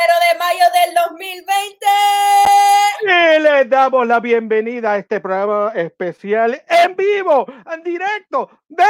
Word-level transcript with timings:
Primero 0.00 0.18
de 0.32 0.38
mayo 0.38 0.64
del 0.72 0.94
2020. 0.94 1.86
Y 3.02 3.38
les 3.42 3.68
damos 3.68 4.06
la 4.06 4.18
bienvenida 4.18 4.92
a 4.94 4.98
este 4.98 5.20
programa 5.20 5.72
especial 5.74 6.62
en 6.68 6.96
vivo, 6.96 7.44
en 7.70 7.82
directo 7.82 8.48
de 8.68 8.84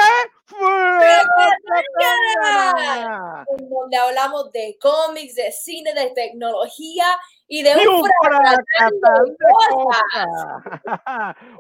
En 3.59 3.69
donde 3.69 3.97
hablamos 3.97 4.53
de 4.53 4.79
cómics, 4.81 5.35
de 5.35 5.51
cine, 5.51 5.93
de 5.95 6.11
tecnología 6.11 7.07
y 7.49 7.65
de 7.65 7.71
Y 7.71 7.87
un 7.89 7.97
un 7.97 8.03
de 8.03 8.13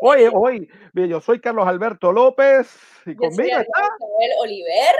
Oye, 0.00 0.30
hoy, 0.32 0.70
yo 0.94 1.20
soy 1.20 1.40
Carlos 1.40 1.66
Alberto 1.66 2.12
López 2.12 2.68
y 3.04 3.14
Yo 3.14 3.16
conmigo 3.16 3.58
está. 3.58 3.88
Oliver. 4.38 4.94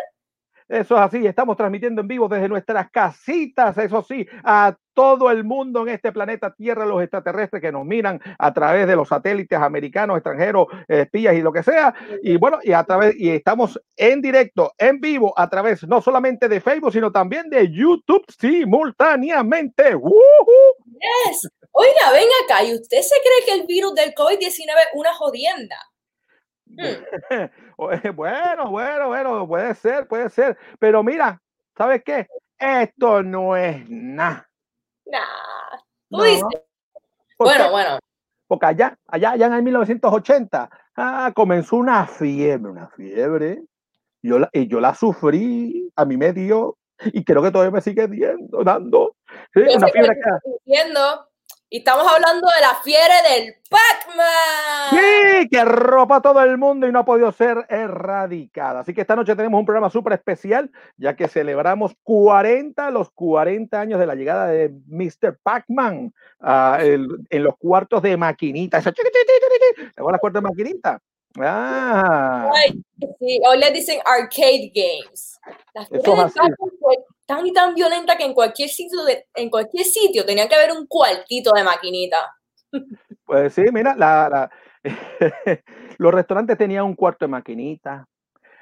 Eso 0.70 0.94
es 0.94 1.00
así, 1.00 1.26
estamos 1.26 1.56
transmitiendo 1.56 2.00
en 2.00 2.06
vivo 2.06 2.28
desde 2.28 2.48
nuestras 2.48 2.88
casitas, 2.92 3.76
eso 3.76 4.04
sí, 4.04 4.24
a 4.44 4.76
todo 4.94 5.28
el 5.32 5.42
mundo 5.42 5.82
en 5.82 5.88
este 5.88 6.12
planeta 6.12 6.54
Tierra, 6.54 6.86
los 6.86 7.02
extraterrestres 7.02 7.60
que 7.60 7.72
nos 7.72 7.84
miran 7.84 8.20
a 8.38 8.54
través 8.54 8.86
de 8.86 8.94
los 8.94 9.08
satélites 9.08 9.58
americanos, 9.58 10.18
extranjeros, 10.18 10.68
espías 10.86 11.34
y 11.34 11.42
lo 11.42 11.52
que 11.52 11.64
sea. 11.64 11.92
Y 12.22 12.36
bueno, 12.36 12.60
y 12.62 12.70
a 12.70 12.84
través, 12.84 13.18
y 13.18 13.30
estamos 13.30 13.80
en 13.96 14.22
directo, 14.22 14.72
en 14.78 15.00
vivo, 15.00 15.34
a 15.36 15.50
través 15.50 15.82
no 15.88 16.00
solamente 16.00 16.48
de 16.48 16.60
Facebook, 16.60 16.92
sino 16.92 17.10
también 17.10 17.50
de 17.50 17.68
YouTube 17.68 18.24
simultáneamente. 18.28 19.90
Yes. 19.90 21.48
Oiga, 21.72 22.12
ven 22.12 22.28
acá, 22.44 22.62
¿y 22.62 22.74
usted 22.74 23.00
se 23.00 23.16
cree 23.22 23.44
que 23.44 23.60
el 23.60 23.66
virus 23.66 23.94
del 23.96 24.14
COVID-19 24.14 24.46
es 24.46 24.88
una 24.94 25.14
jodienda? 25.14 25.76
Hmm. 26.76 27.46
Bueno, 28.16 28.70
bueno, 28.70 29.08
bueno, 29.08 29.48
puede 29.48 29.74
ser, 29.74 30.06
puede 30.06 30.28
ser. 30.30 30.56
Pero 30.78 31.02
mira, 31.02 31.40
¿sabes 31.76 32.02
qué? 32.04 32.26
Esto 32.58 33.22
no 33.22 33.56
es 33.56 33.88
nada. 33.88 34.48
Nah. 35.06 35.78
Tú 36.10 36.16
No. 36.18 36.24
dices. 36.24 36.42
¿Por 37.36 37.46
Bueno, 37.48 37.64
qué? 37.64 37.70
bueno. 37.70 37.98
Porque 38.46 38.66
allá, 38.66 38.98
allá, 39.06 39.30
allá 39.30 39.46
en 39.46 39.52
el 39.54 39.62
1980, 39.62 40.68
ah, 40.96 41.32
comenzó 41.34 41.76
una 41.76 42.06
fiebre, 42.06 42.70
una 42.70 42.88
fiebre. 42.90 43.62
Yo 44.22 44.38
la, 44.40 44.50
y 44.52 44.66
yo 44.66 44.80
la 44.80 44.94
sufrí, 44.94 45.90
a 45.96 46.04
mí 46.04 46.16
me 46.18 46.32
dio, 46.34 46.76
y 47.04 47.24
creo 47.24 47.42
que 47.42 47.50
todavía 47.50 47.70
me 47.70 47.80
sigue 47.80 48.06
diendo, 48.08 48.62
dando. 48.62 49.16
Sí, 49.54 49.60
una 49.74 49.88
fiebre 49.88 50.14
que, 50.16 50.50
diciendo, 50.66 51.29
y 51.72 51.78
estamos 51.78 52.04
hablando 52.04 52.48
de 52.48 52.60
la 52.60 52.74
fiebre 52.82 53.14
del 53.30 53.54
Pac-Man. 53.70 54.90
sí, 54.90 55.48
que 55.48 55.64
ropa 55.64 56.16
a 56.16 56.20
todo 56.20 56.42
el 56.42 56.58
mundo 56.58 56.88
y 56.88 56.92
no 56.92 56.98
ha 56.98 57.04
podido 57.04 57.30
ser 57.30 57.64
erradicada. 57.68 58.80
Así 58.80 58.92
que 58.92 59.02
esta 59.02 59.14
noche 59.14 59.36
tenemos 59.36 59.58
un 59.60 59.64
programa 59.64 59.88
súper 59.88 60.14
especial, 60.14 60.70
ya 60.96 61.14
que 61.14 61.28
celebramos 61.28 61.92
40, 62.02 62.90
los 62.90 63.10
40 63.12 63.80
años 63.80 64.00
de 64.00 64.06
la 64.06 64.16
llegada 64.16 64.48
de 64.48 64.72
Mr. 64.88 65.38
Pac-Man 65.42 66.12
el- 66.80 67.06
en 67.30 67.44
los 67.44 67.56
cuartos 67.56 68.02
de 68.02 68.16
maquinita. 68.16 68.80
¿Te 68.82 68.92
las 70.12 70.20
cuartos 70.20 70.42
de 70.42 70.48
maquinita? 70.48 71.00
Ah. 71.38 72.50
Ay, 72.52 72.82
sí, 73.20 73.40
hoy 73.46 73.58
les 73.58 73.72
dicen 73.72 74.00
arcade 74.04 74.72
games. 74.74 75.38
La 75.72 75.86
fiebre 75.86 76.00
Eso 76.10 76.14
es 76.26 76.36
así. 76.36 76.38
Tan 77.30 77.46
y 77.46 77.52
tan 77.52 77.76
violenta 77.76 78.16
que 78.16 78.24
en 78.24 78.34
cualquier 78.34 78.68
sitio, 78.68 79.04
de- 79.04 79.24
en 79.36 79.50
cualquier 79.50 79.84
sitio 79.84 80.26
tenía 80.26 80.48
que 80.48 80.56
haber 80.56 80.72
un 80.72 80.84
cuartito 80.88 81.52
de 81.52 81.62
maquinita. 81.62 82.16
Pues 83.24 83.54
sí, 83.54 83.62
mira, 83.72 83.94
la, 83.96 84.28
la- 84.28 84.50
los 85.98 86.12
restaurantes 86.12 86.58
tenían 86.58 86.84
un 86.86 86.96
cuarto 86.96 87.24
de 87.26 87.28
maquinita, 87.30 88.04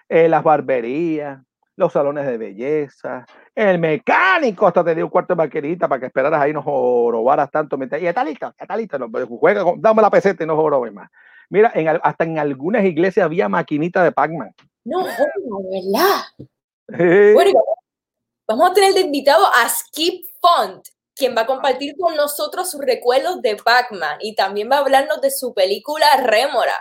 eh, 0.07 0.29
las 0.29 0.43
barberías, 0.43 1.39
los 1.77 1.95
salones 1.95 2.27
de 2.27 2.37
belleza, 2.37 3.25
el 3.55 3.79
mecánico 3.79 4.67
hasta 4.67 4.85
tenía 4.85 5.03
un 5.05 5.11
cuarto 5.11 5.33
de 5.35 5.39
maquinita 5.39 5.89
para 5.89 6.01
que 6.01 6.07
esperaras 6.09 6.43
ahí 6.43 6.53
no 6.53 6.63
jorobaras 6.63 7.51
tanto. 7.51 7.79
mientras- 7.79 8.03
Y 8.03 8.07
está 8.07 8.23
listo, 8.23 8.53
está 8.59 8.77
listo, 8.77 8.99
no, 8.99 9.09
juega, 9.41 9.65
dame 9.79 10.03
la 10.03 10.11
peseta 10.11 10.45
y 10.45 10.47
no 10.47 10.57
jorobes 10.57 10.93
más. 10.93 11.09
Mira, 11.49 11.73
en, 11.75 11.89
hasta 11.89 12.25
en 12.25 12.39
algunas 12.39 12.85
iglesias 12.85 13.25
había 13.25 13.49
maquinita 13.49 14.05
de 14.05 14.13
Pac-Man. 14.13 14.53
No, 14.85 15.01
joder, 15.05 15.33
¿verdad? 15.71 16.21
Sí. 16.91 17.33
Bueno, 17.35 17.51
y 17.51 17.55
vamos- 18.49 18.71
a 18.71 18.75
tener 18.75 18.95
de 18.95 19.01
invitado 19.03 19.47
a 19.47 19.69
Skip 19.69 20.25
Font, 20.41 20.85
quien 21.15 21.37
va 21.37 21.43
a 21.43 21.47
compartir 21.47 21.95
con 21.99 22.17
nosotros 22.17 22.71
sus 22.71 22.81
recuerdos 22.81 23.43
de 23.43 23.57
Pac-Man 23.57 24.19
y 24.21 24.35
también 24.35 24.71
va 24.71 24.77
a 24.77 24.81
hablarnos 24.81 25.21
de 25.21 25.31
su 25.31 25.53
película 25.55 26.07
Rémora. 26.25 26.75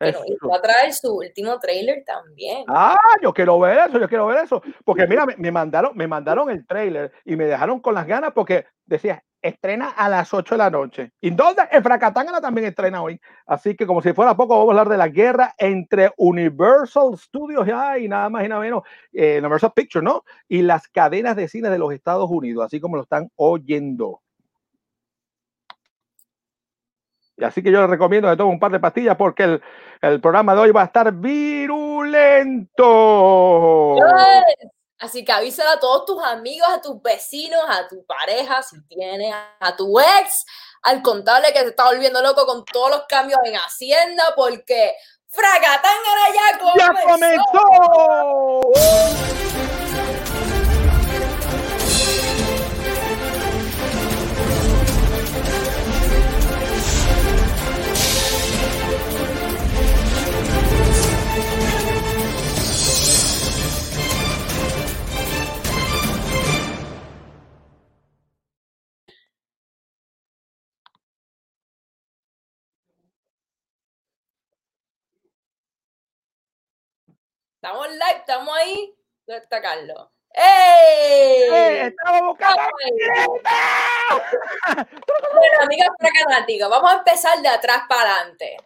que 0.00 0.12
nos- 0.12 0.22
va 0.48 0.58
a 0.58 0.62
traer 0.62 0.94
su 0.94 1.12
último 1.12 1.58
trailer 1.58 2.04
también. 2.06 2.64
Ah, 2.68 2.96
yo 3.20 3.32
quiero 3.34 3.58
ver 3.58 3.88
eso, 3.88 3.98
yo 3.98 4.08
quiero 4.08 4.26
ver 4.28 4.44
eso. 4.44 4.62
Porque 4.84 5.08
mira, 5.08 5.26
me, 5.26 5.34
me 5.36 5.50
mandaron, 5.50 5.96
me 5.96 6.06
mandaron 6.06 6.48
el 6.50 6.64
trailer 6.64 7.10
y 7.24 7.34
me 7.34 7.46
dejaron 7.46 7.80
con 7.80 7.96
las 7.96 8.06
ganas 8.06 8.30
porque 8.32 8.64
decía, 8.86 9.24
estrena 9.42 9.88
a 9.90 10.08
las 10.08 10.32
8 10.34 10.54
de 10.54 10.58
la 10.58 10.70
noche. 10.70 11.12
¿Y 11.20 11.30
dónde? 11.30 11.62
En 11.70 11.82
Fracatangana 11.82 12.40
también 12.40 12.66
estrena 12.66 13.02
hoy. 13.02 13.20
Así 13.46 13.76
que 13.76 13.86
como 13.86 14.02
si 14.02 14.12
fuera 14.12 14.36
poco, 14.36 14.54
vamos 14.58 14.68
a 14.68 14.72
hablar 14.72 14.88
de 14.88 14.96
la 14.96 15.08
guerra 15.08 15.54
entre 15.58 16.12
Universal 16.16 17.16
Studios 17.16 17.66
ya, 17.66 17.98
y 17.98 18.08
nada 18.08 18.28
más 18.28 18.44
y 18.44 18.48
nada 18.48 18.60
menos, 18.60 18.82
eh, 19.12 19.38
Universal 19.38 19.72
Pictures, 19.74 20.04
¿no? 20.04 20.24
Y 20.48 20.62
las 20.62 20.88
cadenas 20.88 21.36
de 21.36 21.48
cine 21.48 21.70
de 21.70 21.78
los 21.78 21.92
Estados 21.92 22.28
Unidos, 22.30 22.66
así 22.66 22.80
como 22.80 22.96
lo 22.96 23.02
están 23.02 23.30
oyendo. 23.36 24.20
Y 27.36 27.44
así 27.44 27.62
que 27.62 27.70
yo 27.70 27.80
les 27.80 27.90
recomiendo 27.90 28.28
que 28.28 28.36
tomen 28.36 28.54
un 28.54 28.60
par 28.60 28.72
de 28.72 28.80
pastillas 28.80 29.16
porque 29.16 29.44
el, 29.44 29.62
el 30.02 30.20
programa 30.20 30.54
de 30.54 30.60
hoy 30.60 30.72
va 30.72 30.82
a 30.82 30.86
estar 30.86 31.12
virulento. 31.12 32.74
Yes. 33.96 34.77
Así 35.00 35.24
que 35.24 35.32
avísale 35.32 35.70
a 35.70 35.78
todos 35.80 36.06
tus 36.06 36.22
amigos, 36.24 36.68
a 36.68 36.80
tus 36.80 37.00
vecinos, 37.00 37.62
a 37.68 37.86
tu 37.86 38.04
pareja, 38.04 38.62
si 38.62 38.80
tienes, 38.88 39.32
a 39.60 39.76
tu 39.76 39.98
ex, 40.00 40.44
al 40.82 41.02
contable 41.02 41.52
que 41.52 41.60
se 41.60 41.68
está 41.68 41.84
volviendo 41.84 42.20
loco 42.20 42.44
con 42.46 42.64
todos 42.64 42.90
los 42.90 43.02
cambios 43.08 43.38
en 43.44 43.54
Hacienda, 43.54 44.24
porque 44.34 44.94
Fracatangana 45.28 46.28
ya 46.34 46.58
¡Ya 46.76 46.88
comenzó. 46.88 47.42
comenzó! 48.64 49.77
Estamos 77.68 77.90
live, 77.90 78.16
estamos 78.16 78.56
ahí. 78.56 78.96
¿Dónde 79.26 79.42
está 79.42 79.60
Carlos? 79.60 80.08
¡Ey! 80.32 81.42
¡Eh, 81.52 81.86
¡Estamos 81.88 82.28
buscando! 82.28 82.62
Bueno, 85.34 85.58
amigas 85.64 85.88
fracanáticas, 85.98 86.70
vamos 86.70 86.90
a 86.90 86.96
empezar 86.96 87.42
de 87.42 87.48
atrás 87.48 87.82
para 87.86 88.14
adelante. 88.14 88.56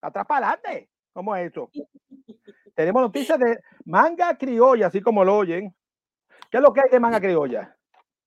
Atrás 0.00 0.26
para 0.26 0.48
adelante. 0.48 0.90
¿Cómo 1.12 1.36
es 1.36 1.52
eso? 1.52 1.70
Tenemos 2.74 3.02
noticias 3.02 3.38
de 3.38 3.60
manga 3.84 4.36
criolla, 4.36 4.88
así 4.88 5.00
como 5.00 5.24
lo 5.24 5.36
oyen. 5.36 5.72
¿Qué 6.50 6.56
es 6.56 6.62
lo 6.64 6.72
que 6.72 6.80
hay 6.80 6.90
de 6.90 6.98
manga 6.98 7.20
criolla? 7.20 7.76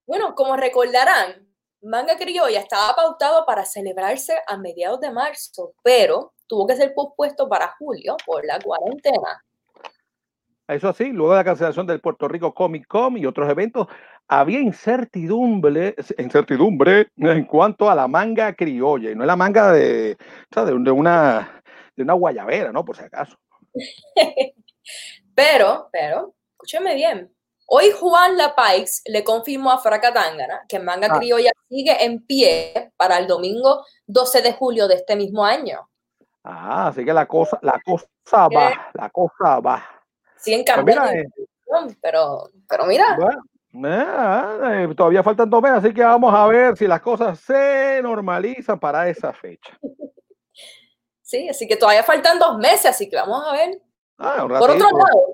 Bueno, 0.07 0.33
como 0.33 0.55
recordarán, 0.55 1.45
Manga 1.81 2.17
Criolla 2.17 2.61
estaba 2.61 2.95
pautado 2.95 3.45
para 3.45 3.65
celebrarse 3.65 4.33
a 4.47 4.55
mediados 4.55 5.01
de 5.01 5.11
marzo, 5.11 5.73
pero 5.83 6.33
tuvo 6.47 6.65
que 6.67 6.77
ser 6.77 6.93
pospuesto 6.93 7.49
para 7.49 7.75
julio 7.77 8.15
por 8.25 8.45
la 8.45 8.59
cuarentena. 8.59 9.43
Eso 10.67 10.93
sí, 10.93 11.05
luego 11.11 11.33
de 11.33 11.37
la 11.39 11.43
cancelación 11.43 11.85
del 11.85 11.99
Puerto 12.01 12.27
Rico 12.27 12.53
Comic 12.53 12.87
Con 12.87 13.17
y 13.17 13.25
otros 13.25 13.47
eventos, 13.49 13.87
había 14.27 14.59
incertidumbre, 14.59 15.95
incertidumbre 16.17 17.09
en 17.17 17.45
cuanto 17.45 17.89
a 17.89 17.93
la 17.95 18.07
manga 18.07 18.53
criolla, 18.53 19.11
y 19.11 19.15
no 19.15 19.21
es 19.23 19.27
la 19.27 19.35
manga 19.35 19.71
de, 19.71 20.17
de, 20.55 20.73
un- 20.73 20.83
de 20.83 20.91
una, 20.91 21.61
de 21.95 22.01
una 22.03 22.13
guayabera, 22.13 22.71
¿no? 22.71 22.83
Por 22.83 22.97
si 22.97 23.03
acaso. 23.03 23.37
Pero, 25.35 25.89
pero, 25.91 26.33
escúcheme 26.53 26.95
bien. 26.95 27.31
Hoy 27.67 27.91
Juan 27.99 28.37
Lapaix 28.37 29.01
le 29.05 29.23
confirmó 29.23 29.71
a 29.71 29.79
Fracatangana 29.79 30.61
que 30.67 30.79
Manga 30.79 31.07
Ah. 31.11 31.17
Criolla 31.17 31.51
sigue 31.67 32.03
en 32.05 32.23
pie 32.25 32.91
para 32.95 33.17
el 33.17 33.27
domingo 33.27 33.83
12 34.05 34.41
de 34.43 34.53
julio 34.53 34.87
de 34.87 34.95
este 34.95 35.15
mismo 35.15 35.43
año. 35.43 35.89
Ah, 36.43 36.87
así 36.87 37.03
que 37.03 37.11
la 37.11 37.25
cosa, 37.25 37.57
la 37.63 37.79
cosa 37.83 38.47
va, 38.47 38.91
la 38.93 39.09
cosa 39.09 39.59
va. 39.59 39.83
Siguen 40.45 40.63
Pues 40.63 40.75
cambiando 40.75 41.03
mira, 41.05 41.13
de 41.13 41.21
eh, 41.21 41.97
pero, 41.99 42.51
pero 42.69 42.85
mira, 42.85 43.17
bueno, 43.17 43.43
eh, 43.83 44.87
todavía 44.95 45.23
faltan 45.23 45.49
dos 45.49 45.61
meses, 45.61 45.79
así 45.79 45.93
que 45.93 46.03
vamos 46.03 46.31
a 46.33 46.45
ver 46.45 46.77
si 46.77 46.87
las 46.87 47.01
cosas 47.01 47.39
se 47.39 47.99
normalizan 48.03 48.79
para 48.79 49.09
esa 49.09 49.33
fecha. 49.33 49.75
sí, 51.21 51.49
así 51.49 51.67
que 51.67 51.75
todavía 51.75 52.03
faltan 52.03 52.37
dos 52.37 52.59
meses, 52.59 52.85
así 52.85 53.09
que 53.09 53.15
vamos 53.15 53.43
a 53.43 53.53
ver. 53.53 53.81
Ah, 54.19 54.45
Por 54.47 54.69
otro 54.69 54.77
lado, 54.77 55.31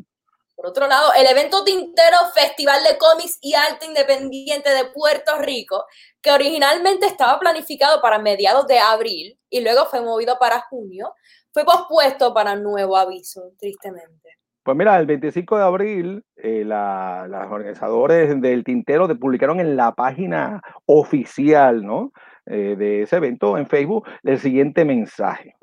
Por 0.55 0.67
otro 0.67 0.87
lado, 0.87 1.11
el 1.13 1.27
evento 1.27 1.65
Tintero 1.65 2.17
Festival 2.33 2.81
de 2.83 2.97
Cómics 2.97 3.37
y 3.41 3.53
Arte 3.53 3.85
Independiente 3.85 4.69
de 4.69 4.85
Puerto 4.85 5.37
Rico, 5.39 5.85
que 6.21 6.31
originalmente 6.31 7.05
estaba 7.07 7.37
planificado 7.37 8.01
para 8.01 8.17
mediados 8.17 8.65
de 8.65 8.79
abril 8.79 9.37
y 9.49 9.59
luego 9.59 9.87
fue 9.87 9.99
movido 9.99 10.39
para 10.39 10.61
junio, 10.61 11.13
fue 11.51 11.65
pospuesto 11.65 12.33
para 12.33 12.55
nuevo 12.55 12.95
aviso, 12.95 13.51
tristemente. 13.59 14.40
Pues 14.63 14.77
mira, 14.77 14.99
el 14.99 15.07
25 15.07 15.57
de 15.57 15.63
abril, 15.63 16.23
eh, 16.35 16.63
los 16.63 17.51
organizadores 17.51 18.39
del 18.39 18.63
Tintero 18.63 19.07
publicaron 19.17 19.59
en 19.59 19.75
la 19.75 19.93
página 19.93 20.61
oficial 20.85 21.83
¿no? 21.83 22.11
Eh, 22.45 22.75
de 22.77 23.01
ese 23.01 23.15
evento 23.15 23.57
en 23.57 23.67
Facebook 23.67 24.07
el 24.23 24.39
siguiente 24.39 24.85
mensaje. 24.85 25.55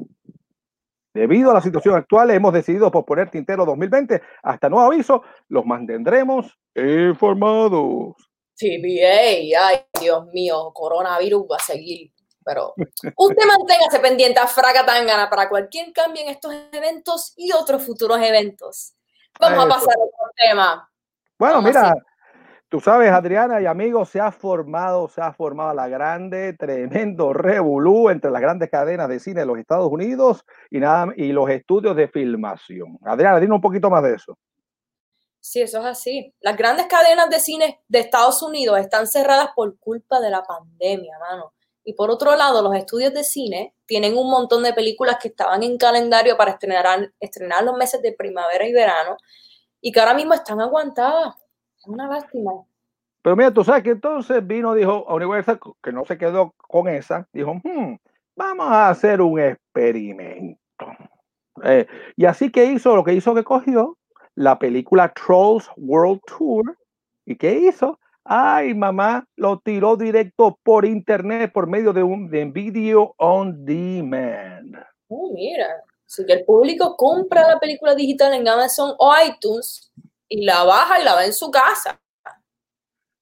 Debido 1.14 1.50
a 1.50 1.54
la 1.54 1.60
situación 1.60 1.94
actual, 1.94 2.30
hemos 2.30 2.52
decidido 2.52 2.90
posponer 2.90 3.30
Tintero 3.30 3.64
2020 3.64 4.20
hasta 4.42 4.68
nuevo 4.68 4.86
aviso. 4.86 5.22
Los 5.48 5.64
mantendremos 5.64 6.58
informados. 6.74 8.14
TBA, 8.56 9.56
ay 9.60 9.76
Dios 10.00 10.26
mío, 10.32 10.72
coronavirus 10.74 11.46
va 11.50 11.56
a 11.56 11.62
seguir. 11.62 12.10
Pero 12.48 12.72
usted 13.16 13.46
manténgase 13.46 14.00
pendiente 14.00 14.40
a 14.40 14.46
Fracatangana 14.46 15.28
para 15.28 15.50
cualquier 15.50 15.92
cambio 15.92 16.22
en 16.22 16.30
estos 16.30 16.54
eventos 16.72 17.34
y 17.36 17.52
otros 17.52 17.84
futuros 17.84 18.18
eventos. 18.22 18.94
Vamos 19.38 19.66
a 19.66 19.68
pasar 19.68 19.94
a 19.94 20.02
otro 20.02 20.32
tema. 20.34 20.90
Bueno, 21.38 21.60
mira, 21.60 21.94
Tú 22.70 22.80
sabes, 22.80 23.10
Adriana 23.10 23.62
y 23.62 23.66
amigos, 23.66 24.10
se 24.10 24.20
ha 24.20 24.30
formado, 24.30 25.08
se 25.08 25.22
ha 25.22 25.32
formado 25.32 25.72
la 25.72 25.88
grande, 25.88 26.52
tremendo 26.52 27.32
revolú 27.32 28.10
entre 28.10 28.30
las 28.30 28.42
grandes 28.42 28.68
cadenas 28.68 29.08
de 29.08 29.20
cine 29.20 29.40
de 29.40 29.46
los 29.46 29.58
Estados 29.58 29.90
Unidos 29.90 30.44
y, 30.70 30.78
nada, 30.78 31.14
y 31.16 31.32
los 31.32 31.48
estudios 31.48 31.96
de 31.96 32.08
filmación. 32.08 32.98
Adriana, 33.06 33.40
dime 33.40 33.54
un 33.54 33.62
poquito 33.62 33.88
más 33.88 34.02
de 34.02 34.16
eso. 34.16 34.38
Sí, 35.40 35.62
eso 35.62 35.78
es 35.78 35.86
así. 35.86 36.34
Las 36.40 36.58
grandes 36.58 36.86
cadenas 36.88 37.30
de 37.30 37.40
cine 37.40 37.80
de 37.88 38.00
Estados 38.00 38.42
Unidos 38.42 38.78
están 38.78 39.06
cerradas 39.06 39.48
por 39.56 39.78
culpa 39.78 40.20
de 40.20 40.28
la 40.28 40.42
pandemia, 40.42 41.18
mano. 41.18 41.54
Y 41.88 41.94
por 41.94 42.10
otro 42.10 42.36
lado, 42.36 42.60
los 42.60 42.74
estudios 42.74 43.14
de 43.14 43.24
cine 43.24 43.72
tienen 43.86 44.18
un 44.18 44.28
montón 44.28 44.62
de 44.62 44.74
películas 44.74 45.16
que 45.22 45.28
estaban 45.28 45.62
en 45.62 45.78
calendario 45.78 46.36
para 46.36 46.50
estrenar, 46.50 47.10
estrenar 47.18 47.64
los 47.64 47.78
meses 47.78 48.02
de 48.02 48.12
primavera 48.12 48.66
y 48.68 48.74
verano 48.74 49.16
y 49.80 49.90
que 49.90 49.98
ahora 49.98 50.12
mismo 50.12 50.34
están 50.34 50.60
aguantadas 50.60 51.34
una 51.86 52.06
lástima. 52.06 52.52
Pero 53.22 53.36
mira, 53.36 53.50
tú 53.50 53.64
sabes 53.64 53.84
que 53.84 53.92
entonces 53.92 54.46
vino, 54.46 54.74
dijo 54.74 55.06
a 55.08 55.14
Universal, 55.14 55.58
que 55.82 55.90
no 55.90 56.04
se 56.04 56.18
quedó 56.18 56.52
con 56.58 56.88
esa, 56.88 57.26
dijo, 57.32 57.54
hmm, 57.54 57.96
vamos 58.36 58.66
a 58.66 58.90
hacer 58.90 59.22
un 59.22 59.40
experimento. 59.40 60.58
Eh, 61.64 61.86
y 62.16 62.26
así 62.26 62.52
que 62.52 62.66
hizo, 62.66 62.96
lo 62.96 63.02
que 63.02 63.14
hizo 63.14 63.34
que 63.34 63.44
cogió 63.44 63.96
la 64.34 64.58
película 64.58 65.10
Trolls 65.14 65.70
World 65.78 66.20
Tour. 66.26 66.76
¿Y 67.24 67.36
qué 67.36 67.54
hizo? 67.54 67.98
Ay, 68.30 68.74
mamá, 68.74 69.24
lo 69.36 69.58
tiró 69.58 69.96
directo 69.96 70.58
por 70.62 70.84
internet 70.84 71.50
por 71.50 71.66
medio 71.66 71.94
de 71.94 72.02
un 72.02 72.28
de 72.28 72.44
video 72.44 73.14
on 73.16 73.64
demand. 73.64 74.76
Oh, 75.08 75.32
mira, 75.32 75.66
si 76.04 76.26
que 76.26 76.34
el 76.34 76.44
público 76.44 76.94
compra 76.94 77.48
la 77.48 77.58
película 77.58 77.94
digital 77.94 78.34
en 78.34 78.46
Amazon 78.46 78.92
o 78.98 79.14
iTunes 79.26 79.90
y 80.28 80.44
la 80.44 80.62
baja 80.64 81.00
y 81.00 81.04
la 81.04 81.16
ve 81.16 81.24
en 81.24 81.32
su 81.32 81.50
casa. 81.50 81.98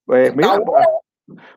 Pues 0.05 0.35
mira, 0.35 0.59
pues, 0.59 0.87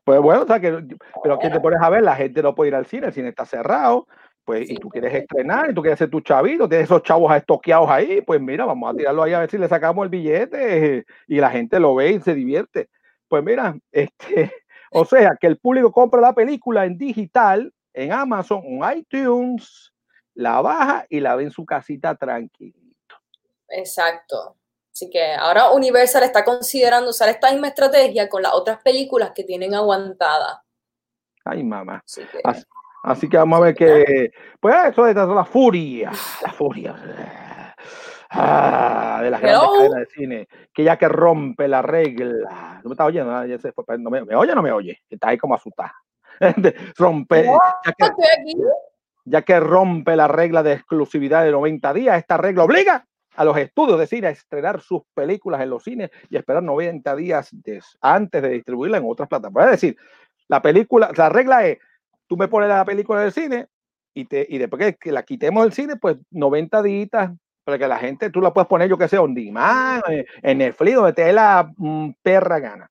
pues, 0.03 0.21
bueno, 0.21 0.43
o 0.43 0.45
sea 0.45 0.59
que, 0.59 0.85
pero 1.23 1.39
que 1.39 1.49
te 1.49 1.59
pones 1.59 1.81
a 1.81 1.89
ver, 1.89 2.03
la 2.03 2.15
gente 2.15 2.43
no 2.43 2.53
puede 2.53 2.67
ir 2.67 2.75
al 2.75 2.85
cine, 2.85 3.07
el 3.07 3.13
cine 3.13 3.29
está 3.29 3.47
cerrado, 3.47 4.07
pues, 4.45 4.69
y 4.69 4.75
tú 4.75 4.89
quieres 4.89 5.11
estrenar, 5.11 5.71
y 5.71 5.73
tú 5.73 5.81
quieres 5.81 5.97
hacer 5.97 6.11
tu 6.11 6.21
chavito, 6.21 6.69
tienes 6.69 6.85
esos 6.85 7.01
chavos 7.01 7.35
estoqueados 7.35 7.89
ahí, 7.89 8.21
pues 8.21 8.39
mira, 8.39 8.65
vamos 8.65 8.93
a 8.93 8.95
tirarlo 8.95 9.23
ahí 9.23 9.33
a 9.33 9.39
ver 9.39 9.49
si 9.49 9.57
le 9.57 9.67
sacamos 9.67 10.03
el 10.03 10.09
billete 10.09 11.03
y 11.27 11.39
la 11.39 11.49
gente 11.49 11.79
lo 11.79 11.95
ve 11.95 12.11
y 12.11 12.19
se 12.19 12.35
divierte. 12.35 12.89
Pues 13.29 13.43
mira, 13.43 13.77
este, 13.91 14.51
o 14.91 15.05
sea, 15.05 15.37
que 15.39 15.47
el 15.47 15.57
público 15.57 15.91
compra 15.91 16.19
la 16.19 16.33
película 16.33 16.85
en 16.85 16.97
digital, 16.97 17.73
en 17.93 18.11
Amazon, 18.11 18.63
en 18.65 18.97
iTunes, 18.97 19.93
la 20.33 20.61
baja 20.61 21.05
y 21.09 21.19
la 21.19 21.35
ve 21.35 21.43
en 21.43 21.51
su 21.51 21.65
casita 21.65 22.15
tranquilito. 22.15 23.15
Exacto. 23.69 24.55
Así 24.91 25.09
que 25.09 25.33
ahora 25.33 25.71
Universal 25.71 26.23
está 26.23 26.43
considerando 26.43 27.11
usar 27.11 27.29
esta 27.29 27.51
misma 27.51 27.67
estrategia 27.67 28.27
con 28.27 28.41
las 28.41 28.53
otras 28.53 28.81
películas 28.81 29.31
que 29.33 29.43
tienen 29.43 29.73
aguantada. 29.73 30.63
Ay, 31.45 31.63
mamá. 31.63 32.03
Así 33.03 33.29
que, 33.29 33.37
vamos 33.37 33.59
a 33.59 33.63
ver 33.63 33.75
que. 33.75 34.31
Pues 34.59 34.75
eso 34.89 35.07
es 35.07 35.15
la 35.15 35.45
furia. 35.45 36.11
La 36.41 36.51
furia. 36.51 37.48
Ah, 38.31 39.21
de 39.23 39.31
las 39.31 39.41
grandes 39.41 39.69
cadenas 39.69 39.99
de 39.99 40.05
cine. 40.05 40.47
Que 40.73 40.83
ya 40.83 40.97
que 40.97 41.07
rompe 41.07 41.67
la 41.67 41.81
regla. 41.81 42.79
¿No 42.83 42.89
me 42.89 42.93
estás 42.93 43.07
oyendo? 43.07 43.35
Ah, 43.35 43.45
ya 43.45 43.57
se 43.57 43.71
fue. 43.71 43.83
¿No 43.97 44.09
me, 44.09 44.21
oye 44.21 44.51
o 44.51 44.55
no 44.55 44.61
me 44.61 44.71
oye? 44.71 44.99
Está 45.09 45.29
ahí 45.29 45.37
como 45.37 45.55
asustada. 45.55 45.93
rompe. 46.97 47.43
ya, 47.43 47.93
que, 47.93 48.55
ya 49.25 49.41
que 49.41 49.59
rompe 49.59 50.15
la 50.15 50.27
regla 50.27 50.63
de 50.63 50.73
exclusividad 50.73 51.43
de 51.43 51.51
90 51.51 51.93
días, 51.93 52.17
esta 52.17 52.37
regla 52.37 52.63
obliga 52.63 53.05
a 53.35 53.45
los 53.45 53.57
estudios 53.57 53.99
de 53.99 54.07
cine 54.07 54.27
a 54.27 54.31
estrenar 54.31 54.81
sus 54.81 55.01
películas 55.13 55.61
en 55.61 55.69
los 55.69 55.83
cines 55.83 56.11
y 56.29 56.37
esperar 56.37 56.61
90 56.61 57.15
días 57.15 57.51
antes 58.01 58.41
de 58.41 58.49
distribuirla 58.49 58.97
en 58.97 59.05
otras 59.07 59.29
plataformas. 59.29 59.65
Es 59.73 59.81
decir, 59.81 59.97
la 60.47 60.61
película, 60.61 61.11
la 61.15 61.29
regla 61.29 61.65
es, 61.65 61.77
tú 62.27 62.37
me 62.37 62.47
pones 62.47 62.69
la 62.69 62.83
película 62.85 63.21
del 63.21 63.31
cine 63.31 63.67
y, 64.13 64.25
te, 64.25 64.45
y 64.49 64.57
después 64.57 64.97
que 64.97 65.11
la 65.11 65.23
quitemos 65.23 65.63
del 65.63 65.73
cine, 65.73 65.95
pues 65.95 66.17
90 66.31 66.83
días 66.83 67.31
que 67.77 67.87
la 67.87 67.99
gente, 67.99 68.29
tú 68.29 68.41
la 68.41 68.53
puedes 68.53 68.67
poner, 68.67 68.89
yo 68.89 68.97
que 68.97 69.07
sé, 69.07 69.17
on 69.17 69.35
demand, 69.35 70.01
en 70.41 70.57
Netflix, 70.57 70.95
donde 70.95 71.13
te 71.13 71.23
dé 71.23 71.33
la 71.33 71.71
mm, 71.77 72.11
perra 72.23 72.59
gana. 72.59 72.89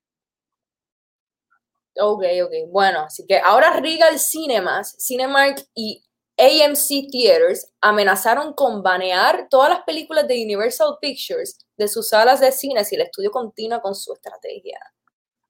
Ok, 2.00 2.22
ok. 2.44 2.52
Bueno, 2.70 3.00
así 3.00 3.26
que 3.26 3.38
ahora 3.38 3.80
Regal 3.80 4.18
Cinemas, 4.18 4.96
Cinemark 5.00 5.60
y 5.74 6.04
AMC 6.38 7.10
Theaters 7.10 7.72
amenazaron 7.80 8.52
con 8.52 8.82
banear 8.82 9.48
todas 9.50 9.70
las 9.70 9.82
películas 9.82 10.28
de 10.28 10.40
Universal 10.44 10.96
Pictures 11.00 11.58
de 11.76 11.88
sus 11.88 12.08
salas 12.08 12.40
de 12.40 12.52
cine 12.52 12.84
si 12.84 12.94
el 12.94 13.02
estudio 13.02 13.32
continúa 13.32 13.80
con 13.80 13.94
su 13.96 14.12
estrategia. 14.12 14.78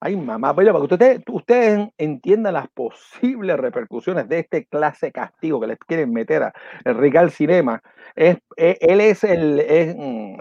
Ay, 0.00 0.14
mamá, 0.14 0.54
para 0.54 0.72
que 0.72 0.78
ustedes, 0.78 1.22
ustedes 1.28 1.88
entiendan 1.98 2.54
las 2.54 2.68
posibles 2.68 3.56
repercusiones 3.56 4.28
de 4.28 4.38
este 4.40 4.64
clase 4.66 5.10
castigo 5.10 5.60
que 5.60 5.66
les 5.66 5.78
quieren 5.78 6.12
meter 6.12 6.44
a 6.44 6.52
Regal 6.84 7.32
Cinema. 7.32 7.82
Es, 8.14 8.38
e, 8.56 8.78
él 8.80 9.00
es 9.00 9.24
el, 9.24 9.58
es, 9.58 9.96
mm, 9.96 10.38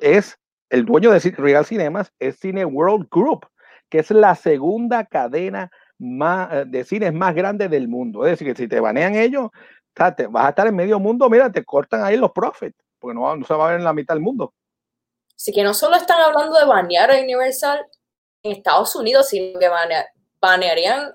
es, 0.00 0.38
el 0.70 0.84
dueño 0.84 1.10
de 1.10 1.18
Regal 1.18 1.64
Cinemas, 1.64 2.12
es 2.20 2.38
Cine 2.38 2.64
World 2.64 3.08
Group, 3.10 3.48
que 3.88 3.98
es 3.98 4.10
la 4.12 4.36
segunda 4.36 5.04
cadena 5.04 5.72
más, 5.98 6.52
eh, 6.52 6.64
de 6.68 6.84
cines 6.84 7.12
más 7.12 7.34
grandes 7.34 7.70
del 7.70 7.88
mundo. 7.88 8.24
Es 8.24 8.32
decir, 8.32 8.46
que 8.46 8.62
si 8.62 8.68
te 8.68 8.78
banean 8.78 9.16
ellos, 9.16 9.50
vas 9.96 10.44
a 10.46 10.48
estar 10.50 10.68
en 10.68 10.76
medio 10.76 11.00
mundo, 11.00 11.28
mira, 11.28 11.50
te 11.50 11.64
cortan 11.64 12.04
ahí 12.04 12.16
los 12.16 12.30
profits, 12.30 12.78
porque 13.00 13.14
no, 13.14 13.34
no 13.34 13.44
se 13.44 13.54
va 13.54 13.64
a 13.64 13.70
ver 13.70 13.80
en 13.80 13.84
la 13.84 13.92
mitad 13.92 14.14
del 14.14 14.22
mundo. 14.22 14.54
Así 15.34 15.52
que 15.52 15.64
no 15.64 15.74
solo 15.74 15.96
están 15.96 16.20
hablando 16.20 16.56
de 16.56 16.64
banear 16.64 17.10
a 17.10 17.20
Universal 17.20 17.84
en 18.42 18.52
Estados 18.52 18.94
Unidos, 18.96 19.28
sino 19.28 19.58
que 19.58 19.68
banearían 20.40 21.14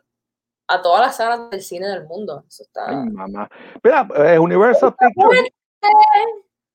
a 0.68 0.82
todas 0.82 1.02
las 1.02 1.18
salas 1.18 1.50
del 1.50 1.62
cine 1.62 1.88
del 1.88 2.06
mundo. 2.06 2.44
Eso 2.48 2.64
está... 2.64 2.90
Ay, 2.90 3.10
mamá. 3.10 3.50
Mira, 3.84 4.08
eh, 4.16 4.40
Universal 4.40 4.96
Pictures. 4.96 5.50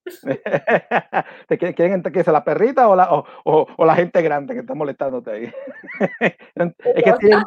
¿Te 1.49 1.59
quieren, 1.59 2.03
que 2.03 2.25
sea 2.25 2.33
la 2.33 2.45
perrita 2.45 2.89
o 2.89 2.97
la, 2.97 3.13
o, 3.13 3.27
o, 3.77 3.85
la 3.85 3.95
gente 3.95 4.23
grande 4.23 4.55
que 4.55 4.61
está 4.61 4.75
molestándote 4.75 5.31
ahí? 5.31 5.53
es 6.61 7.05
que 7.05 7.13
tienen, 7.19 7.43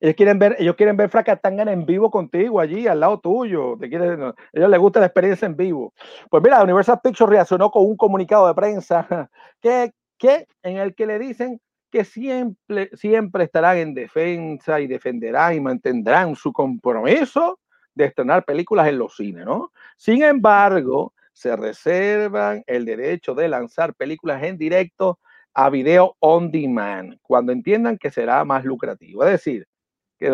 ellos 0.00 0.14
quieren 0.14 0.38
ver, 0.38 0.56
ellos 0.58 0.76
quieren 0.76 0.96
ver 0.96 1.08
Fracatangana 1.08 1.72
en 1.72 1.86
vivo 1.86 2.10
contigo 2.10 2.60
allí, 2.60 2.86
al 2.86 3.00
lado 3.00 3.18
tuyo. 3.20 3.76
Te 3.78 3.88
quieren, 3.88 4.22
a 4.22 4.34
ellos 4.52 4.70
les 4.70 4.80
gusta 4.80 5.00
la 5.00 5.06
experiencia 5.06 5.46
en 5.46 5.56
vivo. 5.56 5.92
Pues 6.30 6.42
mira, 6.42 6.62
Universal 6.62 7.00
Pictures 7.02 7.30
reaccionó 7.30 7.70
con 7.70 7.84
un 7.84 7.96
comunicado 7.96 8.46
de 8.46 8.54
prensa 8.54 9.30
que, 9.60 9.92
que, 10.18 10.46
en 10.62 10.76
el 10.78 10.94
que 10.94 11.06
le 11.06 11.18
dicen 11.18 11.60
que 11.90 12.04
siempre, 12.04 12.90
siempre 12.94 13.44
estarán 13.44 13.78
en 13.78 13.94
defensa 13.94 14.80
y 14.80 14.86
defenderán 14.86 15.54
y 15.54 15.60
mantendrán 15.60 16.34
su 16.36 16.52
compromiso 16.52 17.58
de 17.94 18.06
estrenar 18.06 18.44
películas 18.44 18.88
en 18.88 18.98
los 18.98 19.16
cines, 19.16 19.44
¿no? 19.44 19.72
Sin 19.96 20.22
embargo, 20.22 21.14
se 21.32 21.56
reservan 21.56 22.62
el 22.66 22.84
derecho 22.84 23.34
de 23.34 23.48
lanzar 23.48 23.94
películas 23.94 24.42
en 24.42 24.58
directo 24.58 25.18
a 25.54 25.70
video 25.70 26.16
on 26.20 26.50
demand, 26.50 27.18
cuando 27.22 27.52
entiendan 27.52 27.98
que 27.98 28.10
será 28.10 28.44
más 28.44 28.64
lucrativo. 28.64 29.24
Es 29.24 29.32
decir, 29.32 29.66
que 30.18 30.30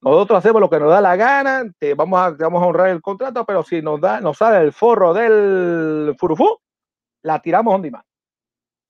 nosotros 0.00 0.38
hacemos 0.38 0.60
lo 0.60 0.70
que 0.70 0.78
nos 0.78 0.90
da 0.90 1.00
la 1.00 1.16
gana, 1.16 1.64
te 1.78 1.94
vamos 1.94 2.20
a, 2.20 2.30
vamos 2.30 2.62
a 2.62 2.66
honrar 2.66 2.88
el 2.88 3.02
contrato, 3.02 3.44
pero 3.44 3.62
si 3.62 3.82
nos 3.82 4.00
da, 4.00 4.20
nos 4.20 4.38
sale 4.38 4.64
el 4.64 4.72
forro 4.72 5.14
del 5.14 6.14
furufú, 6.18 6.58
la 7.22 7.40
tiramos 7.40 7.74
on 7.74 7.82
demand. 7.82 8.04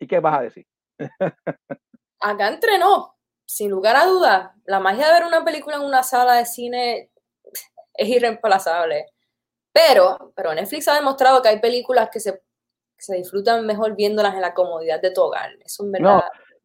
¿Y 0.00 0.06
qué 0.06 0.20
vas 0.20 0.38
a 0.38 0.42
decir? 0.42 0.66
Acá 2.20 2.48
entrenó, 2.48 3.16
sin 3.44 3.70
lugar 3.70 3.96
a 3.96 4.06
dudas, 4.06 4.50
la 4.64 4.80
magia 4.80 5.06
de 5.06 5.12
ver 5.14 5.24
una 5.24 5.44
película 5.44 5.76
en 5.76 5.82
una 5.82 6.02
sala 6.02 6.34
de 6.34 6.46
cine 6.46 7.10
es 7.94 8.08
irreemplazable. 8.08 9.06
Pero, 9.72 10.32
pero 10.34 10.54
Netflix 10.54 10.88
ha 10.88 10.94
demostrado 10.94 11.42
que 11.42 11.48
hay 11.48 11.60
películas 11.60 12.08
que 12.10 12.20
se 12.20 12.42
se 12.98 13.16
disfrutan 13.16 13.66
mejor 13.66 13.94
viéndolas 13.94 14.34
en 14.34 14.40
la 14.40 14.54
comodidad 14.54 15.00
de 15.00 15.10
tu 15.10 15.22
hogar. 15.22 15.50
Eso 15.64 15.84
es 15.84 15.90
verdad. 15.90 16.24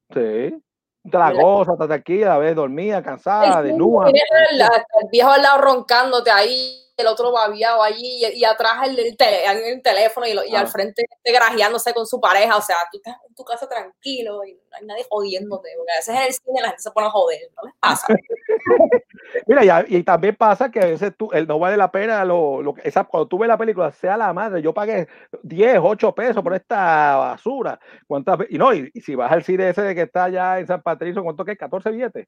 No, 0.09 0.15
sí. 0.15 0.63
La 1.03 1.31
goza, 1.31 1.71
estás 1.73 1.91
aquí, 1.91 2.23
a 2.23 2.37
ver, 2.37 2.53
dormida, 2.53 3.01
cansada, 3.01 3.63
desnuda. 3.63 4.05
Tienes 4.05 4.23
el, 4.51 4.61
el 4.61 5.09
viejo 5.11 5.31
al 5.31 5.41
lado 5.41 5.61
roncándote 5.61 6.29
ahí 6.29 6.90
el 7.01 7.07
otro 7.07 7.31
babiado 7.31 7.83
allí 7.83 8.25
y, 8.33 8.43
atrás 8.45 8.87
el, 8.87 8.97
el, 8.97 9.81
teléfono 9.81 10.25
y, 10.25 10.51
y 10.51 10.55
al 10.55 10.67
frente 10.67 11.03
grajeándose 11.23 11.93
con 11.93 12.05
su 12.05 12.19
pareja. 12.19 12.57
O 12.57 12.61
sea, 12.61 12.77
tú 12.91 12.97
estás 12.97 13.15
en 13.27 13.35
tu 13.35 13.43
casa 13.43 13.67
tranquilo 13.67 14.43
y 14.45 14.53
no 14.53 14.77
hay 14.77 14.85
nadie 14.85 15.05
jodiéndote. 15.09 15.69
Porque 15.77 15.91
a 15.91 15.97
veces 15.97 16.15
en 16.15 16.21
el 16.21 16.33
cine 16.33 16.61
la 16.61 16.67
gente 16.69 16.83
se 16.83 16.91
pone 16.91 17.07
a 17.07 17.11
joder, 17.11 17.39
¿no 17.55 17.63
les 17.63 17.75
pasa? 17.79 18.07
Mira, 19.47 19.85
y, 19.87 20.03
también 20.03 20.35
pasa 20.35 20.69
que 20.69 20.79
a 20.79 20.85
veces 20.85 21.13
tú, 21.17 21.29
no 21.47 21.59
vale 21.59 21.77
la 21.77 21.91
pena 21.91 22.25
lo, 22.25 22.61
lo 22.61 22.75
esa, 22.83 23.03
cuando 23.03 23.27
tú 23.27 23.37
ves 23.37 23.47
la 23.47 23.57
película, 23.57 23.91
sea 23.91 24.17
la 24.17 24.33
madre, 24.33 24.61
yo 24.61 24.73
pagué 24.73 25.07
10, 25.43 25.79
8 25.81 26.15
pesos 26.15 26.43
por 26.43 26.53
esta 26.53 27.15
basura. 27.15 27.79
¿Cuántas 28.07 28.39
Y 28.49 28.57
no, 28.57 28.73
y, 28.73 28.91
si 29.01 29.15
vas 29.15 29.31
al 29.31 29.43
cine 29.43 29.69
ese 29.69 29.81
de 29.81 29.95
que 29.95 30.03
está 30.03 30.25
allá 30.25 30.59
en 30.59 30.67
San 30.67 30.81
Patricio, 30.81 31.23
¿cuánto 31.23 31.45
que 31.45 31.57
14 31.57 31.91
billetes? 31.91 32.27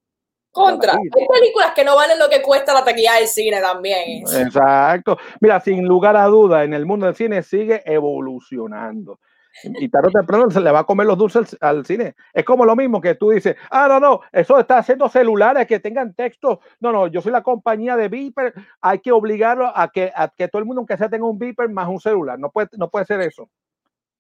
Contra. 0.53 0.93
Hay 0.93 1.27
películas 1.27 1.71
que 1.75 1.83
no 1.83 1.95
valen 1.95 2.19
lo 2.19 2.29
que 2.29 2.39
cuesta 2.39 2.75
la 2.75 2.85
taquilla 2.85 3.15
del 3.15 3.27
cine 3.27 3.59
también. 3.59 4.21
Exacto. 4.21 5.17
Mira, 5.41 5.59
sin 5.59 5.83
lugar 5.83 6.15
a 6.15 6.27
duda, 6.27 6.63
en 6.63 6.75
el 6.75 6.85
mundo 6.85 7.07
del 7.07 7.15
cine 7.15 7.41
sigue 7.41 7.81
evolucionando. 7.85 9.19
Y 9.63 9.89
tarde 9.89 10.09
o 10.09 10.11
temprano 10.11 10.51
se 10.51 10.61
le 10.61 10.71
va 10.71 10.79
a 10.79 10.83
comer 10.83 11.07
los 11.07 11.17
dulces 11.17 11.57
al, 11.59 11.83
cine. 11.87 12.15
Es 12.33 12.45
como 12.45 12.65
lo 12.65 12.75
mismo 12.75 13.01
que 13.01 13.15
tú 13.15 13.31
dices, 13.31 13.55
ah, 13.71 13.87
no, 13.87 13.99
no, 13.99 14.21
eso 14.31 14.59
está 14.59 14.77
haciendo 14.77 15.09
celulares 15.09 15.65
que 15.65 15.79
tengan 15.79 16.13
texto. 16.13 16.61
No, 16.79 16.91
no, 16.91 17.07
yo 17.07 17.19
soy 17.19 17.31
la 17.31 17.41
compañía 17.41 17.97
de 17.97 18.09
Viper, 18.09 18.53
hay 18.79 18.99
que 18.99 19.11
obligarlo 19.11 19.71
a 19.75 19.89
que, 19.89 20.11
a 20.15 20.27
que 20.27 20.47
todo 20.49 20.59
el 20.59 20.65
mundo, 20.65 20.81
aunque 20.81 20.97
sea, 20.97 21.09
tenga 21.09 21.25
un 21.25 21.39
Viper 21.39 21.67
más 21.69 21.87
un 21.87 21.99
celular. 21.99 22.37
No 22.37 22.51
puede, 22.51 22.69
no 22.77 22.91
puede 22.91 23.05
ser 23.05 23.21
eso. 23.21 23.49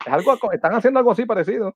Es 0.03 0.11
algo, 0.11 0.51
están 0.51 0.73
haciendo 0.73 0.99
algo 0.99 1.11
así 1.11 1.25
parecido. 1.25 1.75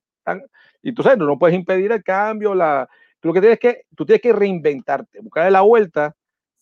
y 0.82 0.94
tú 0.94 1.04
sabes, 1.04 1.20
no 1.20 1.38
puedes 1.38 1.56
impedir 1.56 1.92
el 1.92 2.04
cambio, 2.04 2.56
la, 2.56 2.90
Tú 3.20 3.30
lo 3.30 3.34
que 3.34 3.42
tienes 3.42 3.60
que, 3.60 3.84
tú 3.96 4.06
tienes 4.06 4.22
que 4.22 4.34
reinventarte, 4.34 5.20
buscarle 5.22 5.52
la 5.52 5.62
vuelta 5.62 6.14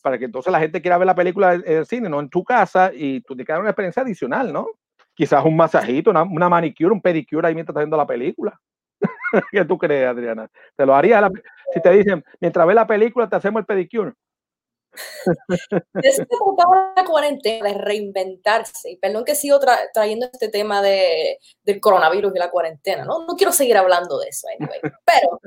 para 0.02 0.18
que 0.20 0.26
entonces 0.26 0.52
la 0.52 0.60
gente 0.60 0.82
quiera 0.82 0.98
ver 0.98 1.08
la 1.08 1.16
película 1.16 1.56
en 1.56 1.64
el 1.66 1.86
cine, 1.86 2.10
no 2.10 2.20
en 2.20 2.30
tu 2.30 2.44
casa, 2.44 2.92
y 2.94 3.22
tú 3.22 3.34
tienes 3.36 3.48
que 3.48 3.54
dar 3.54 3.62
una 3.62 3.72
experiencia 3.72 4.04
adicional, 4.04 4.54
¿no? 4.54 4.68
Quizás 5.16 5.44
un 5.44 5.56
masajito, 5.58 6.12
una, 6.12 6.24
una 6.24 6.48
manicure, 6.50 6.92
un 6.94 7.02
pedicure 7.02 7.48
ahí 7.48 7.56
mientras 7.56 7.74
estás 7.74 7.82
viendo 7.84 7.98
la 7.98 8.06
película. 8.06 8.60
¿Qué 9.52 9.66
tú 9.66 9.78
crees, 9.78 10.08
Adriana? 10.08 10.48
¿Te 10.76 10.86
lo 10.86 10.96
harías? 10.96 11.32
Si 11.74 11.82
te 11.82 11.92
dicen, 11.92 12.24
mientras 12.40 12.68
ves 12.68 12.76
la 12.76 12.88
película, 12.88 13.28
te 13.30 13.36
hacemos 13.36 13.62
el 13.62 13.66
pedicure. 13.66 14.14
De 15.94 16.10
eso 16.10 16.24
la 16.96 17.06
cuarentena, 17.06 17.70
de 17.70 17.76
reinventarse. 17.76 18.92
Y 18.92 18.98
perdón 18.98 19.26
que 19.26 19.36
sigo 19.36 19.60
trayendo 19.94 20.28
este 20.32 20.50
tema 20.50 20.82
de, 20.82 21.40
del 21.64 21.80
coronavirus 21.80 22.34
y 22.36 22.40
la 22.40 22.52
cuarentena, 22.52 23.06
¿no? 23.06 23.26
No 23.26 23.36
quiero 23.36 23.52
seguir 23.52 23.78
hablando 23.78 24.20
de 24.20 24.30
eso, 24.30 24.48
anyway. 24.58 24.80
Pero 24.82 25.40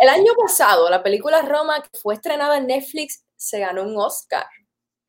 el 0.00 0.08
año 0.08 0.32
pasado, 0.38 0.88
la 0.90 1.02
película 1.02 1.42
Roma, 1.42 1.82
que 1.82 1.98
fue 1.98 2.14
estrenada 2.14 2.58
en 2.58 2.66
Netflix, 2.66 3.24
se 3.36 3.60
ganó 3.60 3.82
un 3.82 3.96
Oscar. 3.96 4.46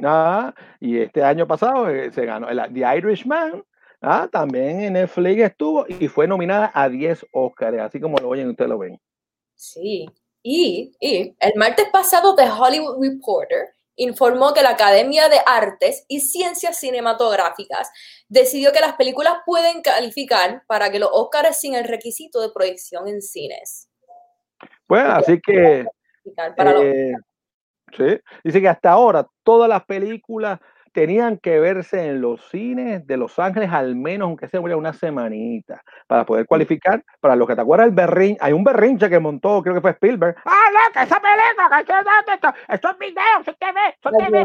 Ah, 0.04 0.54
y 0.80 1.00
este 1.00 1.24
año 1.24 1.48
pasado 1.48 1.90
eh, 1.90 2.12
se 2.12 2.26
ganó 2.26 2.50
el, 2.50 2.62
The 2.74 2.98
Irishman. 2.98 3.64
Ah, 4.02 4.28
también 4.32 4.82
en 4.82 4.94
Netflix 4.94 5.44
estuvo 5.44 5.86
y 5.88 6.08
fue 6.08 6.28
nominada 6.28 6.72
a 6.74 6.90
10 6.90 7.28
Oscars, 7.32 7.80
así 7.80 8.00
como 8.00 8.18
lo 8.18 8.30
oyen, 8.30 8.50
ustedes 8.50 8.70
lo 8.70 8.80
ven. 8.80 9.00
Sí, 9.54 10.08
y, 10.44 10.92
el 11.00 11.54
martes 11.56 11.88
pasado, 11.92 12.36
The 12.36 12.50
Hollywood 12.50 13.02
Reporter 13.02 13.70
informó 13.96 14.54
que 14.54 14.64
la 14.64 14.72
Academia 14.72 15.30
de 15.30 15.40
Artes 15.46 16.06
y 16.08 16.22
Ciencias 16.22 16.80
Cinematográficas 16.80 17.92
decidió 18.28 18.72
que 18.72 18.80
las 18.80 18.96
películas 18.96 19.36
pueden 19.46 19.82
calificar 19.82 20.64
para 20.66 20.92
que 20.92 21.00
los 21.00 21.10
Oscars 21.12 21.60
sin 21.60 21.76
el 21.76 21.84
requisito 21.84 22.42
de 22.42 22.50
proyección 22.50 23.08
en 23.08 23.22
cines. 23.22 23.90
Bueno, 24.88 25.12
así 25.12 25.40
que... 25.42 25.86
Eh, 26.58 27.14
sí, 27.98 28.20
dice 28.44 28.62
que 28.62 28.68
hasta 28.68 28.92
ahora 28.92 29.28
todas 29.44 29.68
las 29.70 29.84
películas 29.86 30.60
tenían 30.92 31.38
que 31.38 31.60
verse 31.60 32.08
en 32.08 32.22
los 32.22 32.42
cines 32.50 33.06
de 33.08 33.18
Los 33.18 33.40
Ángeles 33.40 33.70
al 33.72 33.96
menos, 33.96 34.28
aunque 34.28 34.48
sea 34.48 34.60
una 34.60 34.94
semanita, 34.94 35.82
para 36.08 36.26
poder 36.26 36.46
cualificar. 36.46 37.04
Para 37.20 37.36
los 37.36 37.48
que 37.48 37.56
te 37.56 37.62
acuerdas, 37.62 37.88
el 37.88 37.94
berrinche, 37.94 38.40
hay 38.42 38.54
un 38.54 38.64
berrinche 38.64 39.10
que 39.10 39.20
montó, 39.20 39.62
creo 39.62 39.76
que 39.76 39.82
fue 39.82 39.92
Spielberg. 39.92 40.36
¡Ah, 40.46 40.70
no, 40.74 40.94
que 40.94 41.06
esa 41.06 41.20
película, 41.20 41.84
que 42.26 42.34
esto, 42.34 42.54
esto 42.70 42.90
es 42.92 42.98
video, 42.98 43.42
eso 43.42 43.54
te 43.60 43.66
ve, 43.72 43.96
eso 44.00 44.12
te 44.18 44.32
ve, 44.32 44.42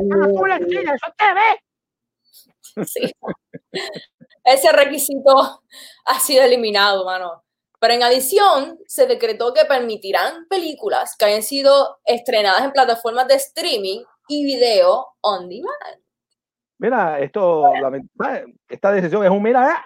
eso 0.82 1.12
te 1.16 1.34
ve. 1.34 2.84
Sí. 2.86 3.12
Ese 4.44 4.70
requisito 4.70 5.62
ha 6.04 6.20
sido 6.20 6.44
eliminado, 6.44 7.04
mano. 7.04 7.42
Pero 7.80 7.94
en 7.94 8.02
adición, 8.04 8.78
se 8.86 9.06
decretó 9.06 9.52
que 9.52 9.64
permitirán 9.64 10.46
películas 10.48 11.16
que 11.18 11.24
hayan 11.26 11.42
sido 11.42 11.98
estrenadas 12.04 12.62
en 12.62 12.72
plataformas 12.72 13.28
de 13.28 13.34
streaming 13.34 14.04
y 14.28 14.44
video 14.44 15.08
on 15.20 15.48
demand. 15.48 16.05
Mira, 16.78 17.20
esto, 17.20 17.64
esta 18.68 18.92
decisión 18.92 19.24
es 19.24 19.30
un 19.30 19.42
mira, 19.42 19.82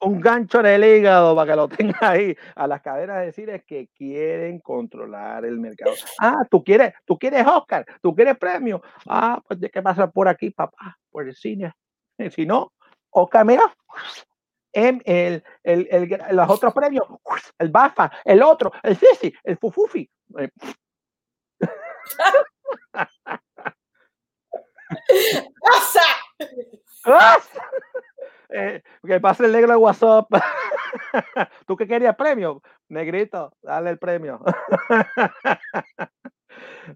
un 0.00 0.20
gancho 0.20 0.60
en 0.60 0.66
el 0.66 0.84
hígado 0.84 1.34
para 1.34 1.52
que 1.52 1.56
lo 1.56 1.68
tenga 1.68 1.98
ahí 2.00 2.36
a 2.54 2.66
las 2.66 2.80
cadenas 2.80 3.24
de 3.24 3.32
cine 3.32 3.64
que 3.66 3.88
quieren 3.88 4.60
controlar 4.60 5.44
el 5.44 5.58
mercado. 5.58 5.94
Ah, 6.20 6.44
tú 6.50 6.64
quieres, 6.64 6.94
tú 7.04 7.18
quieres 7.18 7.46
Oscar, 7.46 7.84
tú 8.00 8.14
quieres 8.14 8.38
premio. 8.38 8.82
Ah, 9.06 9.42
pues 9.46 9.60
de 9.60 9.70
qué 9.70 9.82
pasa 9.82 10.10
por 10.10 10.28
aquí, 10.28 10.50
papá, 10.50 10.98
por 11.10 11.26
el 11.26 11.34
cine. 11.34 11.72
Si 12.30 12.46
no, 12.46 12.72
Oscar, 13.10 13.44
mira, 13.44 13.74
en 14.72 15.02
el, 15.04 15.42
el, 15.62 15.88
el, 15.90 16.36
los 16.36 16.50
otros 16.50 16.72
premios, 16.72 17.06
el 17.58 17.70
BAFA, 17.70 18.10
el 18.24 18.42
otro, 18.42 18.72
el 18.82 18.96
Sisi, 18.96 19.34
el 19.42 19.58
Fufufi. 19.58 20.08
¡Pasa! 25.60 26.02
eh, 28.50 28.82
que 29.06 29.20
pase 29.20 29.44
el 29.44 29.52
negro 29.52 29.72
de 29.72 29.76
WhatsApp. 29.76 30.26
¿Tú 31.66 31.76
qué 31.76 31.86
querías 31.86 32.16
premio? 32.16 32.62
Negrito, 32.88 33.52
dale 33.62 33.90
el 33.90 33.98
premio. 33.98 34.40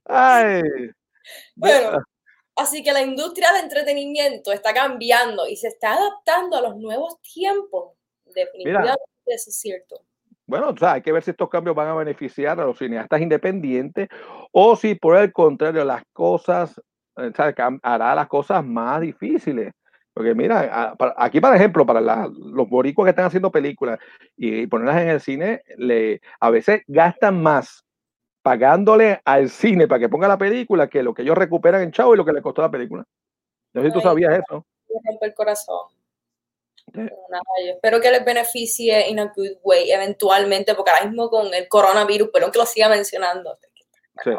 Ay. 0.04 0.62
Bueno, 1.56 1.98
así 2.56 2.82
que 2.82 2.92
la 2.92 3.02
industria 3.02 3.52
de 3.52 3.60
entretenimiento 3.60 4.52
está 4.52 4.72
cambiando 4.72 5.46
y 5.46 5.56
se 5.56 5.68
está 5.68 5.94
adaptando 5.94 6.56
a 6.56 6.62
los 6.62 6.76
nuevos 6.76 7.20
tiempos. 7.20 7.94
Definitivamente 8.24 9.02
eso 9.26 9.50
es 9.50 9.58
cierto. 9.58 10.02
Bueno, 10.46 10.70
o 10.70 10.76
sea, 10.76 10.92
hay 10.92 11.02
que 11.02 11.12
ver 11.12 11.22
si 11.22 11.30
estos 11.30 11.50
cambios 11.50 11.76
van 11.76 11.88
a 11.88 11.94
beneficiar 11.94 12.58
a 12.58 12.64
los 12.64 12.78
cineastas 12.78 13.20
independientes 13.20 14.08
o 14.50 14.76
si 14.76 14.94
por 14.94 15.16
el 15.18 15.30
contrario 15.30 15.84
las 15.84 16.02
cosas 16.12 16.80
eh, 17.18 17.78
hará 17.82 18.14
las 18.14 18.28
cosas 18.28 18.64
más 18.64 19.00
difíciles. 19.00 19.72
Porque 20.18 20.34
mira, 20.34 20.96
aquí 21.16 21.40
por 21.40 21.54
ejemplo, 21.54 21.86
para 21.86 22.00
los 22.00 22.68
boricuas 22.68 23.06
que 23.06 23.10
están 23.10 23.26
haciendo 23.26 23.52
películas 23.52 24.00
y, 24.36 24.66
ponerlas 24.66 25.00
en 25.02 25.08
el 25.10 25.20
cine, 25.20 25.62
le, 25.76 26.20
a 26.40 26.50
veces 26.50 26.82
gastan 26.88 27.40
más 27.40 27.84
pagándole 28.42 29.20
al 29.24 29.48
cine 29.48 29.86
para 29.86 30.00
que 30.00 30.08
ponga 30.08 30.26
la 30.26 30.36
película 30.36 30.88
que 30.88 31.04
lo 31.04 31.14
que 31.14 31.22
ellos 31.22 31.38
recuperan 31.38 31.82
en 31.82 31.92
chavo 31.92 32.14
y 32.14 32.16
lo 32.16 32.24
que 32.24 32.32
le 32.32 32.42
costó 32.42 32.62
la 32.62 32.70
película. 32.70 33.04
No 33.72 33.82
sé 33.82 33.88
si 33.88 33.92
tú 33.92 34.00
sabías 34.00 34.40
eso. 34.40 34.66
el 35.20 35.34
corazón. 35.34 35.86
espero 37.72 38.00
que 38.00 38.10
les 38.10 38.24
beneficie 38.24 39.08
in 39.10 39.20
a 39.20 39.32
good 39.36 39.58
way 39.62 39.92
eventualmente, 39.92 40.74
porque 40.74 40.90
ahora 40.90 41.04
mismo 41.04 41.30
con 41.30 41.54
el 41.54 41.68
coronavirus, 41.68 42.30
pero 42.32 42.50
que 42.50 42.58
lo 42.58 42.66
siga 42.66 42.88
mencionando. 42.88 43.56
Sí. 44.24 44.30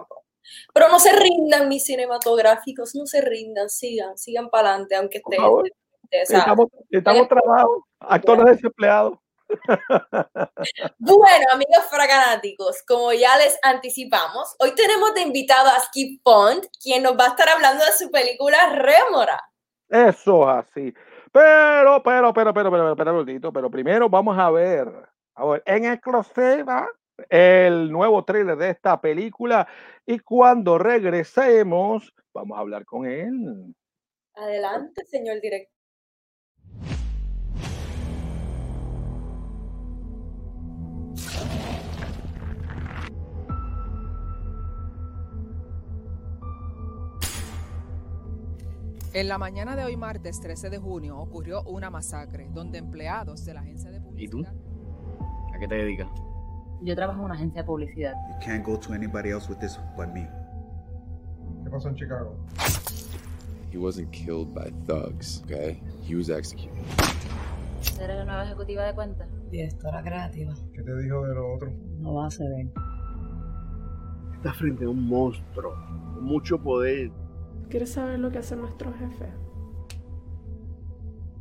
Pero 0.74 0.89
no 0.89 1.00
se 1.00 1.12
rindan 1.13 1.68
mis 1.68 1.86
cinematográficos, 1.86 2.96
no 2.96 3.06
se 3.06 3.22
rindan, 3.22 3.70
sigan, 3.70 4.18
sigan 4.18 4.50
para 4.50 4.70
adelante, 4.70 4.96
aunque 4.96 5.18
estén. 5.20 5.41
estamos, 6.12 6.68
estamos 6.89 7.27
trabajando, 7.27 7.86
actores 8.00 8.46
desempleados. 8.46 9.18
Bueno, 11.00 11.46
amigos 11.51 11.86
fraganáticos, 11.89 12.84
como 12.88 13.12
ya 13.13 13.36
les 13.38 13.58
anticipamos, 13.63 14.56
hoy 14.60 14.75
tenemos 14.75 15.13
de 15.15 15.22
invitado 15.22 15.70
a 15.70 15.79
Skip 15.79 16.22
Pond, 16.24 16.68
quien 16.82 17.03
nos 17.03 17.18
va 17.18 17.25
a 17.25 17.29
estar 17.29 17.50
hablando 17.50 17.84
de 17.84 17.91
su 17.94 18.12
película 18.12 18.70
Rémora. 18.74 19.41
Eso 19.89 20.50
es 20.50 20.65
así. 20.65 20.94
Pero, 21.32 22.01
pero, 22.03 22.34
pero, 22.34 22.53
pero, 22.53 22.72
pero, 22.72 22.96
pero, 22.96 23.25
pero, 23.25 23.53
pero 23.53 23.72
primero 23.72 24.10
vamos 24.10 24.38
a 24.38 24.50
ver, 24.51 24.88
a 25.36 25.46
ver, 25.46 25.63
en 25.65 25.86
exclusiva 25.86 26.88
el 27.29 27.91
nuevo 27.91 28.23
trailer 28.23 28.57
de 28.57 28.69
esta 28.69 28.99
película 29.01 29.67
y 30.05 30.19
cuando 30.19 30.77
regresemos 30.77 32.13
vamos 32.33 32.57
a 32.57 32.61
hablar 32.61 32.85
con 32.85 33.05
él. 33.05 33.75
Adelante, 34.35 35.03
señor 35.05 35.41
director. 35.41 35.79
En 49.11 49.27
la 49.27 49.39
mañana 49.39 49.75
de 49.75 49.83
hoy, 49.83 49.97
martes 49.97 50.39
13 50.39 50.69
de 50.69 50.77
junio, 50.77 51.17
ocurrió 51.17 51.63
una 51.63 51.89
masacre 51.89 52.47
donde 52.51 52.77
empleados 52.77 53.43
de 53.43 53.55
la 53.55 53.61
agencia 53.61 53.89
de 53.89 53.99
publicidad. 53.99 54.23
¿Y 54.23 54.29
tú? 54.29 54.45
¿A 55.53 55.59
qué 55.59 55.67
te 55.67 55.75
dedicas? 55.75 56.07
Yo 56.81 56.95
trabajo 56.95 57.19
en 57.19 57.25
una 57.25 57.36
agencia 57.36 57.62
de 57.62 57.67
publicidad. 57.67 58.13
You 58.29 58.45
can't 58.45 58.65
go 58.65 58.79
to 58.79 58.93
anybody 58.93 59.31
else 59.31 59.50
with 59.50 59.59
this 59.59 59.77
but 59.98 60.07
me. 60.13 60.27
¿Qué 61.63 61.69
pasó 61.69 61.89
en 61.89 61.95
Chicago? 61.95 62.38
He 63.71 63.77
wasn't 63.77 64.12
killed 64.12 64.53
by 64.53 64.71
thugs, 64.88 65.43
okay? 65.43 65.81
He 66.07 66.15
was 66.15 66.29
executed. 66.29 66.79
¿Eres 68.01 68.17
la 68.17 68.25
nueva 68.25 68.43
ejecutiva 68.45 68.86
de 68.86 68.95
cuentas? 68.95 69.27
Directora 69.51 70.01
creativa. 70.01 70.53
¿Qué 70.74 70.81
te 70.81 70.98
dijo 71.03 71.25
de 71.27 71.36
lo 71.36 71.55
otro? 71.55 71.71
No 72.00 72.13
va 72.15 72.27
a 72.27 72.31
ser 72.31 72.50
bien. 72.55 72.71
Estás 74.36 74.55
frente 74.55 74.86
a 74.86 74.89
un 74.89 75.05
monstruo 75.05 75.74
con 76.13 76.24
mucho 76.24 76.57
poder. 76.62 77.12
¿Quieres 77.69 77.91
saber 77.91 78.19
lo 78.19 78.31
que 78.31 78.39
hace 78.39 78.55
nuestro 78.55 78.93
jefe? 78.93 79.33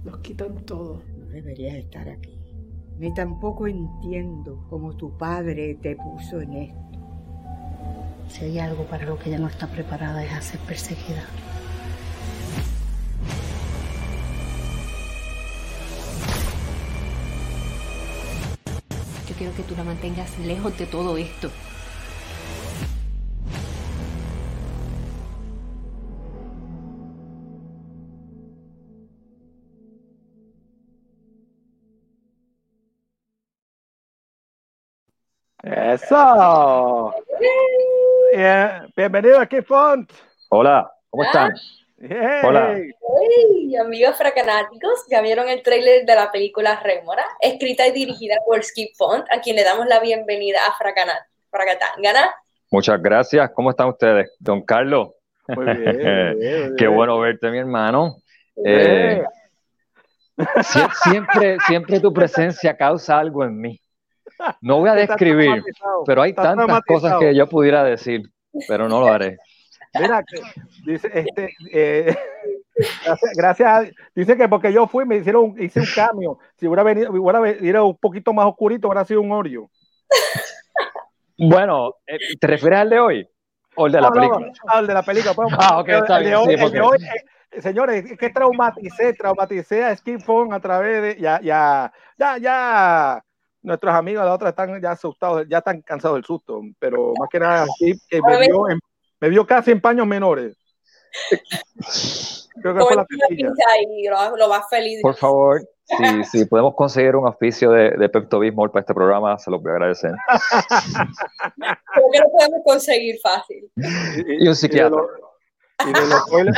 Nos 0.05 0.19
quitan 0.19 0.65
todo. 0.65 1.03
No 1.17 1.27
deberías 1.27 1.75
estar 1.77 2.09
aquí. 2.09 2.38
Ni 2.99 3.15
tampoco 3.15 3.69
entiendo 3.69 4.67
cómo 4.69 4.97
tu 4.97 5.17
padre 5.17 5.77
te 5.81 5.95
puso 5.95 6.41
en 6.41 6.53
esto. 6.55 6.99
Si 8.29 8.45
hay 8.45 8.59
algo 8.59 8.85
para 8.87 9.07
lo 9.07 9.17
que 9.17 9.29
ella 9.29 9.39
no 9.39 9.47
está 9.47 9.69
preparada 9.69 10.25
es 10.25 10.33
a 10.33 10.41
ser 10.41 10.59
perseguida. 10.61 11.23
Yo 19.29 19.35
quiero 19.37 19.55
que 19.55 19.63
tú 19.63 19.77
la 19.77 19.85
mantengas 19.85 20.37
lejos 20.41 20.77
de 20.77 20.87
todo 20.87 21.17
esto. 21.19 21.51
Eso. 35.71 37.15
Bien, 38.35 38.91
bienvenido 38.97 39.39
aquí, 39.39 39.61
Font. 39.61 40.11
Hola, 40.49 40.91
¿cómo 41.11 41.25
están? 41.25 41.53
Hey. 42.01 42.41
Hola. 42.43 42.75
Hey, 42.79 43.77
amigos 43.77 44.17
fracanáticos, 44.17 45.05
ya 45.11 45.21
vieron 45.21 45.47
el 45.49 45.63
tráiler 45.63 46.07
de 46.07 46.15
la 46.15 46.31
película 46.33 46.81
Rémora, 46.83 47.25
escrita 47.43 47.87
y 47.87 47.93
dirigida 47.93 48.37
por 48.47 48.63
Skip 48.65 48.95
Font, 48.97 49.27
a 49.31 49.41
quien 49.43 49.57
le 49.57 49.65
damos 49.65 49.87
la 49.87 50.01
bienvenida 50.01 50.59
a 50.67 50.73
Fracanat, 50.79 51.25
Fracatangana. 51.51 52.35
Muchas 52.71 53.03
gracias. 53.03 53.51
¿Cómo 53.55 53.69
están 53.71 53.89
ustedes? 53.89 54.35
Don 54.39 54.63
Carlos. 54.63 55.11
Muy 55.49 55.65
bien, 55.67 55.85
muy 55.85 55.97
bien, 55.97 56.69
muy 56.69 56.77
Qué 56.79 56.85
bien. 56.87 56.95
bueno 56.97 57.19
verte, 57.19 57.51
mi 57.51 57.59
hermano. 57.59 58.17
Eh, 58.65 59.23
sie- 60.63 60.91
siempre, 61.03 61.59
siempre 61.67 62.01
tu 62.01 62.11
presencia 62.13 62.75
causa 62.75 63.19
algo 63.19 63.45
en 63.45 63.61
mí. 63.61 63.79
No 64.61 64.79
voy 64.79 64.89
a 64.91 64.95
describir, 65.07 65.63
pero 66.07 66.23
hay 66.23 66.33
tantas 66.33 66.83
cosas 66.83 67.19
que 67.19 67.35
yo 67.35 67.49
pudiera 67.49 67.85
decir, 67.85 68.23
pero 68.67 68.89
no 68.89 69.01
lo 69.01 69.09
haré. 69.09 69.39
Mira, 69.99 70.23
que 70.23 70.41
dice, 70.85 71.11
este, 71.15 71.51
eh, 71.73 72.17
gracias, 73.05 73.33
gracias 73.37 73.69
a- 73.69 73.91
dice 74.15 74.37
que 74.37 74.49
porque 74.49 74.73
yo 74.73 74.87
fui, 74.87 75.05
me 75.07 75.17
hicieron, 75.17 75.55
hice 75.59 75.81
un 75.81 75.87
cambio. 75.95 76.39
Si 76.57 76.67
hubiera 76.67 76.83
venido, 76.83 77.11
hubiera 77.11 77.41
venido 77.41 77.87
un 77.87 77.97
poquito 77.97 78.33
más 78.33 78.47
oscurito, 78.47 78.89
hubiera 78.89 79.05
sido 79.05 79.21
un 79.23 79.33
Oreo. 79.33 79.71
Bueno, 81.39 81.95
eh, 82.07 82.19
¿te 82.41 82.47
refieres 82.47 82.81
al 82.81 82.91
de 82.91 82.99
hoy? 83.01 83.29
¿O 83.77 83.87
el 83.87 83.93
de 83.93 84.01
la 84.01 84.09
No, 84.11 84.15
no, 84.15 84.21
película? 84.21 84.53
ah, 84.67 84.81
el 84.81 84.87
de 84.89 84.95
la 84.95 85.03
película. 85.03 85.35
pues, 85.35 85.49
Ah, 85.59 85.79
ok, 85.81 85.89
está 85.89 86.19
el 86.19 86.25
de 86.25 86.31
bien, 86.31 86.41
hoy- 86.41 86.47
sí, 86.47 86.51
el 86.53 86.57
de 86.59 86.63
porque- 86.65 86.81
hoy, 86.81 86.99
eh, 87.53 87.63
señores, 87.63 88.11
es 88.11 88.19
que 88.19 88.31
traumaticé, 88.31 89.13
traumaticé 89.15 89.85
a 89.85 89.97
Skip 89.97 90.21
Phone 90.21 90.53
a 90.53 90.61
través 90.61 91.01
de, 91.03 91.21
ya, 91.21 91.41
ya, 91.41 91.93
ya, 92.19 92.39
ya, 92.39 93.25
nuestros 93.69 93.95
amigos 93.95 94.23
de 94.23 94.29
la 94.29 94.35
otra 94.35 94.49
están 94.49 94.81
ya 94.83 94.91
asustados, 94.93 95.47
ya 95.49 95.59
están 95.59 95.83
cansados 95.83 96.17
del 96.17 96.25
susto, 96.25 96.61
pero 96.79 97.13
más 97.19 97.29
que 97.31 97.39
nada, 97.39 97.67
Skip 97.75 97.99
que 98.09 98.21
me 98.23 98.41
vio, 98.41 98.69
en- 98.69 98.81
me 99.21 99.29
vio 99.29 99.47
casi 99.47 99.71
en 99.71 99.81
paños 99.81 100.07
menores. 100.07 100.57
Creo 102.61 102.75
que 102.75 102.81
fue 102.81 102.97
la 102.97 103.07
y 103.31 104.09
lo, 104.09 104.37
lo 104.37 104.49
vas 104.49 104.69
feliz. 104.69 105.01
Por 105.03 105.15
favor, 105.15 105.61
si, 105.85 106.25
si 106.25 106.45
podemos 106.47 106.75
conseguir 106.75 107.17
un 107.17 107.27
auspicio 107.27 107.71
de, 107.71 107.91
de 107.91 108.09
Pepto 108.09 108.39
Bismol 108.41 108.71
para 108.71 108.81
este 108.81 108.95
programa, 108.95 109.39
se 109.39 109.51
los 109.51 109.63
voy 109.63 109.71
a 109.71 109.75
agradecer. 109.75 110.13
Creo 111.57 112.11
que 112.13 112.19
lo 112.19 112.31
podemos 112.31 112.61
conseguir 112.65 113.17
fácil. 113.23 113.71
Y 114.27 114.49
un 114.49 114.55
psiquiatra. 114.55 115.01
Y 115.87 115.93
de 115.93 116.07
los 116.09 116.27
toiles, 116.31 116.55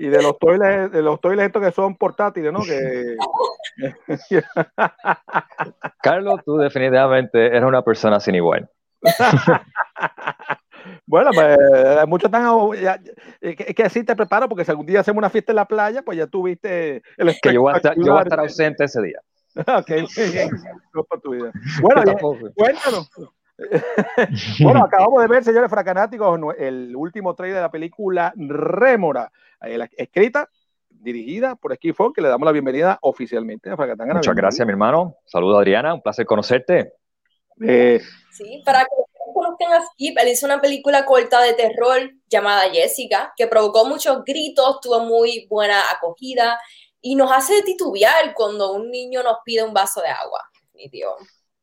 y 0.00 0.08
de 0.08 0.22
los 0.22 0.38
toiles, 0.38 0.90
de 0.90 1.02
los 1.02 1.20
toiles 1.20 1.46
estos 1.46 1.62
que 1.62 1.72
son 1.72 1.96
portátiles, 1.96 2.52
¿no? 2.52 2.60
Que, 2.62 3.16
Carlos, 6.02 6.40
tú 6.44 6.56
definitivamente 6.56 7.46
eres 7.46 7.62
una 7.64 7.82
persona 7.82 8.18
sin 8.20 8.34
igual. 8.36 8.68
Bueno, 11.06 11.30
pues 11.34 11.58
muchos 12.06 12.28
están 12.28 12.44
ya- 12.80 12.98
es 13.40 13.56
que, 13.56 13.74
que 13.74 13.82
así 13.82 14.02
te 14.04 14.16
preparo 14.16 14.48
porque 14.48 14.64
si 14.64 14.70
algún 14.70 14.86
día 14.86 15.00
hacemos 15.00 15.18
una 15.18 15.28
fiesta 15.28 15.52
en 15.52 15.56
la 15.56 15.64
playa, 15.66 16.02
pues 16.02 16.16
ya 16.16 16.26
tuviste 16.26 17.02
el 17.16 17.36
Que 17.42 17.52
yo 17.52 17.62
voy 17.62 17.74
a 17.74 17.76
estar, 17.76 17.94
yo 17.96 18.12
voy 18.12 18.20
a 18.20 18.22
estar 18.22 18.40
ausente 18.40 18.84
ese 18.84 19.02
día. 19.02 19.20
Ok, 19.66 19.90
bien. 20.32 20.48
Bueno, 21.82 22.04
ya- 22.04 22.14
cuéntanos. 22.54 23.10
bueno, 24.62 24.84
acabamos 24.84 25.20
de 25.22 25.28
ver, 25.28 25.44
señores 25.44 25.70
fracanáticos, 25.70 26.40
el 26.58 26.94
último 26.96 27.34
trailer 27.34 27.56
de 27.56 27.62
la 27.62 27.70
película 27.70 28.32
Rémora, 28.36 29.30
escrita, 29.96 30.48
dirigida 30.88 31.56
por 31.56 31.74
Skip 31.74 31.94
Ford, 31.94 32.12
que 32.12 32.22
le 32.22 32.28
damos 32.28 32.46
la 32.46 32.52
bienvenida 32.52 32.98
oficialmente 33.02 33.70
a 33.70 33.76
Fracatangana. 33.76 34.20
Muchas 34.20 34.34
gracias, 34.34 34.66
mi 34.66 34.72
hermano. 34.72 35.16
Saludos, 35.26 35.58
Adriana. 35.58 35.94
Un 35.94 36.02
placer 36.02 36.26
conocerte. 36.26 36.94
Eh, 37.60 38.00
Sí, 38.32 38.62
para 38.64 38.80
que 38.80 38.96
no 38.96 39.34
conozcan 39.34 39.72
a 39.72 39.84
Skip, 39.84 40.16
él 40.18 40.28
hizo 40.28 40.46
una 40.46 40.60
película 40.60 41.04
corta 41.04 41.42
de 41.42 41.52
terror 41.54 42.10
llamada 42.28 42.70
Jessica, 42.70 43.32
que 43.36 43.46
provocó 43.46 43.84
muchos 43.84 44.24
gritos, 44.24 44.80
tuvo 44.80 45.00
muy 45.00 45.46
buena 45.50 45.82
acogida 45.90 46.58
y 47.00 47.16
nos 47.16 47.30
hace 47.32 47.62
titubear 47.62 48.34
cuando 48.34 48.72
un 48.72 48.90
niño 48.90 49.22
nos 49.22 49.38
pide 49.44 49.62
un 49.62 49.74
vaso 49.74 50.00
de 50.00 50.08
agua. 50.08 50.48
Definitivo. 50.72 51.16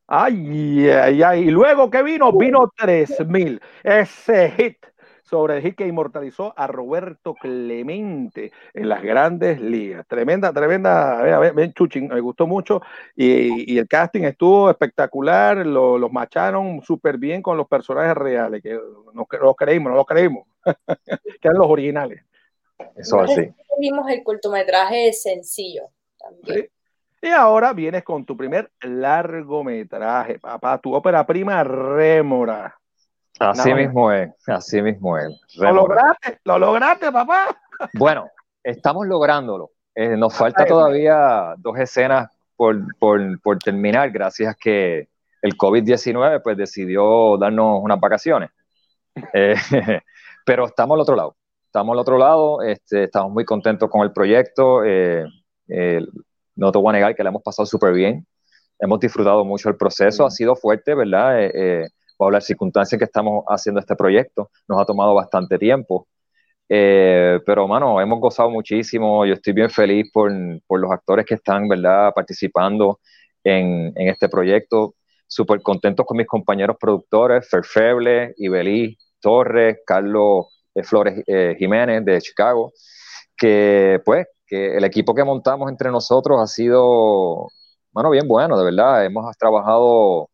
Ay, 0.07 0.87
ay, 0.89 1.21
ay. 1.23 1.41
Y 1.47 1.51
luego 1.51 1.89
que 1.89 2.01
vino, 2.03 2.31
vino 2.31 2.71
3000. 2.77 3.61
Ese 3.83 4.51
hit 4.51 4.77
sobre 5.21 5.57
el 5.57 5.61
hit 5.61 5.75
que 5.75 5.85
inmortalizó 5.85 6.53
a 6.55 6.67
Roberto 6.67 7.33
Clemente 7.33 8.53
en 8.73 8.87
las 8.87 9.03
grandes 9.03 9.59
ligas. 9.59 10.07
Tremenda, 10.07 10.53
tremenda. 10.53 11.19
A 11.19 11.23
ver, 11.23 11.33
a 11.33 11.39
ver, 11.39 11.53
ven, 11.53 11.73
Chuchín, 11.73 12.07
me 12.07 12.21
gustó 12.21 12.47
mucho. 12.47 12.81
Y, 13.15 13.73
y 13.73 13.77
el 13.77 13.87
casting 13.89 14.21
estuvo 14.23 14.69
espectacular. 14.69 15.65
lo- 15.65 15.97
los 15.97 16.11
macharon 16.11 16.81
súper 16.81 17.17
bien 17.17 17.41
con 17.41 17.57
los 17.57 17.67
personajes 17.67 18.15
reales, 18.15 18.63
que 18.63 18.79
no 19.13 19.27
los 19.41 19.55
creímos, 19.57 19.91
no 19.91 19.97
los 19.97 20.05
creímos. 20.05 20.47
que 21.05 21.47
eran 21.47 21.57
los 21.57 21.67
originales. 21.69 22.23
Eso 22.95 23.19
así. 23.19 23.49
Vimos 23.79 24.09
el 24.09 24.23
cortometraje 24.23 25.11
sencillo 25.11 25.89
también. 26.17 26.61
Sí. 26.61 26.69
Y 27.21 27.29
ahora 27.29 27.73
vienes 27.73 28.03
con 28.03 28.25
tu 28.25 28.37
primer 28.37 28.69
largometraje, 28.81 30.39
papá, 30.39 30.77
tu 30.77 30.93
ópera 30.93 31.25
prima 31.25 31.63
Rémora. 31.63 32.75
Así 33.39 33.69
mismo 33.73 34.11
es. 34.11 34.29
Así 34.47 34.81
mismo 34.81 35.17
es. 35.17 35.29
Lo 35.57 35.71
lograste, 35.73 36.39
lo 36.43 36.59
lograste, 36.59 37.11
papá. 37.11 37.55
Bueno, 37.93 38.29
estamos 38.63 39.05
lográndolo. 39.07 39.71
Eh, 39.95 40.15
nos 40.15 40.35
falta 40.35 40.63
todavía 40.69 41.55
dos 41.57 41.77
escenas 41.79 42.29
por, 42.55 42.77
por- 42.97 43.41
por 43.41 43.57
terminar, 43.59 44.09
gracias 44.11 44.55
que 44.55 45.07
el 45.41 45.57
COVID-19 45.57 46.41
pues 46.43 46.57
decidió 46.57 47.37
darnos 47.37 47.79
unas 47.81 47.99
vacaciones. 47.99 48.49
Eh, 49.33 49.55
pero 50.45 50.65
estamos 50.65 50.95
al 50.95 51.01
otro 51.01 51.15
lado. 51.15 51.35
Estamos 51.65 51.93
al 51.93 51.99
otro 51.99 52.17
lado, 52.17 52.61
este, 52.61 53.03
estamos 53.03 53.31
muy 53.31 53.45
contentos 53.45 53.89
con 53.89 54.01
el 54.01 54.11
proyecto. 54.11 54.83
eh, 54.83 55.25
eh, 55.67 56.01
no 56.57 56.71
te 56.71 56.79
voy 56.79 56.89
a 56.89 56.93
negar 56.93 57.15
que 57.15 57.23
la 57.23 57.29
hemos 57.29 57.43
pasado 57.43 57.65
súper 57.65 57.93
bien. 57.93 58.25
Hemos 58.79 58.99
disfrutado 58.99 59.45
mucho 59.45 59.69
el 59.69 59.77
proceso, 59.77 60.25
ha 60.25 60.31
sido 60.31 60.55
fuerte, 60.55 60.93
¿verdad? 60.93 61.41
Eh, 61.43 61.51
eh, 61.53 61.87
bajo 62.19 62.31
las 62.31 62.45
circunstancias 62.45 62.99
que 62.99 63.05
estamos 63.05 63.43
haciendo 63.47 63.79
este 63.79 63.95
proyecto, 63.95 64.49
nos 64.67 64.81
ha 64.81 64.85
tomado 64.85 65.13
bastante 65.15 65.57
tiempo. 65.57 66.07
Eh, 66.69 67.39
pero, 67.45 67.67
mano, 67.67 68.01
hemos 68.01 68.19
gozado 68.19 68.49
muchísimo. 68.49 69.25
Yo 69.25 69.33
estoy 69.35 69.53
bien 69.53 69.69
feliz 69.69 70.09
por, 70.11 70.31
por 70.67 70.79
los 70.79 70.91
actores 70.91 71.25
que 71.25 71.35
están, 71.35 71.67
¿verdad?, 71.67 72.11
participando 72.13 72.99
en, 73.43 73.93
en 73.95 74.07
este 74.09 74.27
proyecto. 74.29 74.95
Súper 75.27 75.61
contentos 75.61 76.05
con 76.05 76.17
mis 76.17 76.27
compañeros 76.27 76.77
productores, 76.79 77.49
Ferfeble, 77.49 78.33
Ibelí 78.37 78.97
Torres, 79.19 79.79
Carlos 79.85 80.47
eh, 80.73 80.83
Flores 80.83 81.23
eh, 81.27 81.55
Jiménez 81.57 82.05
de 82.05 82.21
Chicago, 82.21 82.71
que, 83.35 83.99
pues, 84.05 84.27
que 84.47 84.77
el 84.77 84.83
equipo 84.85 85.13
que 85.13 85.23
montamos 85.23 85.69
entre 85.69 85.91
nosotros 85.91 86.39
ha 86.41 86.47
sido, 86.47 87.47
mano, 87.91 88.09
bien 88.09 88.27
bueno, 88.27 88.57
de 88.57 88.63
verdad. 88.63 89.05
Hemos 89.05 89.37
trabajado 89.37 90.29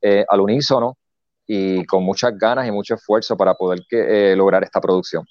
eh, 0.00 0.24
al 0.28 0.40
unísono 0.40 0.96
y 1.46 1.84
con 1.84 2.02
muchas 2.02 2.36
ganas 2.38 2.66
y 2.66 2.70
mucho 2.70 2.94
esfuerzo 2.94 3.36
para 3.36 3.54
poder 3.54 3.80
que, 3.88 4.32
eh, 4.32 4.36
lograr 4.36 4.64
esta 4.64 4.80
producción. 4.80 5.24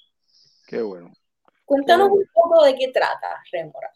Qué 0.66 0.80
bueno. 0.80 1.10
Cuéntanos 1.64 2.10
un 2.10 2.24
poco 2.32 2.64
de 2.64 2.74
qué 2.76 2.90
trata 2.92 3.42
Rémora. 3.52 3.90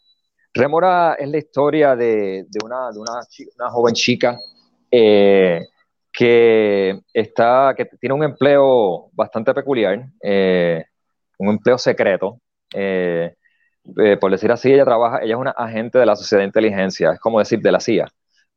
Rémora 0.53 1.13
es 1.19 1.29
la 1.29 1.37
historia 1.37 1.95
de, 1.95 2.45
de 2.47 2.59
una, 2.63 2.91
de 2.91 2.99
una, 2.99 3.19
una 3.57 3.69
joven 3.69 3.93
chica 3.93 4.37
eh, 4.89 5.61
que, 6.11 7.01
está, 7.13 7.73
que 7.75 7.85
tiene 7.99 8.15
un 8.15 8.23
empleo 8.23 9.09
bastante 9.11 9.53
peculiar, 9.53 10.05
eh, 10.21 10.85
un 11.37 11.49
empleo 11.49 11.77
secreto. 11.77 12.39
eh, 12.73 13.35
eh, 13.97 14.17
por 14.17 14.31
decir 14.31 14.51
así, 14.51 14.71
ella 14.73 14.85
trabaja, 14.85 15.19
ella 15.23 15.35
es 15.35 15.39
una 15.39 15.51
agente 15.51 15.99
de 15.99 16.05
la 16.05 16.15
Sociedad 16.15 16.41
de 16.41 16.47
Inteligencia, 16.47 17.11
es 17.13 17.19
como 17.19 17.39
decir 17.39 17.59
de 17.61 17.71
la 17.71 17.79
CIA. 17.79 18.07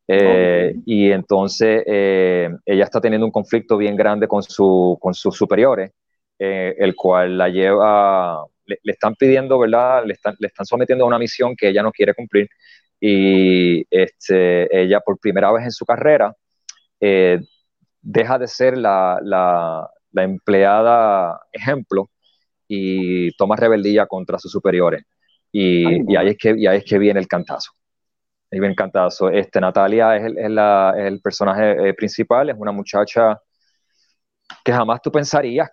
Eh, 0.09 0.75
Y 0.87 1.11
entonces 1.13 1.83
eh, 1.87 2.51
ella 2.67 2.85
está 2.85 3.01
teniendo 3.01 3.27
un 3.27 3.33
conflicto 3.33 3.77
bien 3.77 3.97
grande 3.97 4.27
con, 4.29 4.43
su, 4.43 4.99
con 5.01 5.15
sus 5.15 5.37
superiores, 5.37 5.93
el 6.39 6.95
cual 6.97 7.37
la 7.39 7.49
lleva, 7.49 8.45
le, 8.67 8.79
le 8.83 8.93
están 8.93 9.15
pidiendo, 9.17 9.59
¿verdad? 9.59 10.05
Le 10.07 10.15
están, 10.15 10.37
le 10.39 10.49
están 10.49 10.67
sometiendo 10.67 11.05
a 11.05 11.09
una 11.09 11.19
misión 11.19 11.57
que 11.57 11.69
ella 11.69 11.83
no 11.83 11.93
quiere 11.93 12.15
cumplir. 12.15 12.49
Y 13.01 13.85
este, 13.91 14.69
ella, 14.83 15.01
por 15.01 15.19
primera 15.21 15.53
vez 15.53 15.65
en 15.65 15.73
su 15.73 15.85
carrera, 15.87 16.35
deja 18.03 18.39
de 18.39 18.47
ser 18.49 18.79
la, 18.79 19.19
la, 19.23 19.89
la 20.13 20.23
empleada 20.25 21.41
ejemplo 21.53 22.11
y 22.69 23.33
toma 23.37 23.57
rebeldía 23.57 24.07
contra 24.07 24.39
sus 24.39 24.53
superiores. 24.53 25.05
Y, 25.53 26.13
y 26.13 26.17
ahí, 26.17 26.29
es 26.31 26.37
que, 26.39 26.55
y 26.57 26.67
ahí 26.67 26.79
es 26.79 26.85
que 26.85 26.99
viene 26.99 27.21
el 27.21 27.29
cantazo. 27.29 27.73
Ahí 28.53 28.61
viene 28.61 28.73
el 28.73 28.77
cantazo. 28.77 29.31
Este, 29.31 29.61
Natalia 29.61 30.17
es 30.17 30.25
el, 30.27 30.39
es 30.39 30.51
la- 30.51 30.95
es 30.99 31.07
el 31.07 31.21
personaje 31.23 31.91
eh, 31.91 31.95
principal, 31.95 32.51
es 32.51 32.57
una 32.59 32.73
muchacha 32.73 33.41
que 34.65 34.73
jamás 34.73 35.01
tú 35.03 35.11
pensarías 35.11 35.71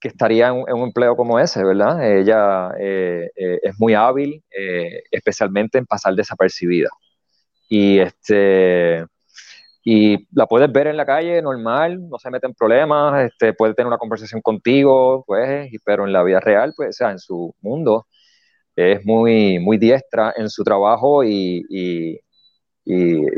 que 0.00 0.08
estaría 0.08 0.48
en, 0.48 0.54
un- 0.56 0.70
en 0.70 0.76
un 0.76 0.84
empleo 0.88 1.16
como 1.16 1.38
ese, 1.40 1.64
¿verdad? 1.64 2.04
Ella 2.06 2.70
eh, 2.80 3.30
eh, 3.36 3.60
es 3.62 3.80
muy 3.80 3.94
hábil, 3.94 4.44
eh, 4.56 5.02
especialmente 5.10 5.78
en 5.78 5.86
pasar 5.86 6.14
desapercibida. 6.14 6.90
Y 7.68 8.00
este 8.00 9.06
y 9.84 10.28
la 10.36 10.46
puedes 10.46 10.72
ver 10.72 10.88
en 10.88 10.96
la 10.98 11.06
calle 11.06 11.42
normal, 11.42 12.08
no 12.10 12.18
se 12.18 12.30
mete 12.30 12.46
en 12.46 12.54
problemas, 12.54 13.24
este, 13.26 13.54
puede 13.54 13.74
tener 13.74 13.88
una 13.88 13.98
conversación 13.98 14.42
contigo, 14.42 15.24
pues, 15.26 15.70
pero 15.84 16.06
en 16.06 16.12
la 16.12 16.22
vida 16.24 16.40
real, 16.40 16.74
pues, 16.76 16.90
o 16.90 16.92
sea, 16.94 17.10
en 17.12 17.18
su 17.20 17.54
mundo, 17.62 18.06
es 18.76 19.04
muy, 19.04 19.58
muy 19.58 19.78
diestra 19.78 20.32
en 20.36 20.48
su 20.48 20.62
trabajo 20.64 21.22
y, 21.24 21.64
y- 21.68 22.18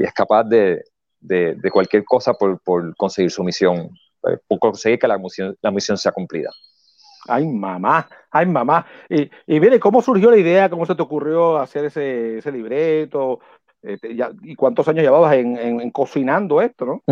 es 0.05 0.13
capaz 0.15 0.45
de, 0.45 0.83
de- 1.21 1.55
de 1.57 1.71
cualquier 1.71 2.05
cosa 2.05 2.33
por, 2.35 2.61
por 2.63 2.95
conseguir 2.97 3.31
su 3.31 3.43
misión, 3.45 3.91
eh, 4.29 4.39
por 4.47 4.59
conseguir 4.59 4.99
que 4.99 5.09
la 5.09 5.19
misión, 5.19 5.57
la 5.61 5.71
misión 5.71 5.99
sea 5.99 6.13
cumplida. 6.13 6.51
Ay, 7.29 7.47
mamá, 7.47 8.09
ay, 8.31 8.47
mamá. 8.47 8.85
Y, 9.09 9.23
y 9.47 9.61
mire, 9.61 9.79
¿cómo 9.79 10.03
surgió 10.03 10.31
la 10.31 10.39
idea? 10.39 10.69
¿Cómo 10.71 10.87
se 10.87 10.95
te 10.95 11.03
ocurrió 11.03 11.59
hacer 11.59 11.85
ese, 11.85 12.39
ese 12.39 12.51
libreto? 12.51 13.41
Ya- 14.15 14.31
¿y 14.43 14.55
cuántos 14.55 14.87
años 14.89 15.03
llevabas 15.03 15.35
en, 15.35 15.57
en- 15.57 15.81
en 15.81 15.91
cocinando 15.91 16.61
esto, 16.63 16.85
no? 16.87 17.03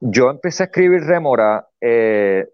Yo 0.00 0.28
empecé 0.30 0.64
a 0.64 0.66
escribir 0.66 1.02
Rémora, 1.04 1.68
eh, 1.80 2.46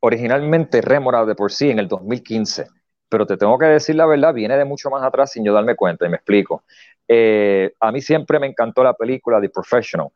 originalmente 0.00 0.80
Rémora 0.80 1.24
de 1.26 1.34
por 1.34 1.50
sí 1.52 1.70
en 1.70 1.80
el 1.80 1.88
2015, 1.88 2.66
pero 3.08 3.26
te 3.26 3.36
tengo 3.36 3.58
que 3.58 3.66
decir 3.66 3.96
la 3.96 4.06
verdad, 4.06 4.34
viene 4.34 4.56
de 4.56 4.64
mucho 4.64 4.90
más 4.90 5.02
atrás 5.02 5.32
sin 5.32 5.44
yo 5.44 5.52
darme 5.52 5.76
cuenta, 5.76 6.06
y 6.06 6.08
me 6.08 6.16
explico. 6.16 6.64
Eh, 7.06 7.72
a 7.80 7.90
mí 7.90 8.00
siempre 8.00 8.38
me 8.38 8.46
encantó 8.46 8.82
la 8.82 8.94
película 8.94 9.40
The 9.40 9.48
Professional 9.48 10.08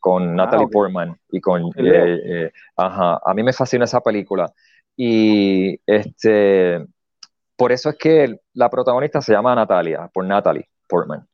con 0.00 0.34
Natalie 0.34 0.66
ok. 0.66 0.72
Portman 0.72 1.16
y 1.30 1.40
con... 1.40 1.66
Eh, 1.76 2.18
eh, 2.24 2.52
ajá, 2.76 3.20
a 3.24 3.34
mí 3.34 3.42
me 3.42 3.52
fascina 3.52 3.84
esa 3.84 4.00
película. 4.00 4.50
Y 4.96 5.78
este, 5.86 6.84
por 7.56 7.70
eso 7.70 7.90
es 7.90 7.96
que 7.96 8.36
la 8.54 8.68
protagonista 8.68 9.20
se 9.20 9.32
llama 9.32 9.54
Natalia, 9.54 10.10
por 10.12 10.24
Natalie 10.24 10.68
Portman. 10.88 11.26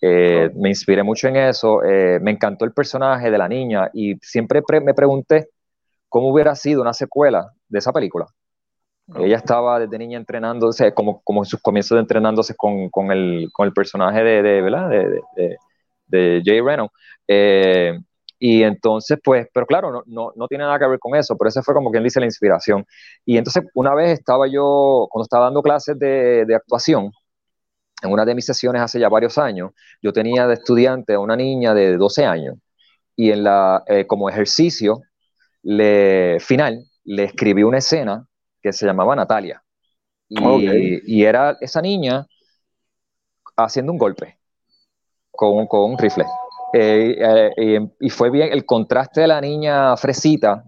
Eh, 0.00 0.50
me 0.54 0.68
inspiré 0.68 1.02
mucho 1.02 1.28
en 1.28 1.36
eso, 1.36 1.82
eh, 1.82 2.20
me 2.20 2.30
encantó 2.30 2.64
el 2.64 2.72
personaje 2.72 3.30
de 3.30 3.38
la 3.38 3.48
niña 3.48 3.90
y 3.92 4.14
siempre 4.20 4.62
pre- 4.62 4.80
me 4.80 4.94
pregunté 4.94 5.48
cómo 6.08 6.30
hubiera 6.32 6.54
sido 6.54 6.82
una 6.82 6.92
secuela 6.92 7.52
de 7.68 7.78
esa 7.78 7.92
película. 7.92 8.26
Ella 9.16 9.36
estaba 9.36 9.78
desde 9.80 9.98
niña 9.98 10.18
entrenándose, 10.18 10.92
como, 10.94 11.22
como 11.22 11.42
en 11.42 11.46
sus 11.46 11.60
comienzos 11.62 11.96
de 11.96 12.00
entrenándose 12.00 12.54
con, 12.56 12.90
con 12.90 13.10
el, 13.10 13.48
con 13.52 13.66
el 13.66 13.72
personaje 13.72 14.22
de, 14.22 14.42
de, 14.42 14.62
¿verdad? 14.62 14.88
de, 14.90 15.20
de, 15.36 15.56
de- 16.06 16.42
Jay 16.44 16.60
Reno. 16.60 16.90
Eh, 17.26 17.98
y 18.38 18.62
entonces, 18.62 19.18
pues, 19.24 19.48
pero 19.52 19.66
claro, 19.66 19.90
no, 19.90 20.02
no, 20.06 20.32
no 20.36 20.46
tiene 20.48 20.64
nada 20.64 20.78
que 20.78 20.86
ver 20.86 20.98
con 21.00 21.16
eso, 21.16 21.36
pero 21.36 21.48
esa 21.48 21.62
fue 21.62 21.74
como 21.74 21.90
quien 21.90 22.04
dice 22.04 22.20
la 22.20 22.26
inspiración. 22.26 22.84
Y 23.24 23.36
entonces, 23.38 23.64
una 23.74 23.94
vez 23.94 24.18
estaba 24.18 24.46
yo, 24.48 25.08
cuando 25.10 25.24
estaba 25.24 25.46
dando 25.46 25.62
clases 25.62 25.98
de, 25.98 26.44
de 26.46 26.54
actuación, 26.54 27.10
en 28.02 28.12
una 28.12 28.24
de 28.24 28.34
mis 28.34 28.46
sesiones 28.46 28.82
hace 28.82 29.00
ya 29.00 29.08
varios 29.08 29.38
años, 29.38 29.72
yo 30.02 30.12
tenía 30.12 30.46
de 30.46 30.54
estudiante 30.54 31.14
a 31.14 31.20
una 31.20 31.36
niña 31.36 31.74
de 31.74 31.96
12 31.96 32.24
años 32.24 32.56
y 33.16 33.32
en 33.32 33.44
la, 33.44 33.84
eh, 33.88 34.06
como 34.06 34.30
ejercicio 34.30 35.02
le, 35.64 36.38
final 36.40 36.84
le 37.04 37.24
escribí 37.26 37.64
una 37.64 37.78
escena 37.80 38.27
que 38.68 38.72
se 38.74 38.86
llamaba 38.86 39.16
Natalia. 39.16 39.62
Y, 40.28 41.24
era 41.24 41.56
esa 41.60 41.80
niña 41.80 42.26
haciendo 43.56 43.92
un 43.92 43.98
golpe 43.98 44.38
con, 45.30 45.66
con 45.66 45.92
un 45.92 45.98
rifle. 45.98 46.26
Eh, 46.74 47.16
eh, 47.56 47.88
y, 48.00 48.10
fue 48.10 48.30
bien 48.30 48.52
el 48.52 48.66
contraste 48.66 49.22
de 49.22 49.26
la 49.26 49.40
niña 49.40 49.96
fresita, 49.96 50.64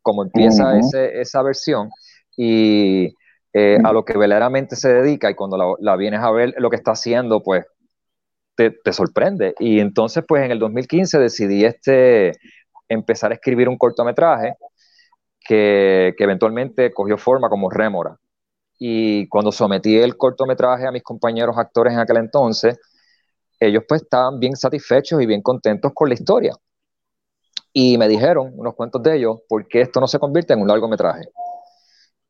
como 0.00 0.22
empieza 0.22 0.78
ese- 0.78 1.20
esa 1.20 1.42
versión, 1.42 1.90
y 2.36 3.12
eh, 3.52 3.78
a 3.82 3.92
lo 3.92 4.04
que 4.04 4.16
verdaderamente 4.16 4.76
se 4.76 4.88
dedica, 4.88 5.28
y 5.30 5.34
cuando 5.34 5.56
la, 5.56 5.64
la 5.80 5.96
vienes 5.96 6.20
a 6.20 6.30
ver 6.30 6.54
lo 6.58 6.70
que 6.70 6.76
está 6.76 6.92
haciendo, 6.92 7.42
pues 7.42 7.66
te, 8.54 8.70
te 8.70 8.92
sorprende. 8.92 9.54
Y 9.58 9.80
entonces, 9.80 10.24
pues 10.26 10.44
en 10.44 10.52
el 10.52 10.60
2015 10.60 11.18
decidí 11.18 11.64
este, 11.64 12.32
empezar 12.88 13.32
a 13.32 13.34
escribir 13.34 13.68
un 13.68 13.76
cortometraje 13.76 14.54
que, 15.42 16.14
eventualmente 16.18 16.92
cogió 16.92 17.18
forma 17.18 17.48
como 17.48 17.70
Rémora. 17.70 18.16
Y 18.78 19.28
cuando 19.28 19.52
sometí 19.52 19.96
el 19.96 20.16
cortometraje 20.16 20.86
a 20.86 20.92
mis 20.92 21.02
compañeros 21.02 21.56
actores 21.58 21.92
en 21.92 22.00
aquel 22.00 22.18
entonces, 22.18 22.78
ellos 23.60 23.84
pues 23.88 24.02
estaban 24.02 24.40
bien 24.40 24.56
satisfechos 24.56 25.22
y 25.22 25.26
bien 25.26 25.42
contentos 25.42 25.92
con 25.94 26.08
la 26.08 26.14
historia. 26.14 26.54
Y 27.72 27.96
me 27.96 28.08
dijeron, 28.08 28.52
unos 28.54 28.74
cuantos 28.74 29.02
de 29.02 29.16
ellos, 29.16 29.38
¿por 29.48 29.66
qué 29.68 29.82
esto 29.82 30.00
no 30.00 30.06
se 30.06 30.18
convierte 30.18 30.52
en 30.52 30.60
un 30.60 30.68
largometraje? 30.68 31.24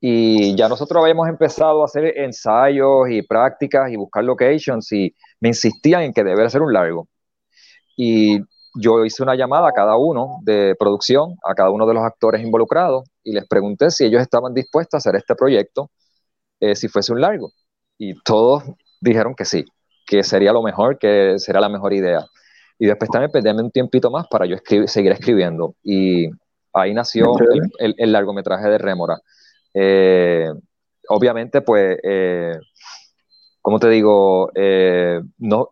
Y 0.01 0.57
ya 0.57 0.69
nosotros 0.69 1.01
habíamos 1.01 1.29
empezado 1.29 1.83
a 1.83 1.85
hacer 1.85 2.19
ensayos 2.19 3.09
y 3.11 3.23
prácticas 3.23 3.91
y 3.91 3.97
buscar 3.97 4.25
locations 4.25 4.91
y 4.93 5.15
me 5.41 5.51
insistían 5.51 6.03
en 6.03 6.13
que 6.13 6.25
debería 6.25 6.51
ser 6.51 6.63
un 6.63 6.73
largo. 6.73 7.09
Y 7.97 8.41
yo 8.75 9.05
hice 9.05 9.23
una 9.23 9.35
llamada 9.35 9.69
a 9.69 9.73
cada 9.73 9.97
uno 9.97 10.39
de 10.43 10.75
producción, 10.79 11.37
a 11.45 11.55
cada 11.55 11.71
uno 11.71 11.87
de 11.87 11.95
los 11.95 12.03
actores 12.03 12.43
involucrados 12.43 13.05
y 13.23 13.33
les 13.33 13.47
pregunté 13.47 13.91
si 13.91 14.05
ellos 14.05 14.23
estaban 14.23 14.55
dispuestos 14.55 14.95
a 14.95 14.99
hacer 14.99 15.17
este 15.17 15.35
proyecto 15.35 15.91
eh, 16.61 16.75
si 16.77 16.89
fuese 16.89 17.13
un 17.13 17.21
largo. 17.21 17.51
Y 17.99 18.15
todos 18.23 18.65
dijeron 19.01 19.35
que 19.35 19.45
sí, 19.45 19.65
que 20.07 20.23
sería 20.23 20.53
lo 20.53 20.63
mejor, 20.63 20.99
que 20.99 21.39
sería 21.39 21.61
la 21.61 21.69
mejor 21.69 21.93
idea. 21.93 22.25
Y 22.79 22.87
después 22.87 23.11
también 23.11 23.31
pedíame 23.31 23.63
un 23.63 23.71
tiempito 23.71 24.11
más 24.11 24.27
para 24.29 24.47
yo 24.47 24.57
escribir, 24.57 24.89
seguir 24.89 25.13
escribiendo. 25.13 25.75
Y 25.83 26.29
ahí 26.73 26.95
nació 26.95 27.35
el 27.79 28.13
largometraje 28.13 28.69
de 28.69 28.79
Rémora. 28.79 29.19
Eh, 29.75 30.51
obviamente, 31.09 31.61
pues, 31.63 31.99
eh, 32.03 32.59
como 33.63 33.81
te 33.81 33.89
digo, 33.91 34.51
eh, 34.57 35.21
no, 35.39 35.69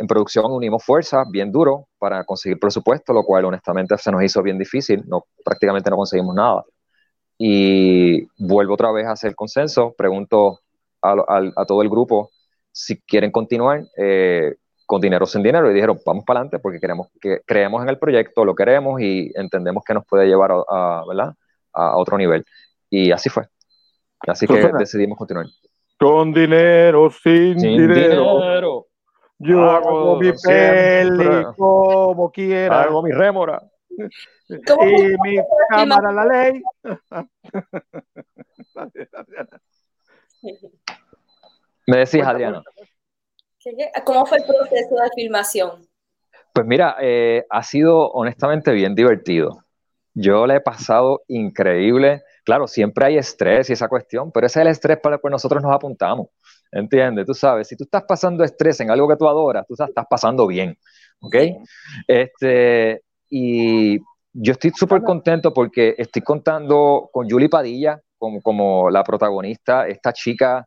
en 0.00 0.06
producción 0.08 0.52
unimos 0.52 0.84
fuerzas 0.84 1.26
bien 1.30 1.52
duro 1.52 1.88
para 1.98 2.24
conseguir 2.24 2.58
presupuesto, 2.60 3.12
lo 3.14 3.24
cual 3.24 3.46
honestamente 3.46 3.96
se 3.98 4.12
nos 4.12 4.22
hizo 4.24 4.42
bien 4.42 4.58
difícil, 4.58 5.04
no, 5.08 5.24
prácticamente 5.44 5.90
no 5.90 5.96
conseguimos 5.96 6.34
nada. 6.36 6.64
Y 7.38 8.26
vuelvo 8.38 8.74
otra 8.74 8.92
vez 8.92 9.06
a 9.06 9.12
hacer 9.12 9.34
consenso, 9.34 9.94
pregunto 9.96 10.60
a, 11.02 11.12
a- 11.12 11.52
a 11.56 11.66
todo 11.66 11.82
el 11.82 11.88
grupo 11.88 12.30
si 12.72 13.00
quieren 13.02 13.30
continuar 13.32 13.84
eh, 13.96 14.56
con 14.86 15.00
dinero 15.00 15.24
o 15.24 15.28
sin 15.28 15.42
dinero 15.42 15.70
y 15.70 15.74
dijeron, 15.74 15.98
vamos 16.06 16.24
para 16.24 16.40
adelante 16.40 16.58
porque 16.60 16.80
queremos 16.80 17.08
que 17.20 17.40
creemos 17.46 17.82
en 17.82 17.88
el 17.88 17.98
proyecto, 17.98 18.44
lo 18.44 18.54
queremos 18.54 19.00
y 19.00 19.32
entendemos 19.34 19.84
que 19.86 19.94
nos 19.94 20.04
puede 20.06 20.26
llevar 20.26 20.52
a, 20.52 20.62
a- 21.00 21.04
¿verdad? 21.08 21.34
a 21.72 21.96
otro 21.96 22.18
nivel. 22.18 22.44
Y 22.90 23.12
así 23.12 23.28
fue. 23.30 23.46
Así 24.26 24.48
que 24.48 24.72
decidimos 24.74 25.18
continuar. 25.18 25.46
Con 26.00 26.32
dinero, 26.32 27.10
sin, 27.10 27.60
Sin 27.60 27.76
dinero. 27.76 28.38
dinero. 28.40 28.86
Yo 29.38 29.70
hago 29.70 30.16
mi 30.16 30.32
siempre. 30.36 31.10
peli 31.10 31.44
como 31.56 32.30
quiera. 32.32 32.82
Hago 32.84 33.02
mi 33.02 33.12
rémora. 33.12 33.60
¿Cómo 34.66 34.82
y 34.82 35.14
mi 35.22 35.36
cámara 35.68 36.10
la 36.10 36.24
ley. 36.24 36.62
Me 41.86 41.98
decís, 41.98 42.22
Adriana. 42.24 42.62
¿Qué- 43.58 43.76
qué- 43.76 43.90
¿Cómo 44.04 44.24
fue 44.26 44.38
el 44.38 44.44
proceso 44.44 44.94
de 44.94 45.10
filmación? 45.14 45.86
Pues 46.54 46.66
mira, 46.66 46.96
eh, 47.00 47.44
ha 47.50 47.62
sido 47.62 48.10
honestamente 48.12 48.72
bien 48.72 48.94
divertido. 48.94 49.64
Yo 50.14 50.46
le 50.46 50.56
he 50.56 50.60
pasado 50.60 51.22
increíble. 51.28 52.22
Claro, 52.44 52.66
siempre 52.66 53.06
hay 53.06 53.18
estrés 53.18 53.70
y 53.70 53.72
esa 53.72 53.88
cuestión, 53.88 54.30
pero 54.32 54.46
ese 54.46 54.60
es 54.60 54.66
el 54.66 54.72
estrés 54.72 54.98
para 54.98 55.16
el 55.16 55.22
que 55.22 55.30
nosotros 55.30 55.62
nos 55.62 55.74
apuntamos. 55.74 56.28
¿Entiendes? 56.72 57.26
Tú 57.26 57.34
sabes, 57.34 57.68
si 57.68 57.76
tú 57.76 57.84
estás 57.84 58.04
pasando 58.04 58.44
estrés 58.44 58.80
en 58.80 58.90
algo 58.90 59.08
que 59.08 59.16
tú 59.16 59.28
adoras, 59.28 59.66
tú 59.66 59.74
estás 59.74 60.06
pasando 60.08 60.46
bien. 60.46 60.76
¿Ok? 61.20 61.36
Este, 62.06 63.02
y 63.28 63.98
yo 64.32 64.52
estoy 64.52 64.70
súper 64.70 65.02
contento 65.02 65.52
porque 65.52 65.94
estoy 65.98 66.22
contando 66.22 67.10
con 67.12 67.28
Julie 67.28 67.48
Padilla 67.48 68.00
como, 68.18 68.40
como 68.40 68.90
la 68.90 69.02
protagonista, 69.02 69.88
esta 69.88 70.12
chica 70.12 70.66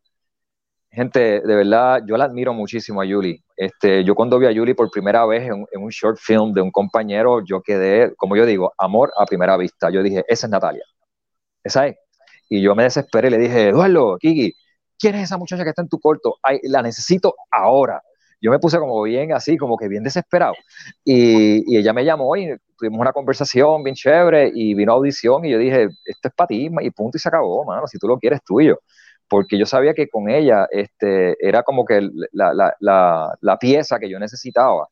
gente, 0.94 1.42
de 1.42 1.56
verdad, 1.56 2.02
yo 2.06 2.16
la 2.18 2.26
admiro 2.26 2.54
muchísimo 2.54 3.02
a 3.02 3.06
Julie. 3.06 3.44
Este, 3.58 4.04
yo 4.04 4.16
cuando 4.16 4.38
vi 4.40 4.46
a 4.46 4.54
Julie 4.54 4.76
por 4.76 4.92
primera 4.92 5.26
vez 5.26 5.50
en, 5.50 5.66
un 5.82 5.90
short 5.90 6.18
film 6.20 6.54
de 6.54 6.62
un 6.62 6.72
compañero, 6.72 7.44
yo 7.44 7.62
quedé, 7.62 8.14
como 8.16 8.36
yo 8.36 8.46
digo, 8.46 8.74
amor 8.78 9.12
a 9.18 9.26
primera 9.26 9.58
vista. 9.58 9.90
Yo 9.90 10.04
dije, 10.04 10.24
esa 10.28 10.48
es 10.48 10.52
Natalia. 10.52 10.84
Esa 11.64 11.88
es. 11.88 11.98
Y 12.50 12.62
yo 12.62 12.76
me 12.76 12.84
desesperé 12.84 13.30
y 13.30 13.32
le 13.32 13.38
dije, 13.38 13.70
Eduardo, 13.70 14.18
Kiki, 14.20 14.54
¿quién 15.00 15.16
es 15.16 15.24
esa 15.24 15.38
muchacha 15.38 15.64
que 15.64 15.70
está 15.70 15.82
en 15.82 15.90
tu 15.90 16.00
corto? 16.00 16.36
Ay, 16.44 16.60
la 16.64 16.82
necesito 16.82 17.36
ahora. 17.52 18.02
Yo 18.42 18.52
me 18.52 18.60
puse 18.60 18.78
como 18.78 19.02
bien 19.04 19.32
así, 19.34 19.58
como 19.58 19.78
que 19.78 19.88
bien 19.88 20.04
desesperado. 20.04 20.54
Y, 21.06 21.74
y 21.74 21.78
ella 21.78 21.94
me 21.94 22.04
llamó 22.06 22.36
y 22.36 22.56
tuvimos 22.78 23.00
una 23.00 23.14
conversación 23.14 23.84
bien 23.84 23.96
chévere 23.96 24.52
y 24.54 24.74
vino 24.76 24.92
a 24.92 24.96
audición 24.96 25.46
y 25.46 25.52
yo 25.52 25.58
dije, 25.58 25.84
esto 26.06 26.28
es 26.28 26.34
para 26.36 26.48
ti 26.48 26.70
y 26.82 26.92
punto 26.92 27.18
y 27.18 27.20
se 27.20 27.30
acabó, 27.30 27.64
mano, 27.64 27.88
si 27.88 27.98
tú 27.98 28.08
lo 28.08 28.20
quieres 28.20 28.42
tuyo 28.44 28.80
porque 29.34 29.58
yo 29.58 29.66
sabía 29.66 29.96
que 29.96 30.10
con 30.10 30.30
ella 30.30 30.68
este, 30.70 31.36
era 31.40 31.64
como 31.64 31.86
que 31.86 32.02
la, 32.32 32.54
la, 32.54 32.76
la, 32.80 33.36
la, 33.42 33.58
pieza 33.58 33.98
que 33.98 34.08
yo 34.08 34.20
necesitaba 34.20 34.88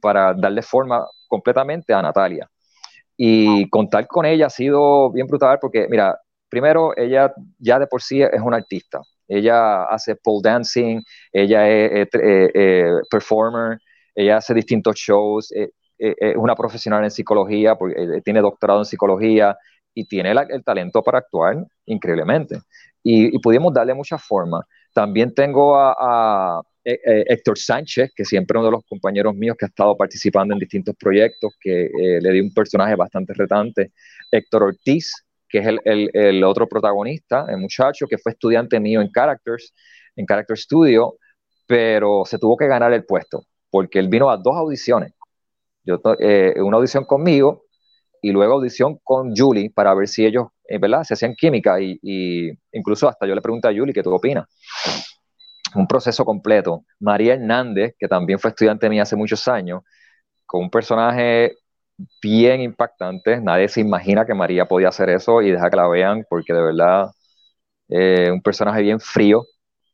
para 0.00 0.32
darle 0.32 0.62
forma 0.62 1.06
completamente 1.28 1.92
a 1.92 2.00
Natalia. 2.00 2.48
Y 3.24 3.68
contar 3.70 4.08
con 4.08 4.26
ella 4.26 4.46
ha 4.46 4.50
sido 4.50 5.12
bien 5.12 5.28
brutal 5.28 5.58
porque, 5.60 5.86
mira, 5.88 6.18
primero, 6.48 6.92
ella 6.96 7.32
ya 7.58 7.78
de 7.78 7.86
por 7.86 8.02
sí 8.02 8.20
es 8.20 8.40
una 8.42 8.56
artista. 8.56 9.00
Ella 9.28 9.84
hace 9.84 10.16
pole 10.16 10.40
dancing, 10.42 11.00
ella 11.32 11.68
es, 11.68 12.08
eh, 12.14 12.50
eh, 12.54 12.90
performer, 13.08 13.78
ella 14.16 14.38
hace 14.38 14.54
distintos 14.54 14.96
shows, 14.96 15.52
eh, 15.52 15.70
es 15.98 16.36
una 16.36 16.56
profesional 16.56 17.04
en 17.04 17.12
psicología, 17.12 17.76
porque 17.76 18.20
tiene 18.24 18.40
doctorado 18.40 18.80
en 18.80 18.86
psicología 18.86 19.56
y 19.94 20.04
tiene 20.06 20.32
el 20.32 20.64
talento 20.64 21.00
para 21.00 21.18
actuar 21.18 21.64
increíblemente 21.86 22.58
y, 23.02 23.38
pudimos 23.38 23.72
darle 23.72 23.94
mucha 23.94 24.18
forma. 24.18 24.66
También 24.92 25.34
tengo 25.34 25.76
a, 25.76 26.60
eh, 26.84 26.98
eh, 27.04 27.24
Héctor 27.28 27.58
Sánchez, 27.58 28.10
que 28.14 28.24
siempre 28.24 28.56
es 28.56 28.58
uno 28.58 28.66
de 28.66 28.72
los 28.72 28.84
compañeros 28.84 29.36
míos 29.36 29.56
que 29.56 29.66
ha 29.66 29.68
estado 29.68 29.96
participando 29.96 30.52
en 30.52 30.58
distintos 30.58 30.96
proyectos, 30.98 31.52
que 31.60 31.84
eh, 31.84 32.20
le 32.20 32.32
di 32.32 32.40
un 32.40 32.52
personaje 32.52 32.96
bastante 32.96 33.32
retante. 33.34 33.92
Héctor 34.30 34.64
Ortiz, 34.64 35.12
que 35.48 35.58
es 35.58 35.66
el, 35.84 36.10
el, 36.12 36.42
otro 36.42 36.68
protagonista, 36.68 37.46
el 37.48 37.58
muchacho 37.58 38.06
que 38.08 38.18
fue 38.18 38.32
estudiante 38.32 38.80
mío 38.80 39.00
en 39.00 39.10
Characters, 39.12 39.72
en 40.16 40.26
Character 40.26 40.58
Studio, 40.58 41.18
pero 41.66 42.24
se 42.24 42.38
tuvo 42.38 42.56
que 42.56 42.66
ganar 42.66 42.92
el 42.92 43.04
puesto, 43.04 43.44
porque 43.70 44.00
él 44.00 44.08
vino 44.08 44.28
a 44.28 44.36
dos 44.36 44.56
audiciones. 44.56 45.12
Yo, 45.84 46.00
una 46.64 46.76
audición 46.78 47.04
conmigo 47.04 47.64
y 48.20 48.32
luego 48.32 48.54
audición 48.54 48.98
con 49.04 49.36
Julie 49.36 49.70
para 49.70 49.94
ver 49.94 50.08
si 50.08 50.24
ellos, 50.24 50.46
¿verdad? 50.80 51.04
Se 51.04 51.14
hacían 51.14 51.34
química 51.36 51.80
y, 51.80 52.50
incluso 52.72 53.08
hasta 53.08 53.26
yo 53.26 53.34
le 53.34 53.42
pregunté 53.42 53.68
a 53.68 53.72
Julie 53.72 53.92
qué 53.92 54.02
tú 54.02 54.12
opinas. 54.12 54.46
Un 55.74 55.86
proceso 55.86 56.24
completo. 56.24 56.84
María 57.00 57.34
Hernández, 57.34 57.94
que 57.98 58.08
también 58.08 58.38
fue 58.38 58.50
estudiante 58.50 58.88
mía 58.88 59.02
hace 59.02 59.16
muchos 59.16 59.46
años, 59.48 59.82
con 60.46 60.62
un 60.62 60.70
personaje 60.70 61.56
bien 62.22 62.60
impactante. 62.60 63.40
Nadie 63.40 63.68
se 63.68 63.80
imagina 63.80 64.26
que 64.26 64.34
María 64.34 64.66
podía 64.66 64.88
hacer 64.88 65.10
eso 65.10 65.42
y 65.42 65.50
deja 65.50 65.70
que 65.70 65.76
la 65.76 65.88
vean 65.88 66.24
porque 66.28 66.52
de 66.52 66.62
verdad 66.62 67.10
eh, 67.88 68.30
un 68.30 68.42
personaje 68.42 68.82
bien 68.82 69.00
frío, 69.00 69.44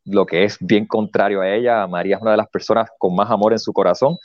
lo 0.04 0.26
que 0.26 0.44
es 0.44 0.56
bien 0.60 0.86
contrario 0.86 1.40
a 1.42 1.48
ella. 1.50 1.86
María 1.86 2.16
es 2.16 2.22
una 2.22 2.32
de 2.32 2.36
las 2.38 2.48
personas 2.48 2.90
con 2.98 3.14
más 3.14 3.30
amor 3.30 3.52
en 3.52 3.58
su 3.58 3.72
corazón. 3.72 4.16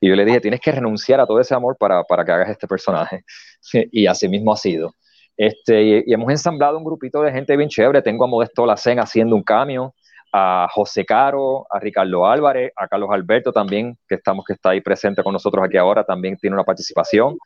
Y 0.00 0.08
yo 0.08 0.16
le 0.16 0.24
dije, 0.24 0.40
tienes 0.40 0.60
que 0.60 0.72
renunciar 0.72 1.20
a 1.20 1.26
todo 1.26 1.40
ese 1.40 1.54
amor 1.54 1.76
para, 1.78 2.04
para 2.04 2.24
que 2.24 2.32
hagas 2.32 2.50
este 2.50 2.66
personaje. 2.68 3.24
y 3.92 4.06
así 4.06 4.28
mismo 4.28 4.52
ha 4.52 4.56
sido. 4.56 4.92
Este, 5.36 6.04
y, 6.06 6.12
hemos 6.12 6.30
ensamblado 6.30 6.78
un 6.78 6.84
grupito 6.84 7.22
de 7.22 7.32
gente 7.32 7.56
bien 7.56 7.68
chévere. 7.68 8.02
Tengo 8.02 8.24
a 8.24 8.28
Modesto 8.28 8.66
Lacen 8.66 8.98
haciendo 8.98 9.34
un 9.36 9.42
cambio, 9.42 9.94
a 10.32 10.66
José 10.72 11.04
Caro, 11.04 11.66
a 11.70 11.78
Ricardo 11.78 12.26
Álvarez, 12.26 12.72
a 12.76 12.88
Carlos 12.88 13.10
Alberto 13.12 13.52
también, 13.52 13.96
que 14.08 14.14
estamos 14.14 14.44
que 14.46 14.54
está 14.54 14.70
ahí 14.70 14.80
presente 14.80 15.22
con 15.22 15.32
nosotros 15.32 15.64
aquí 15.64 15.76
ahora, 15.76 16.04
también 16.04 16.36
tiene 16.38 16.54
una 16.54 16.64
participación. 16.64 17.36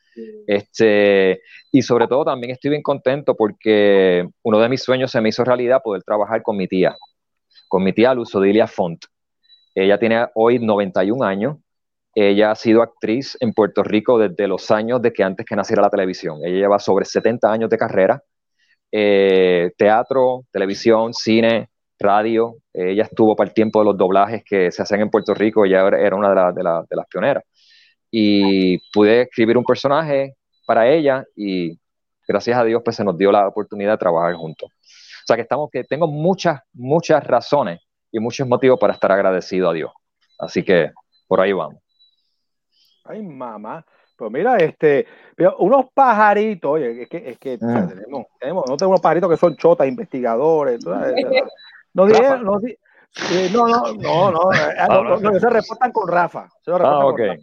Este, 0.47 1.41
y 1.71 1.81
sobre 1.81 2.07
todo 2.07 2.25
también 2.25 2.53
estoy 2.53 2.71
bien 2.71 2.81
contento 2.81 3.35
porque 3.35 4.27
uno 4.43 4.59
de 4.59 4.69
mis 4.69 4.81
sueños 4.81 5.11
se 5.11 5.19
me 5.21 5.29
hizo 5.29 5.43
realidad 5.43 5.81
poder 5.83 6.03
trabajar 6.03 6.41
con 6.41 6.55
mi 6.55 6.67
tía 6.67 6.95
con 7.67 7.83
mi 7.83 7.93
tía 7.93 8.13
Luzodilia 8.13 8.67
Font. 8.67 9.05
Ella 9.75 9.99
tiene 9.99 10.27
hoy 10.35 10.59
91 10.59 11.23
años. 11.23 11.57
Ella 12.15 12.51
ha 12.51 12.55
sido 12.55 12.81
actriz 12.81 13.37
en 13.39 13.53
Puerto 13.53 13.83
Rico 13.83 14.17
desde 14.17 14.47
los 14.47 14.71
años 14.71 15.01
de 15.01 15.13
que 15.13 15.23
antes 15.23 15.45
que 15.45 15.55
naciera 15.55 15.83
la 15.83 15.89
televisión. 15.89 16.39
Ella 16.43 16.57
lleva 16.57 16.79
sobre 16.79 17.05
70 17.05 17.51
años 17.51 17.69
de 17.69 17.77
carrera. 17.77 18.23
Eh, 18.91 19.71
teatro, 19.77 20.45
televisión, 20.51 21.13
cine, 21.13 21.69
radio. 21.99 22.57
Ella 22.73 23.03
estuvo 23.03 23.35
para 23.35 23.49
el 23.49 23.53
tiempo 23.53 23.79
de 23.79 23.85
los 23.85 23.97
doblajes 23.97 24.43
que 24.43 24.71
se 24.71 24.81
hacen 24.81 25.01
en 25.01 25.09
Puerto 25.09 25.33
Rico. 25.33 25.65
Ella 25.65 25.87
era 25.87 26.15
una 26.15 26.51
de, 26.51 26.53
de 26.53 26.95
las 26.95 27.07
pioneras. 27.07 27.43
Y 28.11 28.77
pude 28.91 29.23
escribir 29.23 29.57
un 29.57 29.63
personaje 29.63 30.35
para 30.65 30.87
ella 30.87 31.25
y 31.35 31.79
gracias 32.27 32.57
a 32.57 32.63
Dios 32.63 32.81
pues 32.83 32.95
se 32.95 33.03
nos 33.03 33.17
dio 33.17 33.31
la 33.31 33.47
oportunidad 33.47 33.93
de 33.93 33.97
trabajar 33.97 34.33
juntos. 34.35 34.69
O 34.69 35.25
sea 35.25 35.35
que 35.35 35.41
estamos, 35.41 35.69
que 35.71 35.83
tengo 35.83 36.07
muchas, 36.07 36.61
muchas 36.73 37.23
razones 37.25 37.81
y 38.11 38.19
muchos 38.19 38.47
motivos 38.47 38.79
para 38.79 38.93
estar 38.93 39.11
agradecido 39.11 39.69
a 39.69 39.73
Dios. 39.73 39.91
Así 40.39 40.63
que 40.63 40.91
por 41.27 41.41
ahí 41.41 41.53
vamos. 41.53 41.81
Ay, 43.03 43.21
mamá. 43.21 43.85
Pues 44.17 44.31
mira, 44.31 44.57
este, 44.57 45.05
unos 45.59 45.87
pajaritos, 45.93 46.71
oye, 46.71 47.03
es 47.03 47.09
que, 47.09 47.29
es 47.29 47.37
que 47.37 47.57
mm. 47.61 47.87
tenemos, 47.87 48.25
tenemos, 48.39 48.63
no 48.67 48.75
tengo 48.75 48.89
unos 48.89 49.01
pajaritos 49.01 49.29
que 49.29 49.37
son 49.37 49.55
chotas, 49.55 49.87
investigadores, 49.87 50.83
no 51.97 52.05
dijeron, 52.05 52.43
no, 52.45 52.59
no, 53.51 53.67
no, 53.67 53.93
no, 53.93 54.31
no, 54.31 54.53
eh, 54.53 54.75
ah, 54.79 55.17
no, 55.19 55.39
se 55.39 55.49
reportan 55.49 55.91
con 55.91 56.07
Rafa. 56.07 56.47
Se 56.63 56.71
ah, 56.71 57.05
okay. 57.05 57.37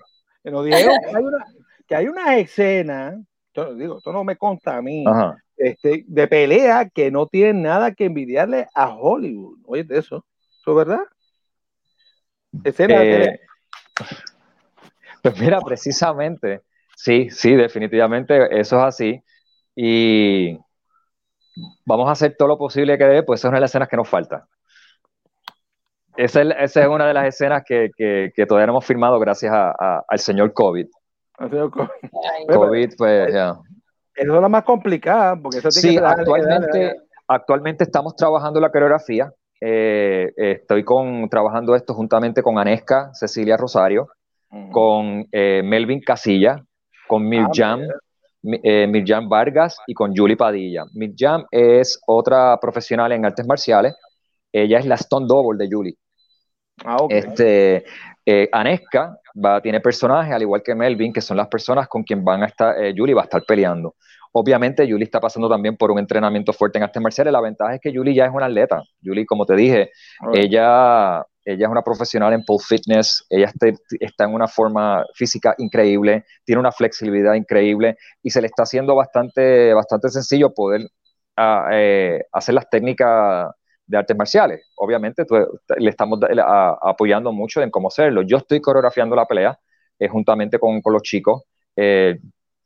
Nos 0.44 0.64
dijeron 0.64 0.96
que 1.02 1.16
hay 1.16 1.24
una, 1.24 1.46
que 1.86 1.96
hay 1.96 2.08
una 2.08 2.36
escena, 2.36 3.22
yo 3.54 3.74
digo, 3.74 3.98
esto 3.98 4.12
no 4.12 4.24
me 4.24 4.36
consta 4.36 4.76
a 4.76 4.82
mí, 4.82 5.04
Ajá 5.06 5.36
este, 5.56 6.04
de 6.06 6.28
pelea 6.28 6.88
que 6.88 7.10
no 7.10 7.26
tienen 7.26 7.62
nada 7.62 7.92
que 7.92 8.06
envidiarle 8.06 8.68
a 8.74 8.94
Hollywood. 8.94 9.58
Oye, 9.66 9.84
de 9.84 9.98
eso, 9.98 10.24
¿eso 10.60 10.70
es 10.70 10.76
verdad? 10.76 11.04
Eh, 12.64 13.40
pues 15.22 15.40
mira, 15.40 15.60
precisamente, 15.60 16.62
sí, 16.96 17.28
sí, 17.30 17.54
definitivamente 17.54 18.60
eso 18.60 18.78
es 18.78 18.84
así. 18.84 19.22
Y 19.74 20.58
vamos 21.84 22.08
a 22.08 22.12
hacer 22.12 22.36
todo 22.36 22.48
lo 22.48 22.58
posible 22.58 22.98
que 22.98 23.04
dé, 23.04 23.22
pues 23.22 23.40
esa 23.40 23.48
es 23.48 23.50
una 23.50 23.56
de 23.58 23.62
las 23.62 23.70
escenas 23.70 23.88
que 23.88 23.96
nos 23.96 24.08
falta. 24.08 24.46
Esa 26.16 26.42
es, 26.42 26.76
una 26.76 27.06
de 27.06 27.14
las 27.14 27.26
escenas 27.26 27.64
que, 27.64 27.90
todavía 28.46 28.66
no 28.66 28.72
hemos 28.74 28.84
firmado 28.84 29.18
gracias 29.18 29.52
al 29.52 30.18
señor 30.18 30.52
COVID. 30.52 30.86
COVID. 31.38 32.90
pues, 32.96 33.32
ya. 33.32 33.56
Eso 34.14 34.34
es 34.36 34.40
la 34.40 34.48
más 34.48 34.62
complicada, 34.62 35.36
porque 35.36 35.58
eso 35.58 35.70
tiene 35.70 35.88
sí, 35.88 35.98
que 35.98 36.04
actualmente, 36.04 36.96
actualmente 37.26 37.84
estamos 37.84 38.14
trabajando 38.14 38.60
la 38.60 38.70
coreografía. 38.70 39.32
Eh, 39.60 40.32
estoy 40.36 40.84
con, 40.84 41.28
trabajando 41.28 41.74
esto 41.74 41.94
juntamente 41.94 42.42
con 42.42 42.58
Anesca 42.58 43.10
Cecilia 43.12 43.56
Rosario, 43.56 44.08
con 44.70 45.26
eh, 45.32 45.62
Melvin 45.64 46.00
Casilla, 46.00 46.62
con 47.08 47.28
Mirjam, 47.28 47.80
ah, 47.80 47.94
eh, 48.62 48.86
Mirjam 48.86 49.28
Vargas 49.28 49.78
y 49.86 49.94
con 49.94 50.14
Julie 50.14 50.36
Padilla. 50.36 50.84
Mirjam 50.94 51.44
es 51.50 52.00
otra 52.06 52.58
profesional 52.60 53.12
en 53.12 53.24
artes 53.24 53.46
marciales. 53.46 53.94
Ella 54.52 54.78
es 54.78 54.86
la 54.86 54.94
Stone 54.96 55.26
Double 55.26 55.58
de 55.58 55.74
Julie. 55.74 55.96
Ah, 56.84 56.96
este, 57.08 57.84
Anesca 58.52 59.18
va, 59.44 59.60
tiene 59.60 59.80
personajes, 59.80 60.32
al 60.32 60.42
igual 60.42 60.62
que 60.62 60.74
Melvin, 60.74 61.12
que 61.12 61.20
son 61.20 61.36
las 61.36 61.48
personas 61.48 61.88
con 61.88 62.02
quien 62.02 62.24
van 62.24 62.42
a 62.42 62.46
estar, 62.46 62.74
Julie 62.96 63.14
va 63.14 63.22
a 63.22 63.24
estar 63.24 63.42
peleando. 63.44 63.94
Obviamente, 64.36 64.88
Julie 64.90 65.04
está 65.04 65.20
pasando 65.20 65.48
también 65.48 65.76
por 65.76 65.92
un 65.92 65.98
entrenamiento 66.00 66.52
fuerte 66.52 66.78
en 66.78 66.82
artes 66.82 67.00
marciales. 67.00 67.32
La 67.32 67.40
ventaja 67.40 67.76
es 67.76 67.80
que 67.80 67.94
Julie 67.94 68.14
ya 68.14 68.24
es 68.26 68.32
una 68.34 68.46
atleta. 68.46 68.82
Julie, 69.00 69.24
como 69.24 69.46
te 69.46 69.54
dije, 69.54 69.92
ella, 70.32 71.24
ella 71.44 71.66
es 71.66 71.70
una 71.70 71.82
profesional 71.82 72.32
en 72.32 72.44
pole 72.44 72.62
fitness. 72.66 73.24
Ella 73.28 73.50
está, 74.00 74.24
en 74.24 74.34
una 74.34 74.48
forma 74.48 75.04
física 75.14 75.54
increíble, 75.58 76.24
tiene 76.44 76.60
una 76.60 76.72
flexibilidad 76.72 77.34
increíble 77.34 77.96
y 78.22 78.30
se 78.30 78.40
le 78.40 78.46
está 78.46 78.62
haciendo 78.62 78.94
bastante, 78.94 79.74
bastante 79.74 80.08
sencillo 80.08 80.54
poder 80.54 80.88
ah, 81.36 81.68
eh, 81.72 82.22
hacer 82.32 82.54
las 82.54 82.68
técnicas 82.70 83.50
de 83.86 83.98
artes 83.98 84.16
marciales. 84.16 84.70
Obviamente, 84.76 85.24
le 85.78 85.90
estamos 85.90 86.18
apoyando 86.82 87.32
mucho 87.32 87.62
en 87.62 87.70
cómo 87.70 87.88
hacerlo. 87.88 88.22
Yo 88.22 88.38
estoy 88.38 88.60
coreografiando 88.60 89.14
la 89.16 89.26
pelea 89.26 89.58
eh, 89.98 90.08
juntamente 90.08 90.58
con, 90.58 90.80
los 90.84 91.02
chicos. 91.02 91.42
Eh, 91.76 92.18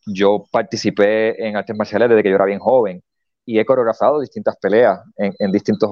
yo 0.06 0.44
participé 0.50 1.46
en 1.46 1.56
artes 1.56 1.76
marciales 1.76 2.08
desde 2.08 2.22
que 2.22 2.30
yo 2.30 2.36
era 2.36 2.44
bien 2.44 2.60
joven 2.60 3.02
y 3.44 3.58
he 3.58 3.64
coreografado 3.64 4.20
distintas 4.20 4.56
peleas 4.60 5.00
en, 5.16 5.32
en 5.38 5.52
distintos 5.52 5.90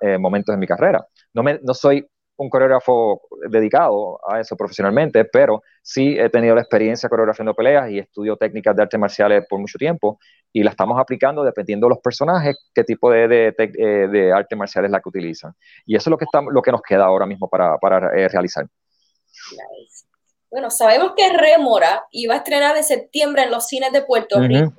eh, 0.00 0.18
momentos 0.18 0.54
de 0.54 0.58
mi 0.58 0.66
carrera. 0.66 1.06
No, 1.34 1.42
me, 1.42 1.58
no 1.62 1.74
soy 1.74 2.06
un 2.38 2.48
coreógrafo 2.48 3.20
dedicado 3.50 4.20
a 4.26 4.40
eso 4.40 4.56
profesionalmente, 4.56 5.24
pero 5.24 5.62
sí 5.82 6.16
he 6.18 6.30
tenido 6.30 6.54
la 6.54 6.60
experiencia 6.60 7.08
coreografiando 7.08 7.52
peleas 7.52 7.90
y 7.90 7.98
estudio 7.98 8.36
técnicas 8.36 8.76
de 8.76 8.82
artes 8.82 8.98
marciales 8.98 9.44
por 9.48 9.58
mucho 9.58 9.76
tiempo 9.76 10.20
y 10.52 10.62
la 10.62 10.70
estamos 10.70 10.98
aplicando 11.00 11.42
dependiendo 11.42 11.86
de 11.86 11.90
los 11.90 11.98
personajes, 11.98 12.56
qué 12.72 12.84
tipo 12.84 13.10
de, 13.10 13.26
de, 13.26 13.54
de, 13.56 14.08
de 14.08 14.32
artes 14.32 14.56
marciales 14.56 14.90
la 14.90 15.00
que 15.00 15.08
utilizan. 15.08 15.52
Y 15.84 15.96
eso 15.96 16.08
es 16.08 16.10
lo 16.12 16.16
que, 16.16 16.26
está, 16.26 16.40
lo 16.40 16.62
que 16.62 16.70
nos 16.70 16.80
queda 16.80 17.06
ahora 17.06 17.26
mismo 17.26 17.48
para, 17.48 17.76
para 17.78 18.16
eh, 18.16 18.28
realizar. 18.28 18.64
Nice. 18.64 20.06
Bueno, 20.50 20.70
sabemos 20.70 21.12
que 21.16 21.28
Rémora 21.30 22.06
iba 22.12 22.34
a 22.34 22.38
estrenar 22.38 22.76
en 22.76 22.84
septiembre 22.84 23.42
en 23.42 23.50
los 23.50 23.66
cines 23.66 23.92
de 23.92 24.02
Puerto. 24.02 24.40
Rico. 24.40 24.72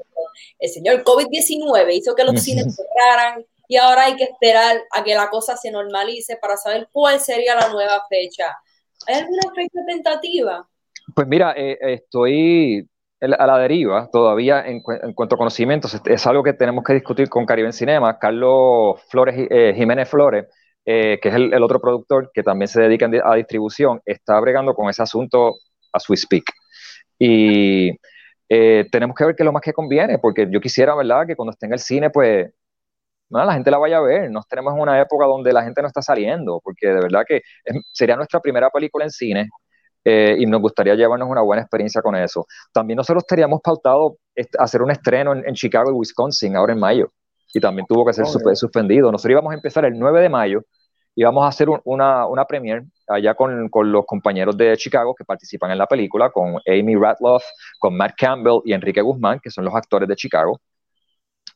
El 0.57 0.69
señor 0.69 1.03
COVID-19 1.03 1.93
hizo 1.93 2.15
que 2.15 2.23
los 2.23 2.35
Ujú. 2.35 2.41
cines 2.41 2.75
cerraran 2.75 3.45
y 3.69 3.77
ahora 3.77 4.05
hay 4.05 4.15
que 4.15 4.23
esperar 4.23 4.81
a 4.91 5.03
que 5.03 5.13
la 5.13 5.29
cosa 5.29 5.55
se 5.55 5.69
normalice 5.69 6.37
para 6.37 6.57
saber 6.57 6.89
cuál 6.91 7.19
sería 7.19 7.53
la 7.53 7.69
nueva 7.69 8.03
fecha. 8.09 8.57
¿Hay 9.05 9.17
alguna 9.17 9.53
fecha 9.55 9.79
tentativa? 9.87 10.67
Pues 11.15 11.27
mira, 11.27 11.53
eh, 11.55 11.77
estoy 11.79 12.89
a 13.21 13.45
la 13.45 13.59
deriva 13.59 14.09
todavía 14.11 14.65
en, 14.65 14.81
cu- 14.81 14.93
en 14.93 15.13
cuanto 15.13 15.35
a 15.35 15.37
conocimientos. 15.37 16.01
Es, 16.03 16.25
algo 16.25 16.41
que 16.41 16.53
tenemos 16.53 16.83
que 16.83 16.93
discutir 16.93 17.29
con 17.29 17.45
Caribe 17.45 17.67
en 17.67 17.73
Cinema. 17.73 18.17
Carlos 18.17 19.03
Flores, 19.07 19.35
eh, 19.51 19.73
Jiménez 19.75 20.09
Flores, 20.09 20.47
eh, 20.83 21.19
que 21.21 21.29
es 21.29 21.35
el, 21.35 21.61
otro 21.61 21.79
productor 21.79 22.31
que 22.33 22.41
también 22.41 22.67
se 22.67 22.81
dedica 22.81 23.07
a 23.23 23.35
distribución, 23.35 24.01
está 24.03 24.39
bregando 24.39 24.73
con 24.73 24.89
ese 24.89 25.03
asunto 25.03 25.53
a 25.93 25.99
su 25.99 26.15
speak. 26.15 26.45
Y 27.19 27.91
tenemos 28.47 29.15
que 29.15 29.25
ver 29.25 29.35
qué 29.35 29.43
es 29.43 29.45
lo 29.45 29.53
más 29.53 29.61
que 29.61 29.73
conviene, 29.73 30.17
porque 30.17 30.47
yo 30.49 30.59
quisiera, 30.59 30.95
¿verdad?, 30.95 31.27
que 31.27 31.35
cuando 31.35 31.51
esté 31.51 31.67
en 31.67 31.73
el 31.73 31.79
cine, 31.79 32.09
pues 32.09 32.49
no, 33.29 33.45
la 33.45 33.53
gente 33.53 33.71
la 33.71 33.77
vaya 33.77 33.97
a 33.97 34.01
ver. 34.01 34.31
Nos 34.31 34.47
tenemos 34.47 34.73
en 34.75 34.81
una 34.81 34.99
época 35.01 35.25
donde 35.25 35.53
la 35.53 35.63
gente 35.63 35.81
no 35.81 35.87
está 35.87 36.01
saliendo, 36.01 36.59
porque 36.63 36.87
de 36.87 37.01
verdad 37.01 37.23
que 37.27 37.41
sería 37.93 38.15
nuestra 38.15 38.39
primera 38.39 38.69
película 38.69 39.05
en 39.05 39.11
cine 39.11 39.49
eh, 40.05 40.35
y 40.39 40.45
nos 40.45 40.61
gustaría 40.61 40.95
llevarnos 40.95 41.29
una 41.29 41.41
buena 41.41 41.61
experiencia 41.61 42.01
con 42.01 42.15
eso. 42.15 42.45
También 42.73 42.97
nosotros 42.97 43.25
teníamos 43.27 43.61
pautado 43.63 44.17
hacer 44.57 44.81
un 44.81 44.91
estreno 44.91 45.33
en, 45.33 45.47
en 45.47 45.53
Chicago 45.55 45.91
y 45.91 45.93
Wisconsin 45.93 46.55
ahora 46.55 46.73
en 46.73 46.79
mayo, 46.79 47.11
y 47.53 47.59
también 47.59 47.85
tuvo 47.87 48.05
que 48.05 48.13
ser 48.13 48.25
Oh, 48.25 48.27
suspe- 48.27 48.55
suspendido. 48.55 49.11
Nosotros 49.11 49.31
íbamos 49.31 49.51
a 49.51 49.55
empezar 49.55 49.85
el 49.85 49.97
9 49.99 50.21
de 50.21 50.29
mayo, 50.29 50.61
íbamos 51.15 51.43
a 51.43 51.47
hacer 51.49 51.69
un- 51.69 51.81
una, 51.83 52.25
una 52.27 52.45
premiere 52.45 52.85
allá 53.07 53.33
con, 53.35 53.69
con 53.69 53.91
los 53.91 54.05
compañeros 54.05 54.55
de 54.57 54.75
Chicago 54.77 55.13
que 55.15 55.25
participan 55.25 55.71
en 55.71 55.77
la 55.79 55.87
película, 55.87 56.29
con 56.31 56.55
Amy 56.65 56.95
Ratloff, 56.95 57.43
con 57.79 57.95
Matt 57.97 58.13
Campbell 58.17 58.61
y 58.65 58.73
Enrique 58.73 59.01
Guzmán, 59.01 59.39
que 59.41 59.49
son 59.51 59.65
los 59.65 59.75
actores 59.75 60.07
de 60.07 60.15
Chicago 60.15 60.59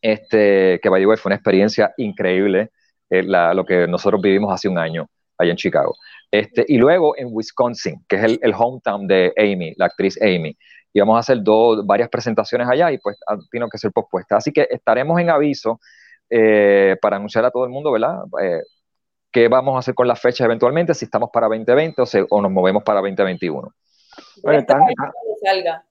este, 0.04 0.80
que 0.84 0.90
by 0.90 1.02
the 1.02 1.08
way, 1.08 1.18
fue 1.18 1.30
una 1.30 1.36
experiencia 1.38 1.94
increíble 1.98 2.70
eh, 3.10 3.24
la- 3.24 3.54
lo 3.54 3.66
que 3.66 3.88
nosotros 3.88 4.22
vivimos 4.22 4.54
hace 4.54 4.68
un 4.70 4.78
año 4.78 5.08
allá 5.38 5.52
en 5.52 5.58
Chicago. 5.58 5.96
Este, 6.30 6.66
y 6.68 6.78
luego 6.78 7.16
en 7.18 7.28
Wisconsin, 7.32 8.04
que 8.08 8.16
es 8.18 8.24
el, 8.24 8.40
el 8.42 8.54
hometown 8.58 9.08
de 9.08 9.34
Amy, 9.38 9.74
la 9.78 9.86
actriz 9.86 10.20
Amy. 10.22 10.56
Y 10.92 11.00
vamos 11.00 11.16
a 11.16 11.20
hacer 11.20 11.42
dos, 11.42 11.86
varias 11.86 12.10
presentaciones 12.10 12.68
allá 12.70 12.92
y 12.92 12.98
pues 13.00 13.18
han 13.26 13.40
tenido 13.50 13.68
que 13.70 13.78
ser 13.80 13.92
pospuestas. 13.92 14.38
Así 14.40 14.52
que 14.52 14.68
estaremos 14.70 15.20
en 15.20 15.30
aviso 15.30 15.80
eh, 16.30 16.96
para 17.02 17.16
anunciar 17.18 17.46
a 17.46 17.52
todo 17.52 17.64
el 17.66 17.72
mundo, 17.72 17.92
¿verdad? 17.92 18.20
Eh, 18.42 18.62
qué 19.32 19.48
vamos 19.48 19.76
a 19.76 19.80
hacer 19.80 19.96
con 19.96 20.08
las 20.08 20.20
fechas 20.20 20.46
eventualmente, 20.46 20.94
si 20.94 21.06
estamos 21.06 21.30
para 21.34 21.48
2020 21.48 22.02
o, 22.02 22.06
se- 22.06 22.26
o 22.30 22.42
nos 22.42 22.52
movemos 22.52 22.84
para 22.84 23.00
2021. 23.02 23.70
Oye, 24.44 24.58
están- 24.60 24.80
salga. 25.44 25.86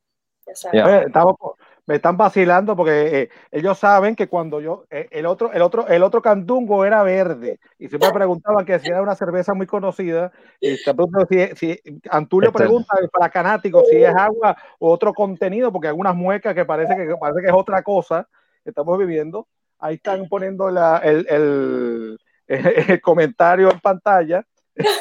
Ya 0.72 1.00
estamos- 1.06 1.36
me 1.86 1.96
están 1.96 2.16
vacilando 2.16 2.76
porque 2.76 3.22
eh, 3.22 3.28
ellos 3.50 3.76
saben 3.78 4.14
que 4.14 4.28
cuando 4.28 4.60
yo 4.60 4.84
eh, 4.90 5.08
el 5.10 5.26
otro 5.26 5.52
el 5.52 5.62
otro 5.62 5.88
el 5.88 6.02
otro 6.02 6.22
candungo 6.22 6.84
era 6.84 7.02
verde 7.02 7.58
y 7.78 7.88
siempre 7.88 8.10
preguntaban 8.12 8.64
que 8.64 8.78
si 8.78 8.88
era 8.88 9.02
una 9.02 9.16
cerveza 9.16 9.52
muy 9.52 9.66
conocida 9.66 10.30
y 10.60 10.76
si, 10.76 11.56
si 11.56 11.80
Antulio 12.08 12.50
Este- 12.50 12.58
pregunta 12.60 12.94
para 13.12 13.30
canático 13.30 13.82
si 13.90 13.96
es 13.96 14.14
agua 14.14 14.56
o 14.78 14.92
otro 14.92 15.12
contenido 15.12 15.72
porque 15.72 15.88
algunas 15.88 16.14
muecas 16.14 16.54
que 16.54 16.64
parece 16.64 16.94
que 16.96 17.16
parece 17.16 17.40
que 17.40 17.46
es 17.48 17.52
otra 17.54 17.82
cosa 17.82 18.28
que 18.62 18.70
estamos 18.70 18.96
viviendo. 18.98 19.48
Ahí 19.80 19.96
están 19.96 20.28
poniendo 20.28 20.70
la- 20.70 20.98
el, 20.98 21.26
el- 21.28 22.18
el 22.88 23.00
comentario 23.00 23.72
en 23.72 23.80
pantalla 23.80 24.44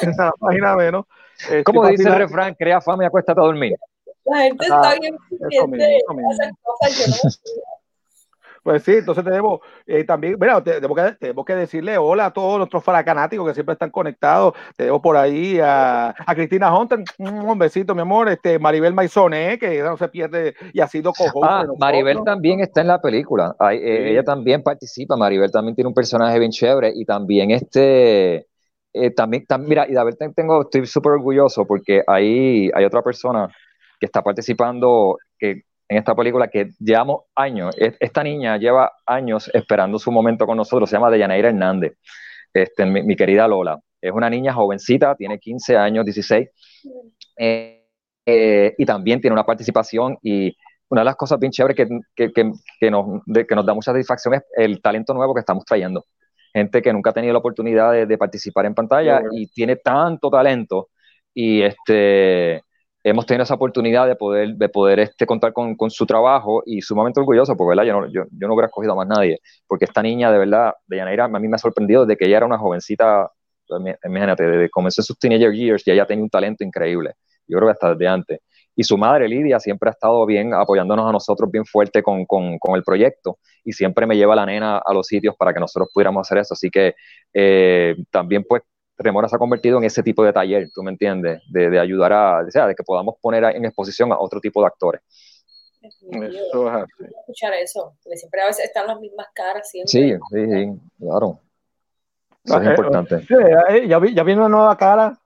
en 0.00 0.10
la 0.16 0.32
página 0.38 0.74
menos. 0.74 1.04
Estoy 1.38 1.62
Como 1.62 1.86
dice 1.86 2.08
el 2.08 2.16
refrán, 2.16 2.54
crea 2.54 2.80
fama 2.80 3.04
y 3.04 3.06
acuéstate 3.06 3.40
a 3.40 3.44
dormir. 3.44 3.76
La 4.24 4.38
gente 4.42 4.66
Ah, 4.70 4.94
está 4.94 5.00
bien 5.00 5.16
Pues 8.62 8.84
sí, 8.84 8.92
entonces 8.92 9.24
tenemos 9.24 9.58
eh, 9.86 10.04
también, 10.04 10.36
mira, 10.38 10.62
te- 10.62 10.74
tenemos 10.74 10.96
que, 10.96 11.12
tenemos 11.18 11.44
que 11.44 11.54
decirle 11.56 11.98
hola 11.98 12.26
a 12.26 12.32
todos 12.32 12.58
nuestros 12.58 12.84
faracanáticos 12.84 13.44
que 13.48 13.54
siempre 13.54 13.72
están 13.72 13.90
conectados. 13.90 14.54
Tenemos 14.76 15.00
por 15.00 15.16
ahí 15.16 15.58
a, 15.58 16.10
a 16.10 16.34
Cristina 16.36 16.72
Hunter, 16.76 17.00
un 17.18 17.58
besito, 17.58 17.92
mi 17.92 18.02
amor, 18.02 18.28
este 18.28 18.60
Maribel 18.60 18.94
Maisone, 18.94 19.58
que 19.58 19.82
no 19.82 19.96
se 19.96 20.08
pierde 20.08 20.54
y 20.72 20.80
ha 20.80 20.86
sido 20.86 21.12
cojo. 21.12 21.44
Ah, 21.44 21.64
Maribel 21.76 22.22
también 22.24 22.60
está 22.60 22.82
en 22.82 22.86
la 22.86 23.00
película. 23.00 23.56
Ay, 23.58 23.78
eh, 23.78 24.02
Sí. 24.04 24.10
Ella 24.12 24.22
también 24.22 24.62
participa. 24.62 25.16
Maribel 25.16 25.50
también 25.50 25.74
tiene 25.74 25.88
un 25.88 25.94
personaje 25.94 26.38
bien 26.38 26.52
chévere 26.52 26.92
y 26.94 27.04
también 27.04 27.50
este. 27.50 28.46
eh, 28.94 29.10
también, 29.16 29.44
tam- 29.44 29.66
mira, 29.66 29.88
y 29.88 29.92
de 29.94 30.04
verdad 30.04 30.30
tengo, 30.36 30.62
estoy 30.62 30.86
súper 30.86 31.12
orgulloso 31.12 31.66
porque 31.66 32.04
ahí 32.06 32.70
hay 32.74 32.84
otra 32.84 33.02
persona 33.02 33.48
que 34.02 34.06
está 34.06 34.20
participando 34.20 35.16
que, 35.38 35.50
en 35.88 35.98
esta 35.98 36.12
película 36.16 36.48
que 36.48 36.70
llevamos 36.80 37.22
años. 37.36 37.72
Es- 37.78 37.96
Esta 38.00 38.24
niña 38.24 38.56
lleva 38.56 38.90
años 39.06 39.48
esperando 39.54 39.96
su 40.00 40.10
momento 40.10 40.44
con 40.44 40.56
nosotros. 40.56 40.90
Se 40.90 40.96
llama 40.96 41.08
Deyaneira 41.10 41.50
Hernández, 41.50 41.92
este, 42.52 42.84
mi, 42.84 43.02
mi 43.04 43.14
querida 43.14 43.46
Lola. 43.46 43.78
Es 44.00 44.10
una 44.12 44.28
niña 44.28 44.52
jovencita, 44.52 45.14
tiene 45.14 45.38
15 45.38 45.76
años, 45.76 46.04
16. 46.04 46.48
Eh, 47.38 47.86
eh, 48.26 48.74
y 48.76 48.84
también 48.84 49.20
tiene 49.20 49.34
una 49.34 49.44
participación 49.46 50.16
y 50.22 50.56
una 50.88 51.02
de 51.02 51.04
las 51.06 51.16
cosas 51.16 51.38
bien 51.38 51.52
chéveres 51.52 51.76
que, 51.76 51.86
que, 52.16 52.32
que, 52.32 52.50
que 52.80 52.90
nos, 52.90 53.22
de- 53.26 53.46
que 53.46 53.54
nos 53.54 53.64
da 53.66 53.74
mucha 53.74 53.92
satisfacción 53.92 54.34
es 54.34 54.42
el 54.56 54.80
talento 54.82 55.14
nuevo 55.14 55.34
que 55.34 55.40
estamos 55.40 55.64
trayendo. 55.64 56.04
Gente 56.52 56.82
que 56.82 56.92
nunca 56.92 57.10
ha 57.10 57.12
tenido 57.14 57.32
la 57.32 57.38
oportunidad 57.38 57.92
de, 57.92 58.06
de 58.06 58.18
participar 58.18 58.66
en 58.66 58.74
pantalla 58.74 59.22
y 59.30 59.46
tiene 59.46 59.76
tanto 59.76 60.30
talento 60.30 60.88
y 61.34 61.62
este 61.62 62.62
hemos 63.04 63.26
tenido 63.26 63.42
esa 63.42 63.54
oportunidad 63.54 64.06
de 64.06 64.16
poder, 64.16 64.54
de 64.54 64.68
poder 64.68 65.00
este, 65.00 65.26
contar 65.26 65.52
con, 65.52 65.74
con 65.76 65.90
su 65.90 66.06
trabajo 66.06 66.62
y 66.64 66.80
sumamente 66.82 67.20
orgulloso, 67.20 67.56
porque 67.56 67.70
¿verdad? 67.70 67.84
Yo, 67.84 68.00
no, 68.00 68.06
yo, 68.06 68.24
yo 68.30 68.48
no 68.48 68.54
hubiera 68.54 68.66
escogido 68.66 68.92
a 68.92 68.96
más 68.96 69.08
nadie, 69.08 69.40
porque 69.66 69.84
esta 69.84 70.02
niña 70.02 70.30
de 70.30 70.38
verdad, 70.38 70.74
de 70.86 70.96
Yaneira, 70.98 71.24
a 71.24 71.28
mí 71.28 71.48
me 71.48 71.56
ha 71.56 71.58
sorprendido 71.58 72.06
desde 72.06 72.16
que 72.16 72.26
ella 72.26 72.38
era 72.38 72.46
una 72.46 72.58
jovencita, 72.58 73.30
imagínate, 74.04 74.44
desde 74.44 74.64
que 74.64 74.70
comenzó 74.70 75.02
sus 75.02 75.18
teenager 75.18 75.52
years, 75.52 75.84
ya 75.84 75.94
ella 75.94 76.06
tenía 76.06 76.24
un 76.24 76.30
talento 76.30 76.64
increíble, 76.64 77.14
yo 77.46 77.58
creo 77.58 77.68
que 77.68 77.72
hasta 77.72 77.94
desde 77.94 78.08
antes. 78.08 78.40
Y 78.74 78.84
su 78.84 78.96
madre, 78.96 79.28
Lidia, 79.28 79.60
siempre 79.60 79.90
ha 79.90 79.92
estado 79.92 80.24
bien 80.24 80.54
apoyándonos 80.54 81.06
a 81.06 81.12
nosotros 81.12 81.50
bien 81.50 81.66
fuerte 81.66 82.02
con, 82.02 82.24
con, 82.24 82.58
con 82.58 82.74
el 82.74 82.82
proyecto 82.82 83.38
y 83.64 83.72
siempre 83.72 84.06
me 84.06 84.16
lleva 84.16 84.34
la 84.34 84.46
nena 84.46 84.78
a 84.78 84.94
los 84.94 85.06
sitios 85.06 85.36
para 85.36 85.52
que 85.52 85.60
nosotros 85.60 85.90
pudiéramos 85.92 86.26
hacer 86.26 86.38
eso. 86.38 86.54
Así 86.54 86.70
que 86.70 86.94
eh, 87.34 87.94
también 88.10 88.44
pues 88.48 88.62
Remora 89.02 89.28
se 89.28 89.36
ha 89.36 89.38
convertido 89.38 89.78
en 89.78 89.84
ese 89.84 90.02
tipo 90.02 90.24
de 90.24 90.32
taller, 90.32 90.68
¿tú 90.74 90.82
me 90.82 90.90
entiendes? 90.90 91.42
De, 91.48 91.68
de 91.70 91.78
ayudar 91.80 92.12
a, 92.12 92.40
o 92.46 92.50
sea, 92.50 92.66
de 92.66 92.74
que 92.74 92.82
podamos 92.82 93.16
poner 93.20 93.44
en 93.44 93.64
exposición 93.64 94.12
a 94.12 94.18
otro 94.18 94.40
tipo 94.40 94.60
de 94.60 94.66
actores. 94.66 95.00
Eso 95.82 96.68
es 96.68 96.74
así. 96.74 97.04
escuchar 97.20 97.54
eso, 97.54 97.96
porque 98.02 98.16
siempre 98.16 98.40
a 98.42 98.46
veces 98.46 98.66
están 98.66 98.86
las 98.86 99.00
mismas 99.00 99.26
caras 99.34 99.68
siempre. 99.68 99.90
Sí, 99.90 100.14
sí, 100.30 100.46
sí, 100.46 100.80
claro. 101.00 101.40
Eso 102.44 102.60
es 102.60 102.66
Eh, 102.66 102.70
importante. 102.70 103.18
sí, 103.20 103.34
eh, 103.70 103.88
ya, 103.88 103.98
vi- 103.98 104.14
ya 104.14 104.22
viene 104.22 104.40
una 104.42 104.48
nueva 104.48 104.76
cara. 104.76 105.18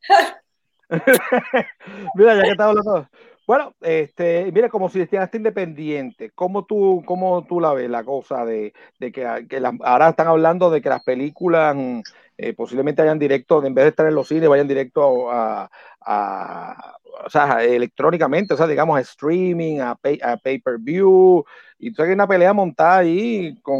Mira, 2.14 2.34
ya 2.36 2.42
que 2.42 2.50
estaba 2.50 2.70
hablando. 2.70 3.08
Bueno, 3.46 3.74
este, 3.82 4.50
mira, 4.52 4.68
como 4.70 4.88
si 4.88 5.00
estuvieras 5.00 5.34
independiente, 5.34 6.30
¿cómo 6.34 6.64
tú, 6.64 7.02
cómo 7.04 7.44
tú 7.46 7.60
la 7.60 7.74
ves 7.74 7.90
la 7.90 8.02
cosa 8.04 8.44
de, 8.46 8.72
de 8.98 9.12
que, 9.12 9.46
que 9.48 9.60
las- 9.60 9.74
ahora 9.82 10.08
están 10.08 10.28
hablando 10.28 10.70
de 10.70 10.80
que 10.80 10.88
las 10.88 11.02
películas 11.04 11.76
mm, 11.76 12.00
eh, 12.38 12.54
posiblemente 12.54 13.02
hayan 13.02 13.18
directo, 13.18 13.62
en 13.64 13.74
vez 13.74 13.84
de 13.84 13.88
estar 13.90 14.06
en 14.06 14.14
los 14.14 14.28
cines, 14.28 14.48
vayan 14.48 14.66
directo 14.66 15.30
a, 15.30 15.70
a- 16.00 16.94
o 17.26 17.30
sea, 17.30 17.62
electrónicamente, 17.62 18.54
o 18.54 18.56
sea, 18.56 18.66
digamos, 18.66 18.96
a 18.96 19.00
streaming, 19.02 19.78
a 19.80 19.94
pay, 19.94 20.18
a 20.22 20.36
pay-per-view, 20.36 21.44
y 21.78 21.92
tú 21.92 22.02
hay 22.02 22.10
una 22.12 22.26
pelea 22.26 22.52
montada 22.52 22.98
ahí 22.98 23.54
con 23.62 23.78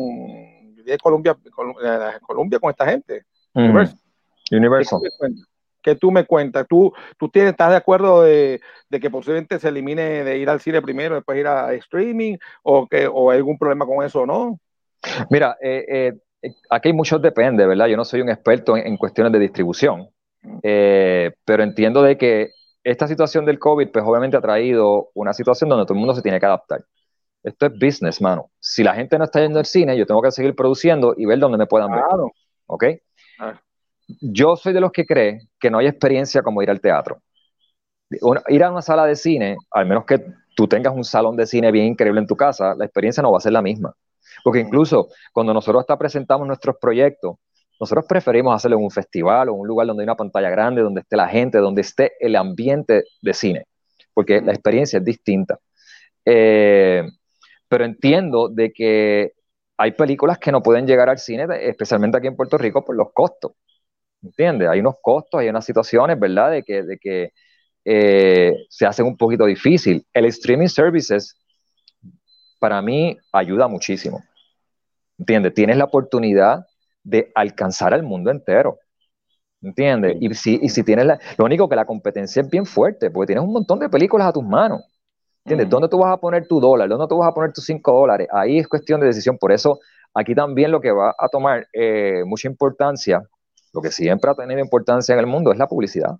Colombia, 1.02 1.36
Col- 1.52 1.74
eh, 1.82 2.18
Colombia 2.20 2.58
con 2.58 2.70
esta 2.70 2.86
gente. 2.86 3.24
Ujú. 3.54 3.64
Universal. 3.64 3.98
Universal. 4.52 5.00
¿Qué 5.84 5.94
tú 5.94 6.10
me 6.10 6.24
cuentas? 6.24 6.62
¿Qué 6.64 6.68
tú? 6.68 6.92
¿Tú, 7.18 7.28
tienes, 7.28 7.52
estás 7.52 7.70
de 7.70 7.76
acuerdo 7.76 8.22
de, 8.22 8.60
de 8.88 9.00
que 9.00 9.10
posiblemente 9.10 9.60
se 9.60 9.68
elimine 9.68 10.24
de 10.24 10.38
ir 10.38 10.48
al 10.48 10.60
cine 10.60 10.80
primero, 10.80 11.14
después 11.14 11.38
ir 11.38 11.46
a 11.46 11.72
streaming, 11.74 12.38
o 12.62 12.88
que 12.88 13.06
o 13.06 13.30
hay 13.30 13.36
algún 13.36 13.58
problema 13.58 13.86
con 13.86 14.04
eso 14.04 14.22
o 14.22 14.26
no? 14.26 14.58
Mira, 15.30 15.56
eh, 15.60 16.14
eh, 16.42 16.52
aquí 16.70 16.88
hay 16.88 16.94
muchos 16.94 17.20
depende, 17.20 17.66
¿verdad? 17.66 17.86
Yo 17.86 17.96
no 17.96 18.04
soy 18.04 18.22
un 18.22 18.30
experto 18.30 18.76
en, 18.76 18.86
en 18.86 18.96
cuestiones 18.96 19.32
de 19.32 19.38
distribución, 19.38 20.08
eh, 20.62 21.32
pero 21.44 21.62
entiendo 21.62 22.02
de 22.02 22.16
que 22.16 22.50
esta 22.82 23.06
situación 23.06 23.44
del 23.44 23.58
COVID, 23.58 23.90
pues 23.90 24.04
obviamente 24.06 24.36
ha 24.36 24.40
traído 24.40 25.10
una 25.14 25.32
situación 25.32 25.68
donde 25.68 25.84
todo 25.84 25.94
el 25.94 26.00
mundo 26.00 26.14
se 26.14 26.22
tiene 26.22 26.40
que 26.40 26.46
adaptar. 26.46 26.84
Esto 27.42 27.66
es 27.66 27.72
business, 27.72 28.22
mano. 28.22 28.50
Si 28.58 28.82
la 28.82 28.94
gente 28.94 29.18
no 29.18 29.24
está 29.24 29.40
yendo 29.40 29.58
al 29.58 29.66
cine, 29.66 29.96
yo 29.96 30.06
tengo 30.06 30.22
que 30.22 30.30
seguir 30.30 30.54
produciendo 30.54 31.14
y 31.16 31.26
ver 31.26 31.38
dónde 31.38 31.58
me 31.58 31.66
puedan 31.66 31.90
ver. 31.90 32.02
Claro. 32.02 32.32
¿Ok? 32.66 32.84
Ah. 33.38 33.60
Yo 34.20 34.56
soy 34.56 34.72
de 34.72 34.80
los 34.80 34.92
que 34.92 35.06
cree 35.06 35.40
que 35.58 35.70
no 35.70 35.78
hay 35.78 35.86
experiencia 35.86 36.42
como 36.42 36.62
ir 36.62 36.70
al 36.70 36.80
teatro. 36.80 37.20
Una- 38.22 38.42
ir 38.48 38.62
a 38.62 38.70
una 38.70 38.82
sala 38.82 39.06
de 39.06 39.16
cine, 39.16 39.56
al 39.70 39.86
menos 39.86 40.04
que 40.04 40.20
tú 40.56 40.68
tengas 40.68 40.94
un 40.94 41.04
salón 41.04 41.36
de 41.36 41.46
cine 41.46 41.72
bien 41.72 41.86
increíble 41.86 42.20
en 42.20 42.26
tu 42.26 42.36
casa, 42.36 42.74
la 42.76 42.84
experiencia 42.84 43.22
no 43.22 43.32
va 43.32 43.38
a 43.38 43.40
ser 43.40 43.52
la 43.52 43.62
misma. 43.62 43.94
Porque 44.44 44.60
incluso 44.60 45.08
cuando 45.32 45.52
nosotros 45.54 45.80
hasta 45.80 45.98
presentamos 45.98 46.46
nuestros 46.46 46.76
proyectos, 46.80 47.36
nosotros 47.80 48.04
preferimos 48.08 48.54
hacerlo 48.54 48.76
en 48.78 48.84
un 48.84 48.90
festival 48.90 49.48
o 49.48 49.54
en 49.54 49.60
un 49.60 49.66
lugar 49.68 49.86
donde 49.86 50.02
hay 50.02 50.06
una 50.06 50.16
pantalla 50.16 50.50
grande, 50.50 50.82
donde 50.82 51.00
esté 51.00 51.16
la 51.16 51.28
gente, 51.28 51.58
donde 51.58 51.80
esté 51.80 52.12
el 52.20 52.36
ambiente 52.36 53.04
de 53.20 53.34
cine, 53.34 53.64
porque 54.12 54.40
la 54.40 54.52
experiencia 54.52 54.98
es 54.98 55.04
distinta. 55.04 55.58
Eh, 56.24 57.04
pero 57.68 57.84
entiendo 57.84 58.48
de 58.48 58.72
que 58.72 59.32
hay 59.76 59.92
películas 59.92 60.38
que 60.38 60.52
no 60.52 60.62
pueden 60.62 60.86
llegar 60.86 61.08
al 61.10 61.18
cine, 61.18 61.46
especialmente 61.68 62.18
aquí 62.18 62.28
en 62.28 62.36
Puerto 62.36 62.58
Rico, 62.58 62.84
por 62.84 62.96
los 62.96 63.08
costos. 63.12 63.52
¿Entiendes? 64.24 64.68
Hay 64.68 64.80
unos 64.80 64.96
costos, 65.02 65.40
hay 65.40 65.48
unas 65.48 65.64
situaciones, 65.64 66.18
¿verdad? 66.18 66.50
De 66.52 66.62
que, 66.62 66.82
de 66.82 66.98
que 66.98 67.32
eh, 67.84 68.56
se 68.70 68.86
hacen 68.86 69.06
un 69.06 69.16
poquito 69.16 69.44
difícil. 69.44 70.06
El 70.14 70.24
streaming 70.26 70.68
services, 70.68 71.38
para 72.58 72.80
mí, 72.80 73.18
ayuda 73.32 73.68
muchísimo. 73.68 74.24
¿Entiendes? 75.18 75.52
Tienes 75.52 75.76
la 75.76 75.84
oportunidad 75.84 76.66
de 77.02 77.30
alcanzar 77.34 77.92
al 77.92 78.02
mundo 78.02 78.30
entero. 78.30 78.78
¿Entiendes? 79.60 80.16
Y 80.20 80.32
si, 80.34 80.58
y 80.62 80.68
si 80.70 80.82
tienes 80.82 81.06
la, 81.06 81.18
lo 81.36 81.44
único 81.44 81.68
que 81.68 81.76
la 81.76 81.84
competencia 81.84 82.40
es 82.40 82.48
bien 82.48 82.64
fuerte, 82.64 83.10
porque 83.10 83.28
tienes 83.28 83.44
un 83.44 83.52
montón 83.52 83.78
de 83.78 83.90
películas 83.90 84.28
a 84.28 84.32
tus 84.32 84.44
manos. 84.44 84.82
¿Entiendes? 85.44 85.68
¿Dónde 85.68 85.88
tú 85.88 85.98
vas 85.98 86.12
a 86.12 86.16
poner 86.16 86.48
tu 86.48 86.60
dólar? 86.60 86.88
¿Dónde 86.88 87.06
tú 87.06 87.18
vas 87.18 87.28
a 87.28 87.34
poner 87.34 87.52
tus 87.52 87.66
cinco 87.66 87.92
dólares? 87.92 88.28
Ahí 88.32 88.58
es 88.58 88.66
cuestión 88.66 89.00
de 89.00 89.06
decisión. 89.06 89.36
Por 89.36 89.52
eso, 89.52 89.78
aquí 90.14 90.34
también 90.34 90.70
lo 90.70 90.80
que 90.80 90.90
va 90.90 91.14
a 91.18 91.28
tomar 91.28 91.68
eh, 91.74 92.22
mucha 92.24 92.48
importancia, 92.48 93.22
lo 93.74 93.82
que 93.82 93.90
siempre 93.90 94.30
ha 94.30 94.34
tenido 94.34 94.60
importancia 94.60 95.12
en 95.12 95.18
el 95.18 95.26
mundo, 95.26 95.52
es 95.52 95.58
la 95.58 95.66
publicidad. 95.66 96.16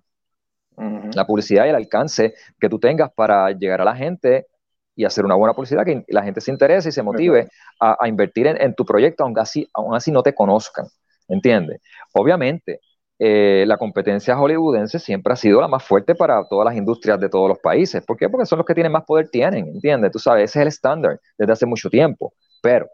La 1.13 1.25
publicidad 1.25 1.65
y 1.65 1.69
el 1.69 1.75
alcance 1.75 2.33
que 2.59 2.67
tú 2.67 2.77
tengas 2.77 3.09
para 3.13 3.49
llegar 3.51 3.79
a 3.79 3.85
la 3.85 3.95
gente 3.95 4.47
y 4.93 5.05
hacer 5.05 5.23
una 5.23 5.35
buena 5.35 5.53
publicidad, 5.53 5.85
que 5.85 6.03
la 6.09 6.21
gente 6.21 6.41
se 6.41 6.51
interese 6.51 6.89
y 6.89 6.91
se 6.91 7.01
motive 7.01 7.47
a, 7.79 7.95
a 7.99 8.07
invertir 8.09 8.47
en, 8.47 8.61
en 8.61 8.75
tu 8.75 8.85
proyecto, 8.85 9.23
aunque 9.23 9.41
así, 9.41 9.69
aún 9.73 9.95
así 9.95 10.11
no 10.11 10.21
te 10.21 10.35
conozcan. 10.35 10.85
¿Entiendes? 11.27 11.81
Obviamente, 12.13 12.81
eh, 13.17 13.63
la 13.65 13.77
competencia 13.77 14.35
hollywoodense 14.35 14.99
siempre 14.99 15.31
ha 15.33 15.35
sido 15.37 15.61
la 15.61 15.67
más 15.69 15.83
fuerte 15.83 16.15
para 16.15 16.45
todas 16.47 16.65
las 16.65 16.75
industrias 16.75 17.19
de 17.19 17.29
todos 17.29 17.47
los 17.47 17.59
países. 17.59 18.03
¿Por 18.05 18.17
qué? 18.17 18.29
Porque 18.29 18.45
son 18.45 18.57
los 18.57 18.65
que 18.65 18.73
tienen 18.73 18.91
más 18.91 19.05
poder 19.05 19.29
tienen, 19.29 19.67
¿entiendes? 19.67 20.11
Tú 20.11 20.19
sabes, 20.19 20.51
ese 20.51 20.59
es 20.59 20.61
el 20.63 20.67
estándar 20.67 21.19
desde 21.37 21.53
hace 21.53 21.65
mucho 21.65 21.89
tiempo. 21.89 22.33
Pero 22.61 22.87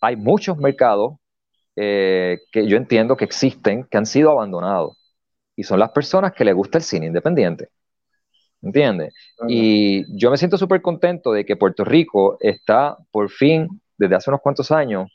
hay 0.00 0.16
muchos 0.16 0.58
mercados 0.58 1.14
eh, 1.76 2.38
que 2.52 2.66
yo 2.68 2.76
entiendo 2.76 3.16
que 3.16 3.24
existen, 3.24 3.84
que 3.90 3.98
han 3.98 4.06
sido 4.06 4.30
abandonados. 4.32 4.98
Y 5.56 5.64
son 5.64 5.80
las 5.80 5.90
personas 5.92 6.32
que 6.32 6.44
les 6.44 6.54
gusta 6.54 6.78
el 6.78 6.84
cine 6.84 7.06
independiente. 7.06 7.68
¿Entiendes? 8.62 9.14
Y 9.46 10.04
yo 10.18 10.30
me 10.30 10.36
siento 10.38 10.56
súper 10.58 10.82
contento 10.82 11.32
de 11.32 11.44
que 11.44 11.56
Puerto 11.56 11.84
Rico 11.84 12.36
está 12.40 12.96
por 13.10 13.30
fin, 13.30 13.68
desde 13.98 14.14
hace 14.16 14.30
unos 14.30 14.40
cuantos 14.40 14.70
años, 14.70 15.08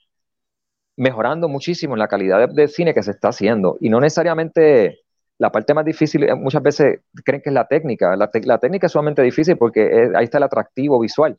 mejorando 0.96 1.48
muchísimo 1.48 1.94
en 1.96 2.00
la 2.00 2.08
calidad 2.08 2.48
de, 2.48 2.54
de 2.54 2.68
cine 2.68 2.94
que 2.94 3.04
se 3.04 3.12
está 3.12 3.30
haciendo. 3.30 3.78
Y 3.80 3.90
no 3.90 4.00
necesariamente 4.00 5.00
la 5.38 5.52
parte 5.52 5.74
más 5.74 5.86
difícil, 5.86 6.24
eh, 6.24 6.36
muchas 6.36 6.64
veces 6.64 7.02
creen 7.24 7.42
que 7.42 7.50
es 7.50 7.54
la 7.54 7.68
técnica. 7.68 8.16
La, 8.16 8.30
técnica 8.60 8.88
es 8.88 8.92
sumamente 8.94 9.22
difícil 9.22 9.58
porque 9.58 9.86
es- 9.86 10.16
ahí 10.16 10.26
está 10.26 10.38
el 10.40 10.44
atractivo 10.46 11.00
visual. 11.00 11.38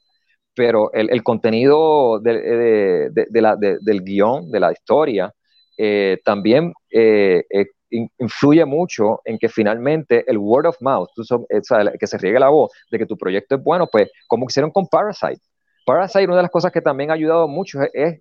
Pero 0.55 0.93
el, 0.93 1.11
el 1.11 1.23
contenido 1.23 2.19
de- 2.21 3.11
de- 3.13 3.27
de- 3.31 3.41
la- 3.41 3.57
de- 3.57 3.79
del 3.81 4.03
guion, 4.03 4.51
de 4.51 4.61
la 4.61 4.73
historia, 4.73 5.33
eh, 5.77 6.19
también 6.25 6.73
eh, 6.91 7.45
eh, 7.51 7.67
in- 7.91 8.11
influye 8.19 8.65
mucho 8.65 9.21
en 9.25 9.39
que 9.39 9.49
finalmente 9.49 10.25
el 10.27 10.39
word 10.39 10.67
of 10.67 10.77
mouth, 10.81 11.09
tú 11.15 11.23
so- 11.25 11.47
o 11.49 11.63
sea, 11.63 11.93
que 11.99 12.07
se 12.07 12.19
riegue 12.19 12.41
la 12.41 12.49
voz 12.49 12.73
de 12.91 12.99
que 12.99 13.07
tu 13.07 13.17
proyecto 13.17 13.55
es 13.55 13.63
bueno, 13.63 13.87
pues 13.87 14.11
como 14.27 14.47
hicieron 14.49 14.71
con 14.73 14.87
Parasite. 14.89 15.41
Parasite, 15.87 16.27
una 16.27 16.37
de 16.37 16.43
las 16.43 16.51
cosas 16.51 16.73
que 16.73 16.81
también 16.83 17.11
ha 17.11 17.15
ayudado 17.15 17.47
mucho 17.49 17.81
es, 17.83 17.91
es 17.95 18.19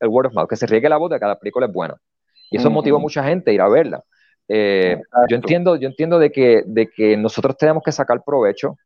el 0.00 0.08
word 0.08 0.26
of 0.28 0.34
mouth, 0.34 0.48
que 0.48 0.56
se 0.56 0.66
riegue 0.66 0.88
la 0.88 0.96
voz 0.96 1.10
de 1.10 1.18
que 1.20 1.26
la 1.26 1.38
película 1.38 1.66
es 1.66 1.72
buena. 1.72 1.96
Y 2.50 2.56
eso 2.56 2.68
Ujú. 2.68 2.76
motiva 2.76 2.96
a 2.98 3.00
mucha 3.00 3.22
gente 3.24 3.50
a 3.50 3.54
ir 3.54 3.60
a 3.60 3.68
verla. 3.68 4.02
Eh, 4.48 4.96
yo 5.28 5.36
entiendo, 5.36 5.76
yo 5.76 5.88
entiendo 5.88 6.18
de 6.18 6.30
que, 6.30 6.62
de 6.66 6.88
que 6.88 7.16
nosotros 7.16 7.56
tenemos 7.56 7.82
que 7.82 7.92
sacar 7.92 8.22
provecho 8.24 8.76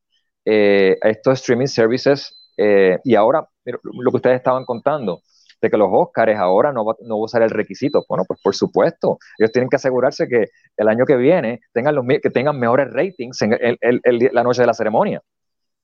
eh, 0.44 0.96
a 1.02 1.08
estos 1.08 1.40
streaming 1.40 1.66
services 1.66 2.37
eh, 2.58 2.98
y 3.04 3.14
ahora, 3.14 3.48
lo 3.64 4.10
que 4.10 4.16
ustedes 4.16 4.36
estaban 4.36 4.64
contando, 4.66 5.22
de 5.60 5.70
que 5.70 5.76
los 5.76 5.88
Oscars 5.90 6.36
ahora 6.38 6.72
no 6.72 6.84
va, 6.84 6.94
no 7.02 7.16
va 7.16 7.22
a 7.22 7.24
usar 7.24 7.42
el 7.42 7.50
requisito. 7.50 8.04
Bueno, 8.08 8.24
pues 8.28 8.40
por 8.42 8.54
supuesto, 8.54 9.18
ellos 9.38 9.50
tienen 9.52 9.68
que 9.68 9.76
asegurarse 9.76 10.28
que 10.28 10.46
el 10.76 10.88
año 10.88 11.04
que 11.04 11.16
viene 11.16 11.60
tengan, 11.72 11.94
los, 11.96 12.04
que 12.22 12.30
tengan 12.30 12.58
mejores 12.58 12.92
ratings 12.92 13.42
en 13.42 13.54
el- 13.54 13.78
el- 13.80 14.00
el- 14.04 14.30
la 14.32 14.42
noche 14.44 14.62
de 14.62 14.66
la 14.66 14.74
ceremonia. 14.74 15.20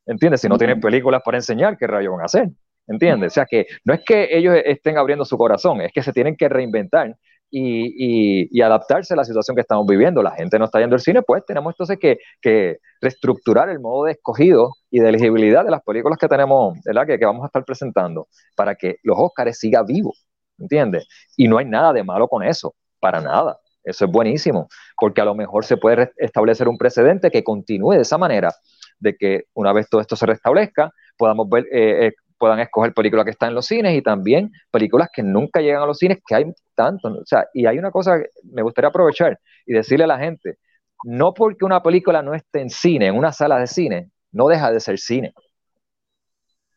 ¿Entiendes? 0.07 0.41
Si 0.43 0.49
no 0.49 0.59
tienen 0.59 0.81
películas 0.81 1.23
para 1.25 1.39
enseñar, 1.39 1.77
¿qué 1.79 1.87
rayos 1.87 2.13
van 2.13 2.23
a 2.23 2.25
hacer? 2.27 2.49
¿Entiendes? 2.87 3.33
O 3.33 3.35
sea 3.35 3.47
que 3.47 3.67
no 3.85 3.95
es 3.95 4.01
que 4.05 4.29
ellos 4.37 4.55
estén 4.65 4.99
abriendo 4.99 5.25
su 5.25 5.39
corazón, 5.39 5.81
es 5.81 5.93
que 5.93 6.03
se 6.03 6.13
tienen 6.13 6.37
que 6.37 6.49
reinventar 6.49 7.17
y, 7.51 8.61
adaptarse 8.63 9.15
a 9.15 9.17
la 9.17 9.25
situación 9.25 9.55
que 9.55 9.61
estamos 9.61 9.87
viviendo. 9.87 10.23
La 10.23 10.33
gente 10.33 10.59
no 10.59 10.65
está 10.65 10.81
yendo 10.81 10.97
al 10.97 11.01
cine, 11.01 11.23
pues 11.23 11.45
tenemos 11.47 11.73
entonces 11.73 11.99
que, 11.99 12.19
que 12.41 12.79
reestructurar 13.01 13.69
el 13.69 13.81
modo 13.81 14.05
de 14.05 14.13
escogido 14.13 14.73
y 14.91 15.01
de 15.01 15.09
elegibilidad 15.09 15.65
de 15.65 15.71
las 15.71 15.83
películas 15.83 16.19
que 16.19 16.29
tenemos, 16.29 16.79
¿verdad? 16.85 17.07
Que, 17.07 17.19
que 17.19 17.27
vamos 17.27 17.43
a 17.45 17.47
estar 17.47 17.65
presentando 17.65 18.29
para 18.57 18.75
que 18.75 18.97
los 19.03 19.17
Óscares 19.19 19.59
siga 19.59 19.83
vivo, 19.83 20.13
¿entiendes? 20.59 21.07
Y 21.37 21.49
no 21.49 21.59
hay 21.59 21.67
nada 21.67 21.93
de 21.93 22.03
malo 22.03 22.29
con 22.29 22.43
eso, 22.43 22.75
para 23.01 23.21
nada. 23.21 23.59
Eso 23.85 24.07
es 24.07 24.11
buenísimo, 24.11 24.69
porque 24.99 25.21
a 25.21 25.27
lo 25.27 25.35
mejor 25.35 25.67
se 25.67 25.77
puede 25.77 26.11
establecer 26.17 26.69
un 26.69 26.79
precedente 26.79 27.31
que 27.31 27.45
continúe 27.45 27.93
de 27.93 28.01
esa 28.01 28.17
manera, 28.17 28.51
de 28.99 29.15
que 29.15 29.45
una 29.53 29.75
vez 29.75 29.89
todo 29.91 30.01
esto 30.01 30.17
se 30.17 30.25
restablezca, 30.25 30.91
podamos 31.19 31.49
ver, 31.51 31.67
eh, 31.71 32.07
eh, 32.07 32.13
puedan 32.39 32.61
escoger 32.61 32.93
películas 32.93 33.25
que 33.25 33.31
están 33.31 33.51
en 33.51 33.55
los 33.55 33.67
cines 33.67 33.97
y 33.97 34.03
también 34.03 34.51
películas 34.71 35.09
que 35.13 35.23
nunca 35.23 35.61
llegan 35.61 35.83
a 35.83 35.87
los 35.87 35.99
cines, 35.99 36.19
que 36.27 36.35
hay 36.35 36.53
tanto, 36.75 37.09
o 37.09 37.25
sea, 37.25 37.47
y 37.53 37.67
hay 37.67 37.79
una 37.79 37.91
cosa 37.91 38.19
que 38.19 38.29
me 38.53 38.63
gustaría 38.63 38.89
aprovechar 38.89 39.39
y 39.67 39.73
decirle 39.73 40.05
a 40.05 40.09
la 40.09 40.19
gente, 40.19 40.59
no 41.05 41.35
porque 41.35 41.65
una 41.65 41.83
película 41.83 42.23
no 42.23 42.35
esté 42.35 42.61
en 42.61 42.71
cine, 42.71 43.07
en 43.09 43.17
una 43.17 43.33
sala 43.33 43.59
de 43.59 43.67
cine, 43.67 44.11
no 44.33 44.49
deja 44.49 44.73
de 44.73 44.81
ser 44.81 44.99
cine. 44.99 45.33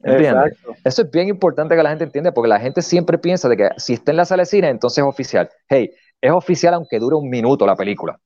¿Entiendes? 0.03 0.53
Exacto. 0.53 0.75
Eso 0.83 1.01
es 1.01 1.11
bien 1.11 1.27
importante 1.27 1.75
que 1.75 1.83
la 1.83 1.89
gente 1.89 2.03
entienda, 2.03 2.31
porque 2.31 2.49
la 2.49 2.59
gente 2.59 2.81
siempre 2.81 3.17
piensa 3.17 3.49
de 3.49 3.57
que 3.57 3.69
si 3.77 3.93
está 3.93 4.11
en 4.11 4.17
la 4.17 4.25
sala 4.25 4.43
de 4.43 4.47
cine, 4.47 4.69
entonces 4.69 4.99
es 4.99 5.07
oficial. 5.09 5.49
Hey, 5.67 5.91
es 6.21 6.31
oficial 6.31 6.73
aunque 6.75 6.99
dure 6.99 7.15
un 7.15 7.29
minuto 7.29 7.65
la 7.65 7.75
película. 7.75 8.19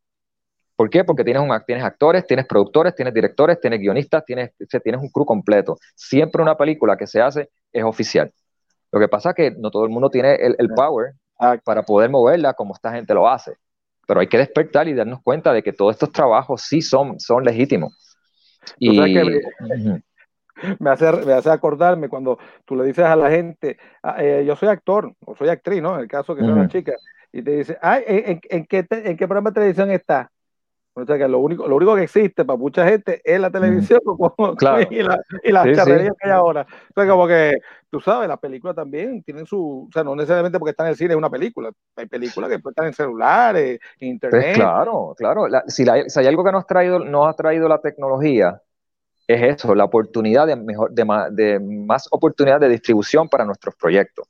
¿Por 0.81 0.89
qué? 0.89 1.03
Porque 1.03 1.23
tienes, 1.23 1.43
un, 1.43 1.49
tienes 1.67 1.83
actores, 1.85 2.25
tienes 2.25 2.47
productores, 2.47 2.95
tienes 2.95 3.13
directores, 3.13 3.59
tienes 3.61 3.79
guionistas, 3.79 4.25
tienes, 4.25 4.49
tienes 4.83 4.99
un 4.99 5.09
crew 5.09 5.25
completo. 5.25 5.77
Siempre 5.93 6.41
una 6.41 6.57
película 6.57 6.97
que 6.97 7.05
se 7.05 7.21
hace 7.21 7.51
es 7.71 7.83
oficial. 7.83 8.31
Lo 8.91 8.99
que 8.99 9.07
pasa 9.07 9.29
es 9.29 9.35
que 9.35 9.51
no 9.51 9.69
todo 9.69 9.83
el 9.83 9.91
mundo 9.91 10.09
tiene 10.09 10.33
el, 10.33 10.55
el 10.57 10.69
power 10.69 11.13
para 11.63 11.83
poder 11.83 12.09
moverla 12.09 12.55
como 12.55 12.73
esta 12.73 12.91
gente 12.91 13.13
lo 13.13 13.29
hace. 13.29 13.53
Pero 14.07 14.21
hay 14.21 14.27
que 14.27 14.39
despertar 14.39 14.87
y 14.87 14.95
darnos 14.95 15.21
cuenta 15.21 15.53
de 15.53 15.61
que 15.61 15.71
todos 15.71 15.93
estos 15.93 16.11
trabajos 16.11 16.63
sí 16.63 16.81
son, 16.81 17.19
son 17.19 17.43
legítimos. 17.43 17.95
Y, 18.79 19.13
que 19.13 19.23
me, 19.23 20.01
me 20.79 20.89
hace, 20.89 21.11
me 21.11 21.33
hace 21.33 21.51
acordarme 21.51 22.09
cuando 22.09 22.39
tú 22.65 22.75
le 22.75 22.85
dices 22.85 23.05
a 23.05 23.15
la 23.15 23.29
gente, 23.29 23.77
ah, 24.01 24.15
eh, 24.17 24.43
yo 24.47 24.55
soy 24.55 24.69
actor 24.69 25.13
o 25.27 25.35
soy 25.35 25.49
actriz, 25.49 25.79
¿no? 25.79 25.93
En 25.93 26.01
el 26.01 26.07
caso 26.07 26.35
que 26.35 26.41
soy 26.41 26.53
una 26.53 26.67
chica, 26.67 26.93
y 27.31 27.43
te 27.43 27.51
dice, 27.51 27.77
ay, 27.83 28.03
¿en, 28.07 28.29
en- 28.31 28.41
en 28.49 28.65
qué, 28.65 28.81
te- 28.81 29.11
¿en 29.11 29.15
qué 29.15 29.27
programa 29.27 29.51
de 29.51 29.53
televisión 29.53 29.91
está? 29.91 30.31
O 30.93 31.05
sea 31.05 31.17
que 31.17 31.25
lo 31.27 31.39
único, 31.39 31.67
lo 31.67 31.77
único 31.77 31.95
que 31.95 32.03
existe 32.03 32.43
para 32.43 32.57
mucha 32.57 32.85
gente 32.85 33.21
es 33.23 33.39
la 33.39 33.49
televisión 33.49 34.01
Claro. 34.57 34.85
y, 34.89 35.01
la, 35.01 35.17
y 35.43 35.51
las 35.51 35.63
Sí, 35.63 35.69
sí. 35.69 35.75
charrerías 35.75 36.13
que 36.19 36.27
hay 36.27 36.33
ahora. 36.33 36.67
O 36.89 36.93
sea, 36.93 37.09
como 37.09 37.27
que, 37.27 37.53
tú 37.89 38.01
sabes, 38.01 38.27
las 38.27 38.39
películas 38.39 38.75
también 38.75 39.23
tienen 39.23 39.45
su, 39.45 39.87
o 39.87 39.91
sea, 39.93 40.03
no 40.03 40.15
necesariamente 40.15 40.59
porque 40.59 40.71
están 40.71 40.87
en 40.87 40.91
el 40.91 40.97
cine 40.97 41.11
es 41.13 41.17
una 41.17 41.29
película, 41.29 41.71
hay 41.95 42.07
películas 42.07 42.49
que 42.49 42.55
están 42.55 42.87
en 42.87 42.93
celulares, 42.93 43.79
en 43.99 44.07
internet. 44.09 44.41
Pues 44.43 44.55
claro, 44.57 45.13
claro. 45.17 45.47
La- 45.47 45.63
si, 45.67 45.85
la- 45.85 46.09
si 46.09 46.19
hay 46.19 46.27
algo 46.27 46.43
que 46.43 46.51
nos, 46.51 46.63
ha 46.63 46.67
traído, 46.67 46.99
nos 46.99 47.27
ha 47.27 47.33
traído 47.35 47.69
la 47.69 47.79
tecnología, 47.79 48.61
es 49.27 49.55
eso, 49.61 49.73
la 49.73 49.85
oportunidad 49.85 50.45
de, 50.45 50.57
mejor, 50.57 50.91
de, 50.91 51.05
ma- 51.05 51.29
de 51.29 51.57
más 51.59 52.09
oportunidad 52.11 52.59
de 52.59 52.67
distribución 52.67 53.29
para 53.29 53.45
nuestros 53.45 53.75
proyectos. 53.75 54.27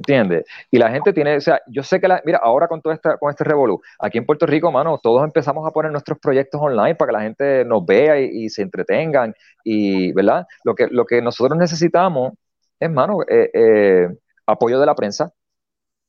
¿Entiendes? 0.00 0.46
Y 0.70 0.78
la 0.78 0.90
gente 0.90 1.12
tiene, 1.12 1.36
o 1.36 1.40
sea, 1.42 1.60
yo 1.66 1.82
sé 1.82 2.00
que, 2.00 2.08
la, 2.08 2.22
mira, 2.24 2.40
ahora 2.42 2.68
con 2.68 2.80
todo 2.80 2.90
esta, 2.94 3.18
con 3.18 3.28
este 3.30 3.44
revolú, 3.44 3.82
aquí 3.98 4.16
en 4.16 4.24
Puerto 4.24 4.46
Rico, 4.46 4.72
mano, 4.72 4.98
todos 5.02 5.22
empezamos 5.24 5.66
a 5.68 5.72
poner 5.72 5.92
nuestros 5.92 6.18
proyectos 6.18 6.58
online 6.62 6.94
para 6.94 7.10
que 7.10 7.12
la 7.18 7.22
gente 7.22 7.64
nos 7.66 7.84
vea 7.84 8.18
y, 8.18 8.46
y 8.46 8.48
se 8.48 8.62
entretengan, 8.62 9.34
y, 9.62 10.12
¿verdad? 10.12 10.46
Lo 10.64 10.74
que, 10.74 10.86
lo 10.88 11.04
que 11.04 11.20
nosotros 11.20 11.58
necesitamos 11.58 12.32
es, 12.80 12.90
mano, 12.90 13.18
eh, 13.28 13.50
eh, 13.52 14.08
apoyo 14.46 14.80
de 14.80 14.86
la 14.86 14.94
prensa, 14.94 15.32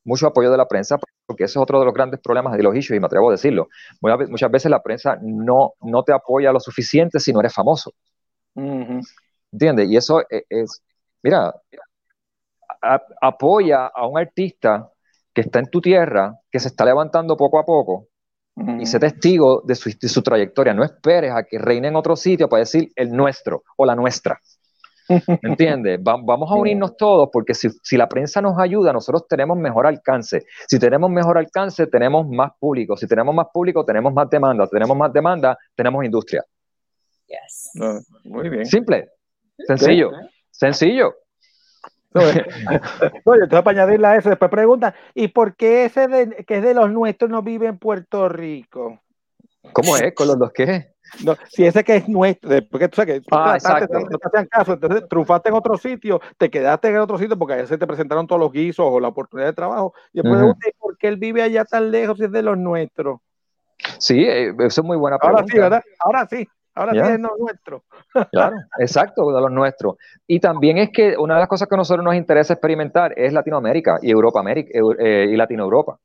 mucho 0.05 0.27
apoyo 0.27 0.51
de 0.51 0.57
la 0.57 0.67
prensa, 0.67 0.97
porque 1.25 1.45
eso 1.45 1.59
es 1.59 1.63
otro 1.63 1.79
de 1.79 1.85
los 1.85 1.93
grandes 1.93 2.19
problemas 2.21 2.57
de 2.57 2.63
los 2.63 2.75
issues, 2.75 2.97
y 2.97 2.99
me 3.01 3.07
atrevo 3.07 3.29
a 3.29 3.33
decirlo. 3.33 3.69
Muchas 4.01 4.19
ve- 4.19 4.27
Muchas 4.27 4.51
veces 4.51 4.71
la 4.71 4.83
prensa 4.83 5.17
no, 5.21 5.73
no 5.81 6.03
te 6.03 6.13
apoya 6.13 6.51
lo 6.53 6.59
suficiente 6.61 7.19
si 7.19 7.33
no 7.33 7.41
eres 7.41 7.53
famoso. 7.53 7.91
¿Entiendes? 9.51 9.89
Y 9.89 9.97
eso 9.97 10.21
es, 10.29 10.43
es- 10.49 10.83
mira, 11.23 11.53
a- 12.81 13.01
apoya 13.21 13.87
a 13.87 14.07
un 14.07 14.17
artista 14.17 14.89
que 15.33 15.41
está 15.41 15.59
en 15.59 15.67
tu 15.69 15.79
tierra, 15.81 16.35
que 16.51 16.59
se 16.59 16.67
está 16.67 16.83
levantando 16.85 17.37
poco 17.37 17.59
a 17.59 17.65
poco, 17.65 18.07
y 18.81 18.85
sé 18.85 18.99
testigo 18.99 19.61
de 19.65 19.75
su, 19.75 19.89
de 19.99 20.09
su 20.09 20.21
trayectoria. 20.21 20.73
No 20.73 20.83
esperes 20.83 21.31
a 21.31 21.43
que 21.43 21.57
reine 21.57 21.87
en 21.87 21.95
otro 21.95 22.15
sitio 22.15 22.49
para 22.49 22.59
decir 22.59 22.91
el 22.95 23.11
nuestro 23.11 23.63
o 23.77 23.85
la 23.85 23.95
nuestra. 23.95 24.39
¿Entiendes? 25.41 25.99
Va- 25.99 26.17
vamos 26.21 26.49
a 26.51 26.55
unirnos 26.55 26.95
todos 26.97 27.29
porque 27.31 27.53
si, 27.53 27.69
si 27.81 27.97
la 27.97 28.07
prensa 28.07 28.41
nos 28.41 28.57
ayuda, 28.59 28.93
nosotros 28.93 29.25
tenemos 29.27 29.57
mejor 29.57 29.87
alcance. 29.87 30.45
Si 30.67 30.79
tenemos 30.79 31.09
mejor 31.09 31.37
alcance, 31.37 31.87
tenemos 31.87 32.27
más 32.27 32.51
público. 32.59 32.95
Si 32.97 33.07
tenemos 33.07 33.33
más 33.33 33.47
público, 33.53 33.83
tenemos 33.85 34.13
más 34.13 34.29
demanda. 34.29 34.65
Si 34.65 34.71
tenemos 34.71 34.95
más 34.97 35.11
demanda, 35.11 35.57
tenemos 35.75 36.03
industria. 36.05 36.43
Yes. 37.27 37.71
No, 37.75 37.99
muy 38.25 38.49
bien. 38.49 38.65
Simple, 38.65 39.09
sencillo, 39.65 40.11
sencillo. 40.51 41.15
Entonces 42.13 43.61
para 43.63 43.69
añadirle 43.81 44.07
a 44.07 44.15
eso, 44.17 44.29
después 44.29 44.51
preguntan, 44.51 44.93
¿y 45.13 45.29
por 45.29 45.55
qué 45.55 45.85
ese 45.85 46.07
de- 46.07 46.45
que 46.45 46.57
es 46.57 46.63
de 46.63 46.73
los 46.73 46.91
nuestros 46.91 47.29
no 47.31 47.41
vive 47.41 47.67
en 47.67 47.77
Puerto 47.77 48.27
Rico? 48.29 48.99
¿Cómo 49.73 49.95
es? 49.97 50.13
¿Con 50.13 50.27
los 50.27 50.37
dos 50.39 50.51
qué? 50.53 50.91
No, 51.23 51.35
si 51.49 51.65
ese 51.65 51.83
que 51.83 51.97
es 51.97 52.07
nuestro, 52.07 52.49
después 52.49 52.79
que 52.79 52.87
tú 52.87 52.95
sabes 52.95 53.21
que 53.21 53.27
Ah, 53.31 53.57
trataste, 53.61 53.93
no 54.09 54.17
te 54.17 54.27
hacían 54.27 54.45
caso, 54.47 54.73
entonces 54.73 55.07
triunfaste 55.09 55.49
en 55.49 55.55
otro 55.55 55.77
sitio, 55.77 56.19
te 56.37 56.49
quedaste 56.49 56.87
en 56.87 56.97
otro 56.97 57.17
sitio 57.17 57.37
porque 57.37 57.53
allá 57.53 57.67
se 57.67 57.77
te 57.77 57.85
presentaron 57.85 58.27
todos 58.27 58.39
los 58.39 58.51
guisos 58.51 58.85
o 58.89 58.99
la 58.99 59.09
oportunidad 59.09 59.49
de 59.49 59.53
trabajo, 59.53 59.93
y 60.13 60.19
después 60.19 60.33
Ujú. 60.33 60.39
pregunté, 60.39 60.69
¿y 60.69 60.79
¿por 60.79 60.97
qué 60.97 61.07
él 61.09 61.17
vive 61.17 61.41
allá 61.43 61.65
tan 61.65 61.91
lejos 61.91 62.17
si 62.17 62.25
es 62.25 62.31
de 62.31 62.41
los 62.41 62.57
nuestros? 62.57 63.19
Sí, 63.99 64.23
eh, 64.23 64.53
eso 64.59 64.81
es 64.81 64.83
muy 64.83 64.97
buena 64.97 65.17
pregunta. 65.19 65.41
Ahora 65.41 65.51
sí, 65.51 65.59
¿verdad? 65.59 65.83
Ahora 65.99 66.27
sí, 66.27 66.47
ahora 66.75 66.91
es 66.93 67.07
de 67.13 67.17
los 67.19 67.39
nuestros. 67.39 67.81
Claro, 68.31 68.55
exacto, 68.79 69.31
de 69.33 69.41
los 69.41 69.51
nuestros. 69.51 69.95
Y 70.27 70.39
también 70.39 70.77
es 70.77 70.89
que 70.91 71.17
una 71.17 71.35
de 71.35 71.39
las 71.41 71.49
cosas 71.49 71.67
que 71.67 71.75
a 71.75 71.77
nosotros 71.77 72.03
nos 72.03 72.15
interesa 72.15 72.53
experimentar 72.53 73.13
es 73.17 73.33
Latinoamérica 73.33 73.99
y 74.01 74.11
Europa 74.11 74.39
América 74.39 74.71
Eu- 74.77 74.95
eh, 74.99 75.27
y 75.31 75.35
Latino 75.37 75.63
Europa. 75.63 75.97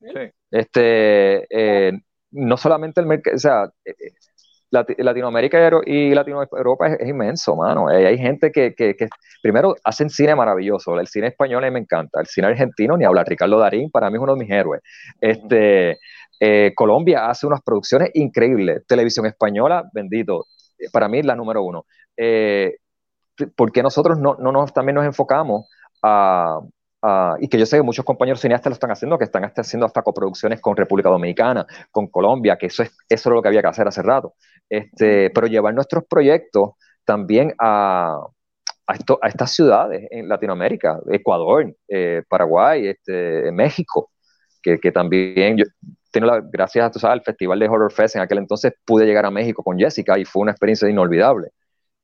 Sí. 0.00 0.30
Este, 0.50 1.46
eh, 1.88 1.92
no 2.32 2.56
solamente 2.56 3.00
el 3.00 3.06
mercado, 3.06 3.36
o 3.36 3.38
sea, 3.38 3.64
eh, 3.84 3.90
eh, 3.98 4.10
Lati- 4.70 4.96
Latinoamérica 4.98 5.70
y 5.86 6.14
Latino 6.14 6.42
Europa 6.50 6.88
es, 6.88 6.98
es 7.00 7.08
inmenso, 7.08 7.54
mano. 7.56 7.90
Eh, 7.90 8.06
hay 8.06 8.18
gente 8.18 8.50
que, 8.50 8.74
que- 8.74 8.94
que, 8.96 9.08
primero, 9.42 9.76
hacen 9.84 10.10
cine 10.10 10.34
maravilloso. 10.34 10.98
El 10.98 11.06
cine 11.06 11.28
español 11.28 11.62
a 11.64 11.68
mí 11.68 11.72
me 11.74 11.80
encanta. 11.80 12.20
El 12.20 12.26
cine 12.26 12.48
argentino, 12.48 12.96
ni 12.96 13.04
hablar. 13.04 13.26
Ricardo 13.28 13.58
Darín, 13.58 13.90
para 13.90 14.10
mí 14.10 14.16
es 14.16 14.22
uno 14.22 14.34
de 14.34 14.40
mis 14.40 14.50
héroes. 14.50 14.82
Este, 15.20 15.98
eh, 16.40 16.72
Colombia 16.74 17.28
hace 17.28 17.46
unas 17.46 17.62
producciones 17.62 18.10
increíbles. 18.14 18.86
Televisión 18.86 19.26
española, 19.26 19.84
bendito. 19.92 20.46
eh, 20.78 20.86
Para 20.92 21.08
mí, 21.08 21.22
la 21.22 21.36
número 21.36 21.62
uno. 21.62 21.86
Eh, 22.16 22.76
¿Por 23.56 23.72
qué 23.72 23.82
nosotros 23.82 24.18
no, 24.18 24.36
no 24.38 24.52
nos, 24.52 24.72
también 24.72 24.94
nos 24.96 25.04
enfocamos 25.06 25.66
a, 26.02 26.60
y 27.40 27.48
que 27.48 27.58
yo 27.58 27.66
sé 27.66 27.76
que 27.76 27.82
muchos 27.82 28.04
compañeros 28.04 28.40
cineastas 28.40 28.70
lo 28.70 28.74
están 28.74 28.90
haciendo, 28.90 29.18
que 29.18 29.24
están 29.24 29.44
hasta 29.44 29.60
haciendo 29.60 29.84
hasta 29.86 30.02
coproducciones 30.02 30.60
con 30.60 30.74
República 30.76 31.10
Dominicana, 31.10 31.66
con 31.90 32.06
Colombia, 32.08 32.56
que 32.56 32.66
eso 32.66 32.82
es 32.82 32.90
eso 33.08 33.28
es 33.28 33.34
lo 33.34 33.42
que 33.42 33.48
había 33.48 33.60
que 33.60 33.68
hacer 33.68 33.86
hace 33.86 34.00
rato. 34.02 34.34
Este, 34.70 35.28
pero 35.30 35.46
llevar 35.46 35.74
nuestros 35.74 36.04
proyectos 36.08 36.70
también 37.04 37.52
a, 37.58 38.18
a, 38.86 38.94
esto- 38.94 39.18
a 39.20 39.28
estas 39.28 39.52
ciudades 39.52 40.06
en 40.10 40.28
Latinoamérica, 40.28 40.98
Ecuador, 41.10 41.74
eh, 41.88 42.22
Paraguay, 42.28 42.86
este, 42.88 43.52
México, 43.52 44.10
que, 44.62 44.78
que 44.80 44.90
también 44.92 45.58
yo 45.58 45.64
tengo 46.14 46.28
la, 46.28 46.40
gracias 46.40 46.92
tú 46.92 47.00
sabes, 47.00 47.14
al 47.14 47.24
Festival 47.24 47.58
de 47.58 47.68
Horror 47.68 47.92
Fest 47.92 48.14
en 48.14 48.22
aquel 48.22 48.38
entonces 48.38 48.72
pude 48.86 49.04
llegar 49.04 49.26
a 49.26 49.32
México 49.32 49.64
con 49.64 49.76
Jessica 49.76 50.16
y 50.16 50.24
fue 50.24 50.42
una 50.42 50.52
experiencia 50.52 50.88
inolvidable. 50.88 51.48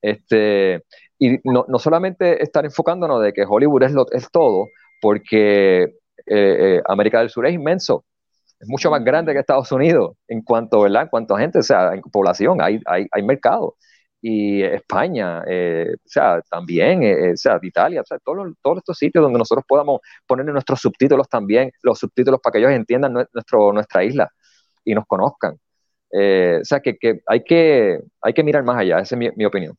Este, 0.03 0.83
y 1.19 1.39
no, 1.45 1.65
no 1.69 1.79
solamente 1.79 2.43
estar 2.43 2.65
enfocándonos 2.65 3.23
de 3.23 3.33
que 3.33 3.45
Hollywood 3.49 3.85
es, 3.85 3.93
lo, 3.93 4.07
es 4.11 4.29
todo, 4.33 4.67
porque 5.01 5.83
eh, 5.85 5.93
eh, 6.27 6.83
América 6.89 7.21
del 7.21 7.31
Sur 7.31 7.47
es 7.47 7.55
inmenso, 7.55 8.05
es 8.59 8.69
mucho 8.69 8.91
más 8.91 9.05
grande 9.05 9.33
que 9.33 9.39
Estados 9.39 9.71
Unidos 9.71 10.17
en 10.27 10.43
cuanto, 10.43 10.81
¿verdad? 10.81 11.03
En 11.03 11.09
cuanto 11.09 11.37
a 11.37 11.41
gente, 11.41 11.61
o 11.61 11.63
sea, 11.63 11.95
en 11.95 12.03
población, 12.03 12.61
hay, 12.61 12.81
hay, 12.87 13.07
hay 13.13 13.23
mercado. 13.23 13.77
Y 14.23 14.63
España, 14.63 15.43
eh, 15.49 15.95
o 15.95 16.09
sea, 16.09 16.43
también, 16.51 17.03
eh, 17.03 17.33
o 17.33 17.37
sea, 17.37 17.59
Italia, 17.63 18.03
o 18.03 18.05
sea, 18.05 18.19
todos, 18.19 18.53
todos 18.63 18.79
estos 18.79 18.99
sitios 18.99 19.23
donde 19.23 19.39
nosotros 19.39 19.65
podamos 19.67 20.01
poner 20.27 20.45
nuestros 20.47 20.81
subtítulos 20.81 21.27
también, 21.29 21.73
los 21.83 21.99
subtítulos 21.99 22.39
para 22.41 22.53
que 22.53 22.59
ellos 22.59 22.73
entiendan 22.73 23.15
nue- 23.15 23.29
nuestro, 23.33 23.73
nuestra 23.73 24.05
isla 24.05 24.31
y 24.85 24.95
nos 24.95 25.07
conozcan. 25.07 25.59
Eh, 26.13 26.59
o 26.61 26.65
sea, 26.65 26.81
que, 26.81 26.99
que, 26.99 27.21
hay 27.27 27.43
que 27.45 28.01
hay 28.21 28.33
que 28.35 28.43
mirar 28.45 28.63
más 28.65 28.77
allá, 28.79 28.99
esa 28.99 29.15
es 29.15 29.19
mi, 29.19 29.31
mi 29.37 29.45
opinión. 29.47 29.75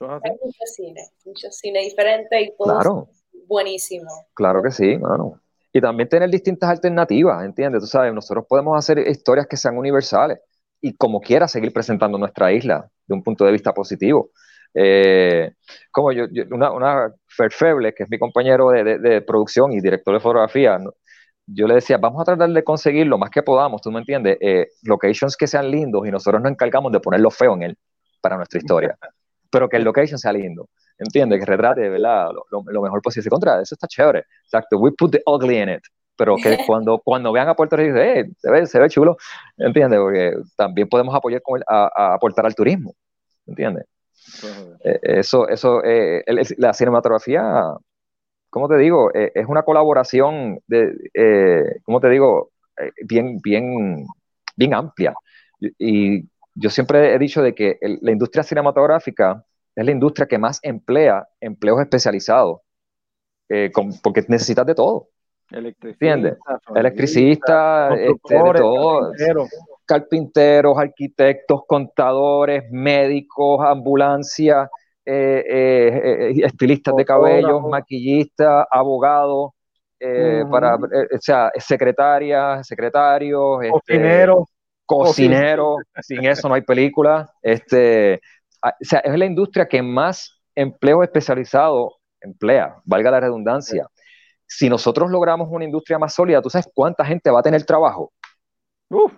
Hay 0.00 0.32
mucho 0.42 0.58
cine, 0.64 1.00
mucho 1.24 1.48
cine 1.50 1.80
diferente 1.80 2.40
y 2.40 2.56
todo 2.56 2.74
Claro. 2.74 3.08
buenísimo. 3.46 4.10
Claro 4.34 4.62
que 4.62 4.70
sí, 4.70 4.96
mano. 4.98 5.40
Y 5.72 5.80
también 5.80 6.08
tener 6.08 6.28
distintas 6.30 6.70
alternativas, 6.70 7.44
¿entiendes? 7.44 7.82
Tú 7.82 7.86
sabes, 7.86 8.12
nosotros 8.12 8.44
podemos 8.48 8.76
hacer 8.78 8.98
historias 8.98 9.46
que 9.46 9.56
sean 9.56 9.76
universales 9.76 10.38
y 10.82 10.94
como 10.96 11.20
quiera 11.22 11.48
seguir 11.48 11.72
presentando 11.72 12.18
nuestra 12.18 12.52
isla 12.52 12.90
de 13.06 13.14
un 13.14 13.22
punto 13.24 13.46
de 13.46 13.52
vista 13.52 13.72
positivo. 13.74 14.32
Eh, 14.74 15.52
como 15.92 16.12
yo, 16.12 16.26
yo- 16.32 16.44
una, 16.52 16.72
una 16.72 17.12
Fer 17.28 17.52
Feble, 17.52 17.94
que 17.94 18.04
es 18.04 18.10
mi 18.10 18.18
compañero 18.18 18.70
de, 18.70 18.84
de- 18.84 18.98
de 19.00 19.22
producción 19.22 19.72
y 19.72 19.80
director 19.80 20.14
de 20.14 20.20
fotografía, 20.20 20.78
yo 21.46 21.66
le 21.66 21.74
decía, 21.74 21.98
vamos 21.98 22.20
a 22.22 22.24
tratar 22.24 22.50
de 22.50 22.64
conseguir 22.64 23.06
lo 23.06 23.18
más 23.18 23.30
que 23.30 23.42
podamos, 23.42 23.82
tú 23.82 23.90
me 23.90 23.98
entiendes, 24.00 24.38
eh, 24.40 24.68
locations 24.84 25.36
que 25.36 25.46
sean 25.46 25.70
lindos 25.70 26.06
y 26.06 26.10
nosotros 26.10 26.40
nos 26.42 26.52
encargamos 26.52 26.92
de 26.92 27.00
poner 27.00 27.20
lo 27.20 27.30
feo 27.30 27.54
en 27.54 27.62
él 27.62 27.78
para 28.20 28.36
nuestra 28.36 28.58
historia, 28.58 28.96
pero 29.50 29.68
que 29.68 29.76
el 29.76 29.84
location 29.84 30.18
sea 30.18 30.32
lindo. 30.32 30.68
¿Entiendes? 30.98 31.40
Que 31.40 31.46
retrate, 31.46 31.88
¿verdad? 31.88 32.28
Lo, 32.32 32.44
lo- 32.50 32.62
lo 32.72 32.82
mejor 32.82 33.02
posible. 33.02 33.28
Contra, 33.28 33.60
eso 33.60 33.74
está 33.74 33.88
chévere. 33.88 34.24
Exacto. 34.44 34.78
We 34.78 34.92
put 34.92 35.10
the 35.12 35.22
ugly 35.26 35.58
in 35.58 35.68
it. 35.70 35.82
Pero 36.22 36.36
que 36.36 36.56
cuando, 36.66 36.98
cuando 36.98 37.32
vean 37.32 37.48
a 37.48 37.54
Puerto 37.54 37.76
Rico, 37.76 37.96
eh, 37.98 38.30
se, 38.38 38.50
ve, 38.50 38.66
se 38.66 38.78
ve 38.80 38.88
chulo. 38.88 39.16
¿Entiendes? 39.58 39.98
Porque 40.00 40.34
también 40.56 40.88
podemos 40.88 41.14
apoyar 41.14 41.42
con 41.42 41.58
el- 41.58 41.64
a, 41.66 41.90
a 41.94 42.14
aportar 42.14 42.46
al 42.46 42.54
turismo. 42.54 42.94
¿Entiendes? 43.46 43.86
Eh, 44.84 44.98
eso, 45.02 45.48
eso, 45.48 45.82
eh, 45.84 46.22
el- 46.26 46.38
el- 46.38 46.46
la 46.58 46.72
cinematografía, 46.74 47.64
¿cómo 48.50 48.68
te 48.68 48.76
digo? 48.78 49.10
Eh, 49.14 49.32
es 49.34 49.46
una 49.46 49.62
colaboración 49.62 50.60
de, 50.66 50.92
eh, 51.14 51.76
¿cómo 51.84 52.00
te 52.00 52.08
digo? 52.10 52.50
Eh, 52.78 52.90
bien, 53.06 53.38
bien, 53.42 54.06
bien 54.56 54.74
amplia. 54.74 55.14
Y, 55.60 55.70
y 56.18 56.28
yo 56.54 56.70
siempre 56.70 57.14
he 57.14 57.18
dicho 57.18 57.42
de 57.42 57.54
que 57.54 57.78
el- 57.80 57.98
la 58.02 58.12
industria 58.12 58.42
cinematográfica 58.44 59.44
es 59.74 59.84
la 59.86 59.92
industria 59.92 60.26
que 60.26 60.38
más 60.38 60.60
emplea 60.62 61.26
empleos 61.40 61.80
especializados, 61.80 62.60
eh, 63.48 63.70
con- 63.72 63.92
porque 64.02 64.24
necesitas 64.28 64.66
de 64.66 64.74
todo. 64.74 65.08
Electricista, 65.52 66.06
¿Entiendes? 66.06 66.38
Electricista, 66.74 67.88
este, 67.90 68.00
de 68.00 68.08
constructores, 68.08 68.62
todo, 68.62 69.00
carpinteros. 69.00 69.48
carpinteros, 69.84 70.78
arquitectos, 70.78 71.60
contadores, 71.66 72.64
médicos, 72.70 73.60
ambulancia, 73.64 74.70
eh, 75.04 75.44
eh, 75.48 76.30
eh, 76.30 76.44
estilistas 76.44 76.94
de 76.96 77.04
cabellos, 77.04 77.62
maquillistas, 77.68 78.66
abogados, 78.70 79.50
eh, 79.98 80.44
para, 80.50 80.76
o 80.76 81.18
sea, 81.20 81.50
secretarias, 81.58 82.66
secretarios, 82.66 83.62
este, 83.62 83.72
Cocineros. 83.72 84.44
cocineros, 84.84 85.76
sin 86.00 86.24
eso 86.24 86.48
no 86.48 86.54
hay 86.54 86.62
película. 86.62 87.30
Este, 87.40 88.20
ah, 88.62 88.74
o 88.80 88.84
sea, 88.84 89.00
es 89.00 89.16
la 89.16 89.26
industria 89.26 89.66
que 89.66 89.82
más 89.82 90.40
empleo 90.54 91.02
especializado 91.02 91.96
emplea, 92.20 92.76
valga 92.84 93.10
la 93.10 93.20
redundancia. 93.20 93.86
Si 94.54 94.68
nosotros 94.68 95.10
logramos 95.10 95.48
una 95.50 95.64
industria 95.64 95.98
más 95.98 96.14
sólida, 96.14 96.42
¿tú 96.42 96.50
sabes 96.50 96.68
cuánta 96.74 97.04
gente 97.04 97.30
va 97.30 97.40
a 97.40 97.42
tener 97.42 97.64
trabajo? 97.64 98.12
Uf, 98.90 99.12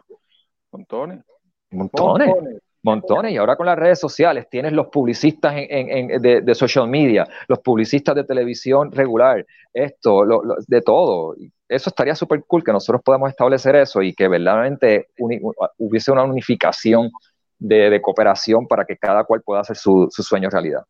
montones. 0.71 1.25
Montones. 1.71 2.29
Montones. 2.29 2.63
Montones. 2.83 3.33
Y 3.33 3.37
ahora 3.39 3.57
con 3.57 3.67
las 3.67 3.79
redes 3.79 3.99
sociales 3.99 4.47
tienes 4.51 4.73
los 4.73 4.89
publicistas 4.89 5.55
en, 5.57 5.67
en- 5.89 6.11
en- 6.11 6.23
de, 6.23 6.41
de 6.43 6.55
social 6.55 6.87
media, 6.87 7.27
los 7.49 7.59
publicistas 7.61 8.15
de 8.15 8.25
televisión 8.25 8.93
regular, 8.93 9.45
esto, 9.73 10.23
lo- 10.25 10.45
lo- 10.45 10.57
de 10.67 10.83
todo. 10.83 11.35
Eso 11.67 11.89
estaría 11.91 12.15
súper 12.15 12.45
cool 12.47 12.63
que 12.63 12.73
nosotros 12.73 13.01
podamos 13.03 13.31
establecer 13.31 13.75
eso 13.77 14.03
y 14.03 14.15
que 14.15 14.29
verdaderamente 14.29 15.09
uni- 15.19 15.41
hubiese 15.79 16.13
una 16.13 16.25
unificación 16.25 17.11
de, 17.59 17.89
de 17.91 18.03
cooperación 18.03 18.69
para 18.69 18.85
que 18.85 18.97
cada 18.99 19.25
cual 19.25 19.41
pueda 19.43 19.63
hacer 19.63 19.77
su, 19.77 20.07
su 20.11 20.23
sueño 20.23 20.51
realidad. 20.51 20.85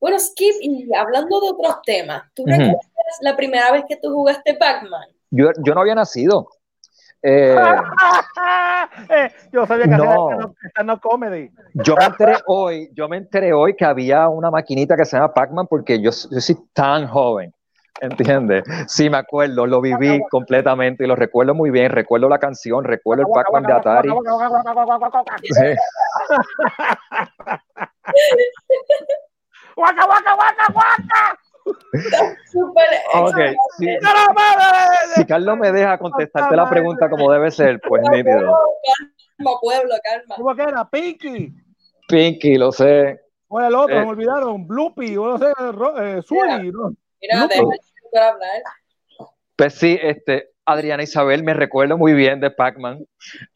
Bueno, 0.00 0.16
Skip, 0.18 0.54
y 0.62 0.94
hablando 0.94 1.40
de 1.40 1.50
otros 1.50 1.82
temas, 1.84 2.22
¿tú 2.32 2.42
Ujú. 2.44 2.52
recuerdas 2.52 2.87
la 3.20 3.36
primera 3.36 3.72
vez 3.72 3.84
que 3.88 3.96
tú 3.96 4.10
jugaste 4.12 4.54
Pac-Man? 4.54 5.08
Yo, 5.30 5.50
yo 5.64 5.74
no 5.74 5.80
había 5.80 5.94
nacido. 5.94 6.48
Eh, 7.22 7.56
Eh, 9.10 9.30
yo 9.52 9.66
sabía 9.66 9.84
que 9.84 9.96
No. 9.96 11.00
comedy. 11.00 11.50
Yo 11.74 11.96
me 11.96 12.04
enteré 12.04 12.36
hoy, 12.46 12.90
yo 12.94 13.08
me 13.08 13.16
enteré 13.16 13.52
hoy 13.52 13.74
que 13.74 13.84
había 13.84 14.28
una 14.28 14.50
maquinita 14.50 14.96
que 14.96 15.04
se 15.04 15.16
llama 15.16 15.32
Pac-Man 15.32 15.66
porque 15.68 16.00
yo, 16.00 16.10
yo 16.10 16.40
soy 16.40 16.56
tan 16.72 17.06
joven, 17.06 17.52
¿entiendes? 18.00 18.64
Sí, 18.86 19.10
me 19.10 19.18
acuerdo, 19.18 19.66
lo 19.66 19.80
viví 19.80 20.20
completamente 20.30 21.04
y 21.04 21.06
lo 21.06 21.16
recuerdo 21.16 21.54
muy 21.54 21.70
bien, 21.70 21.90
recuerdo 21.92 22.28
la 22.28 22.38
canción, 22.38 22.84
recuerdo 22.84 23.22
el 23.22 23.28
Pac-Man 23.32 23.64
de 23.64 23.72
Atari. 23.72 24.08
Sí. 25.42 25.64
¡Guaca, 29.76 30.06
guaca, 30.06 30.34
guaca, 30.34 30.66
guaca! 30.72 31.38
Súper 32.50 32.86
Ok, 33.14 33.36
si, 33.78 33.88
si 35.14 35.26
Carlos 35.26 35.58
me 35.58 35.72
deja 35.72 35.98
contestarte 35.98 36.56
la 36.56 36.68
pregunta 36.68 37.08
como 37.10 37.30
debe 37.32 37.50
ser, 37.50 37.80
pues 37.86 38.02
nítido. 38.10 38.56
Calma, 39.36 39.50
pueblo, 39.60 39.94
calma. 40.02 40.34
¿Cómo 40.36 40.54
que 40.54 40.62
era? 40.62 40.88
Pinky. 40.88 41.52
Pinky, 42.08 42.56
lo 42.56 42.72
sé. 42.72 43.20
O 43.48 43.60
el 43.60 43.74
otro, 43.74 43.96
Eh. 43.96 44.00
me 44.02 44.08
olvidaron. 44.10 44.66
Bloopy, 44.66 45.16
o 45.16 45.26
no 45.26 45.38
sé, 45.38 45.46
eh, 46.00 46.20
Sully, 46.22 46.70
¿no? 46.72 46.92
Mira, 47.20 47.40
Lupo. 47.42 47.48
déjame 47.48 47.78
de 48.12 48.18
hablar. 48.20 48.62
Pues 49.56 49.74
sí, 49.74 49.98
este, 50.02 50.50
Adriana 50.68 51.02
Isabel, 51.02 51.42
me 51.42 51.54
recuerdo 51.54 51.96
muy 51.96 52.12
bien 52.12 52.40
de 52.40 52.50
Pac-Man. 52.50 53.04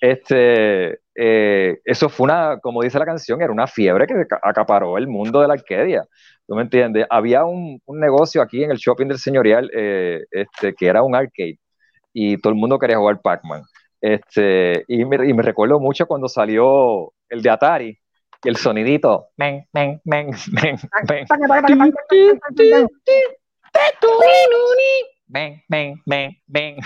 Este, 0.00 0.98
eh, 1.14 1.78
eso 1.84 2.08
fue 2.08 2.24
una, 2.24 2.58
como 2.60 2.82
dice 2.82 2.98
la 2.98 3.04
canción, 3.04 3.42
era 3.42 3.52
una 3.52 3.66
fiebre 3.66 4.06
que 4.06 4.14
aca- 4.14 4.40
acaparó 4.42 4.96
el 4.96 5.06
mundo 5.06 5.40
de 5.40 5.48
la 5.48 5.54
Arcadia. 5.54 6.04
¿Tú 6.46 6.54
me 6.54 6.62
entiendes? 6.62 7.06
Había 7.10 7.44
un, 7.44 7.80
un 7.84 8.00
negocio 8.00 8.40
aquí 8.40 8.64
en 8.64 8.70
el 8.70 8.78
shopping 8.78 9.08
del 9.08 9.18
señorial 9.18 9.70
eh, 9.74 10.24
este, 10.30 10.74
que 10.74 10.86
era 10.86 11.02
un 11.02 11.14
arcade 11.14 11.58
y 12.14 12.38
todo 12.38 12.52
el 12.52 12.58
mundo 12.58 12.78
quería 12.78 12.96
jugar 12.96 13.20
Pac-Man. 13.20 13.62
Este, 14.00 14.84
y, 14.88 15.04
me, 15.04 15.28
y 15.28 15.32
me 15.34 15.42
recuerdo 15.42 15.78
mucho 15.78 16.06
cuando 16.06 16.28
salió 16.28 17.12
el 17.28 17.42
de 17.42 17.50
Atari 17.50 17.98
y 18.42 18.48
el 18.48 18.56
sonidito. 18.56 19.28
Men, 19.36 19.66
men, 19.72 20.00
men, 20.04 20.30
men, 20.50 20.76
men. 21.08 21.26
Men, 25.32 25.62
men, 25.66 26.02
men, 26.04 26.36
men. 26.46 26.76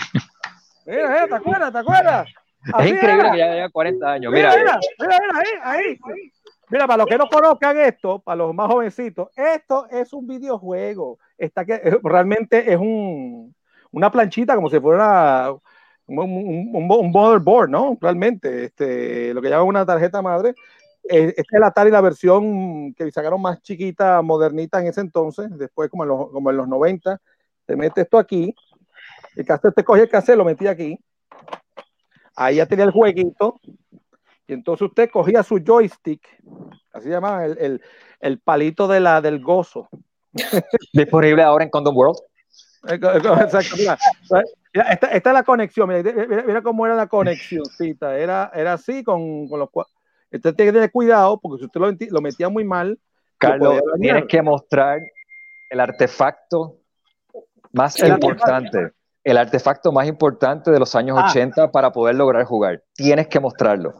Mira, 0.85 1.09
mira, 1.09 1.27
¿te 1.27 1.35
acuerdas? 1.35 1.71
¿Te 1.73 1.79
acuerdas? 1.79 2.27
Es 2.79 2.87
increíble 2.87 3.19
era. 3.19 3.31
que 3.31 3.37
ya 3.37 3.51
haya 3.51 3.69
40 3.69 4.09
años. 4.09 4.31
Mira, 4.31 4.55
Mira, 4.55 4.79
mira, 4.99 5.19
mira, 5.19 5.39
ahí, 5.63 5.79
ahí. 5.83 5.99
Mira, 6.69 6.87
para 6.87 6.97
los 6.97 7.07
que 7.07 7.17
no 7.17 7.27
conozcan 7.27 7.77
esto, 7.77 8.19
para 8.19 8.37
los 8.37 8.55
más 8.55 8.71
jovencitos, 8.71 9.27
esto 9.35 9.85
es 9.89 10.13
un 10.13 10.27
videojuego. 10.27 11.19
Está 11.37 11.65
que 11.65 11.73
eh, 11.73 11.99
realmente 12.01 12.71
es 12.71 12.77
un, 12.79 13.53
una 13.91 14.09
planchita 14.09 14.55
como 14.55 14.69
si 14.69 14.79
fuera 14.79 15.51
un, 16.05 16.19
un, 16.19 16.69
un, 16.73 16.89
un 16.89 17.11
motherboard, 17.11 17.69
¿no? 17.69 17.97
Realmente, 17.99 18.63
este, 18.63 19.33
lo 19.33 19.41
que 19.41 19.49
llaman 19.49 19.67
una 19.67 19.85
tarjeta 19.85 20.21
madre. 20.21 20.55
Eh, 21.09 21.33
Esta 21.35 21.57
es 21.57 21.59
la 21.59 21.67
Atari, 21.67 21.91
la 21.91 21.99
versión 22.01 22.93
que 22.93 23.11
sacaron 23.11 23.41
más 23.41 23.61
chiquita, 23.61 24.21
modernita 24.21 24.79
en 24.79 24.87
ese 24.87 25.01
entonces, 25.01 25.49
después 25.57 25.89
como 25.89 26.03
en 26.03 26.09
los, 26.09 26.29
como 26.31 26.49
en 26.49 26.55
los 26.55 26.67
90. 26.69 27.19
Te 27.67 27.75
mete 27.75 28.01
esto 28.01 28.17
aquí, 28.17 28.55
el 29.35 29.45
cassette, 29.45 29.75
te 29.75 29.83
coge 29.83 30.01
el 30.03 30.09
cassette, 30.09 30.37
lo 30.37 30.45
metí 30.45 30.65
aquí. 30.65 30.97
Ahí 32.35 32.55
ya 32.55 32.65
tenía 32.65 32.85
el 32.85 32.91
jueguito. 32.91 33.59
Y 34.47 34.53
entonces 34.53 34.87
usted 34.87 35.09
cogía 35.11 35.43
su 35.43 35.59
joystick, 35.59 36.25
así 36.93 37.09
llamaban 37.09 37.43
el, 37.43 37.57
el, 37.59 37.81
el 38.21 38.39
palito 38.39 38.87
de 38.87 39.01
la, 39.01 39.19
del 39.19 39.43
gozo. 39.43 39.89
disponible 40.93 41.43
ahora 41.43 41.65
en 41.65 41.69
Condom 41.69 41.95
World. 41.95 42.17
Exacto, 42.87 43.75
mira, 43.77 43.97
mira, 44.73 44.87
esta, 44.93 45.07
esta 45.07 45.29
es 45.29 45.33
la 45.33 45.43
conexión, 45.43 45.89
mira, 45.89 46.01
mira, 46.01 46.43
mira 46.43 46.61
cómo 46.61 46.85
era 46.85 46.95
la 46.95 47.07
conexioncita, 47.07 48.17
era, 48.17 48.49
era 48.53 48.73
así 48.73 49.03
con, 49.03 49.49
con 49.49 49.59
los 49.59 49.69
Usted 50.31 50.55
tiene 50.55 50.71
que 50.71 50.73
tener 50.73 50.91
cuidado 50.91 51.39
porque 51.41 51.59
si 51.59 51.65
usted 51.65 51.81
lo, 51.81 51.91
lo 51.91 52.21
metía 52.21 52.47
muy 52.47 52.63
mal, 52.63 52.89
lo 52.89 52.97
Carlos, 53.37 53.81
tienes 53.99 54.25
que 54.27 54.41
mostrar 54.41 55.01
el 55.69 55.79
artefacto 55.79 56.76
más 57.71 57.99
El 58.01 58.13
importante. 58.13 58.91
El 59.23 59.37
artefacto 59.37 59.91
más 59.91 60.07
importante 60.07 60.71
de 60.71 60.79
los 60.79 60.95
años 60.95 61.17
Ah. 61.19 61.27
80 61.29 61.71
para 61.71 61.91
poder 61.91 62.15
lograr 62.15 62.45
jugar. 62.45 62.81
Tienes 62.93 63.27
que 63.27 63.39
mostrarlo. 63.39 63.93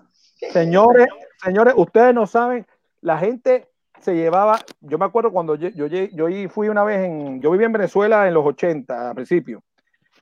Señores, 0.52 1.08
señores, 1.44 1.74
ustedes 1.76 2.14
no 2.14 2.28
saben, 2.28 2.66
la 3.02 3.18
gente 3.18 3.68
se 4.00 4.16
llevaba, 4.16 4.60
yo 4.82 4.98
me 4.98 5.06
acuerdo 5.06 5.32
cuando 5.32 5.56
yo, 5.56 5.70
yo, 5.70 5.88
yo 5.88 6.50
fui 6.50 6.70
una 6.70 6.84
vez 6.84 7.06
en, 7.06 7.42
yo 7.42 7.52
viví 7.52 7.64
en 7.66 7.74
Venezuela 7.74 8.28
en 8.28 8.34
los 8.34 8.46
80, 8.46 9.10
a 9.10 9.14
principio, 9.14 9.64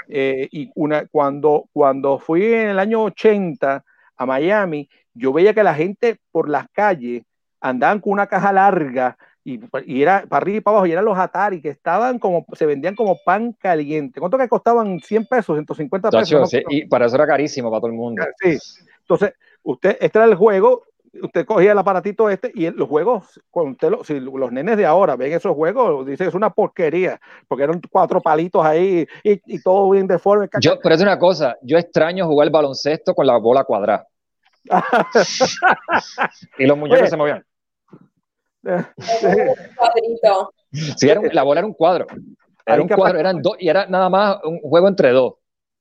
eh, 0.08 0.48
y 0.52 0.72
una, 0.76 1.06
cuando, 1.08 1.66
cuando 1.74 2.18
fui 2.20 2.54
en 2.54 2.70
el 2.70 2.80
año 2.80 3.04
80 3.04 3.84
a 4.18 4.26
Miami, 4.26 4.90
yo 5.14 5.34
veía 5.34 5.54
que 5.54 5.64
la 5.64 5.74
gente 5.74 6.18
por 6.32 6.50
las 6.50 6.68
calles 6.72 7.24
andaban 7.60 8.00
con 8.00 8.14
una 8.14 8.28
caja 8.28 8.54
larga 8.54 9.18
y, 9.46 9.60
y 9.86 10.02
era 10.02 10.26
para 10.28 10.42
arriba 10.42 10.58
y 10.58 10.62
para 10.62 10.74
abajo, 10.78 10.88
y 10.88 10.92
eran 10.92 11.06
los 11.06 11.18
Atari 11.18 11.62
que 11.62 11.70
estaban 11.70 12.18
como, 12.18 12.46
se 12.54 12.66
vendían 12.66 12.96
como 12.96 13.18
pan 13.24 13.54
caliente. 13.54 14.20
¿Cuánto 14.20 14.40
que 14.40 14.50
costaban? 14.50 15.00
100 15.00 15.28
pesos, 15.28 15.56
150 15.56 16.10
pesos. 16.10 16.24
Tacho, 16.24 16.40
¿no? 16.40 16.46
sí, 16.48 16.64
y 16.70 16.86
para 16.88 17.06
eso 17.06 17.16
era 17.16 17.28
carísimo 17.28 17.70
para 17.70 17.80
todo 17.82 17.92
el 17.92 17.98
mundo. 17.98 18.24
Sí. 18.42 18.58
Entonces, 19.02 19.34
usted, 19.62 19.98
este 20.02 20.18
era 20.18 20.26
el 20.26 20.34
juego, 20.34 20.84
usted 21.22 21.46
cogía 21.46 21.74
el 21.74 21.78
aparatito 21.78 22.28
este 22.28 22.52
y 22.56 22.72
los 22.72 22.90
juegos, 22.90 23.40
cuando 23.52 23.74
usted 23.74 23.90
lo- 23.92 24.04
si 24.04 24.20
los 24.20 24.52
nenes 24.52 24.78
de 24.78 24.86
ahora 24.88 25.16
ven 25.16 25.32
esos 25.34 25.56
juegos, 25.56 26.08
dicen 26.08 26.28
es 26.28 26.34
una 26.34 26.50
porquería, 26.50 27.22
porque 27.48 27.66
eran 27.66 27.80
cuatro 27.92 28.20
palitos 28.22 28.66
ahí 28.66 29.06
y, 29.24 29.40
y 29.46 29.62
todo 29.62 29.92
bien 29.92 30.08
deforme. 30.08 30.50
Yo, 30.60 30.80
pero 30.82 30.96
es 30.96 31.02
una 31.02 31.20
cosa, 31.20 31.56
yo 31.62 31.78
extraño 31.78 32.26
jugar 32.26 32.50
baloncesto 32.50 33.14
con 33.14 33.28
la 33.28 33.38
bola 33.38 33.64
cuadrada. 33.64 34.08
y 36.58 36.66
los 36.66 36.76
muñecos 36.78 37.02
Oye. 37.02 37.10
se 37.12 37.18
movían. 37.18 37.46
Sí, 40.98 41.10
era 41.10 41.20
un- 41.20 41.30
la 41.32 41.44
bola 41.44 41.60
era 41.62 41.68
un 41.68 41.74
cuadro. 41.74 42.08
Era 42.66 42.82
un 42.82 42.88
cuadro, 42.88 43.20
eran 43.20 43.42
dos, 43.42 43.56
y 43.60 43.70
era 43.70 43.86
nada 43.86 44.10
más 44.10 44.38
un 44.44 44.60
juego 44.60 44.88
entre 44.88 45.12
dos. 45.12 45.36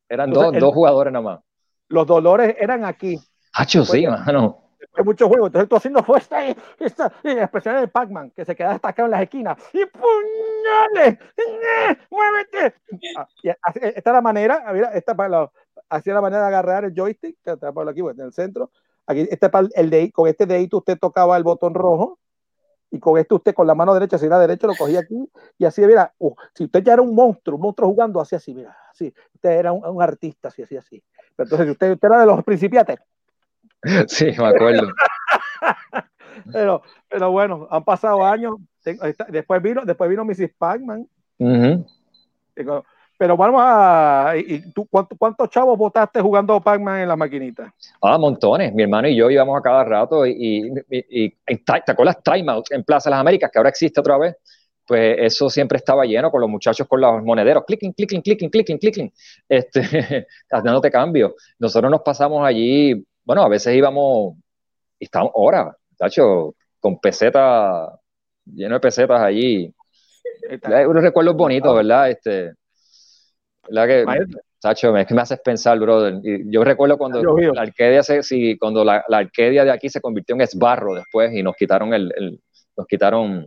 Eran 0.08 0.28
Entonces, 0.28 0.46
dos, 0.48 0.54
el- 0.54 0.60
dos 0.60 0.74
jugadores 0.74 1.12
nada 1.12 1.22
más. 1.24 1.40
Los 1.88 2.06
dolores 2.06 2.54
eran 2.58 2.84
aquí. 2.84 3.18
Hacho, 3.54 3.84
sí, 3.84 4.06
mano. 4.06 4.60
Hay 4.96 5.02
muchos 5.04 5.28
juegos. 5.28 5.48
Entonces 5.48 5.68
tú 5.68 5.76
haciendo 5.76 6.02
fuerza 6.04 6.46
y, 6.46 6.54
esta, 6.78 7.10
y 7.24 7.30
especialmente 7.30 7.86
el 7.86 7.90
Pac-Man, 7.90 8.30
que 8.36 8.44
se 8.44 8.54
queda 8.54 8.72
destacado 8.72 9.06
en 9.06 9.10
las 9.12 9.22
esquinas. 9.22 9.56
¡Y 9.72 9.84
puñales! 9.86 11.18
¡Eh! 11.36 11.96
¡Muévete! 12.10 12.74
Ah, 13.16 13.26
y 13.42 13.48
así- 13.48 13.80
esta 13.82 14.10
es 14.10 14.14
la 14.14 14.20
manera, 14.20 14.62
mira, 14.72 14.88
esta 14.94 15.14
para 15.14 15.28
la, 15.28 15.50
así 15.88 16.10
es 16.10 16.14
la 16.14 16.20
manera 16.20 16.42
de 16.42 16.48
agarrar 16.48 16.84
el 16.84 16.94
joystick, 16.94 17.36
que 17.42 17.52
está 17.52 17.72
por 17.72 17.88
aquí, 17.88 18.02
bueno, 18.02 18.22
en 18.22 18.26
el 18.26 18.32
centro. 18.32 18.70
Aquí, 19.06 19.26
este 19.30 19.48
para 19.48 19.68
el 19.74 19.90
de, 19.90 20.12
con 20.12 20.28
este 20.28 20.46
dedito 20.46 20.78
usted 20.78 20.98
tocaba 20.98 21.36
el 21.36 21.42
botón 21.42 21.74
rojo 21.74 22.18
y 22.94 23.00
con 23.00 23.18
este 23.18 23.34
usted 23.34 23.54
con 23.54 23.66
la 23.66 23.74
mano 23.74 23.92
derecha, 23.92 24.18
si 24.18 24.26
era 24.26 24.38
derecho, 24.38 24.68
lo 24.68 24.76
cogía 24.76 25.00
aquí 25.00 25.28
y 25.58 25.64
así, 25.64 25.82
mira, 25.82 26.14
uh, 26.18 26.34
si 26.54 26.64
usted 26.64 26.82
ya 26.82 26.92
era 26.92 27.02
un 27.02 27.14
monstruo, 27.14 27.56
un 27.56 27.62
monstruo 27.62 27.88
jugando, 27.88 28.20
así, 28.20 28.36
así, 28.36 28.54
mira, 28.54 28.76
así, 28.90 29.12
usted 29.34 29.50
era 29.50 29.72
un, 29.72 29.84
un 29.84 30.00
artista, 30.00 30.48
así, 30.48 30.62
así, 30.62 30.76
así. 30.76 31.02
Pero 31.34 31.46
entonces, 31.46 31.66
si 31.66 31.70
usted, 31.72 31.92
usted 31.92 32.08
era 32.08 32.20
de 32.20 32.26
los 32.26 32.44
principiantes, 32.44 33.00
Sí, 34.08 34.26
me 34.38 34.46
acuerdo. 34.46 34.88
pero, 36.52 36.82
pero 37.08 37.30
bueno, 37.30 37.66
han 37.70 37.84
pasado 37.84 38.24
años. 38.24 38.56
Después 39.28 39.62
vino, 39.62 39.84
después 39.84 40.10
vino 40.10 40.24
Mrs. 40.24 40.52
Pac-Man. 40.56 41.08
Digo, 42.56 42.84
Pero 43.18 43.36
vamos 43.36 43.60
a. 43.64 44.34
¿y 44.36 44.72
tú, 44.72 44.86
cuánto- 44.90 45.16
¿Cuántos 45.16 45.48
chavos 45.50 45.78
votaste 45.78 46.20
jugando 46.20 46.60
Pac-Man 46.60 47.02
en 47.02 47.08
la 47.08 47.16
maquinita? 47.16 47.72
Ah, 48.02 48.18
montones. 48.18 48.74
Mi 48.74 48.82
hermano 48.82 49.08
y 49.08 49.16
yo 49.16 49.30
íbamos 49.30 49.58
a 49.58 49.62
cada 49.62 49.84
rato 49.84 50.26
y, 50.26 50.72
y, 50.90 51.26
y- 51.26 51.36
¿te 51.64 51.92
acuerdas 51.92 52.22
Timeout 52.22 52.72
en 52.72 52.82
Plaza 52.84 53.08
de 53.08 53.12
las 53.12 53.20
Américas, 53.20 53.50
que 53.52 53.58
ahora 53.58 53.70
existe 53.70 54.00
otra 54.00 54.18
vez? 54.18 54.36
Pues 54.86 55.16
eso 55.18 55.48
siempre 55.48 55.78
estaba 55.78 56.04
lleno 56.04 56.30
con 56.30 56.40
los 56.42 56.50
muchachos 56.50 56.86
con 56.86 57.00
los 57.00 57.22
monederos, 57.22 57.64
clicking, 57.66 57.94
clicking, 57.94 58.20
clicking, 58.20 58.50
clicking, 58.50 58.78
clicking, 58.78 59.12
este, 59.48 60.26
dándote 60.50 60.90
cambio. 60.90 61.34
Nosotros 61.58 61.90
nos 61.90 62.02
pasamos 62.02 62.44
allí, 62.46 63.02
bueno, 63.24 63.42
a 63.42 63.48
veces 63.48 63.74
íbamos 63.74 64.34
y 64.98 65.04
estábamos 65.04 65.32
horas, 65.36 65.74
tacho, 65.96 66.54
con 66.80 66.98
pesetas, 67.00 67.90
lleno 68.44 68.74
de 68.74 68.80
pesetas 68.80 69.20
allí. 69.22 69.72
Unos 70.86 71.02
recuerdos 71.02 71.34
bonitos, 71.36 71.74
¿verdad? 71.74 72.10
Este, 72.10 72.52
¿verdad 73.68 73.86
que. 73.86 74.26
Tacho, 74.60 74.96
es 74.96 75.06
que 75.06 75.12
me 75.12 75.20
haces 75.20 75.38
pensar, 75.40 75.78
brother. 75.78 76.20
Y 76.22 76.50
yo 76.50 76.64
recuerdo 76.64 76.96
cuando 76.96 77.22
la 77.22 77.60
Arcadia 77.60 78.02
se, 78.02 78.22
sí, 78.22 78.56
cuando 78.56 78.82
la, 78.82 79.04
la 79.08 79.18
Arcadia 79.18 79.62
de 79.62 79.70
aquí 79.70 79.90
se 79.90 80.00
convirtió 80.00 80.34
en 80.34 80.40
esbarro 80.40 80.94
después 80.94 81.34
y 81.34 81.42
nos 81.42 81.54
quitaron 81.54 81.92
el, 81.92 82.10
el- 82.16 82.40
nos 82.74 82.86
quitaron, 82.86 83.46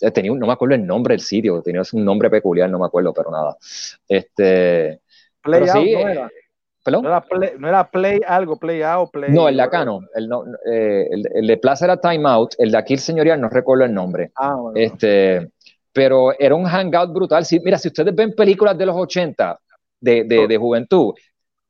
eh, 0.00 0.10
tenía 0.10 0.32
un- 0.32 0.38
no 0.38 0.46
me 0.46 0.54
acuerdo 0.54 0.74
el 0.74 0.86
nombre 0.86 1.12
del 1.12 1.20
sitio, 1.20 1.60
tenía 1.60 1.82
un 1.92 2.02
nombre 2.04 2.30
peculiar, 2.30 2.70
no 2.70 2.78
me 2.78 2.86
acuerdo, 2.86 3.12
pero 3.12 3.30
nada. 3.30 3.56
Este, 4.08 5.00
Play 5.42 5.60
pero 5.60 5.72
out, 5.72 5.84
sí, 5.86 5.92
no 5.92 5.98
eh, 6.08 6.12
era. 6.12 6.30
¿perdón? 6.84 7.02
No 7.02 7.08
era, 7.10 7.20
play, 7.20 7.50
no 7.58 7.68
era 7.68 7.90
play 7.90 8.20
algo, 8.26 8.58
play 8.58 8.82
out, 8.82 9.10
play. 9.10 9.30
No, 9.30 9.48
el 9.48 9.56
de 9.56 9.62
acá 9.62 9.84
no. 9.84 10.00
El, 10.14 10.28
no, 10.28 10.44
eh, 10.64 11.06
el, 11.10 11.28
el 11.34 11.46
de 11.46 11.56
Plaza 11.58 11.84
era 11.84 12.00
Time 12.00 12.26
Out, 12.26 12.54
el 12.58 12.70
de 12.70 12.78
aquí 12.78 12.94
el 12.94 13.00
señorial 13.00 13.38
no 13.38 13.50
recuerdo 13.50 13.84
el 13.84 13.92
nombre. 13.92 14.32
Ah, 14.36 14.54
bueno. 14.54 14.80
Este, 14.80 15.50
pero 15.92 16.32
era 16.38 16.54
un 16.54 16.64
hangout 16.66 17.12
brutal. 17.12 17.44
Si, 17.44 17.60
mira, 17.60 17.78
si 17.78 17.88
ustedes 17.88 18.14
ven 18.14 18.34
películas 18.34 18.76
de 18.76 18.86
los 18.86 18.96
80 18.96 19.58
de, 20.00 20.24
de, 20.24 20.46
de 20.46 20.56
juventud, 20.56 21.14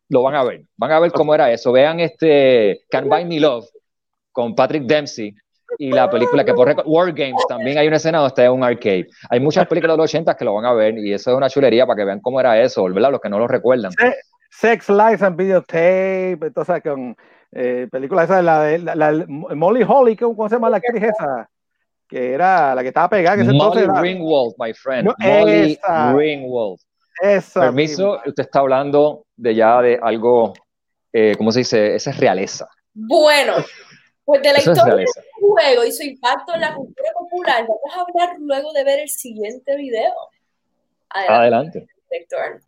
lo 0.08 0.22
van 0.22 0.34
a 0.34 0.44
ver. 0.44 0.62
Van 0.76 0.92
a 0.92 1.00
ver 1.00 1.12
cómo 1.12 1.34
era 1.34 1.50
eso. 1.52 1.72
Vean 1.72 2.00
este 2.00 2.82
Can 2.90 3.08
Buy 3.08 3.24
Me 3.24 3.40
Love 3.40 3.66
con 4.32 4.54
Patrick 4.54 4.84
Dempsey 4.84 5.34
y 5.78 5.92
la 5.92 6.08
película 6.10 6.44
que 6.44 6.54
por 6.54 6.74
War 6.86 7.12
Games 7.12 7.46
también 7.46 7.78
hay 7.78 7.86
una 7.86 7.96
escena 7.96 8.18
donde 8.18 8.28
está 8.28 8.44
en 8.44 8.52
un 8.52 8.64
arcade. 8.64 9.06
Hay 9.30 9.40
muchas 9.40 9.66
películas 9.66 9.94
de 9.94 9.98
los 9.98 10.04
80 10.10 10.34
que 10.36 10.44
lo 10.44 10.54
van 10.54 10.64
a 10.64 10.72
ver 10.72 10.96
y 10.98 11.12
eso 11.12 11.30
es 11.30 11.36
una 11.36 11.48
chulería 11.50 11.86
para 11.86 11.96
que 11.98 12.04
vean 12.04 12.20
cómo 12.20 12.40
era 12.40 12.60
eso, 12.60 12.84
¿verdad? 12.84 13.12
Los 13.12 13.20
que 13.20 13.28
no 13.28 13.38
lo 13.38 13.46
recuerdan. 13.46 13.92
Se- 13.92 14.14
Sex, 14.50 14.88
Lies 14.88 15.22
and 15.22 15.36
Videotape, 15.36 16.38
entonces 16.46 16.82
con 16.82 17.14
eh, 17.52 17.86
películas 17.90 18.24
esas, 18.24 18.42
la 18.42 18.62
de 18.62 18.78
la, 18.78 18.94
la- 18.94 19.24
Molly 19.28 19.84
Holly, 19.86 20.16
¿cómo 20.16 20.48
se 20.48 20.54
llama 20.56 20.70
la 20.70 20.78
actriz 20.78 21.02
esa? 21.02 21.48
Que 22.08 22.32
era 22.32 22.74
la 22.74 22.82
que 22.82 22.88
estaba 22.88 23.08
pegada. 23.08 23.36
Que 23.36 23.44
Molly 23.44 23.82
entonces 23.82 24.00
Ringwald, 24.00 24.54
my 24.58 24.72
friend. 24.72 25.08
No, 25.08 25.14
Molly 25.18 25.72
esa. 25.72 26.12
Ringwald. 26.14 26.80
Esa 27.20 27.60
Permiso, 27.60 28.12
misma. 28.12 28.22
usted 28.26 28.42
está 28.44 28.60
hablando 28.60 29.26
de 29.36 29.54
ya 29.54 29.82
de 29.82 29.98
algo, 30.00 30.52
eh, 31.12 31.34
¿cómo 31.36 31.52
se 31.52 31.60
dice? 31.60 31.94
Esa 31.94 32.10
es 32.10 32.16
realeza. 32.18 32.68
Bueno, 32.94 33.54
pues 34.24 34.42
de 34.42 34.52
la 34.52 34.58
Eso 34.58 34.72
es 34.72 34.78
historia 34.78 34.96
del 34.96 35.06
juego 35.40 35.84
y 35.84 35.92
su 35.92 36.02
impacto 36.04 36.54
en 36.54 36.60
la 36.60 36.74
cultura 36.74 37.10
popular, 37.18 37.66
vamos 37.66 37.96
a 37.96 38.00
hablar 38.00 38.36
luego 38.38 38.72
de 38.72 38.84
ver 38.84 39.00
el 39.00 39.08
siguiente 39.08 39.76
video. 39.76 40.12
Adelante, 41.10 41.34
Adelante. 41.34 41.86
Héctor. 42.10 42.60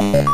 Yeah. 0.00 0.33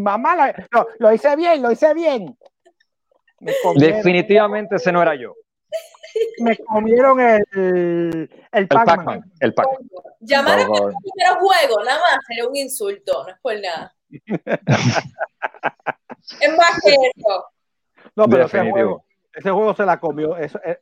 Mamá, 0.00 0.36
la- 0.36 0.66
no, 0.72 0.86
lo 0.98 1.12
hice 1.12 1.34
bien, 1.36 1.62
lo 1.62 1.70
hice 1.70 1.92
bien. 1.94 2.36
Me 3.40 3.52
comieron, 3.62 3.96
Definitivamente 3.96 4.76
ese 4.76 4.92
no 4.92 5.00
era 5.00 5.14
yo. 5.14 5.34
me 6.40 6.56
comieron 6.58 7.20
el, 7.20 8.30
el 8.52 8.68
Pac-Man. 8.68 9.22
El 9.40 9.54
Pac-Man. 9.54 9.88
Llamar 10.20 10.60
a 10.60 10.66
Por 10.66 10.76
favor. 10.76 10.92
este 10.92 11.10
primero 11.14 11.40
juego, 11.40 11.84
nada 11.84 12.00
más, 12.00 12.18
sería 12.26 12.46
un 12.48 12.56
insulto, 12.56 13.22
no 13.24 13.28
es 13.30 13.38
por 13.40 13.54
nada. 13.60 13.94
es 16.40 16.56
más 16.56 16.80
que 16.84 16.94
eso. 16.94 17.44
No, 18.16 18.28
pero 18.28 18.44
ese 18.46 18.70
juego, 18.70 19.04
ese 19.32 19.50
juego 19.50 19.74
se 19.74 19.86
la 19.86 19.98
comió. 20.00 20.36
Eso, 20.36 20.60
eh, 20.64 20.80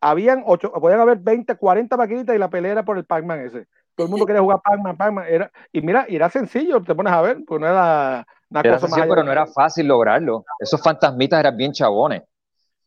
habían 0.00 0.42
ocho, 0.46 0.72
podían 0.72 1.00
haber 1.00 1.18
20, 1.18 1.54
40 1.56 1.96
maquinitas 1.96 2.34
y 2.34 2.38
la 2.38 2.48
pelea 2.50 2.72
era 2.72 2.84
por 2.84 2.96
el 2.98 3.04
Pac-Man 3.04 3.40
ese. 3.40 3.66
Todo 3.94 4.06
el 4.06 4.10
mundo 4.10 4.26
quería 4.26 4.40
jugar 4.40 4.60
Pac-Man, 4.62 4.96
Pac-Man. 4.96 5.26
Era, 5.28 5.52
y 5.72 5.80
mira, 5.82 6.06
y 6.08 6.16
era 6.16 6.30
sencillo, 6.30 6.80
te 6.82 6.94
pones 6.94 7.12
a 7.12 7.20
ver, 7.20 7.38
pues 7.46 7.60
no 7.60 7.66
era 7.66 8.26
una 8.50 8.60
Era 8.60 8.72
cosa 8.74 8.74
más 8.74 8.80
sencillo, 8.80 9.02
allá. 9.04 9.10
pero 9.14 9.22
no 9.24 9.32
era 9.32 9.46
fácil 9.46 9.86
lograrlo. 9.86 10.44
Esos 10.58 10.82
fantasmitas 10.82 11.40
eran 11.40 11.56
bien 11.56 11.72
chabones. 11.72 12.22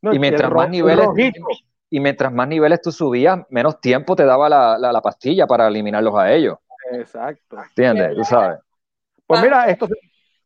No, 0.02 0.14
y 0.14 0.20
mientras 0.20 0.52
más 0.52 0.66
el 0.66 0.72
niveles 0.72 1.08
y 1.90 2.00
mientras 2.00 2.34
más 2.34 2.48
niveles 2.48 2.82
tú 2.82 2.92
subías, 2.92 3.40
menos 3.50 3.80
tiempo 3.80 4.16
te 4.16 4.26
daba 4.26 4.50
la, 4.50 4.78
la- 4.78 4.92
la 4.92 5.02
pastilla 5.02 5.46
para 5.48 5.68
eliminarlos 5.68 6.14
a 6.18 6.32
ellos. 6.34 6.58
Exacto. 6.92 7.58
¿Entiendes? 7.70 8.16
Tú 8.16 8.24
sabes. 8.24 8.60
Pues 9.26 9.42
mira, 9.42 9.68
esto 9.70 9.88
se, 9.88 9.94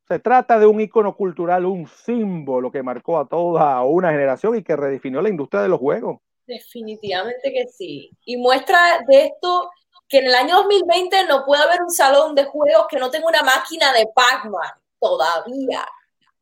se 0.08 0.20
trata 0.20 0.60
de 0.60 0.68
un 0.68 0.80
icono 0.82 1.16
cultural, 1.16 1.66
un 1.66 1.88
símbolo 1.88 2.70
que 2.72 2.84
marcó 2.84 3.18
a 3.18 3.28
toda 3.28 3.82
una 3.84 4.12
generación 4.12 4.56
y 4.58 4.62
que 4.64 4.76
redefinió 4.76 5.22
la 5.22 5.30
industria 5.30 5.62
de 5.64 5.70
los 5.70 5.80
juegos. 5.80 6.20
Definitivamente 6.46 7.52
que 7.52 7.66
sí. 7.68 8.12
Y 8.26 8.38
muestra 8.38 8.78
de 9.08 9.26
esto 9.26 9.72
que 10.08 10.20
en 10.20 10.28
el 10.28 10.36
año 10.36 10.58
2020 10.58 11.26
no 11.28 11.44
puede 11.46 11.64
haber 11.64 11.82
un 11.82 11.90
salón 11.92 12.36
de 12.36 12.46
juegos 12.46 12.86
que 12.90 12.98
no 13.00 13.10
tenga 13.10 13.28
una 13.28 13.42
máquina 13.44 13.92
de 13.94 14.06
Pac-Man 14.14 14.72
todavía. 15.00 15.86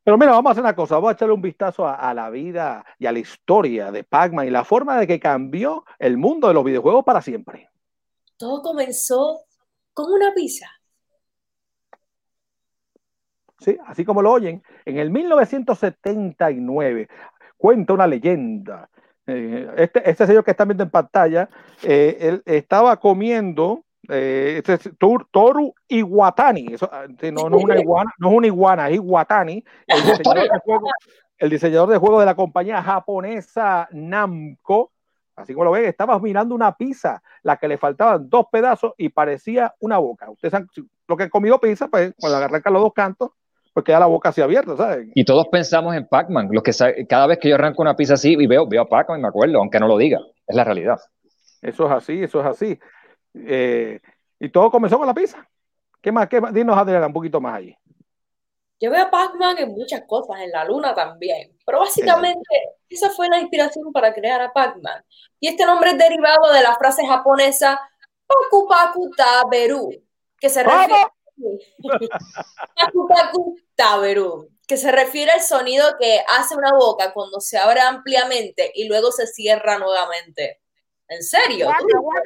Pero 0.03 0.17
mira, 0.17 0.31
vamos 0.31 0.49
a 0.49 0.51
hacer 0.51 0.63
una 0.63 0.75
cosa, 0.75 0.95
vamos 0.95 1.09
a 1.09 1.13
echarle 1.13 1.33
un 1.33 1.41
vistazo 1.41 1.87
a, 1.87 1.95
a 1.95 2.13
la 2.13 2.29
vida 2.29 2.85
y 2.99 3.07
a 3.07 3.11
la 3.11 3.19
historia 3.19 3.91
de 3.91 4.03
Pac-Man 4.03 4.47
y 4.47 4.51
la 4.51 4.63
forma 4.63 4.99
de 4.99 5.07
que 5.07 5.19
cambió 5.19 5.83
el 5.97 6.17
mundo 6.17 6.47
de 6.47 6.53
los 6.53 6.63
videojuegos 6.63 7.03
para 7.03 7.21
siempre. 7.21 7.69
Todo 8.37 8.61
comenzó 8.61 9.41
con 9.93 10.11
una 10.11 10.33
pizza. 10.33 10.67
¿sí? 13.59 13.77
Así 13.85 14.05
como 14.05 14.21
lo 14.21 14.31
oyen, 14.31 14.61
en 14.85 14.97
el 14.99 15.09
1979 15.09 17.07
cuenta 17.57 17.93
una 17.93 18.07
leyenda. 18.07 18.89
eh, 19.27 19.71
este, 19.77 20.07
este 20.07 20.27
señor 20.27 20.43
que 20.43 20.51
están 20.51 20.67
viendo 20.67 20.83
en 20.83 20.91
pantalla, 20.91 21.49
eh, 21.81 22.17
él 22.19 22.43
estaba 22.45 22.97
comiendo 22.99 23.83
eh, 24.09 24.55
este 24.57 24.73
es 24.73 24.89
Tor- 24.97 25.27
Toru 25.31 25.73
Iwatani, 25.87 26.73
eso, 26.73 26.89
ah, 26.91 27.05
no, 27.31 27.49
no 27.49 27.57
es 27.57 27.63
una 27.63 27.79
iguana, 27.79 28.11
no 28.19 28.29
es 28.29 28.37
una 28.37 28.47
iguana, 28.47 28.89
es 28.89 28.95
Iwatani, 28.95 29.63
el 29.87 30.03
diseñador 30.03 30.49
de 30.51 30.59
juego, 30.59 30.87
el 31.37 31.49
diseñador 31.49 31.89
de 31.89 31.97
juego 31.97 32.19
de 32.19 32.25
la 32.25 32.35
compañía 32.35 32.81
japonesa 32.81 33.87
Namco, 33.91 34.91
así 35.35 35.53
como 35.53 35.65
lo 35.65 35.71
ven, 35.71 35.85
estaba 35.85 36.17
mirando 36.19 36.55
una 36.55 36.75
pizza, 36.75 37.21
la 37.43 37.57
que 37.57 37.67
le 37.67 37.77
faltaban 37.77 38.29
dos 38.29 38.45
pedazos 38.51 38.93
y 38.97 39.09
parecía 39.09 39.73
una 39.79 39.97
boca. 39.97 40.29
Ustedes 40.29 40.53
si- 40.73 40.87
lo 41.07 41.17
que 41.17 41.23
han 41.23 41.29
comido 41.29 41.59
pizza, 41.59 41.87
pues 41.87 42.13
cuando 42.19 42.37
arrancan 42.37 42.73
los 42.73 42.81
dos 42.81 42.93
cantos, 42.93 43.31
pues 43.73 43.83
queda 43.83 43.99
la 43.99 44.05
boca 44.05 44.29
así 44.29 44.41
abierta, 44.41 44.77
¿sabes? 44.77 45.09
Y 45.13 45.25
todos 45.25 45.49
pensamos 45.49 45.93
en 45.95 46.07
Pac-Man. 46.07 46.47
Los 46.51 46.63
que 46.63 47.05
cada 47.07 47.27
vez 47.27 47.39
que 47.39 47.49
yo 47.49 47.55
arranco 47.55 47.81
una 47.81 47.95
pizza 47.95 48.13
así 48.13 48.33
y 48.39 48.47
veo, 48.47 48.65
veo 48.65 48.83
a 48.83 48.87
Pac-Man, 48.87 49.21
me 49.21 49.27
acuerdo, 49.27 49.59
aunque 49.59 49.79
no 49.81 49.87
lo 49.87 49.97
diga. 49.97 50.21
Es 50.47 50.55
la 50.55 50.63
realidad. 50.63 50.97
Eso 51.61 51.85
es 51.87 51.91
así, 51.91 52.23
eso 52.23 52.39
es 52.39 52.45
así. 52.45 52.79
Eh, 53.35 53.99
y 54.39 54.49
todo 54.49 54.71
comenzó 54.71 54.97
con 54.97 55.07
la 55.07 55.13
pizza. 55.13 55.47
¿Qué 56.01 56.11
más? 56.11 56.27
¿Qué 56.27 56.39
más? 56.39 56.53
Dinos, 56.53 56.77
Adriana, 56.77 57.07
un 57.07 57.13
poquito 57.13 57.41
más 57.41 57.55
allí. 57.55 57.75
Yo 58.79 58.91
veo 58.91 59.05
a 59.05 59.09
Pac-Man 59.09 59.57
en 59.57 59.71
muchas 59.71 60.03
cosas, 60.05 60.41
en 60.41 60.51
la 60.51 60.65
luna 60.65 60.93
también, 60.93 61.57
pero 61.65 61.79
básicamente 61.79 62.75
esa 62.89 63.09
fue 63.09 63.29
la 63.29 63.39
inspiración 63.39 63.91
para 63.93 64.13
crear 64.13 64.41
a 64.41 64.51
Pac-Man. 64.51 65.03
Y 65.39 65.47
este 65.47 65.65
nombre 65.65 65.91
es 65.91 65.97
derivado 65.97 66.51
de 66.51 66.61
la 66.61 66.75
frase 66.75 67.07
japonesa 67.07 67.79
Paku 68.27 68.67
Paku 68.67 69.11
Taberu, 69.15 69.89
que 70.39 70.49
se 70.49 70.61
refiere 70.63 70.93
Paku 72.75 73.07
Paku 73.07 73.55
Taberu, 73.75 74.49
que 74.67 74.77
se 74.77 74.91
refiere 74.91 75.31
al 75.31 75.41
sonido 75.41 75.85
que 75.97 76.21
hace 76.37 76.55
una 76.55 76.71
boca 76.77 77.13
cuando 77.13 77.39
se 77.39 77.57
abre 77.57 77.79
ampliamente 77.79 78.71
y 78.75 78.87
luego 78.87 79.11
se 79.11 79.25
cierra 79.25 79.79
nuevamente. 79.79 80.61
¿En 81.07 81.21
serio? 81.21 81.67
Guaca, 81.67 81.83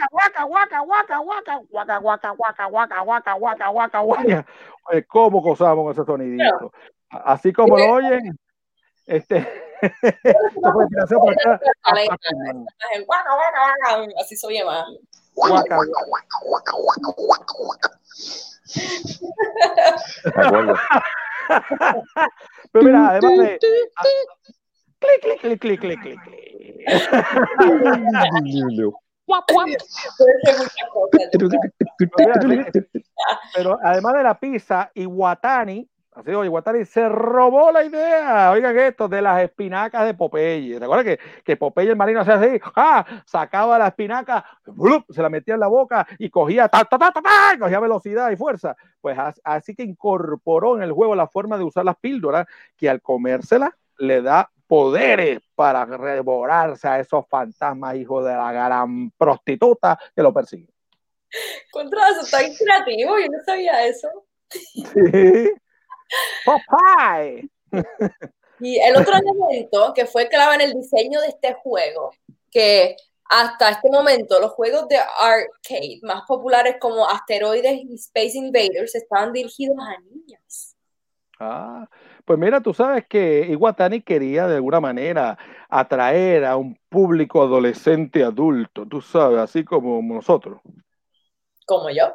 guaca, 0.09 0.43
guaca, 0.45 0.79
guaca, 0.79 0.79
guaca, 0.79 1.17
guaca, 1.17 1.97
guaca, 1.97 1.97
guaca, 1.99 2.31
guaca, 2.31 2.65
guaca, 2.65 3.01
guaca, 3.01 3.33
guaca, 3.33 3.67
guaca, 3.69 3.99
guaca. 3.99 4.45
Oye, 4.89 5.05
¿Cómo 5.07 5.41
gozamos 5.41 5.95
ese 5.95 6.05
sonidito? 6.05 6.71
Así 7.09 7.51
como 7.51 7.77
lo 7.77 7.93
oyen, 7.93 8.39
este, 9.05 9.69
Así 14.19 14.35
se 14.35 14.47
oye 14.47 14.63
más. 14.63 14.85
Pero 22.71 22.85
mira, 22.85 23.09
además 23.09 23.37
de. 23.37 23.59
Clic, 24.99 25.21
clic, 25.21 25.39
clic, 25.41 25.59
clic, 25.59 25.79
clic, 25.79 25.99
clic. 26.01 26.19
Pero 33.55 33.77
además 33.83 34.13
de 34.15 34.23
la 34.23 34.39
pizza, 34.39 34.91
Iwatani, 34.95 35.87
así 36.13 36.31
oye, 36.31 36.47
Iwatani 36.47 36.85
se 36.85 37.07
robó 37.07 37.71
la 37.71 37.83
idea, 37.83 38.51
oigan 38.51 38.77
esto, 38.79 39.07
de 39.07 39.21
las 39.21 39.41
espinacas 39.43 40.05
de 40.05 40.13
Popeye. 40.13 40.79
¿Te 40.79 40.83
acuerdas 40.83 41.05
que, 41.05 41.19
que 41.43 41.57
Popeye 41.57 41.91
el 41.91 41.95
marino 41.95 42.21
hacía 42.21 42.35
así? 42.35 42.59
¡Ah! 42.75 43.05
Sacaba 43.25 43.77
la 43.77 43.87
espinaca, 43.87 44.43
se 45.09 45.21
la 45.21 45.29
metía 45.29 45.53
en 45.53 45.59
la 45.59 45.67
boca 45.67 46.07
y 46.17 46.29
cogía, 46.29 46.67
ta, 46.67 46.83
ta, 46.85 46.97
ta, 46.97 47.11
ta, 47.11 47.21
cogía 47.59 47.79
velocidad 47.79 48.31
y 48.31 48.35
fuerza. 48.35 48.75
Pues 49.01 49.17
as- 49.17 49.41
así 49.43 49.75
que 49.75 49.83
incorporó 49.83 50.75
en 50.75 50.83
el 50.83 50.91
juego 50.91 51.15
la 51.15 51.27
forma 51.27 51.57
de 51.57 51.63
usar 51.63 51.85
las 51.85 51.97
píldoras, 51.97 52.47
que 52.75 52.89
al 52.89 53.01
comérsela 53.01 53.75
le 53.97 54.21
da 54.21 54.49
poderes 54.69 55.39
para 55.55 55.83
devorarse 55.83 56.87
a 56.87 56.99
esos 56.99 57.25
fantasmas, 57.27 57.95
hijos 57.95 58.23
de 58.23 58.33
la 58.33 58.51
gran 58.51 59.09
prostituta 59.17 59.99
que 60.15 60.21
lo 60.21 60.31
persiguen. 60.31 60.69
Contra 61.71 62.09
eso, 62.09 62.21
está 62.21 62.39
bien 62.41 62.53
creativo, 62.53 63.17
yo 63.17 63.25
no 63.31 63.43
sabía 63.43 63.85
eso. 63.87 64.07
Sí. 64.49 65.51
Popeye. 66.45 67.49
Y 68.61 68.77
el 68.77 68.97
otro 68.97 69.13
elemento 69.13 69.93
que 69.93 70.05
fue 70.05 70.27
clave 70.27 70.55
en 70.55 70.61
el 70.61 70.73
diseño 70.73 71.21
de 71.21 71.27
este 71.27 71.53
juego, 71.53 72.11
que 72.51 72.97
hasta 73.23 73.69
este 73.69 73.89
momento 73.89 74.37
los 74.37 74.51
juegos 74.51 74.85
de 74.89 74.97
arcade 74.97 75.99
más 76.01 76.23
populares 76.27 76.75
como 76.77 77.07
Asteroides 77.07 77.85
y 77.85 77.95
Space 77.95 78.37
Invaders 78.37 78.95
estaban 78.95 79.31
dirigidos 79.31 79.77
a 79.79 79.97
niñas. 80.01 80.75
Ah, 81.39 81.87
pues 82.29 82.37
mira, 82.37 82.61
tú 82.61 82.75
sabes 82.75 83.07
que 83.07 83.47
Iwatani 83.49 84.01
quería 84.01 84.47
de 84.47 84.57
alguna 84.57 84.79
manera 84.79 85.35
atraer 85.67 86.45
a 86.45 86.57
un 86.57 86.77
público 86.87 87.41
adolescente 87.41 88.23
adulto, 88.23 88.85
tú 88.85 89.01
sabes, 89.01 89.39
así 89.39 89.63
como 89.63 89.99
nosotros. 90.03 90.61
Como 91.65 91.89
yo. 91.89 92.13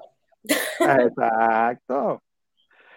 Exacto. 0.78 2.22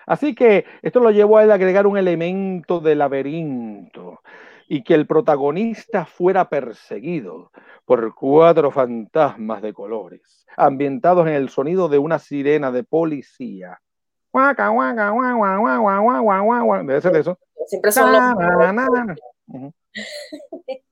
Así 0.05 0.35
que 0.35 0.65
esto 0.83 0.99
lo 0.99 1.09
llevó 1.09 1.39
a 1.39 1.43
él 1.43 1.49
a 1.49 1.55
agregar 1.55 1.87
un 1.87 1.97
elemento 1.97 2.81
de 2.81 2.93
laberinto 2.93 4.19
y 4.67 4.83
que 4.83 4.93
el 4.93 5.07
protagonista 5.07 6.05
fuera 6.05 6.47
perseguido 6.49 7.51
por 7.83 8.13
cuatro 8.13 8.69
fantasmas 8.69 9.63
de 9.63 9.73
colores, 9.73 10.45
ambientados 10.55 11.25
en 11.25 11.33
el 11.33 11.49
sonido 11.49 11.89
de 11.89 11.97
una 11.97 12.19
sirena 12.19 12.71
de 12.71 12.83
policía. 12.83 13.79
Guaca, 14.37 14.69
guaca, 14.69 15.09
guaca, 15.09 15.33
guaca, 15.33 15.77
guaca, 15.97 16.21
guaca, 16.21 16.61
guaca. 16.61 16.83
Debe 16.83 17.01
ser 17.01 17.15
eso. 17.15 17.39
Siempre 17.65 17.91
son 17.91 18.11
los. 18.11 18.21
Ujú. 19.47 19.73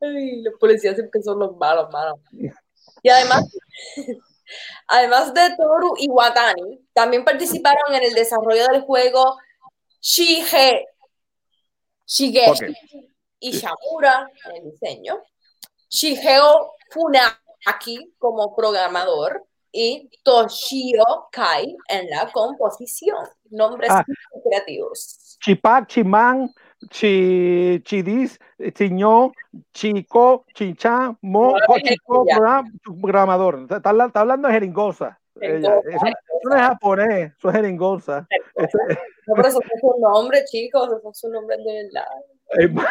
Ay, 0.00 0.42
los 0.42 0.54
policías 0.58 0.94
siempre 0.94 1.22
son 1.22 1.38
los 1.38 1.54
malos, 1.56 1.90
malos. 1.92 2.18
Y 3.00 3.10
además, 3.10 3.44
además 4.88 5.32
de 5.32 5.54
Toru 5.56 5.94
y 5.98 6.08
Watani, 6.08 6.84
también 6.92 7.24
participaron 7.24 7.94
en 7.94 8.02
el 8.02 8.12
desarrollo 8.12 8.66
del 8.72 8.80
juego 8.80 9.36
Shige, 10.00 10.84
Shigeshi 12.04 12.64
Ok. 12.64 12.76
y 13.38 13.52
Shamura 13.52 14.28
en 14.46 14.56
el 14.56 14.72
diseño, 14.72 15.22
Shigeo 15.88 16.72
Funaki 16.90 18.14
como 18.18 18.56
programador 18.56 19.47
y 19.72 20.08
Toshio 20.22 21.04
Kai 21.32 21.76
en 21.88 22.10
la 22.10 22.30
composición. 22.32 23.16
Nombres 23.50 23.90
Ah. 23.90 24.04
creativos. 24.44 25.36
Chipac, 25.40 25.86
Chimán, 25.88 26.50
Chi, 26.90 27.80
Chidis, 27.84 28.38
Chiñó, 28.72 29.32
Chico, 29.72 30.44
Chichá, 30.54 31.16
Mo, 31.22 31.54
Chico, 31.84 32.24
programador. 33.00 33.66
Está, 33.70 33.90
está 34.06 34.20
hablando 34.20 34.48
de 34.48 34.54
jeringosa. 34.54 35.18
Ella. 35.40 35.78
Eso, 35.78 35.88
eso 35.88 36.06
no 36.44 36.56
es 36.56 36.62
japonés, 36.62 37.32
eso 37.38 37.48
es 37.48 37.54
jeringosa. 37.54 38.26
Eso 38.56 38.78
es- 38.88 38.98
No, 39.26 39.34
pero 39.36 39.48
esos 39.48 39.62
son 39.62 39.80
sus 39.92 40.00
nombres, 40.00 40.50
chicos, 40.50 40.88
esos 40.88 41.02
son 41.02 41.14
sus 41.14 41.30
nombres 41.30 41.58
de 41.64 41.82
verdad. 41.84 42.08
En, 42.58 42.74
ma- 42.74 42.88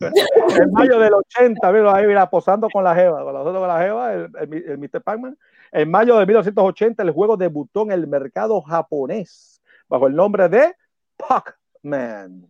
en 0.00 0.72
mayo 0.72 0.98
del 1.00 1.14
80, 1.14 1.72
mira, 1.72 1.94
ahí 1.96 2.06
mira, 2.06 2.28
posando 2.28 2.68
con 2.70 2.84
la 2.84 2.94
Jeva, 2.94 3.24
con 3.24 3.32
la 3.34 3.42
con 3.42 3.68
la 3.68 3.78
Jeva, 3.80 4.12
el, 4.12 4.30
el, 4.38 4.70
el 4.70 4.78
Mr. 4.78 5.02
Pac-Man. 5.02 5.36
En 5.72 5.90
mayo 5.90 6.16
de 6.16 6.26
1980, 6.26 7.02
el 7.02 7.10
juego 7.10 7.36
debutó 7.36 7.82
en 7.82 7.92
el 7.92 8.06
mercado 8.06 8.60
japonés 8.62 9.60
bajo 9.88 10.06
el 10.06 10.14
nombre 10.14 10.48
de 10.48 10.74
Pac-Man. 11.16 12.48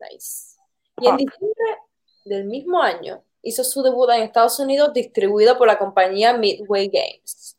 Nice. 0.00 0.58
Y 1.00 1.08
en 1.08 1.16
diciembre 1.16 1.78
del 2.24 2.44
mismo 2.44 2.80
año 2.82 3.22
hizo 3.42 3.64
su 3.64 3.82
debut 3.82 4.10
en 4.10 4.22
Estados 4.22 4.58
Unidos 4.60 4.92
distribuido 4.92 5.58
por 5.58 5.66
la 5.66 5.78
compañía 5.78 6.36
Midway 6.36 6.88
Games. 6.88 7.56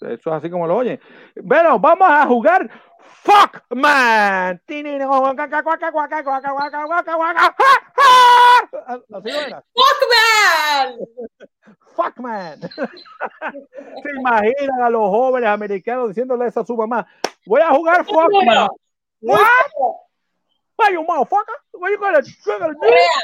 Eso 0.00 0.14
es 0.14 0.26
así 0.26 0.48
como 0.48 0.66
lo 0.66 0.76
oyen. 0.76 1.00
Bueno, 1.42 1.78
vamos 1.78 2.08
a 2.08 2.26
jugar 2.26 2.70
Fuck 3.00 3.64
Man. 3.70 4.62
Así 8.86 9.30
no 9.30 9.40
era. 9.40 9.64
¡Fuckman! 9.74 10.98
Fuck 11.98 12.20
man. 12.20 12.60
Se 14.02 14.10
imaginan 14.16 14.82
a 14.82 14.90
los 14.90 15.10
jóvenes 15.10 15.48
americanos 15.48 16.08
diciéndole 16.08 16.46
eso 16.46 16.60
a 16.60 16.66
su 16.66 16.76
mamá. 16.76 17.06
Voy 17.44 17.60
a 17.60 17.70
jugar 17.70 18.04
fuck 18.04 18.30
man. 18.44 18.68
What? 19.20 19.42
Why 20.76 20.92
you 20.92 21.02
motherfucker? 21.02 21.58
What 21.72 21.90
you 21.90 21.98
gonna, 21.98 22.22
gonna 22.46 22.68
do? 22.68 22.78
Correa, 22.78 23.20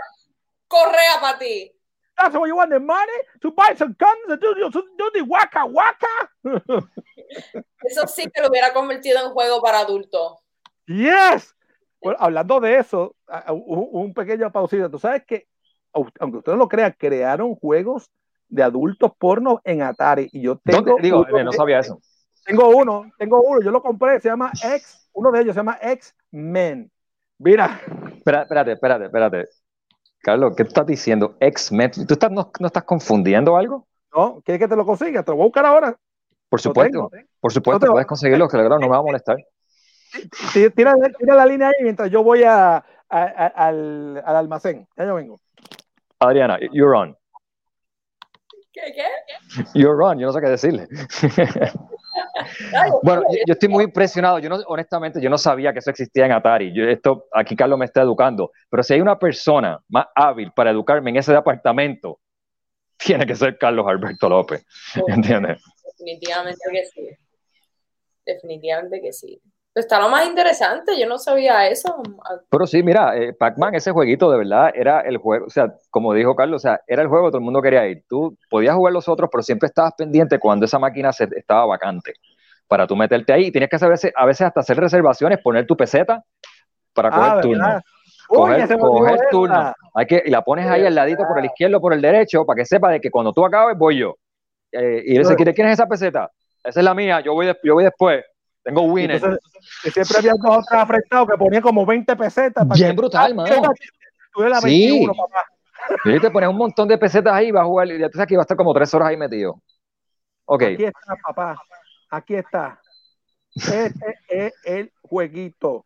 Correa 0.67 1.21
para 1.21 1.39
ti. 1.39 1.71
That's 2.19 2.35
what 2.35 2.47
you 2.47 2.57
want 2.57 2.71
the 2.71 2.81
money 2.81 3.13
to 3.43 3.53
buy 3.53 3.75
some 3.77 3.95
guns 3.97 4.29
and 4.29 4.41
do, 4.41 4.55
do, 4.55 4.71
do 4.71 5.11
the 5.15 5.23
waka 5.23 5.67
waka? 5.67 6.31
Eso 7.85 8.07
sí 8.07 8.29
que 8.33 8.43
lo 8.43 8.49
hubiera 8.49 8.73
convertido 8.73 9.21
en 9.25 9.33
juego 9.33 9.63
para 9.63 9.81
adultos. 9.81 10.39
Yes. 10.87 11.54
Bueno, 12.05 12.19
hablando 12.21 12.61
de 12.61 12.79
eso, 12.79 13.17
un, 13.51 14.13
pequeño 14.15 14.53
pausita. 14.53 14.89
Tú 14.91 14.99
sabes 14.99 15.25
que, 15.25 15.47
au- 15.93 16.11
aunque 16.21 16.39
usted 16.39 16.53
no 16.53 16.59
lo 16.59 16.69
crea, 16.69 16.93
crearon 16.93 17.55
juegos 17.57 18.11
de 18.49 18.63
adultos 18.63 19.13
porno 19.19 19.61
en 19.65 19.83
Atari. 19.83 20.29
Y 20.33 20.43
yo 20.43 20.59
tengo. 20.59 20.83
¿Dónde? 20.83 21.03
Digo, 21.03 21.27
uno 21.29 21.45
no 21.45 21.53
sabía 21.53 21.79
eso. 21.81 21.99
Tengo 22.45 22.69
uno, 22.69 23.11
tengo 23.19 23.41
uno, 23.41 23.63
yo 23.63 23.71
lo 23.71 23.81
compré, 23.83 24.21
se 24.21 24.29
llama 24.29 24.53
X, 24.63 25.09
uno 25.15 25.33
de 25.33 25.41
ellos 25.41 25.55
se 25.55 25.61
llama 25.61 25.79
X-Men. 25.81 26.91
Mira, 27.39 27.81
Espera- 28.19 28.43
Espérate, 28.43 28.73
espérate, 28.73 29.05
espérate. 29.07 29.49
Carlos, 30.21 30.55
¿qué 30.57 30.65
tú 30.65 30.69
estás 30.69 30.87
diciendo? 30.87 31.37
X-Men. 31.41 31.91
¿Tú 32.07 32.15
estás, 32.15 32.31
no, 32.31 32.51
no 32.61 32.67
estás 32.67 32.85
confundiendo 32.85 33.57
algo? 33.57 33.87
¿no? 34.15 34.41
¿Quieres 34.45 34.61
que 34.61 34.69
te 34.69 34.77
lo 34.77 34.85
consiga? 34.87 35.23
Te 35.23 35.31
lo 35.33 35.37
voy 35.37 35.45
a 35.45 35.47
buscar 35.47 35.67
ahora. 35.67 35.97
Por 36.49 36.61
supuesto, 36.61 37.09
tengo. 37.11 37.29
por 37.41 37.53
supuesto, 37.53 37.87
No 37.87 37.91
te- 37.91 37.93
puedes 37.93 38.07
conseguirlo, 38.07 38.47
que 38.47 38.57
claro, 38.59 38.69
no 38.79 38.79
me 38.81 38.89
va 38.89 38.99
a 38.99 39.03
molestar. 39.03 39.39
Tira, 40.75 40.95
la 41.35 41.47
línea 41.47 41.69
ahí 41.69 41.83
mientras 41.83 42.11
yo 42.11 42.23
voy 42.23 42.43
a, 42.45 42.77
a- 42.77 42.83
a- 43.09 43.47
al, 43.69 44.23
al 44.25 44.37
almacén. 44.37 44.87
Ya 44.97 45.07
yo 45.07 45.15
vengo. 45.15 45.41
Adriana, 46.21 46.59
you're 46.73 46.97
on. 46.97 47.17
¿Qué? 48.73 48.93
¿Qué? 48.95 49.05
You're 49.75 50.03
on, 50.03 50.19
yo 50.19 50.27
no 50.27 50.33
sé 50.33 50.41
qué 50.41 50.49
decirle. 50.49 50.89
Bueno, 53.03 53.23
yo, 53.31 53.39
yo 53.47 53.53
estoy 53.53 53.69
muy 53.69 53.85
impresionado. 53.85 54.39
Yo 54.39 54.49
no, 54.49 54.57
honestamente, 54.67 55.21
yo 55.21 55.31
no 55.31 55.39
sabía 55.39 55.73
que 55.73 55.79
eso 55.79 55.91
existía 55.91 56.27
en 56.27 56.33
Atari. 56.33 56.73
Yo, 56.75 56.85
esto, 56.85 57.27
aquí 57.33 57.55
Carlos 57.57 57.79
me 57.79 57.85
está 57.85 58.03
educando. 58.03 58.51
Pero 58.69 58.83
si 58.83 58.95
hay 58.95 59.01
una 59.01 59.19
persona 59.19 59.81
más 59.89 60.07
hábil 60.15 60.51
para 60.53 60.71
educarme 60.71 61.11
en 61.11 61.17
ese 61.17 61.33
departamento, 61.33 62.21
tiene 62.97 63.27
que 63.27 63.35
ser 63.37 63.59
Carlos 63.59 63.87
Alberto 63.89 64.29
López. 64.29 64.65
¿Entiendes? 65.07 65.63
Definitivamente 65.99 66.61
que 66.73 66.85
sí. 66.87 67.09
Definitivamente 68.27 69.01
que 69.01 69.13
sí. 69.13 69.41
Está 69.75 69.99
lo 69.99 70.09
más 70.09 70.25
interesante, 70.27 70.99
yo 70.99 71.09
no 71.09 71.19
sabía 71.19 71.67
eso. 71.67 72.01
Pero 72.49 72.67
sí, 72.67 72.83
mira, 72.85 73.17
eh, 73.17 73.33
Pac-Man, 73.33 73.75
ese 73.75 73.91
jueguito 73.91 74.31
de 74.31 74.39
verdad 74.39 74.71
era 74.73 75.01
el 75.01 75.17
juego, 75.17 75.47
o 75.47 75.51
sea, 75.51 75.75
como 75.91 76.15
dijo 76.15 76.37
Carlos, 76.37 76.63
o 76.63 76.69
sea, 76.69 76.81
era 76.87 77.03
el 77.03 77.09
juego 77.09 77.27
que 77.27 77.31
todo 77.33 77.39
el 77.39 77.45
mundo 77.45 77.61
quería 77.61 77.85
ir. 77.89 78.05
Tú 78.09 78.37
podías 78.49 78.77
jugar 78.77 78.93
los 78.93 79.09
otros, 79.09 79.29
pero 79.33 79.43
siempre 79.43 79.67
estabas 79.67 79.95
pendiente 79.99 80.39
cuando 80.39 80.65
esa 80.67 80.79
máquina 80.79 81.13
se, 81.13 81.25
estaba 81.37 81.67
vacante 81.67 82.15
para 82.69 82.87
tú 82.87 82.95
meterte 82.95 83.33
ahí. 83.33 83.47
Y 83.47 83.51
tienes 83.51 83.69
que 83.69 83.79
saber, 83.79 83.99
a 84.15 84.27
veces 84.27 84.47
hasta 84.47 84.61
hacer 84.61 84.77
reservaciones, 84.77 85.41
poner 85.43 85.67
tu 85.67 85.77
peseta 85.77 86.23
para 86.93 87.11
coger 87.11 87.33
Ah, 87.33 87.41
turno. 87.41 87.67
¿verdad? 87.67 87.83
Uy, 88.29 88.39
Coger, 88.39 88.79
coger 88.79 89.21
turno. 89.31 89.75
Hay 89.95 90.07
que, 90.07 90.23
y 90.25 90.31
la 90.31 90.43
pones 90.43 90.67
ahí 90.67 90.87
al 90.87 90.95
ladito 90.95 91.25
por 91.27 91.39
el 91.39 91.47
izquierdo, 91.47 91.81
por 91.81 91.93
el 91.93 92.01
derecho, 92.01 92.47
para 92.47 92.59
que 92.59 92.65
sepa 92.65 92.91
de 92.91 93.01
que 93.01 93.11
cuando 93.11 93.33
tú 93.33 93.45
acabes 93.45 93.77
voy 93.77 93.99
yo. 93.99 94.15
Eh, 94.73 95.03
y 95.05 95.17
él 95.17 95.25
se 95.25 95.35
quiere, 95.37 95.53
¿quién 95.53 95.67
es 95.67 95.75
esa 95.75 95.87
peseta? 95.87 96.31
Esa 96.63 96.81
es 96.81 96.85
la 96.85 96.95
mía, 96.95 97.21
yo 97.21 97.35
voy, 97.35 97.47
de- 97.47 97.59
yo 97.63 97.75
voy 97.75 97.85
después. 97.85 98.25
Tengo 98.65 98.83
winner. 98.83 99.17
Entonces, 99.17 99.41
y 99.85 99.91
siempre 99.91 100.19
había 100.19 100.33
dos 100.43 100.57
o 100.57 100.63
tres 100.69 100.81
afrentados 100.81 101.29
que 101.29 101.37
ponían 101.37 101.63
como 101.63 101.85
20 101.87 102.17
pesetas. 102.17 102.65
para 102.67 102.75
Bien 102.75 102.91
que- 102.91 102.97
brutal, 102.97 103.33
Ah, 103.33 103.35
mano. 103.35 103.73
Tú 104.33 104.43
eras 104.43 104.63
Sí. 104.63 104.89
21, 104.91 105.15
papá. 105.15 105.45
Y 106.07 106.19
te 106.19 106.31
pones 106.31 106.49
un 106.49 106.57
montón 106.57 106.89
de 106.89 106.97
pesetas 106.99 107.33
ahí 107.35 107.49
y 107.49 107.53
vas 107.53 107.63
a 107.63 107.67
jugar. 107.67 107.89
Y 107.89 107.99
ya 107.99 108.09
tú 108.09 108.17
sabes 108.17 108.29
que 108.29 108.35
iba 108.35 108.41
a 108.41 108.45
estar 108.45 108.57
como 108.57 108.73
tres 108.75 108.93
horas 108.95 109.09
ahí 109.09 109.17
metido. 109.17 109.61
Ok. 110.47 110.63
Aquí 110.63 110.85
está, 110.85 111.15
papá. 111.23 111.57
Aquí 112.11 112.35
está. 112.35 112.81
Este 113.55 114.19
es 114.29 114.55
el 114.65 114.93
jueguito. 115.03 115.85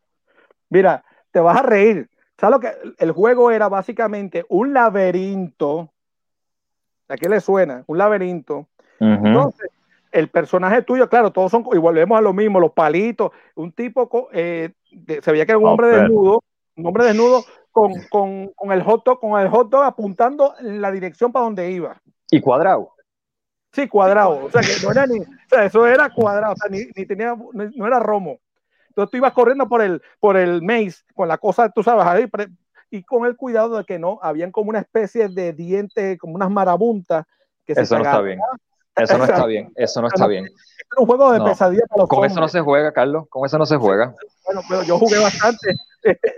Mira, 0.71 1.05
te 1.33 1.41
vas 1.41 1.59
a 1.59 1.63
reír. 1.63 2.09
¿Sabes 2.39 2.53
lo 2.55 2.61
que? 2.61 2.95
El 2.99 3.11
juego 3.13 3.51
era 3.51 3.69
básicamente 3.69 4.47
un 4.49 4.73
laberinto. 4.73 5.93
¿A 7.09 7.17
qué 7.17 7.29
le 7.29 7.41
suena? 7.41 7.83
Un 7.87 7.99
laberinto. 7.99 8.69
Entonces, 9.01 9.69
el 10.19 10.29
personaje 10.29 10.83
tuyo, 10.83 11.09
claro, 11.09 11.33
todos 11.33 11.51
son, 11.51 11.65
y 11.73 11.79
volvemos 11.79 12.19
a 12.19 12.21
lo 12.23 12.33
mismo, 12.33 12.61
los 12.61 12.73
palitos. 12.73 13.31
Un 13.55 13.73
tipo, 13.73 14.29
eh, 14.33 14.73
de- 14.91 15.23
se 15.23 15.33
veía 15.33 15.47
que 15.47 15.53
era 15.53 15.59
un 15.59 15.67
Oh, 15.67 15.71
hombre 15.73 15.89
pero- 15.91 16.03
desnudo, 16.03 16.45
un 16.77 16.87
hombre 16.87 17.05
desnudo 17.05 17.45
con, 17.71 17.93
con, 18.11 18.49
con 18.57 18.73
el 18.73 18.83
hot 18.83 19.05
dog, 19.05 19.21
con 19.21 19.41
el 19.41 19.49
hot 19.49 19.69
dog 19.71 19.85
apuntando 19.85 20.55
en 20.61 20.81
la 20.81 20.91
dirección 20.91 21.31
para 21.33 21.45
donde 21.45 21.71
iba. 21.71 22.01
Y 22.31 22.41
cuadrado. 22.41 22.95
Sí, 23.73 23.87
cuadrado. 23.87 24.47
O 24.47 24.51
sea, 24.51 24.63
que 24.63 24.85
no 24.85 24.91
era 24.91 25.07
ni, 25.07 25.21
o 25.21 25.25
sea, 25.49 25.65
eso 25.65 25.87
era 25.87 26.09
cuadrado, 26.11 26.55
o 26.55 26.57
sea, 26.57 26.71
ni, 26.71 26.87
ni 26.97 27.07
tenía, 27.07 27.37
no, 27.37 27.51
no 27.53 27.87
era 27.87 27.99
romo. 28.01 28.39
Entonces 28.89 29.11
tú 29.11 29.17
ibas 29.19 29.33
corriendo 29.33 29.69
por 29.69 29.83
el, 29.83 30.03
por 30.19 30.37
el 30.37 30.63
maze, 30.63 31.03
con 31.15 31.29
la 31.29 31.39
cosa, 31.39 31.69
tú 31.69 31.83
sabes, 31.83 32.05
ahí, 32.07 32.27
y 32.91 33.03
con 33.05 33.27
el 33.27 33.37
cuidado 33.37 33.77
de 33.77 33.85
que 33.85 33.99
no, 33.99 34.19
habían 34.23 34.51
como 34.51 34.71
una 34.71 34.81
especie 34.81 35.29
de 35.29 35.53
dientes, 35.53 36.19
como 36.19 36.35
unas 36.35 36.51
marabuntas, 36.51 37.25
que 37.65 37.75
si 37.75 37.83
Eso 37.83 37.97
te 37.97 38.03
no 38.03 38.09
está 38.09 38.21
bien. 38.23 38.41
Eso 38.99 39.19
no 39.19 39.25
está 39.25 39.47
bien, 39.47 39.73
eso 39.77 40.01
no 40.03 40.09
está 40.09 40.27
bien. 40.27 40.45
Es 40.47 40.99
un 40.99 41.07
juego 41.07 41.33
de 41.33 41.39
No. 41.39 41.45
pesadilla 41.47 41.83
para 41.89 42.03
los 42.03 42.09
Con 42.09 42.25
eso 42.25 42.41
no 42.41 42.49
se 42.49 42.61
juega, 42.61 42.93
Carlos, 42.93 43.25
con 43.29 43.45
eso 43.47 43.59
no 43.59 43.67
se 43.67 43.77
juega. 43.77 44.15
Bueno, 44.47 44.63
pero 44.69 44.83
yo 44.83 44.99
jugué 44.99 45.19
bastante. 45.19 45.75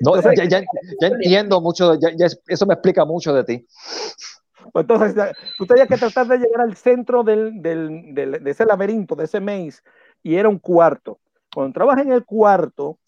No, 0.00 0.16
Entonces- 0.16 0.32
ya, 0.36 0.44
ya- 0.60 0.66
ya 1.00 1.06
entiendo 1.08 1.60
mucho, 1.60 1.94
ya- 1.94 2.10
ya 2.16 2.26
es- 2.26 2.40
eso 2.48 2.66
me 2.66 2.74
explica 2.74 3.04
mucho 3.04 3.32
de 3.32 3.44
ti. 3.44 3.66
Pues 4.72 4.84
entonces, 4.84 5.14
tú 5.58 5.66
tenías 5.66 5.88
que 5.88 5.96
tratar 5.96 6.26
de 6.26 6.38
llegar 6.38 6.60
al 6.62 6.76
centro 6.76 7.22
del, 7.22 7.60
del- 7.62 8.14
del- 8.14 8.42
de 8.44 8.50
ese 8.50 8.64
laberinto, 8.64 9.14
de 9.14 9.24
ese 9.24 9.40
maze, 9.40 9.80
y 10.22 10.34
era 10.36 10.48
un 10.48 10.58
cuarto. 10.58 11.18
Cuando 11.52 11.68
entrabas 11.68 11.98
en 11.98 12.12
el 12.12 12.24
cuarto, 12.24 12.98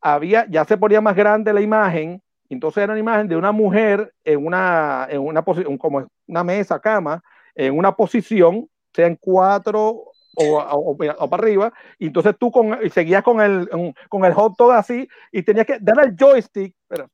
había, 0.00 0.46
ya 0.48 0.64
se 0.64 0.76
ponía 0.76 1.00
más 1.00 1.14
grande 1.14 1.52
la 1.52 1.60
imagen, 1.60 2.20
entonces 2.48 2.82
era 2.82 2.92
una 2.92 3.00
imagen 3.00 3.28
de 3.28 3.36
una 3.36 3.52
mujer 3.52 4.12
en 4.24 4.44
una, 4.44 5.06
en 5.08 5.20
una 5.20 5.42
como 5.42 6.06
una 6.26 6.44
mesa, 6.44 6.78
cama, 6.80 7.22
en 7.54 7.76
una 7.76 7.94
posición, 7.94 8.68
sea 8.94 9.06
en 9.06 9.16
cuatro 9.16 10.04
o, 10.34 10.96
para 11.28 11.42
arriba, 11.42 11.72
y 11.98 12.06
entonces 12.06 12.34
tú 12.38 12.50
con, 12.50 12.78
seguías 12.90 13.22
con 13.22 13.40
el, 13.40 13.68
con 14.08 14.24
el 14.24 14.32
hot 14.32 14.54
dog 14.56 14.72
así, 14.72 15.06
y 15.30 15.42
tenías 15.42 15.66
que 15.66 15.78
darle 15.80 16.02
al 16.04 16.16
joystick, 16.16 16.74
pero 16.88 17.10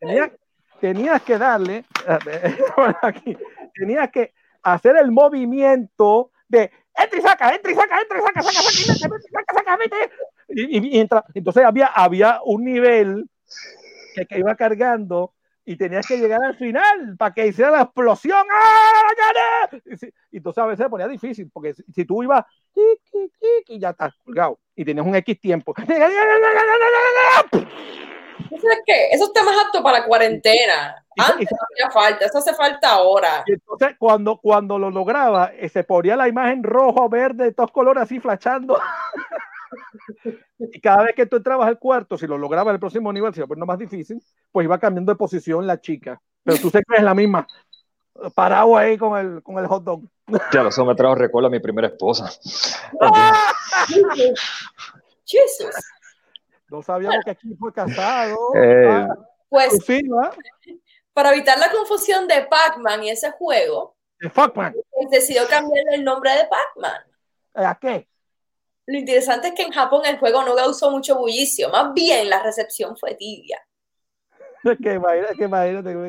tenías, 0.00 0.30
tenías 0.80 1.22
que 1.22 1.38
darle, 1.38 1.84
aquí, 3.02 3.36
tenías 3.74 4.10
que 4.10 4.32
hacer 4.62 4.96
el 4.96 5.10
movimiento 5.12 6.30
de 6.48 6.70
entra 6.94 7.18
y 7.18 7.22
saca, 7.22 7.54
entra 7.54 7.70
y 7.72 7.74
saca, 7.74 8.00
entra 8.00 8.18
y 8.18 8.22
saca, 8.22 8.42
saca, 8.42 8.60
saca, 8.62 9.08
mete, 9.08 9.28
saca, 9.30 9.54
saca, 9.54 9.76
mete. 9.76 9.96
Y, 10.48 10.78
y- 10.78 10.96
y 10.96 11.00
entra- 11.00 11.24
entonces 11.34 11.64
había, 11.64 11.86
había 11.86 12.40
un 12.44 12.64
nivel 12.64 13.30
que 14.28 14.38
iba 14.38 14.54
cargando 14.56 15.32
y 15.70 15.76
tenías 15.76 16.06
que 16.06 16.16
llegar 16.16 16.42
al 16.42 16.56
final 16.56 17.14
para 17.18 17.34
que 17.34 17.46
hiciera 17.46 17.70
la 17.70 17.82
explosión. 17.82 18.46
¡Ah, 18.50 19.12
gané! 19.18 19.82
Y, 19.84 19.96
si- 19.98 20.14
y 20.30 20.38
entonces 20.38 20.62
a 20.62 20.66
veces 20.66 20.82
se 20.84 20.88
ponía 20.88 21.06
difícil 21.06 21.50
porque 21.52 21.74
si, 21.74 21.82
si 21.92 22.06
tú 22.06 22.22
ibas 22.22 22.46
y 22.74 23.78
ya 23.78 23.90
estás 23.90 24.14
colgado 24.24 24.58
y 24.74 24.82
tenías 24.82 25.06
un 25.06 25.14
X 25.16 25.38
tiempo. 25.38 25.74
¿Sabes 28.60 28.80
qué? 28.86 29.08
Eso 29.12 29.26
está 29.26 29.42
más 29.44 29.56
apto 29.66 29.82
para 29.82 30.04
cuarentena. 30.06 31.04
Antes 31.18 31.48
no 31.50 31.58
hacía 31.70 31.90
falta, 31.90 32.24
eso 32.24 32.38
hace 32.38 32.54
falta 32.54 32.90
ahora. 32.92 33.44
Y 33.46 33.52
entonces 33.52 33.94
cuando, 33.98 34.38
cuando 34.38 34.78
lo 34.78 34.90
lograba, 34.90 35.52
eh, 35.54 35.68
se 35.68 35.84
ponía 35.84 36.16
la 36.16 36.28
imagen 36.28 36.62
rojo, 36.62 37.10
verde, 37.10 37.52
todos 37.52 37.70
colores 37.72 38.04
así 38.04 38.20
flashando. 38.20 38.80
y 40.58 40.80
cada 40.80 41.02
vez 41.04 41.14
que 41.14 41.26
tú 41.26 41.36
entrabas 41.36 41.68
al 41.68 41.78
cuarto, 41.78 42.16
si 42.18 42.26
lo 42.26 42.36
lograba 42.38 42.70
en 42.70 42.74
el 42.74 42.80
próximo 42.80 43.12
nivel, 43.12 43.32
si 43.34 43.40
lo 43.40 43.48
ponía 43.48 43.64
más 43.64 43.78
difícil, 43.78 44.22
pues 44.52 44.64
iba 44.64 44.78
cambiando 44.78 45.12
de 45.12 45.16
posición 45.16 45.66
la 45.66 45.80
chica. 45.80 46.20
Pero 46.44 46.58
tú 46.58 46.70
siempre 46.70 46.96
es 46.98 47.02
la 47.04 47.14
misma, 47.14 47.46
parado 48.34 48.76
ahí 48.76 48.96
con 48.98 49.18
el, 49.18 49.42
con 49.42 49.58
el 49.58 49.66
hot 49.66 49.84
dog. 49.84 50.02
Claro, 50.50 50.68
eso 50.68 50.84
me 50.84 50.94
trajo 50.94 51.14
recuerdo 51.14 51.48
a 51.48 51.50
mi 51.50 51.60
primera 51.60 51.88
esposa. 51.88 52.30
Jesús. 55.26 55.74
No 56.70 56.82
sabíamos 56.82 57.18
que 57.24 57.30
aquí 57.30 57.54
fue 57.58 57.72
casado. 57.72 58.36
Eh, 58.54 58.86
Ah, 58.88 59.08
Pues 59.48 59.78
sí, 59.86 60.00
para 61.14 61.32
evitar 61.32 61.58
la 61.58 61.70
confusión 61.70 62.28
de 62.28 62.42
Pac-Man 62.42 63.02
y 63.04 63.10
ese 63.10 63.30
juego, 63.32 63.96
De 64.20 64.28
Fuckman. 64.30 64.74
pues 64.90 65.10
decidió 65.10 65.42
cambiarle 65.48 65.94
el 65.96 66.04
nombre 66.04 66.30
de 66.32 66.44
Pac-Man. 66.46 67.00
¿A 67.54 67.74
qué? 67.78 68.06
Lo 68.90 68.98
interesante 68.98 69.48
es 69.48 69.54
que 69.54 69.62
en 69.64 69.70
Japón 69.70 70.02
el 70.06 70.18
juego 70.18 70.42
no 70.44 70.56
causó 70.56 70.90
mucho 70.90 71.18
bullicio, 71.18 71.68
más 71.68 71.92
bien 71.92 72.30
la 72.30 72.42
recepción 72.42 72.96
fue 72.96 73.14
tibia. 73.14 73.60
Es 74.64 74.78
que 74.82 74.94
imagínate, 74.94 75.36
que 75.36 75.44
imagínate. 75.44 75.90
Pero 75.92 76.00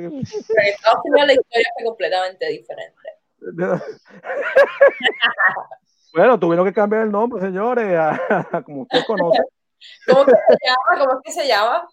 en 0.62 0.68
Estados 0.68 1.02
Unidos 1.04 1.28
la 1.28 1.34
historia 1.34 1.68
fue 1.76 1.84
completamente 1.86 2.48
diferente. 2.48 3.10
Bueno, 6.12 6.40
tuvieron 6.40 6.66
que 6.66 6.74
cambiar 6.74 7.04
el 7.04 7.12
nombre, 7.12 7.40
señores, 7.40 7.96
a- 7.96 8.64
como 8.66 8.82
usted 8.82 9.04
conoce. 9.06 9.44
¿Cómo 10.08 10.26
que 10.26 10.32
se 10.32 10.58
llama? 10.66 11.00
¿Cómo 11.06 11.12
es 11.14 11.20
que 11.24 11.32
se 11.32 11.48
llama? 11.48 11.88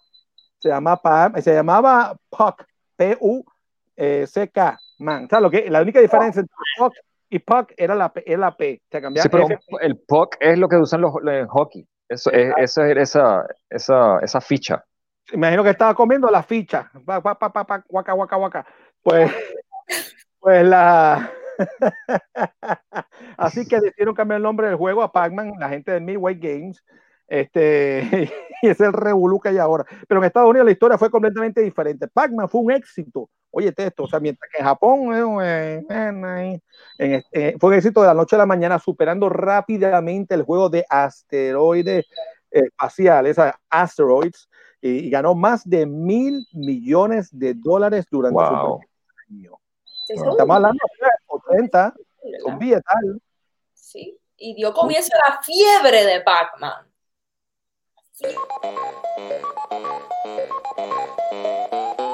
se 0.59 0.69
llama 0.69 0.99
Pam- 0.99 1.39
se 1.39 1.53
llamaba 1.53 2.17
Puck, 2.29 2.63
P-U-C-K, 2.95 4.79
man. 4.97 5.25
O 5.25 5.29
sea, 5.29 5.39
lo 5.39 5.51
que, 5.51 5.69
la 5.69 5.81
única 5.83 5.99
diferencia 5.99 6.39
entre 6.39 6.55
Puck 6.79 6.93
y 7.29 7.39
Puck 7.39 7.73
era 7.77 7.95
la 7.95 8.11
P, 8.13 8.23
era 8.25 8.39
la 8.39 8.55
P. 8.55 8.81
Se 8.91 9.01
cambiaba 9.01 9.23
Sí, 9.23 9.29
pero 9.29 9.45
F- 9.45 9.59
el 9.81 9.97
puck 9.97 10.35
es 10.39 10.57
lo 10.57 10.67
que 10.69 10.77
usan 10.77 11.01
los, 11.01 11.13
en 11.25 11.47
hockey. 11.47 11.87
Eso 12.09 12.31
es, 12.31 12.53
esa, 12.57 12.89
esa, 12.91 13.45
esa, 13.69 14.19
esa 14.19 14.41
ficha. 14.41 14.83
imagino 15.33 15.63
que 15.63 15.71
estaba 15.71 15.93
comiendo 15.93 16.29
la 16.29 16.41
ficha. 16.41 16.89
Pa, 17.05 17.21
pa, 17.21 17.37
pa, 17.37 17.51
pa, 17.51 17.83
guaca, 17.87 18.13
guaca, 18.13 18.35
guaca. 18.37 18.65
Pues, 19.03 19.29
pues 20.39 20.65
la. 20.65 21.29
Así 23.37 23.67
que 23.67 23.79
decidieron 23.79 24.15
cambiar 24.15 24.37
el 24.37 24.43
nombre 24.43 24.67
del 24.67 24.75
juego 24.75 25.01
a 25.01 25.11
Pac-Man, 25.11 25.53
la 25.59 25.69
gente 25.69 25.91
de 25.91 25.99
Midway 25.99 26.35
Games. 26.35 26.83
Este, 27.27 28.31
y 28.61 28.69
es 28.69 28.79
el 28.79 28.93
revolú 28.93 29.39
que 29.39 29.49
hay 29.49 29.57
ahora. 29.57 29.85
Pero 30.07 30.19
en 30.21 30.25
Estados 30.25 30.49
Unidos 30.49 30.65
la 30.65 30.71
historia 30.71 30.97
fue 30.97 31.11
completamente 31.11 31.61
diferente. 31.61 32.07
Pac-Man 32.07 32.47
fue 32.49 32.61
un 32.61 32.71
éxito. 32.71 33.29
Oye, 33.51 33.73
esto, 33.75 34.03
o 34.03 34.07
sea, 34.07 34.19
mientras 34.19 34.49
que 34.51 34.59
en 34.59 34.65
Japón 34.65 35.41
eh, 35.41 35.83
eh, 35.89 36.59
en- 36.99 37.23
eh, 37.31 37.55
fue 37.59 37.69
un 37.69 37.75
éxito 37.75 38.01
de 38.01 38.07
la 38.07 38.13
noche 38.13 38.35
a 38.35 38.39
la 38.39 38.45
mañana, 38.45 38.77
superando 38.77 39.29
rápidamente 39.29 40.35
el 40.35 40.43
juego 40.43 40.69
de 40.69 40.85
asteroides 40.89 42.05
eh, 42.51 42.61
espaciales, 42.65 43.37
Asteroids, 43.69 44.49
y, 44.81 44.89
y 45.07 45.09
ganó 45.09 45.33
más 45.35 45.67
de 45.67 45.85
mil 45.85 46.45
millones 46.53 47.29
de 47.31 47.53
dólares 47.55 48.05
durante 48.11 48.35
Wow. 48.35 48.79
su 48.81 49.33
año. 49.33 49.51
Sí, 50.05 50.13
Estamos 50.13 50.55
hablando 50.55 50.79
de 51.01 51.07
80, 51.57 51.93
son 52.43 52.59
billetal. 52.59 53.21
Sí. 53.73 54.17
Y 54.37 54.53
dio 54.55 54.71
comienzo 54.73 55.09
a 55.15 55.31
la 55.31 55.41
fiebre 55.41 56.05
de 56.05 56.21
Pac-Man. 56.21 56.85
I 61.29 62.06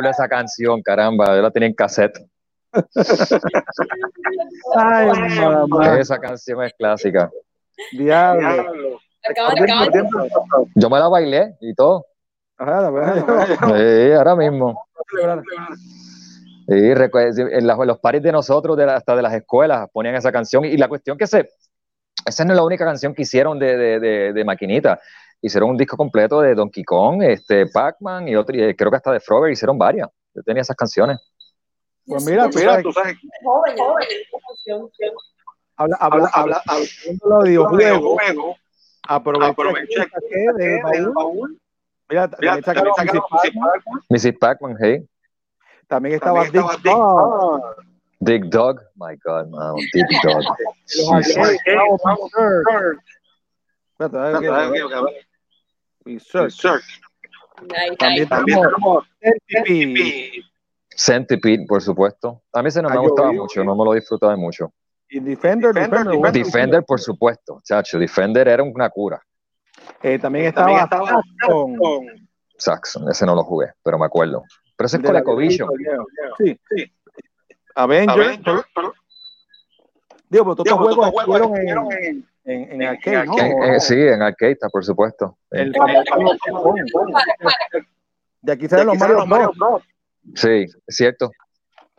acuerdo 0.00 0.08
de 0.08 0.12
esa 0.12 0.28
canción, 0.28 0.82
caramba, 0.82 1.36
yo 1.36 1.42
la 1.42 1.50
tenía 1.50 1.68
en 1.68 1.74
cassette. 1.74 2.18
Ay, 4.76 5.08
mamá. 5.40 5.98
Esa 5.98 6.18
canción 6.18 6.62
es 6.64 6.72
clásica. 6.74 7.30
Diablo. 7.92 8.98
Yo 10.74 10.90
me 10.90 10.98
la 10.98 11.08
bailé 11.08 11.56
y 11.60 11.74
todo. 11.74 12.06
Ajá, 12.56 12.90
la 12.90 13.46
Sí, 13.76 14.12
ahora 14.12 14.36
mismo. 14.36 14.82
Sí, 16.68 16.76
en, 16.76 17.66
los 17.66 17.98
paris 17.98 18.22
de 18.22 18.32
nosotros, 18.32 18.76
de 18.76 18.86
la- 18.86 18.96
hasta 18.96 19.16
de 19.16 19.22
las 19.22 19.34
escuelas, 19.34 19.88
ponían 19.92 20.14
esa 20.14 20.30
canción. 20.30 20.64
Y 20.64 20.76
la 20.76 20.88
cuestión 20.88 21.18
que 21.18 21.26
se. 21.26 21.48
Esa 22.24 22.44
no 22.44 22.52
es 22.52 22.56
la 22.56 22.62
única 22.64 22.84
canción 22.84 23.14
que 23.14 23.22
hicieron 23.22 23.58
de, 23.58 23.76
de, 23.76 23.98
de, 23.98 24.32
de 24.32 24.44
Maquinita. 24.44 25.00
Hicieron 25.42 25.70
un 25.70 25.76
disco 25.76 25.96
completo 25.96 26.40
de 26.40 26.54
Donkey 26.54 26.84
Kong, 26.84 27.22
este, 27.22 27.66
Pac-Man 27.66 28.28
y 28.28 28.36
otro, 28.36 28.54
y 28.56 28.74
creo 28.74 28.90
que 28.90 28.96
hasta 28.96 29.12
de 29.12 29.20
Frogger 29.20 29.50
hicieron 29.50 29.78
varias. 29.78 30.08
Yo 30.34 30.42
tenía 30.42 30.62
esas 30.62 30.76
canciones. 30.76 31.18
Pues 32.06 32.24
mira, 32.26 32.48
tú 32.50 32.58
sabes, 32.58 32.84
Joven, 33.42 33.76
joven, 33.78 34.06
habla, 35.76 35.96
habla, 36.00 36.30
habla, 36.32 36.62
hablando 36.66 37.38
de 37.38 37.50
videojuegos, 37.50 38.20
que 40.28 40.64
de 40.64 40.82
baúl. 41.14 41.58
Mira, 42.08 42.28
también 42.28 42.62
sacaron 42.62 42.92
Mrs. 44.08 44.38
Pac-Man, 44.38 44.76
hey. 44.80 45.06
también 45.86 46.16
estaba 46.16 46.44
Dick 46.44 46.82
Dog, 46.82 47.62
Big 48.20 48.50
Dog. 48.50 48.82
My 48.96 49.16
God, 49.24 49.48
man. 49.48 49.74
Big 49.94 50.06
Dog. 50.22 50.42
los 54.00 55.02
Berserk. 56.04 56.82
Nice, 57.62 57.96
También 57.98 58.28
tenemos 58.28 59.04
Centipede 59.20 60.42
Centipede, 60.96 61.64
por 61.66 61.80
supuesto. 61.82 62.42
A 62.52 62.62
mí 62.62 62.68
ese 62.68 62.82
no 62.82 62.88
me 62.88 62.96
Ah, 62.96 62.98
gustaba 63.00 63.32
yo- 63.32 63.42
mucho, 63.42 63.64
no 63.64 63.74
me 63.76 63.84
lo 63.84 63.92
disfrutaba 63.94 64.36
mucho. 64.36 64.72
y 65.08 65.18
Defender, 65.20 65.72
Defender, 65.74 66.32
Defender, 66.32 66.84
por 66.84 67.00
supuesto, 67.00 67.60
chacho. 67.64 67.98
Defender 67.98 68.48
era 68.48 68.62
una 68.62 68.88
cura. 68.90 69.20
eh, 70.02 70.18
también 70.18 70.46
estaba 70.46 70.86
Saxon, 70.88 71.76
Saxon, 72.56 73.10
ese 73.10 73.26
no 73.26 73.34
lo 73.34 73.42
jugué, 73.42 73.72
pero 73.82 73.98
me 73.98 74.06
acuerdo. 74.06 74.44
Pero 74.76 74.86
ese 74.86 74.96
es 74.98 75.02
de 75.02 75.12
la 75.12 75.22
ColecoVision. 75.22 75.68
Sí, 76.38 76.58
sí. 76.70 76.92
Avengers. 77.74 78.38
Digo, 80.28 80.44
pero 80.44 80.54
todos 80.56 80.66
estos 80.66 80.78
juegos 80.78 81.08
estuvieron 81.08 81.92
en, 81.92 82.04
en, 82.04 82.28
en 82.50 82.82
arcade, 82.82 83.26
¿no? 83.26 83.38
En- 83.38 83.62
en- 83.74 83.80
sí, 83.80 83.94
en 83.94 84.22
arcade, 84.22 84.56
por 84.72 84.84
supuesto. 84.84 85.38
El 85.50 85.72
Donkey 85.72 86.04
Kong. 86.92 87.12
De 88.42 88.52
aquí 88.52 88.68
salen 88.68 88.86
los 88.86 88.98
Mario 88.98 89.52
Bros. 89.56 89.82
Sí, 90.34 90.64
es 90.86 90.96
cierto. 90.96 91.30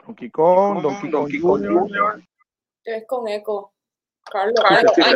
Donkey 0.06 0.30
Kong, 0.32 0.82
Donkey 0.82 1.40
Kong 1.40 1.64
Jr. 1.66 2.24
Te 2.84 2.92
ves 2.92 3.04
con 3.08 3.28
eco. 3.28 3.74
Carlos, 4.24 4.56
Carlos. 4.68 4.92
ay. 4.98 5.16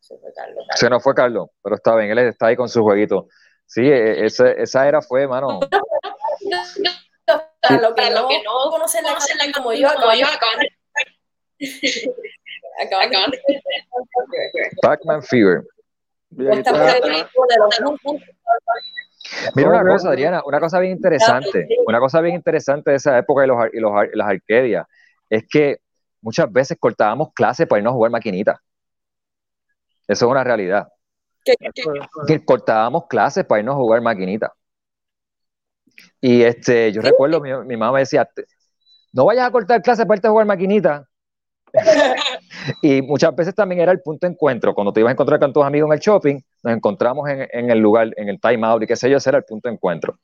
Se 0.00 0.18
fue 0.18 0.32
Carlos. 0.34 0.64
Se 0.74 0.90
nos 0.90 1.02
fue 1.02 1.14
Carlos, 1.14 1.48
pero 1.62 1.76
está 1.76 1.94
bien, 1.96 2.10
él 2.10 2.18
está 2.18 2.46
ahí 2.46 2.56
con 2.56 2.68
su 2.68 2.82
jueguito. 2.82 3.28
Sí, 3.66 3.82
e- 3.82 4.24
ese- 4.26 4.60
esa 4.60 4.88
era 4.88 5.00
fue, 5.00 5.26
mano. 5.28 5.60
Para 7.62 7.80
los 7.80 7.94
que 7.94 8.10
no, 8.10 8.70
conocen 8.70 9.04
la 9.04 9.16
como 9.54 9.72
yo, 9.72 9.88
acaban 9.88 10.58
de 10.60 10.70
acaban 12.82 13.30
de 13.30 13.38
Pac-Man 14.82 15.22
Fever. 15.22 15.62
Mira, 19.54 19.68
una 19.68 19.84
cosa. 19.84 20.08
Adriana, 20.10 20.42
una 20.44 20.60
cosa 20.60 20.78
bien 20.80 20.92
interesante, 20.92 21.68
una 21.86 21.98
cosa 22.00 22.20
bien 22.20 22.34
interesante 22.36 22.90
de 22.90 22.96
esa 22.96 23.18
época 23.18 23.44
y 23.44 23.48
los, 23.48 23.56
y 23.72 23.80
los, 23.80 23.92
las 24.14 24.28
arcadias, 24.28 24.86
es 25.28 25.44
que 25.48 25.78
muchas 26.20 26.50
veces 26.52 26.76
cortábamos 26.80 27.32
clases 27.34 27.66
para 27.66 27.80
irnos 27.80 27.92
a 27.92 27.94
jugar 27.94 28.10
maquinitas. 28.10 28.58
Eso 30.06 30.26
es 30.26 30.30
una 30.30 30.44
realidad. 30.44 30.88
que- 32.26 32.44
cortábamos 32.44 33.06
clases 33.06 33.44
para 33.44 33.60
irnos 33.60 33.74
a 33.74 33.78
jugar 33.78 34.00
maquinitas. 34.02 34.50
Y 36.20 36.42
este, 36.42 36.92
yo 36.92 37.02
recuerdo, 37.02 37.40
mi, 37.40 37.52
mi 37.64 37.76
mamá 37.76 37.92
me 37.92 38.00
decía, 38.00 38.24
"Te- 38.24 38.44
no 39.12 39.24
vayas 39.24 39.46
a 39.46 39.50
cortar 39.50 39.82
clases 39.82 40.06
para 40.06 40.16
irte 40.16 40.28
a 40.28 40.30
jugar 40.30 40.46
maquinitas. 40.46 41.04
y 42.82 43.02
muchas 43.02 43.34
veces 43.34 43.54
también 43.54 43.80
era 43.80 43.92
el 43.92 44.00
punto 44.00 44.26
de 44.26 44.32
encuentro. 44.32 44.74
Cuando 44.74 44.92
te 44.92 45.00
ibas 45.00 45.10
a 45.10 45.12
encontrar 45.12 45.38
con 45.40 45.52
tus 45.52 45.64
amigos 45.64 45.88
en 45.88 45.92
el 45.94 45.98
shopping, 46.00 46.40
nos 46.62 46.74
encontramos 46.74 47.28
en, 47.28 47.48
en 47.52 47.70
el 47.70 47.78
lugar, 47.78 48.10
en 48.16 48.28
el 48.28 48.40
time 48.40 48.66
out 48.66 48.82
y 48.82 48.86
qué 48.86 48.96
sé 48.96 49.08
yo, 49.10 49.16
ese 49.18 49.30
era 49.30 49.38
el 49.38 49.44
punto 49.44 49.68
de 49.68 49.74
encuentro. 49.74 50.18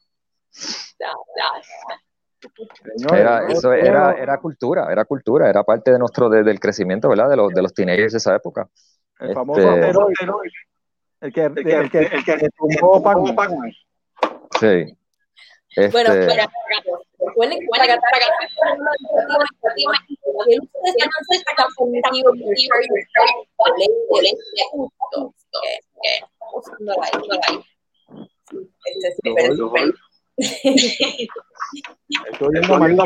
Era, 3.12 3.46
eso 3.48 3.72
era, 3.72 4.12
era 4.12 4.38
cultura, 4.38 4.90
era 4.92 5.04
cultura, 5.04 5.50
era 5.50 5.62
parte 5.64 5.90
de 5.92 5.98
nuestro, 5.98 6.28
de- 6.28 6.42
del 6.44 6.60
crecimiento, 6.60 7.08
¿verdad? 7.08 7.28
De 7.28 7.36
los, 7.36 7.52
de 7.52 7.62
los 7.62 7.74
teenagers 7.74 8.12
de 8.12 8.18
esa 8.18 8.34
época. 8.36 8.68
El 9.18 9.34
famoso 9.34 9.60
Este. 9.74 9.92
El 11.20 11.32
que, 11.32 11.44
el 11.44 11.90
que, 11.90 11.98
el 11.98 12.24
que 12.24 12.48
tumbó 12.56 13.02
Pac-Man. 13.02 13.72
Sí. 14.60 14.96
Bueno, 15.90 16.12
Este, 16.12 16.26
para 16.26 16.46
recuerden 17.26 17.58
que 17.58 17.66
para 17.68 17.86
la 17.86 17.96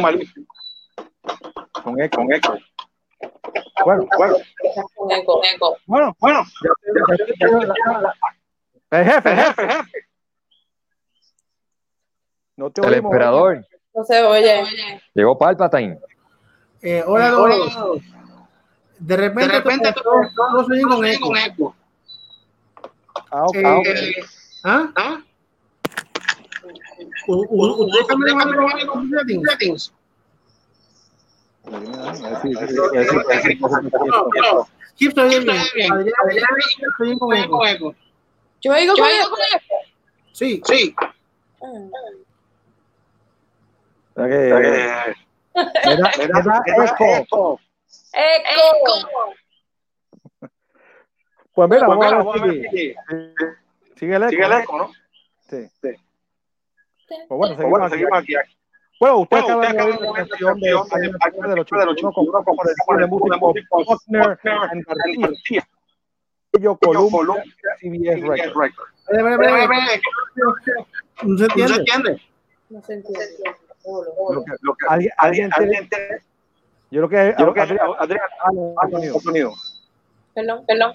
la. 0.01 0.29
Con 1.83 2.01
eco. 2.01 2.17
Con 2.17 2.33
eco. 2.33 2.59
Bueno, 3.85 4.09
bueno, 4.17 4.37
Con 4.95 5.13
eco, 5.13 5.41
eco. 5.45 5.77
bueno, 5.87 6.17
bueno. 6.21 6.43
El 8.91 9.05
jefe, 9.05 9.31
el 9.31 9.41
jefe, 9.45 9.67
el 9.69 9.75
jefe. 9.75 10.11
No 12.57 12.71
te 12.71 12.81
el 12.83 12.89
oímos, 12.89 13.05
emperador, 13.05 13.67
No 13.95 14.05
se 14.05 14.23
oye. 14.23 14.65
llegó 15.15 15.37
Palpatine. 15.39 15.99
Eh, 16.83 17.03
hola 17.07 17.29
a 17.29 17.31
todos. 17.31 18.01
De 18.99 19.17
repente, 19.17 19.53
de 19.53 19.59
repente 19.59 19.93
todos, 19.93 20.27
todos 20.35 20.69
oyen 20.71 20.89
con 20.89 21.05
eco. 21.37 21.75
Ah, 23.31 23.45
ok. 23.45 23.57
Eh, 23.57 24.15
¿Ah? 24.65 24.93
¿Ah? 24.97 25.21
U- 27.27 27.47
u- 27.49 27.85
¿Ustedes 27.85 28.07
cambian 28.07 28.39
los 28.57 29.51
settings? 29.51 29.93
Chip, 34.97 35.12
se 35.15 35.21
oye 35.21 35.41
bien. 35.41 35.57
Adrián, 35.57 36.12
Adrián, 36.25 36.47
se 36.97 37.03
oye 37.03 37.19
con 37.19 37.35
eco. 37.67 37.95
Yo 38.61 38.75
digo 38.75 38.95
con 38.95 39.07
eco. 39.09 39.37
Sí, 40.33 40.62
sí. 40.67 40.95
O 41.59 41.91
sea 44.29 44.59
que- 44.61 45.15
Era- 45.93 46.11
era 46.67 47.19
eco. 47.19 47.61
Eco. 48.13 49.09
Pues 51.53 51.69
mira, 51.69 51.87
vamos 51.89 52.07
a 52.07 52.45
ver 52.45 52.53
si 52.71 52.95
sigue 53.97 54.15
el 54.15 54.53
eco. 54.53 54.79
¿no? 54.79 54.91
Sí. 55.49 55.69
Pues 57.29 57.29
bueno, 57.29 57.89
seguimos 57.89 58.19
aquí. 58.19 58.35
Bueno, 59.01 59.19
usted 59.19 59.39
acaba 59.39 59.67
de 59.73 59.83
oír 59.83 60.01
la 60.01 60.13
canción 60.13 60.61
de 60.61 60.71
Pac-Man 61.19 61.51
del 61.51 61.59
81 61.61 62.13
con 62.13 62.27
por 62.27 62.67
el 62.67 62.73
estilo 62.73 62.99
de 62.99 63.07
música 63.07 63.39
Faulkner 63.87 64.39
and 64.71 64.85
García. 65.21 65.69
Ello 66.53 66.77
Columbia, 66.77 67.43
CBS 67.81 68.21
Records. 68.55 68.93
Espera, 69.09 69.33
espera, 69.33 69.63
espera, 69.63 69.87
espera. 69.87 70.87
¿No 71.23 71.39
se 71.39 71.45
entiende? 71.77 72.23
No 72.69 72.83
se 72.83 72.93
entiende. 72.95 73.27
Lo 73.85 74.44
que- 74.44 74.52
lo 74.61 74.74
que- 74.74 75.11
alguien, 75.16 75.51
yo 76.90 77.07
creo 77.07 77.09
que, 77.09 77.35
yo 77.39 77.52
creo 77.52 77.55
que 77.55 77.61
Adrián, 77.61 77.89
Adrián, 77.98 78.20
Adrián, 78.82 79.20
sonido. 79.20 79.52
Perdón, 80.35 80.65
perdón. 80.66 80.94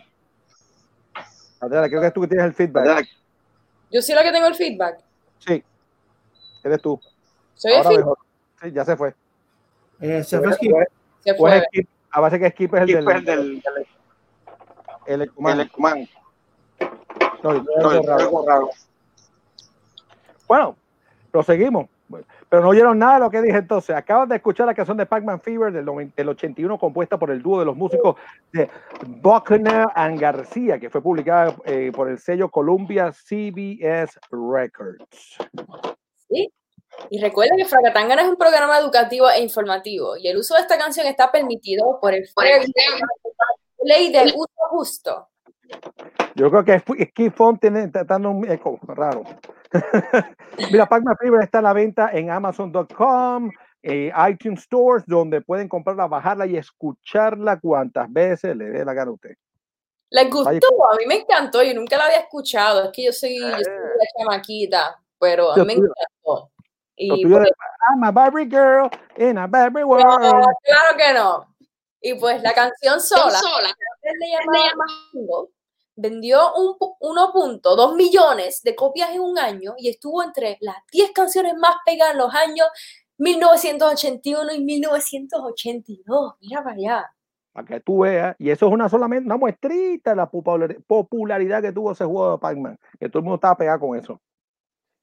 Adrián, 1.61 1.89
creo 1.89 2.01
que 2.01 2.11
tú 2.11 2.21
que 2.21 2.27
tienes 2.27 2.45
el 2.45 2.53
feedback. 2.53 3.07
Yo 3.91 4.01
soy 4.01 4.15
la 4.15 4.23
que 4.23 4.31
tengo 4.31 4.47
el 4.47 4.55
feedback. 4.55 4.99
Sí, 5.39 5.63
eres 6.63 6.81
tú. 6.81 6.99
Soy 7.55 7.71
el 7.71 7.77
Ahora 7.77 7.89
feedback. 7.89 8.05
mejor. 8.05 8.17
Sí, 8.61 8.71
ya 8.71 8.85
se 8.85 8.95
fue. 8.97 9.15
Eh, 10.01 10.23
se 10.23 10.39
fue 10.39 10.53
Skip. 10.53 10.71
Se 11.23 11.33
Pues 11.33 11.53
fue. 11.53 11.65
Skip, 11.67 11.89
a 12.11 12.19
base 12.19 12.39
que 12.39 12.49
Skip 12.49 12.73
es 12.75 12.81
el 12.81 12.87
del, 12.87 13.25
del, 13.25 13.63
el 15.07 15.31
algo 18.19 18.45
raro. 18.47 18.69
Bueno, 20.47 20.75
proseguimos. 21.31 21.87
Bueno, 22.07 22.27
pero 22.49 22.61
no 22.61 22.69
oyeron 22.69 22.99
nada 22.99 23.15
de 23.15 23.19
lo 23.21 23.31
que 23.31 23.41
dije 23.41 23.57
entonces. 23.57 23.95
Acaban 23.95 24.29
de 24.29 24.35
escuchar 24.35 24.67
la 24.67 24.75
canción 24.75 24.97
de 24.97 25.05
Pac-Man 25.05 25.41
Fever 25.41 25.73
del, 25.73 25.85
90 25.85 26.13
del 26.15 26.29
81 26.29 26.77
compuesta 26.77 27.17
por 27.17 27.31
el 27.31 27.41
dúo 27.41 27.59
de 27.59 27.65
los 27.65 27.75
músicos 27.75 28.15
de 28.51 28.69
Buckner 29.07 29.87
and 29.95 30.19
García, 30.19 30.79
que 30.79 30.89
fue 30.89 31.01
publicada 31.01 31.55
eh, 31.65 31.91
por 31.93 32.09
el 32.09 32.19
sello 32.19 32.49
Columbia 32.49 33.11
CBS 33.11 34.19
Records. 34.31 35.37
¿Sí? 36.29 36.51
Y 37.09 37.19
recuerda 37.19 37.55
que 37.57 37.65
Fracatangana 37.65 38.21
es 38.21 38.29
un 38.29 38.37
programa 38.37 38.77
educativo 38.79 39.29
e 39.29 39.41
informativo 39.41 40.15
y 40.15 40.27
el 40.27 40.37
uso 40.37 40.55
de 40.55 40.61
esta 40.61 40.77
canción 40.77 41.05
está 41.07 41.31
permitido 41.31 41.99
por 41.99 42.13
el 42.13 42.25
Ley 43.83 44.11
de 44.11 44.33
Uso 44.35 44.49
Justo. 44.69 45.27
Yo 46.35 46.51
creo 46.51 46.65
que 46.65 47.05
Ski 47.05 47.29
Font 47.29 47.61
tiene 47.61 47.85
está 47.85 48.03
dando 48.03 48.29
un 48.31 48.49
eco 48.49 48.77
raro. 48.83 49.23
Mira, 50.71 50.85
Pac-Man 50.85 51.15
Fever 51.17 51.41
está 51.41 51.59
a 51.59 51.61
la 51.61 51.73
venta 51.73 52.09
en 52.11 52.29
Amazon.com, 52.29 53.49
eh, 53.81 54.11
iTunes 54.29 54.63
Stores, 54.63 55.05
donde 55.07 55.41
pueden 55.41 55.69
comprarla, 55.69 56.07
bajarla 56.07 56.45
y 56.45 56.57
escucharla 56.57 57.59
cuantas 57.59 58.11
veces 58.11 58.55
le 58.55 58.65
dé 58.65 58.83
la 58.83 58.93
gana 58.93 59.11
a 59.11 59.13
usted. 59.13 59.35
¿Les 60.09 60.29
gustó? 60.29 60.49
A 60.91 60.97
mí 60.97 61.05
me 61.07 61.15
encantó, 61.15 61.63
yo 61.63 61.73
nunca 61.73 61.97
la 61.97 62.05
había 62.05 62.19
escuchado, 62.19 62.85
es 62.85 62.91
que 62.91 63.05
yo 63.05 63.13
soy, 63.13 63.39
yo 63.39 63.49
soy 63.49 63.73
una 63.73 64.05
chamaquita, 64.17 64.99
pero 65.19 65.51
a 65.51 65.57
mí 65.57 65.65
me 65.65 65.73
encantó. 65.73 66.51
Y 66.97 67.25
pues, 67.25 67.49
I'm 67.89 68.03
a 68.03 68.11
Barbie 68.11 68.45
girl 68.45 68.89
in 69.17 69.37
a 69.37 69.47
Barbie 69.47 69.81
no, 69.81 69.87
world. 69.87 70.45
claro 70.63 70.97
que 70.97 71.13
no. 71.13 71.55
Y 72.01 72.13
pues 72.13 72.41
la 72.41 72.53
canción 72.53 73.01
sola, 73.01 73.39
sola. 73.39 73.69
le 74.03 74.27
llamaban 74.29 74.87
single, 75.11 75.47
vendió 75.95 76.53
un 76.55 76.77
pu- 76.77 76.95
1.2 76.99 77.95
millones 77.95 78.61
de 78.63 78.75
copias 78.75 79.11
en 79.11 79.21
un 79.21 79.37
año 79.39 79.73
y 79.77 79.89
estuvo 79.89 80.21
entre 80.23 80.57
las 80.61 80.77
10 80.91 81.11
canciones 81.11 81.55
más 81.57 81.75
pegadas 81.85 82.13
en 82.13 82.19
los 82.19 82.33
años 82.33 82.67
1981 83.17 84.53
y 84.53 84.63
1982. 84.63 86.33
Mira 86.41 86.63
para 86.63 86.75
allá. 86.75 87.11
Para 87.53 87.67
que 87.67 87.79
tú 87.79 87.99
veas. 87.99 88.35
Y 88.37 88.49
eso 88.49 88.67
es 88.67 88.73
una 88.73 88.89
solamente 88.89 89.25
una 89.25 89.37
muestrita 89.37 90.09
de 90.11 90.15
la 90.17 90.29
popular- 90.29 90.77
popularidad 90.85 91.61
que 91.61 91.71
tuvo 91.71 91.93
ese 91.93 92.03
juego 92.05 92.33
de 92.33 92.37
Pac-Man. 92.39 92.77
Que 92.99 93.07
todo 93.09 93.19
el 93.19 93.23
mundo 93.23 93.35
estaba 93.35 93.55
pegado 93.57 93.79
con 93.79 93.97
eso. 93.97 94.19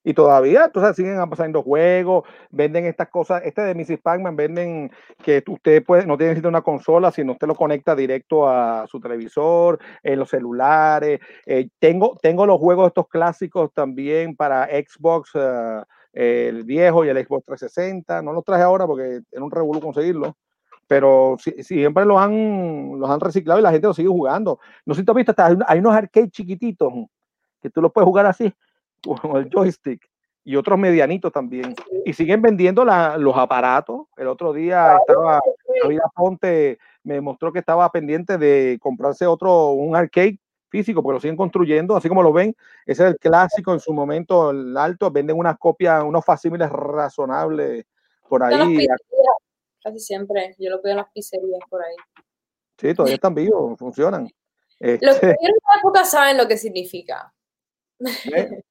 Y 0.03 0.13
todavía, 0.13 0.65
entonces 0.65 0.95
siguen 0.97 1.17
pasando 1.29 1.63
juegos, 1.63 2.25
venden 2.51 2.85
estas 2.85 3.07
cosas, 3.09 3.41
este 3.45 3.61
de 3.61 3.73
Mrs. 3.73 4.01
Pac-Man 4.01 4.35
venden 4.35 4.91
que 5.23 5.41
usted 5.47 5.83
puede, 5.83 6.05
no 6.05 6.17
tiene 6.17 6.45
una 6.45 6.61
consola, 6.61 7.09
sino 7.11 7.31
usted 7.33 7.47
lo 7.47 7.55
conecta 7.55 7.95
directo 7.95 8.49
a 8.49 8.85
su 8.87 8.99
televisor, 8.99 9.79
en 10.03 10.19
los 10.19 10.29
celulares. 10.29 11.21
Eh, 11.45 11.69
tengo, 11.79 12.17
tengo 12.21 12.45
los 12.45 12.59
juegos 12.59 12.87
estos 12.87 13.07
clásicos 13.07 13.71
también 13.73 14.35
para 14.35 14.65
Xbox, 14.67 15.31
eh, 15.35 16.47
el 16.49 16.63
viejo 16.65 17.05
y 17.05 17.09
el 17.09 17.25
Xbox 17.25 17.45
360. 17.45 18.21
No 18.21 18.33
los 18.33 18.43
traje 18.43 18.63
ahora 18.63 18.85
porque 18.85 19.21
era 19.31 19.43
un 19.43 19.51
revolú 19.51 19.79
conseguirlo 19.79 20.35
pero 20.85 21.37
si- 21.39 21.63
siempre 21.63 22.05
los 22.05 22.19
han, 22.19 22.99
los 22.99 23.09
han 23.09 23.19
reciclado 23.21 23.59
y 23.59 23.63
la 23.63 23.71
gente 23.71 23.87
los 23.87 23.95
sigue 23.95 24.09
jugando. 24.09 24.59
No 24.85 24.93
sé 24.93 24.99
si 25.01 25.05
tú 25.05 25.13
has 25.13 25.15
visto, 25.15 25.31
hasta 25.31 25.45
hay, 25.47 25.53
un- 25.53 25.63
hay 25.65 25.79
unos 25.79 25.95
arcades 25.95 26.29
chiquititos 26.29 26.91
que 27.61 27.69
tú 27.69 27.81
los 27.81 27.91
puedes 27.91 28.05
jugar 28.05 28.25
así, 28.25 28.53
con 29.03 29.37
el 29.37 29.49
joystick, 29.49 30.09
y 30.43 30.55
otros 30.55 30.77
medianitos 30.77 31.31
también. 31.31 31.73
Y 32.05 32.13
siguen 32.13 32.41
vendiendo 32.41 32.83
la- 32.83 33.17
los 33.17 33.37
aparatos. 33.37 34.07
El 34.17 34.27
otro 34.27 34.51
día 34.53 34.97
estaba, 34.97 35.39
David 35.81 35.99
Ponte 36.15 36.77
me 37.03 37.21
mostró 37.21 37.51
que 37.51 37.59
estaba 37.59 37.89
pendiente 37.91 38.37
de 38.37 38.77
comprarse 38.81 39.25
otro, 39.25 39.71
un 39.71 39.95
arcade 39.95 40.39
físico, 40.69 41.03
porque 41.03 41.15
lo 41.15 41.19
siguen 41.21 41.37
construyendo, 41.37 41.95
así 41.95 42.09
como 42.09 42.23
lo 42.23 42.33
ven. 42.33 42.55
Ese 42.85 43.03
es 43.03 43.09
el 43.11 43.17
clásico 43.19 43.73
en 43.73 43.79
su 43.79 43.93
momento, 43.93 44.49
el 44.51 44.75
alto. 44.75 45.11
Venden 45.11 45.37
unas 45.37 45.57
copias, 45.57 46.03
unos 46.03 46.25
facímiles 46.25 46.69
razonables 46.69 47.85
por 48.27 48.41
En 48.43 48.53
ahí. 48.61 48.87
casi 49.83 49.99
siempre, 49.99 50.55
yo 50.57 50.69
lo 50.71 50.81
veo 50.81 50.91
en 50.91 50.97
las 50.97 51.11
pizzerías 51.11 51.59
por 51.69 51.81
ahí. 51.83 51.95
Sí, 52.77 52.93
todavía 52.93 53.15
están 53.15 53.35
vivos, 53.35 53.77
funcionan. 53.77 54.23
Los 54.23 54.31
que 54.79 54.93
Este, 54.95 55.35
vieron 55.39 55.57
la 55.73 55.79
época 55.79 56.03
saben 56.05 56.37
lo 56.37 56.47
que 56.47 56.57
significa. 56.57 57.33
¿eh? 58.35 58.63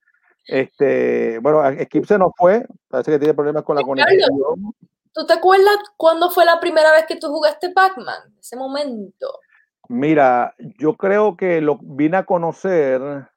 Este, 0.47 1.39
bueno, 1.39 1.63
Skip 1.85 2.05
se 2.05 2.19
nos 2.19 2.33
fue, 2.37 2.67
parece 2.89 3.13
que 3.13 3.19
tiene 3.19 3.35
problemas 3.35 3.63
con 3.65 3.77
la 3.77 3.83
Carlos, 3.83 3.99
conexión. 3.99 4.75
¿Tú 5.15 5.27
te 5.27 5.35
acuerdas 5.35 5.77
cuándo 5.97 6.31
fue 6.31 6.45
la 6.45 6.59
primera 6.59 6.91
vez 6.93 7.05
que 7.07 7.17
tú 7.17 7.29
jugaste 7.29 7.71
Pac-Man? 7.71 8.35
Ese 8.41 8.57
momento. 8.57 9.29
Mira, 9.89 10.55
yo 10.79 10.97
creo 10.97 11.37
que 11.37 11.61
lo 11.61 11.79
vine 11.83 12.17
a 12.17 12.25
conocer 12.25 13.29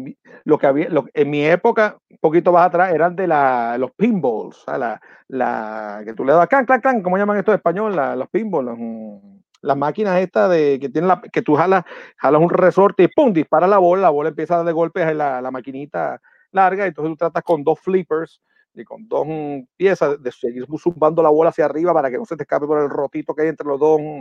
lo 0.44 0.58
que 0.58 0.66
había, 0.66 0.88
lo- 0.88 1.06
en 1.14 1.30
mi 1.30 1.44
época, 1.44 1.98
un 2.10 2.18
poquito 2.18 2.52
más 2.52 2.66
atrás, 2.66 2.92
eran 2.94 3.14
de 3.16 3.26
la, 3.28 3.76
los 3.78 3.92
pinballs, 3.92 4.64
la, 4.66 5.00
la, 5.28 6.02
que 6.04 6.14
tú 6.14 6.24
le 6.24 6.32
das, 6.32 6.48
clan, 6.48 6.66
clan, 6.66 6.80
clan, 6.80 7.02
¿cómo 7.02 7.18
llaman 7.18 7.38
esto 7.38 7.52
en 7.52 7.56
español? 7.56 7.94
La- 7.96 8.16
los 8.16 8.28
pinballs, 8.28 8.70
mm, 8.76 9.38
las 9.62 9.76
máquinas 9.76 10.18
estas 10.20 10.50
de, 10.50 10.78
que 10.80 10.88
tienen 10.88 11.08
la, 11.08 11.20
que 11.20 11.42
tú 11.42 11.54
jalas, 11.54 11.84
jalas 12.16 12.40
un 12.42 12.50
resorte 12.50 13.04
y 13.04 13.08
¡pum! 13.08 13.32
dispara 13.32 13.66
la 13.66 13.78
bola, 13.78 14.02
la 14.02 14.10
bola 14.10 14.30
empieza 14.30 14.54
a 14.54 14.56
darle 14.58 14.72
golpes 14.72 15.06
en 15.08 15.18
la, 15.18 15.40
la 15.40 15.50
maquinita 15.50 16.20
larga, 16.52 16.86
entonces 16.86 17.12
tú 17.12 17.16
tratas 17.16 17.42
con 17.44 17.62
dos 17.62 17.78
flippers 17.80 18.40
y 18.74 18.84
con 18.84 19.06
dos 19.08 19.26
mm, 19.26 19.60
piezas 19.76 20.20
de 20.22 20.32
seguir 20.32 20.66
zumbando 20.78 21.22
la 21.22 21.28
bola 21.30 21.50
hacia 21.50 21.64
arriba 21.66 21.92
para 21.92 22.10
que 22.10 22.18
no 22.18 22.24
se 22.24 22.36
te 22.36 22.42
escape 22.44 22.66
por 22.66 22.80
el 22.80 22.88
rotito 22.88 23.34
que 23.34 23.42
hay 23.42 23.48
entre 23.48 23.66
los 23.66 23.78
dos. 23.78 24.00
mm. 24.00 24.20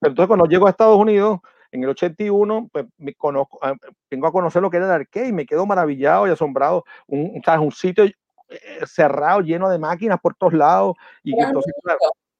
Pero 0.00 0.10
entonces 0.12 0.28
cuando 0.28 0.46
llego 0.46 0.66
a 0.66 0.70
Estados 0.70 0.98
Unidos, 0.98 1.40
en 1.72 1.82
el 1.82 1.88
81, 1.90 2.68
pues 2.72 2.86
me 2.98 3.14
conozco, 3.14 3.58
ah, 3.62 3.74
vengo 4.10 4.26
a 4.26 4.32
conocer 4.32 4.62
lo 4.62 4.70
que 4.70 4.76
era 4.78 4.86
el 4.86 4.92
arcade 4.92 5.28
y 5.28 5.32
me 5.32 5.46
quedo 5.46 5.66
maravillado 5.66 6.26
y 6.26 6.30
asombrado. 6.30 6.84
Un, 7.06 7.40
¿sabes? 7.44 7.60
un 7.60 7.72
sitio 7.72 8.04
eh, 8.04 8.14
cerrado, 8.86 9.40
lleno 9.40 9.68
de 9.68 9.78
máquinas 9.78 10.20
por 10.20 10.34
todos 10.34 10.52
lados. 10.52 10.96
Y 11.22 11.34
Eras 11.34 11.48
entonces, 11.48 11.72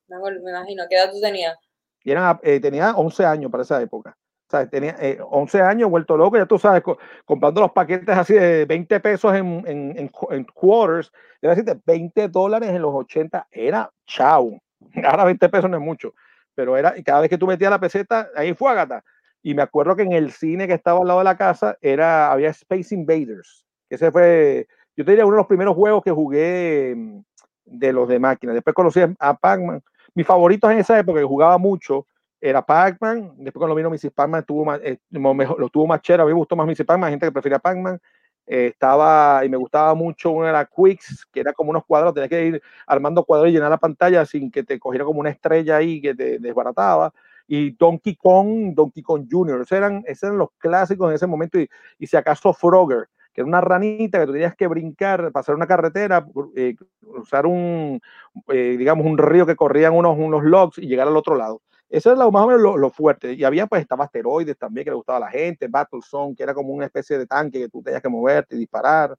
Me 0.09 0.51
imagino. 0.51 0.85
¿Qué 0.89 0.97
edad 0.97 1.11
tú 1.11 1.21
tenías? 1.21 1.57
y 2.05 2.13
eran, 2.13 2.39
eh, 2.45 2.61
tenía 2.61 2.93
11 2.95 3.25
años 3.25 3.51
para 3.51 3.65
esa 3.65 3.83
época. 3.83 4.17
O 4.47 4.51
sea, 4.51 4.71
tenía 4.71 4.95
eh, 5.01 5.19
11 5.29 5.61
años, 5.61 5.91
vuelto 5.91 6.17
loco, 6.17 6.37
ya 6.37 6.47
tú 6.47 6.57
sabes, 6.57 6.81
co- 6.85 6.99
comprando 7.25 7.61
los 7.63 7.73
paquetes 7.73 8.17
así 8.17 8.35
de 8.35 8.65
20 8.65 9.01
pesos 9.01 9.35
en, 9.35 9.65
en, 9.67 9.99
en, 9.99 10.11
en 10.31 10.45
quarters, 10.45 11.11
debo 11.43 11.53
decirte, 11.53 11.81
20 11.85 12.29
dólares 12.29 12.69
en 12.71 12.81
los 12.81 12.95
80 12.95 13.49
era 13.51 13.91
chau. 14.07 14.57
Ahora 15.05 15.25
20 15.25 15.49
pesos 15.49 15.69
no 15.69 15.79
es 15.79 15.83
mucho, 15.83 16.15
pero 16.55 16.77
era, 16.77 16.97
y 16.97 17.03
cada 17.03 17.23
vez 17.23 17.29
que 17.29 17.39
tú 17.39 17.49
metías 17.49 17.73
la 17.73 17.81
peseta, 17.81 18.29
ahí 18.37 18.55
fue 18.55 18.71
Agata. 18.71 19.03
Y 19.47 19.55
me 19.55 19.63
acuerdo 19.63 19.95
que 19.95 20.03
en 20.03 20.11
el 20.11 20.33
cine 20.33 20.67
que 20.67 20.75
estaba 20.75 20.99
al 20.99 21.07
lado 21.07 21.21
de 21.21 21.25
la 21.25 21.37
casa 21.37 21.79
era, 21.81 22.33
había 22.33 22.49
Space 22.49 22.93
Invaders. 22.93 23.65
Ese 23.89 24.11
fue, 24.11 24.67
yo 24.97 25.05
te 25.05 25.13
diría, 25.13 25.25
uno 25.25 25.37
de 25.37 25.41
los 25.43 25.47
primeros 25.47 25.77
juegos 25.77 26.03
que 26.03 26.11
jugué 26.11 26.93
mm, 26.97 27.21
de 27.65 27.93
los 27.93 28.09
de 28.09 28.19
máquina. 28.19 28.53
Después 28.53 28.75
conocí 28.75 28.99
a 29.21 29.35
Pac-Man. 29.35 29.81
Mis 30.17 30.27
favoritos 30.27 30.69
en 30.73 30.79
esa 30.81 30.99
época 30.99 31.21
que 31.21 31.27
jugaba 31.27 31.59
mucho 31.59 32.09
era 32.41 32.61
Pac-Man. 32.61 33.35
Después 33.37 33.61
cuando 33.61 33.77
vino 33.77 33.89
Mrs. 33.89 34.11
Pac-Man 34.13 34.45
más, 34.65 34.81
eh, 34.83 34.99
lo 35.11 35.69
tuvo 35.69 35.87
más 35.87 36.03
chévere. 36.03 36.25
A 36.25 36.27
mí 36.27 36.33
me 36.33 36.39
gustó 36.39 36.57
más 36.57 36.67
Mrs. 36.67 36.85
Pac-Man, 36.85 37.11
gente 37.11 37.27
que 37.27 37.33
prefería 37.33 37.61
Pac-Man. 37.61 38.01
Eh, 38.49 38.71
estaba 38.73 39.45
y 39.45 39.49
me 39.49 39.57
gustaba 39.57 39.95
mucho 39.95 40.33
una 40.33 40.49
era 40.49 40.65
Quicks, 40.67 41.25
que 41.33 41.39
era 41.39 41.53
como 41.53 41.71
unos 41.71 41.85
cuadros, 41.85 42.15
tenías 42.15 42.31
que 42.31 42.47
ir 42.47 42.63
armando 42.85 43.25
cuadros 43.25 43.51
y 43.51 43.53
llenar 43.53 43.71
la 43.71 43.77
pantalla 43.77 44.27
sin 44.27 44.51
que 44.51 44.65
te 44.65 44.81
cogiera 44.81 45.05
como 45.05 45.21
una 45.21 45.31
estrella 45.31 45.77
ahí 45.77 46.01
que 46.01 46.17
te 46.17 46.41
desbarataba. 46.41 47.13
Y 47.47 47.73
Donkey 47.73 48.17
Kong, 48.17 48.75
Donkey 48.75 49.03
Kong 49.03 49.27
Jr., 49.31 49.61
esos 49.63 49.73
eran, 49.73 50.03
esos 50.07 50.25
eran 50.25 50.39
los 50.39 50.49
clásicos 50.59 51.09
en 51.09 51.15
ese 51.15 51.27
momento. 51.27 51.59
Y, 51.61 51.69
y 51.99 52.07
si 52.07 52.17
acaso 52.17 52.53
Frogger, 52.53 53.09
que 53.33 53.43
era 53.43 53.49
una 53.49 53.61
ranita 53.61 54.19
que 54.19 54.27
tú 54.27 54.33
tenías 54.33 54.57
que 54.57 54.67
brincar, 54.67 55.31
pasar 55.31 55.55
una 55.55 55.67
carretera, 55.67 56.27
eh, 56.57 56.75
usar 57.03 57.45
un, 57.47 58.01
eh, 58.49 58.77
digamos, 58.79 59.05
un 59.05 59.19
río 59.19 59.45
que 59.45 59.55
corrían 59.55 59.93
unos, 59.93 60.17
unos 60.19 60.43
logs 60.43 60.79
y 60.79 60.87
llegar 60.87 61.07
al 61.07 61.17
otro 61.17 61.37
lado. 61.37 61.61
Eso 61.89 62.13
es 62.13 62.19
lo, 62.19 62.31
más 62.33 62.45
o 62.45 62.47
menos 62.47 62.63
lo, 62.63 62.77
lo 62.79 62.89
fuerte. 62.91 63.35
Y 63.35 63.45
había, 63.45 63.67
pues, 63.67 63.83
estaba 63.83 64.05
asteroides 64.05 64.57
también 64.57 64.85
que 64.87 64.91
le 64.91 64.97
gustaba 64.97 65.19
a 65.19 65.21
la 65.21 65.31
gente, 65.31 65.69
Battlezone, 65.69 66.35
que 66.35 66.43
era 66.43 66.55
como 66.55 66.73
una 66.73 66.87
especie 66.87 67.19
de 67.19 67.27
tanque 67.27 67.61
que 67.61 67.69
tú 67.69 67.83
tenías 67.83 68.01
que 68.01 68.09
moverte 68.09 68.57
y 68.57 68.61
disparar. 68.61 69.15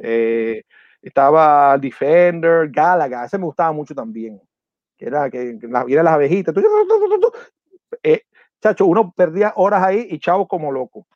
Eh, 0.00 0.62
estaba 1.02 1.76
Defender, 1.78 2.70
Galaga, 2.70 3.24
ese 3.24 3.38
me 3.38 3.44
gustaba 3.44 3.72
mucho 3.72 3.94
también. 3.94 4.40
Que 4.96 5.06
era 5.06 5.28
que, 5.30 5.58
que 5.58 5.66
la, 5.66 5.84
era 5.88 6.02
las 6.04 6.14
abejitas. 6.14 6.54
Tú. 6.54 6.62
Eh, 8.02 8.22
chacho, 8.62 8.86
uno 8.86 9.12
perdía 9.16 9.52
horas 9.56 9.82
ahí 9.84 10.06
y 10.10 10.18
chavo 10.18 10.48
como 10.48 10.72
loco. 10.72 11.06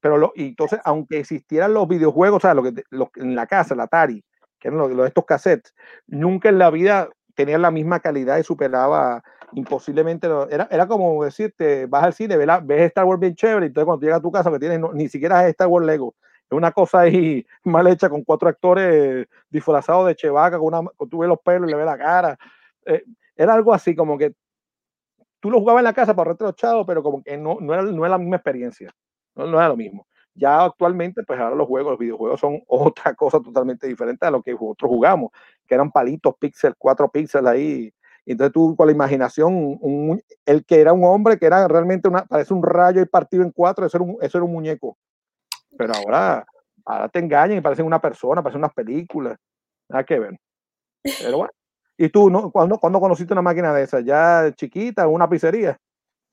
Pero 0.00 0.18
lo, 0.18 0.32
y 0.34 0.48
entonces, 0.48 0.80
aunque 0.84 1.20
existieran 1.20 1.74
los 1.74 1.86
videojuegos, 1.86 2.38
o 2.38 2.40
sea, 2.40 2.54
lo 2.54 2.62
que, 2.62 2.72
lo- 2.90 3.10
en 3.16 3.34
la 3.36 3.46
casa, 3.46 3.74
el 3.74 3.80
Atari, 3.80 4.24
que 4.58 4.68
eran 4.68 4.78
los, 4.78 5.06
estos 5.06 5.24
cassettes, 5.24 5.74
nunca 6.06 6.48
en 6.48 6.58
la 6.58 6.70
vida 6.70 7.08
tenían 7.34 7.62
la 7.62 7.70
misma 7.70 8.00
calidad 8.00 8.38
y 8.38 8.42
superaba 8.42 9.22
imposiblemente. 9.52 10.28
Era, 10.50 10.66
era 10.70 10.86
como 10.88 11.24
decirte, 11.24 11.86
vas 11.86 12.02
al 12.04 12.14
cine, 12.14 12.36
ves, 12.36 12.46
la- 12.46 12.60
ves 12.60 12.82
Star 12.86 13.04
Wars 13.04 13.20
bien 13.20 13.34
chévere, 13.36 13.66
y 13.66 13.68
entonces 13.68 13.86
cuando 13.86 14.02
llegas 14.04 14.18
a 14.18 14.22
tu 14.22 14.32
casa, 14.32 14.50
que 14.50 14.58
tienes 14.58 14.80
no- 14.80 14.92
ni 14.92 15.08
siquiera 15.08 15.44
es 15.44 15.50
Star 15.50 15.68
Wars 15.68 15.86
Lego, 15.86 16.14
es 16.50 16.56
una 16.56 16.72
cosa 16.72 17.00
ahí 17.00 17.46
mal 17.64 17.86
hecha 17.86 18.08
con 18.10 18.24
cuatro 18.24 18.48
actores 18.48 19.26
disfrazados 19.50 20.06
de 20.08 20.16
chevaca, 20.16 20.58
con 20.58 20.66
una, 20.74 20.90
con, 20.96 21.08
tú 21.08 21.18
ves 21.18 21.28
los 21.28 21.38
pelos 21.40 21.68
y 21.68 21.72
le 21.72 21.76
ves 21.76 21.86
la 21.86 21.96
cara. 21.98 22.38
eh, 22.86 23.04
era 23.36 23.54
algo 23.54 23.72
así, 23.72 23.94
como 23.94 24.18
que 24.18 24.34
tú 25.42 25.50
lo 25.50 25.60
jugabas 25.60 25.80
en 25.82 25.84
la 25.86 25.92
casa 25.94 26.14
para 26.14 26.30
ahorrarte 26.30 26.44
los 26.44 26.56
chavos, 26.56 26.86
pero 26.86 27.02
como 27.02 27.22
que 27.22 27.36
no, 27.36 27.58
no, 27.60 27.74
era, 27.74 27.82
no 27.82 28.06
era 28.06 28.10
la 28.12 28.18
misma 28.18 28.36
experiencia, 28.36 28.90
no, 29.36 29.46
no 29.46 29.58
era 29.58 29.68
lo 29.68 29.76
mismo. 29.76 30.06
Ya 30.34 30.64
actualmente, 30.64 31.24
pues 31.24 31.38
ahora 31.40 31.54
los 31.56 31.68
juegos, 31.68 31.92
los 31.92 31.98
videojuegos 31.98 32.40
son 32.40 32.60
otra 32.68 33.14
cosa 33.14 33.40
totalmente 33.40 33.86
diferente 33.88 34.24
a 34.26 34.30
lo 34.30 34.42
que 34.42 34.52
nosotros 34.52 34.90
jugamos, 34.90 35.30
que 35.66 35.74
eran 35.74 35.90
palitos, 35.92 36.34
píxeles, 36.38 36.76
cuatro 36.78 37.10
píxeles 37.10 37.50
ahí. 37.52 37.92
Entonces 38.24 38.52
tú 38.54 38.76
con 38.76 38.86
la 38.86 38.92
imaginación, 38.94 39.52
un- 39.82 40.22
el 40.46 40.64
que 40.64 40.80
era 40.80 40.92
un 40.94 41.04
hombre, 41.04 41.38
que 41.38 41.46
era 41.46 41.68
realmente 41.68 42.08
una, 42.08 42.24
parece 42.24 42.54
un 42.54 42.62
rayo 42.62 43.02
y 43.02 43.06
partido 43.06 43.42
en 43.42 43.50
cuatro, 43.50 43.84
eso 43.84 43.98
era 43.98 44.04
un, 44.04 44.16
eso 44.22 44.38
era 44.38 44.44
un 44.46 44.52
muñeco. 44.52 44.96
Pero 45.78 45.94
ahora, 45.94 46.44
ahora 46.84 47.08
te 47.08 47.18
engañan 47.20 47.58
y 47.58 47.62
parecen 47.62 47.86
una 47.86 48.00
persona, 48.00 48.42
parecen 48.42 48.60
unas 48.60 48.74
películas. 48.74 49.38
Nada 49.88 50.04
que 50.04 50.18
ver. 50.18 50.38
Pero 51.02 51.38
bueno. 51.38 51.52
¿Y 51.98 52.08
tú, 52.08 52.30
no? 52.30 52.50
¿Cuándo, 52.50 52.78
cuándo 52.78 53.00
conociste 53.00 53.32
una 53.32 53.42
máquina 53.42 53.74
de 53.74 53.84
esas? 53.84 54.04
¿Ya 54.04 54.52
chiquita, 54.56 55.06
una 55.06 55.28
pizzería? 55.28 55.78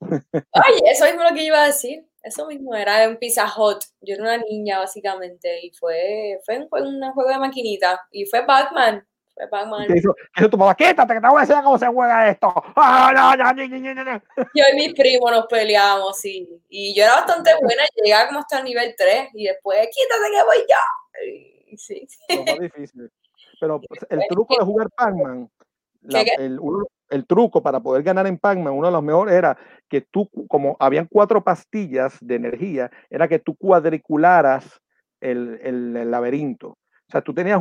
Oye, 0.00 0.90
eso 0.90 1.04
mismo 1.04 1.22
lo 1.22 1.30
que 1.30 1.40
yo 1.40 1.46
iba 1.46 1.62
a 1.62 1.66
decir. 1.66 2.06
Eso 2.22 2.46
mismo 2.46 2.74
era 2.74 3.04
en 3.04 3.16
Pizza 3.18 3.46
Hut. 3.46 3.82
Yo 4.02 4.14
era 4.14 4.22
una 4.22 4.38
niña, 4.38 4.78
básicamente, 4.78 5.64
y 5.64 5.70
fue, 5.70 6.38
fue 6.44 6.58
un, 6.58 6.68
fue 6.68 6.82
un 6.82 7.12
juego 7.12 7.30
de 7.30 7.38
maquinita. 7.38 8.00
Y 8.10 8.26
fue 8.26 8.44
Batman. 8.44 9.06
Fue 9.32 9.46
Batman. 9.50 9.86
¿Qué 9.86 9.98
hizo, 9.98 10.14
qué 10.14 10.42
hizo 10.42 10.50
tu 10.50 10.58
mamá? 10.58 10.74
Quítate, 10.74 11.14
que 11.14 11.20
te 11.20 11.28
voy 11.28 11.38
a 11.38 11.42
enseñar 11.42 11.64
cómo 11.64 11.78
se 11.78 11.86
juega 11.86 12.28
esto. 12.30 12.52
Ah. 12.76 13.34
Yo 14.54 14.64
y 14.72 14.76
mis 14.76 14.94
primos 14.94 15.30
nos 15.30 15.46
peleábamos, 15.46 16.18
sí. 16.18 16.46
Y 16.68 16.94
yo 16.94 17.04
era 17.04 17.14
bastante 17.16 17.52
buena, 17.62 17.82
llegaba 18.02 18.28
como 18.28 18.40
hasta 18.40 18.58
el 18.58 18.64
nivel 18.64 18.94
3 18.96 19.28
y 19.34 19.46
después, 19.46 19.88
quítate 19.90 20.30
que 20.30 20.42
voy 20.44 20.66
yo. 20.68 20.76
Y 21.68 21.78
sí. 21.78 22.06
Lo 22.28 22.44
más 22.44 22.58
difícil. 22.58 23.10
Pero 23.60 23.80
pues, 23.88 24.00
el 24.08 24.20
truco 24.28 24.56
de 24.58 24.64
jugar 24.64 24.88
Pac-Man, 24.96 25.48
el, 26.38 26.58
el 27.10 27.26
truco 27.26 27.62
para 27.62 27.80
poder 27.80 28.02
ganar 28.02 28.26
en 28.26 28.38
Pac-Man, 28.38 28.72
uno 28.72 28.86
de 28.86 28.92
los 28.92 29.02
mejores 29.02 29.34
era 29.34 29.56
que 29.88 30.00
tú, 30.00 30.28
como 30.48 30.76
habían 30.80 31.06
cuatro 31.10 31.42
pastillas 31.44 32.16
de 32.20 32.36
energía, 32.36 32.90
era 33.10 33.28
que 33.28 33.38
tú 33.38 33.54
cuadricularas 33.56 34.80
el, 35.20 35.58
el- 35.62 35.96
el 35.96 36.10
laberinto. 36.10 36.78
O 37.10 37.12
sea, 37.12 37.22
tú 37.22 37.34
tenías, 37.34 37.60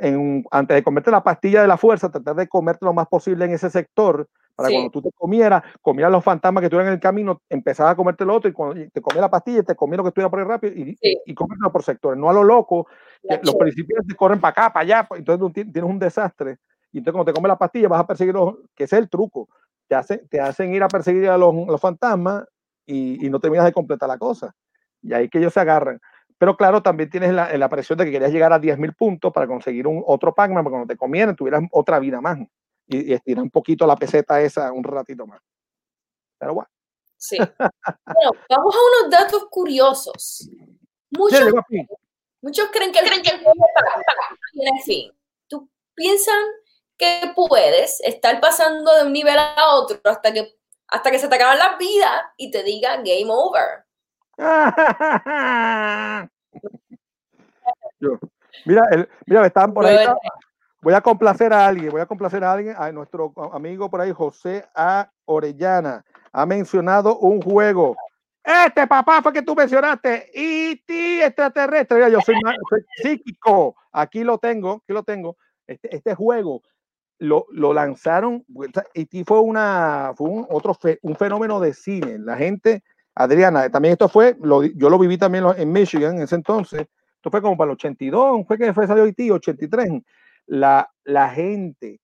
en 0.00 0.44
antes 0.50 0.74
de 0.74 0.82
comerte 0.82 1.12
la 1.12 1.22
pastilla 1.22 1.62
de 1.62 1.68
la 1.68 1.76
fuerza, 1.76 2.10
tratar 2.10 2.34
de 2.34 2.48
comerte 2.48 2.84
lo 2.84 2.92
más 2.92 3.06
posible 3.06 3.44
en 3.44 3.52
ese 3.52 3.70
sector, 3.70 4.26
para 4.56 4.68
Sí. 4.68 4.74
cuando 4.74 4.90
tú 4.90 5.00
te 5.02 5.12
comieras, 5.12 5.62
comieras 5.80 6.10
los 6.10 6.24
fantasmas 6.24 6.62
que 6.62 6.68
tuvieran 6.68 6.88
en 6.88 6.94
el 6.94 7.00
camino, 7.00 7.40
empezabas 7.48 7.92
a 7.92 7.96
comerte 7.96 8.24
lo 8.24 8.34
otro, 8.34 8.50
y 8.50 8.52
cuando 8.52 8.80
y 8.80 8.88
te 8.90 9.00
comías 9.00 9.20
la 9.20 9.30
pastilla, 9.30 9.62
te 9.62 9.76
comías 9.76 9.98
lo 9.98 10.02
que 10.02 10.08
estuviera 10.08 10.28
por 10.28 10.40
ahí 10.40 10.44
rápido, 10.44 10.72
y, 10.74 10.98
y, 11.00 11.18
y 11.24 11.34
comértelo 11.36 11.70
por 11.70 11.84
sectores, 11.84 12.18
no 12.18 12.28
a 12.28 12.32
lo 12.32 12.42
loco, 12.42 12.88
que 13.22 13.38
los 13.44 13.54
principiantes 13.54 14.16
corren 14.16 14.40
para 14.40 14.50
acá, 14.50 14.72
para 14.72 14.82
allá, 14.82 15.06
pues, 15.08 15.20
entonces 15.20 15.52
tienes 15.52 15.84
un 15.88 16.00
desastre. 16.00 16.58
Y 16.90 16.98
entonces 16.98 17.12
cuando 17.12 17.30
te 17.32 17.36
comes 17.36 17.48
la 17.48 17.58
pastilla 17.58 17.86
vas 17.86 18.00
a 18.00 18.06
perseguir 18.08 18.34
los, 18.34 18.56
que 18.74 18.84
ese 18.84 18.96
es 18.96 19.02
el 19.02 19.08
truco. 19.08 19.48
Te, 19.86 19.94
hace, 19.94 20.18
te 20.28 20.40
hacen 20.40 20.74
ir 20.74 20.82
a 20.82 20.88
perseguir 20.88 21.28
a 21.28 21.38
los, 21.38 21.54
los 21.54 21.80
fantasmas 21.80 22.44
y, 22.84 23.24
y 23.24 23.30
no 23.30 23.38
terminas 23.38 23.66
de 23.66 23.72
completar 23.72 24.08
la 24.08 24.18
cosa. 24.18 24.52
Y 25.02 25.12
ahí 25.12 25.28
que 25.28 25.38
ellos 25.38 25.52
se 25.52 25.60
agarran. 25.60 26.00
Pero 26.38 26.56
claro, 26.56 26.82
también 26.82 27.10
tienes 27.10 27.32
la, 27.32 27.56
la 27.56 27.68
presión 27.68 27.98
de 27.98 28.04
que 28.04 28.12
querías 28.12 28.30
llegar 28.30 28.52
a 28.52 28.60
10.000 28.60 28.94
puntos 28.96 29.32
para 29.32 29.46
conseguir 29.48 29.86
un 29.86 30.02
otro 30.06 30.34
Pac-Man, 30.34 30.62
porque 30.62 30.74
cuando 30.74 30.92
te 30.92 30.96
comieran 30.96 31.34
tuvieras 31.34 31.62
otra 31.72 31.98
vida 31.98 32.20
más. 32.20 32.38
Y, 32.86 33.10
y 33.10 33.12
estirar 33.12 33.42
un 33.42 33.50
poquito 33.50 33.86
la 33.86 33.96
peseta 33.96 34.40
esa 34.40 34.72
un 34.72 34.84
ratito 34.84 35.26
más. 35.26 35.40
Pero 36.38 36.54
bueno. 36.54 36.70
Sí. 37.16 37.36
Bueno, 37.36 38.30
vamos 38.48 38.74
a 38.74 38.78
unos 38.78 39.10
datos 39.10 39.46
curiosos. 39.50 40.48
Muchos, 41.10 41.40
fin. 41.68 41.88
muchos 42.40 42.68
creen 42.70 42.92
que 42.92 43.02
de 43.02 43.08
Pac-Man 43.10 43.54
tiene 44.52 44.82
fin. 44.84 45.12
¿Tú 45.48 45.68
piensan 45.94 46.40
que 46.96 47.32
puedes 47.34 48.00
estar 48.02 48.40
pasando 48.40 48.94
de 48.94 49.06
un 49.06 49.12
nivel 49.12 49.38
a 49.38 49.74
otro 49.74 50.00
hasta 50.04 50.32
que, 50.32 50.56
hasta 50.86 51.10
que 51.10 51.18
se 51.18 51.28
te 51.28 51.34
acaban 51.34 51.58
las 51.58 51.78
vidas 51.78 52.22
y 52.36 52.50
te 52.50 52.62
diga 52.62 52.96
game 52.98 53.26
over? 53.28 53.87
Yo- 58.00 58.18
mira, 58.64 58.82
el, 58.90 59.08
mira, 59.26 59.46
estaban 59.46 59.74
por 59.74 59.84
ahí. 59.84 59.96
Bueno. 59.96 60.18
Voy 60.80 60.94
a 60.94 61.00
complacer 61.00 61.52
a 61.52 61.66
alguien, 61.66 61.90
voy 61.90 62.00
a 62.00 62.06
complacer 62.06 62.44
a 62.44 62.52
alguien, 62.52 62.76
a 62.78 62.92
nuestro 62.92 63.32
amigo 63.52 63.90
por 63.90 64.00
ahí, 64.00 64.12
José 64.12 64.64
A. 64.76 65.10
Orellana. 65.24 66.04
Ha 66.32 66.46
mencionado 66.46 67.18
un 67.18 67.42
juego. 67.42 67.96
Este 68.44 68.86
papá 68.86 69.20
fue 69.20 69.32
que 69.32 69.42
tú 69.42 69.56
mencionaste. 69.56 70.30
E.T. 70.32 71.26
extraterrestre. 71.26 71.96
Mira, 71.96 72.08
yo 72.08 72.20
soy, 72.20 72.36
psíquico. 73.02 73.74
Aquí 73.90 74.22
lo 74.22 74.38
tengo, 74.38 74.74
aquí 74.84 74.92
lo 74.92 75.02
tengo. 75.02 75.36
Este, 75.66 75.94
este 75.96 76.14
juego 76.14 76.62
lo, 77.18 77.46
lo 77.50 77.74
lanzaron. 77.74 78.44
E.T. 78.94 79.24
fue 79.26 79.40
una, 79.40 80.12
fue 80.16 80.28
un 80.30 80.46
otro 80.48 80.74
fe- 80.74 81.00
un 81.02 81.16
fenómeno 81.16 81.58
de 81.58 81.74
cine. 81.74 82.18
La 82.20 82.36
gente, 82.36 82.84
Adriana, 83.18 83.68
también 83.70 83.92
esto 83.92 84.08
fue, 84.08 84.36
lo 84.40 84.62
yo 84.62 84.88
lo 84.90 84.98
viví 84.98 85.18
también 85.18 85.44
en 85.56 85.72
Michigan 85.72 86.16
en 86.16 86.22
ese 86.22 86.36
entonces. 86.36 86.82
Esto 87.16 87.30
fue 87.30 87.42
como 87.42 87.56
para 87.56 87.70
el 87.72 87.74
82, 87.74 88.46
fue 88.46 88.56
que 88.58 88.72
fue 88.72 88.86
salió 88.86 89.04
E.T. 89.04 89.32
83. 89.32 89.90
La, 90.46 90.88
la 91.04 91.28
gente 91.30 92.00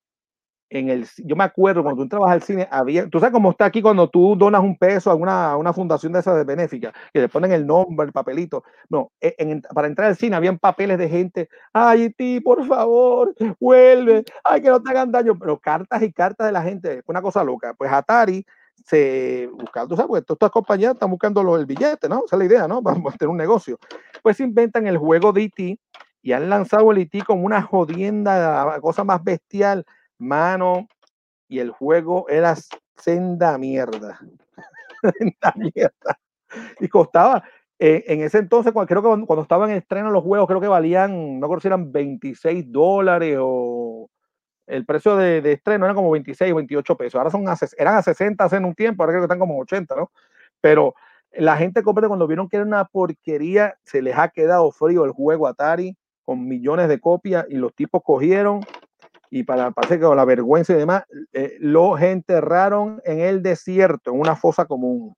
en 0.70 0.89
el, 0.91 1.07
yo 1.19 1.36
me 1.36 1.45
acuerdo 1.45 1.82
cuando 1.82 1.99
tú 1.99 2.03
entrabas 2.05 2.32
al 2.32 2.43
cine, 2.43 2.66
había, 2.70 3.09
tú 3.09 3.20
sabes 3.20 3.32
cómo 3.32 3.53
está 3.53 3.66
aquí 3.66 3.81
cuando 3.81 4.09
tú 4.11 4.35
donas 4.36 4.61
un 4.62 4.77
peso 4.77 5.11
a 5.11 5.15
una, 5.15 5.57
una 5.57 5.73
fundación 5.73 6.12
de 6.12 6.19
esas 6.20 6.45
de 6.45 6.69
que 7.12 7.20
le 7.20 7.28
ponen 7.28 7.53
el 7.53 7.66
nombre, 7.66 8.07
el 8.07 8.12
papelito. 8.12 8.65
No, 8.89 9.12
e- 9.20 9.36
en- 9.39 9.62
para 9.62 9.86
entrar 9.86 10.09
al 10.09 10.16
cine 10.16 10.35
habían 10.36 10.59
papeles 10.59 10.99
de 10.99 11.09
gente, 11.09 11.49
ay, 11.73 12.11
ti, 12.11 12.41
por 12.41 12.66
favor, 12.66 13.35
vuelve, 13.61 14.24
ay, 14.43 14.62
que 14.62 14.69
no 14.70 14.82
te 14.82 14.91
hagan 14.91 15.12
daño, 15.12 15.39
pero 15.39 15.59
cartas 15.61 16.03
y 16.03 16.12
cartas 16.12 16.47
de 16.49 16.53
la 16.53 16.62
gente, 16.62 17.03
fue 17.05 17.12
una 17.12 17.23
cosa 17.23 17.45
loca. 17.45 17.74
Pues 17.74 17.93
Atari 17.93 18.45
se 18.85 19.48
buscaba, 19.51 19.89
tú 19.89 19.97
sabes, 19.97 20.09
porque 20.09 20.23
todas 20.23 20.52
compañías 20.52 20.93
están 20.93 21.11
buscando 21.11 21.56
el 21.56 21.66
billete, 21.66 22.09
¿no? 22.09 22.24
Esa 22.27 22.36
es 22.36 22.39
la 22.39 22.44
idea, 22.44 22.69
¿no? 22.69 22.82
Vamos 22.82 23.15
a 23.15 23.16
tener 23.16 23.31
un 23.31 23.36
negocio. 23.36 23.78
Pues 24.23 24.39
inventan 24.40 24.86
el 24.86 24.98
juego 24.98 25.32
de 25.32 25.44
E.T. 25.44 25.78
y 26.23 26.32
han 26.32 26.51
lanzado 26.51 26.93
el 26.93 26.98
E.T. 26.98 27.23
como 27.23 27.44
una 27.44 27.62
jodienda, 27.62 28.78
cosa 28.81 29.02
más 29.02 29.24
bestial, 29.24 29.85
mano, 30.19 30.86
y 31.48 31.59
el 31.61 31.70
juego 31.70 32.28
era 32.28 32.55
senda 32.97 33.56
mierda. 33.59 34.20
senda 35.19 35.55
mierda. 35.56 36.19
Y 36.78 36.89
costaba, 36.89 37.43
eh, 37.78 38.05
en 38.06 38.20
ese 38.20 38.39
entonces, 38.39 38.73
cuando, 38.73 38.89
creo 38.89 39.02
que 39.02 39.09
cuando, 39.09 39.27
cuando 39.27 39.43
estaban 39.43 39.70
en 39.70 39.77
estreno 39.77 40.11
los 40.11 40.23
juegos, 40.23 40.47
creo 40.47 40.61
que 40.61 40.69
valían, 40.69 41.40
no 41.40 41.47
recuerdo 41.47 41.62
si 41.62 41.69
eran 41.69 41.90
26 41.90 42.70
dólares 42.70 43.39
o 43.40 43.84
el 44.66 44.85
precio 44.85 45.16
de, 45.16 45.41
de 45.41 45.53
estreno 45.53 45.85
era 45.85 45.95
como 45.95 46.11
26 46.11 46.53
o 46.53 46.57
28 46.57 46.97
pesos. 46.97 47.19
Ahora 47.19 47.31
son 47.31 47.49
a, 47.49 47.57
eran 47.77 47.97
a 47.97 48.03
60 48.03 48.45
hace 48.45 48.59
un 48.59 48.74
tiempo, 48.74 49.03
ahora 49.03 49.12
creo 49.12 49.23
que 49.23 49.27
están 49.27 49.39
como 49.39 49.59
80, 49.59 49.95
¿no? 49.97 50.11
Pero 50.61 50.95
la 51.32 51.57
gente 51.57 51.82
completa 51.82 52.09
cuando 52.09 52.27
vieron 52.27 52.49
que 52.49 52.57
era 52.57 52.65
una 52.66 52.85
porquería, 52.85 53.77
se 53.85 54.01
les 54.03 54.16
ha 54.16 54.28
quedado 54.28 54.70
frío 54.70 55.05
el 55.05 55.11
juego 55.11 55.47
Atari 55.47 55.97
con 56.24 56.47
millones 56.47 56.89
de 56.89 57.01
copias 57.01 57.45
y 57.49 57.57
los 57.57 57.74
tipos 57.74 58.03
cogieron 58.03 58.61
y 59.31 59.43
para 59.43 59.73
parece 59.73 59.99
que 59.99 60.05
con 60.05 60.16
la 60.16 60.24
vergüenza 60.24 60.73
y 60.73 60.77
demás, 60.77 61.05
eh, 61.32 61.57
lo 61.59 61.99
enterraron 61.99 63.03
en 63.05 63.19
el 63.20 63.43
desierto, 63.43 64.12
en 64.12 64.20
una 64.20 64.36
fosa 64.36 64.65
común. 64.65 65.15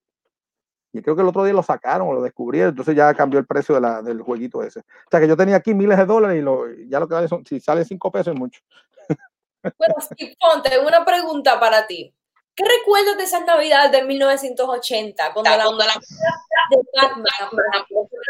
Y 0.92 1.02
creo 1.02 1.14
que 1.14 1.20
el 1.20 1.28
otro 1.28 1.44
día 1.44 1.52
lo 1.52 1.62
sacaron 1.62 2.08
o 2.08 2.14
lo 2.14 2.22
descubrieron, 2.22 2.70
entonces 2.70 2.96
ya 2.96 3.12
cambió 3.12 3.38
el 3.38 3.44
precio 3.44 3.74
de 3.74 3.82
la- 3.82 4.00
del 4.00 4.22
jueguito 4.22 4.62
ese. 4.62 4.80
O 4.80 5.10
sea 5.10 5.20
que 5.20 5.28
yo 5.28 5.36
tenía 5.36 5.56
aquí 5.56 5.74
miles 5.74 5.98
de 5.98 6.06
dólares 6.06 6.38
y 6.38 6.42
lo, 6.42 6.62
ya 6.88 6.98
lo 6.98 7.06
que 7.06 7.14
vale 7.14 7.28
si 7.44 7.60
sale 7.60 7.84
cinco 7.84 8.10
pesos 8.10 8.32
es 8.32 8.38
mucho. 8.38 8.60
Bueno, 9.78 9.94
Steve, 10.00 10.36
ponte 10.38 10.78
una 10.78 11.04
pregunta 11.04 11.58
para 11.60 11.86
ti. 11.86 12.12
¿Qué 12.54 12.64
recuerdas 12.64 13.16
de 13.18 13.24
esas 13.24 13.44
navidades 13.44 13.92
de 13.92 14.02
1980? 14.04 15.32
Cuando 15.32 15.50
la, 15.50 15.64
cuando 15.64 15.84
la 15.84 15.94
de 15.94 16.76
Batman 16.94 17.24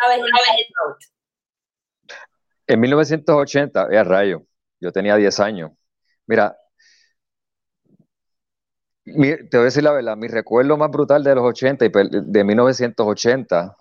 vez 0.09 0.19
en 0.19 0.25
Walmart? 0.25 1.01
En 2.67 2.81
1980, 2.81 3.87
era 3.91 4.03
rayo, 4.05 4.43
yo 4.81 4.91
tenía 4.91 5.15
10 5.17 5.39
años. 5.39 5.71
Mira, 6.27 6.57
mi- 9.05 9.37
te 9.49 9.57
voy 9.57 9.61
a 9.61 9.65
decir 9.67 9.85
la 9.85 9.93
verdad, 9.93 10.17
mi 10.17 10.27
recuerdo 10.27 10.77
más 10.77 10.91
brutal 10.91 11.23
de 11.23 11.35
los 11.35 11.45
80 11.45 11.85
y 11.85 11.91
de 11.93 12.45
1980 12.45 13.77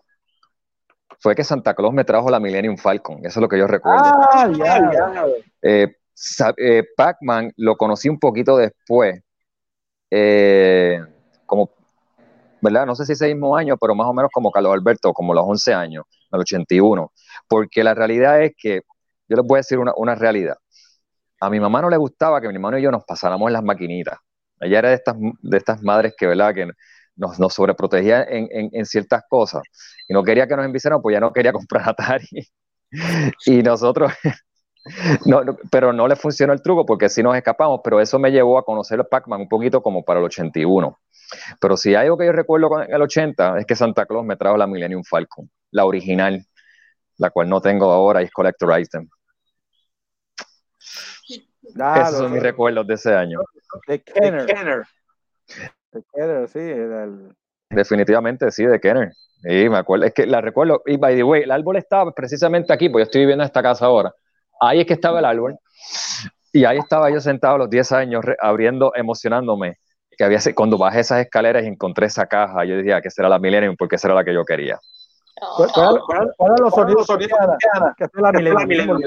fue 1.19 1.33
que 1.35 1.43
Santa 1.43 1.73
Claus 1.73 1.93
me 1.93 2.03
trajo 2.03 2.29
la 2.29 2.39
Millennium 2.39 2.77
Falcon, 2.77 3.19
eso 3.25 3.39
es 3.39 3.41
lo 3.41 3.49
que 3.49 3.57
yo 3.57 3.65
recuerdo. 3.65 4.03
Ah, 4.05 4.47
ya, 4.55 4.91
ya. 4.93 5.25
Eh, 5.63 5.87
sa- 5.87 6.04
eh, 6.57 6.83
Pac-Man 6.95 7.51
lo 7.57 7.75
conocí 7.77 8.09
un 8.09 8.19
poquito 8.19 8.57
después, 8.57 9.21
eh, 10.11 10.99
como, 11.45 11.71
¿verdad? 12.61 12.85
No 12.85 12.95
sé 12.95 13.05
si 13.05 13.13
ese 13.13 13.27
mismo 13.27 13.55
año, 13.55 13.77
pero 13.77 13.95
más 13.95 14.07
o 14.07 14.13
menos 14.13 14.31
como 14.33 14.51
Carlos 14.51 14.73
Alberto, 14.73 15.13
como 15.13 15.33
los 15.33 15.45
11 15.47 15.73
años, 15.73 16.05
el 16.31 16.39
81, 16.39 17.11
porque 17.47 17.83
la 17.83 17.93
realidad 17.93 18.41
es 18.43 18.53
que, 18.57 18.81
yo 19.27 19.37
les 19.37 19.45
voy 19.45 19.57
a 19.57 19.59
decir 19.59 19.79
una, 19.79 19.93
una 19.95 20.15
realidad. 20.15 20.57
A 21.41 21.49
mi 21.49 21.59
mamá 21.59 21.81
no 21.81 21.89
le 21.89 21.97
gustaba 21.97 22.41
que 22.41 22.47
mi 22.47 22.55
hermano 22.55 22.77
y 22.77 22.81
yo 22.81 22.91
nos 22.91 23.03
pasáramos 23.05 23.47
en 23.47 23.53
las 23.53 23.63
maquinitas. 23.63 24.17
Ella 24.59 24.79
era 24.79 24.89
de 24.89 24.95
estas, 24.95 25.15
de 25.19 25.57
estas 25.57 25.81
madres 25.83 26.13
que, 26.17 26.27
¿verdad? 26.27 26.53
Que 26.53 26.67
nos, 27.15 27.39
nos 27.39 27.53
sobreprotegía 27.53 28.23
en, 28.23 28.47
en, 28.51 28.85
ciertas 28.85 29.23
cosas 29.29 29.63
y 30.07 30.13
no 30.13 30.23
quería 30.23 30.47
que 30.47 30.55
nos 30.55 30.65
enviciaran, 30.65 31.01
pues 31.01 31.13
ya 31.13 31.19
no 31.19 31.31
quería 31.33 31.53
comprar 31.53 31.89
Atari. 31.89 32.27
y 33.45 33.63
nosotros, 33.63 34.11
No, 35.25 35.43
no, 35.43 35.57
pero 35.71 35.91
no 35.91 36.07
le 36.07 36.15
funcionó 36.15 36.53
el 36.53 36.61
truco 36.61 36.85
porque 36.85 37.09
sí 37.09 37.23
nos 37.23 37.35
escapamos, 37.35 37.81
pero 37.83 37.99
eso 37.99 38.19
me 38.19 38.31
llevó 38.31 38.57
a 38.59 38.63
conocer 38.65 38.99
el 38.99 39.07
Pac-Man 39.07 39.41
un 39.41 39.49
poquito 39.49 39.81
como 39.81 40.03
para 40.03 40.19
el 40.19 40.25
81. 40.25 40.99
Pero 41.59 41.75
si 41.75 41.89
hay 41.95 42.05
algo 42.05 42.17
que 42.17 42.25
yo 42.27 42.31
recuerdo 42.31 42.69
con 42.69 42.83
el 42.83 43.01
80 43.01 43.57
es 43.59 43.65
que 43.65 43.75
Santa 43.75 44.05
Claus 44.05 44.23
me 44.25 44.35
trajo 44.37 44.57
la 44.57 44.67
Millennium 44.67 45.03
Falcon, 45.03 45.49
la 45.71 45.85
original, 45.85 46.45
la 47.17 47.31
cual 47.31 47.49
no 47.49 47.61
tengo 47.61 47.91
ahora 47.91 48.21
y 48.21 48.25
es 48.25 48.31
Collector 48.31 48.79
Item. 48.79 49.09
Esos 51.63 52.17
son 52.17 52.31
mis 52.31 52.41
sí. 52.41 52.47
recuerdos 52.47 52.85
de 52.85 52.93
ese 52.93 53.13
año. 53.13 53.39
De 53.87 54.01
Kenner. 54.03 54.45
De 55.91 56.03
Kenner, 56.13 56.47
sí. 56.47 56.59
del- 56.59 57.35
Definitivamente 57.71 58.51
sí, 58.51 58.65
de 58.65 58.79
Kenner. 58.79 59.11
Y 59.43 59.67
me 59.69 59.77
acuerdo, 59.77 60.05
es 60.05 60.13
que 60.13 60.25
la 60.25 60.41
recuerdo, 60.41 60.81
y 60.85 60.97
by 60.97 61.15
the 61.15 61.23
way, 61.23 61.43
el 61.43 61.51
árbol 61.51 61.77
estaba 61.77 62.11
precisamente 62.11 62.71
aquí, 62.71 62.89
porque 62.89 63.01
yo 63.01 63.05
estoy 63.05 63.21
viviendo 63.21 63.43
en 63.43 63.47
esta 63.47 63.61
casa 63.61 63.85
ahora. 63.85 64.13
Ahí 64.59 64.81
es 64.81 64.85
que 64.85 64.93
estaba 64.93 65.19
el 65.19 65.25
árbol. 65.25 65.57
Y 66.51 66.65
ahí 66.65 66.77
estaba 66.77 67.09
yo 67.11 67.19
sentado 67.19 67.55
a 67.55 67.57
los 67.57 67.69
10 67.69 67.91
años, 67.91 68.23
abriendo, 68.41 68.93
emocionándome. 68.95 69.77
Que 70.17 70.23
había, 70.23 70.39
cuando 70.55 70.77
bajé 70.77 71.01
esas 71.01 71.19
escaleras 71.19 71.63
y 71.63 71.67
encontré 71.67 72.05
esa 72.05 72.25
caja, 72.25 72.63
yo 72.63 72.77
decía 72.77 73.01
que 73.01 73.09
esa 73.09 73.23
era 73.23 73.29
la 73.29 73.39
Millennium, 73.39 73.75
porque 73.77 73.97
esa 73.97 74.07
era 74.07 74.15
la 74.15 74.23
que 74.23 74.33
yo 74.33 74.45
quería. 74.45 74.79
¿Cuál- 75.57 75.69
cuál- 75.73 75.99
cuál- 76.05 76.33
¿Cuáles 76.37 76.59
los 76.61 76.73
sonidos 76.73 77.05
que 77.07 77.13
hacía- 77.25 77.93
que 77.97 78.07
la 78.21 78.31
Millennium? 78.65 78.97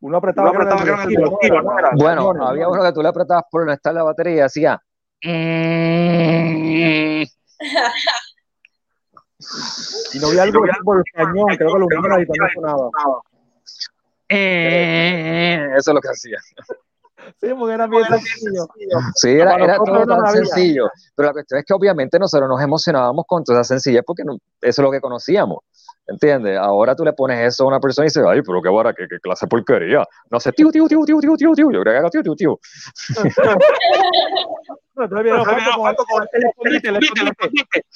Uno 0.00 0.18
apretaba 0.18 0.52
Bueno, 1.96 2.46
había 2.46 2.68
uno 2.68 2.82
que 2.84 2.92
tú 2.92 3.02
le 3.02 3.08
apretabas 3.08 3.44
por 3.50 3.68
está 3.70 3.92
la 3.92 4.04
batería 4.04 4.36
y 4.36 4.40
hacía. 4.40 4.80
Y 10.12 10.18
no 10.18 10.28
había 10.28 10.42
algo 10.44 10.60
por 10.84 10.98
el 10.98 11.04
cañón, 11.12 11.46
creo 11.56 11.72
que 11.72 11.78
lo 11.78 11.86
hubiera 11.86 12.20
y 12.20 12.26
también 12.26 12.48
sonaba. 12.54 12.90
Eso 14.28 15.90
es 15.90 15.94
lo 15.94 16.00
que 16.00 16.08
hacía. 16.08 16.38
Sí, 17.40 17.48
porque 17.58 17.74
era 17.74 17.86
bien 17.86 18.04
sencillo. 18.04 18.66
Sí, 19.14 19.30
era, 19.30 19.54
era 19.56 19.76
todo 19.76 19.86
no 20.00 20.06
tan 20.06 20.26
había. 20.26 20.44
sencillo. 20.44 20.90
Pero 21.14 21.28
la 21.28 21.32
cuestión 21.32 21.58
es 21.60 21.64
que 21.64 21.72
obviamente 21.72 22.18
nosotros 22.18 22.48
nos 22.48 22.60
emocionábamos 22.60 23.24
con 23.26 23.42
toda 23.44 23.60
esa 23.62 23.74
sencillez 23.74 24.02
porque 24.06 24.24
no- 24.24 24.34
eso 24.34 24.42
es 24.60 24.78
lo 24.78 24.90
que 24.90 25.00
conocíamos. 25.00 25.58
¿Entiendes? 26.06 26.58
Ahora 26.58 26.94
tú 26.94 27.02
le 27.02 27.14
pones 27.14 27.40
eso 27.40 27.64
a 27.64 27.68
una 27.68 27.80
persona 27.80 28.04
y 28.04 28.08
dice, 28.08 28.20
ay, 28.28 28.42
pero 28.42 28.60
qué 28.60 28.68
vara, 28.68 28.92
qué, 28.92 29.06
qué 29.08 29.18
clase 29.20 29.46
de 29.46 29.48
porquería. 29.48 30.04
No 30.30 30.38
sé, 30.38 30.52
tío, 30.52 30.70
tío, 30.70 30.86
tío, 30.86 31.00
tío, 31.06 31.18
tío, 31.18 31.34
tío, 31.36 31.52
tío. 31.54 31.70
Yo 31.72 31.80
creo 31.80 31.94
que 31.94 31.98
era 31.98 32.10
tío, 32.10 32.22
tío, 32.22 32.34
tío. 32.36 32.58
No, 34.96 35.06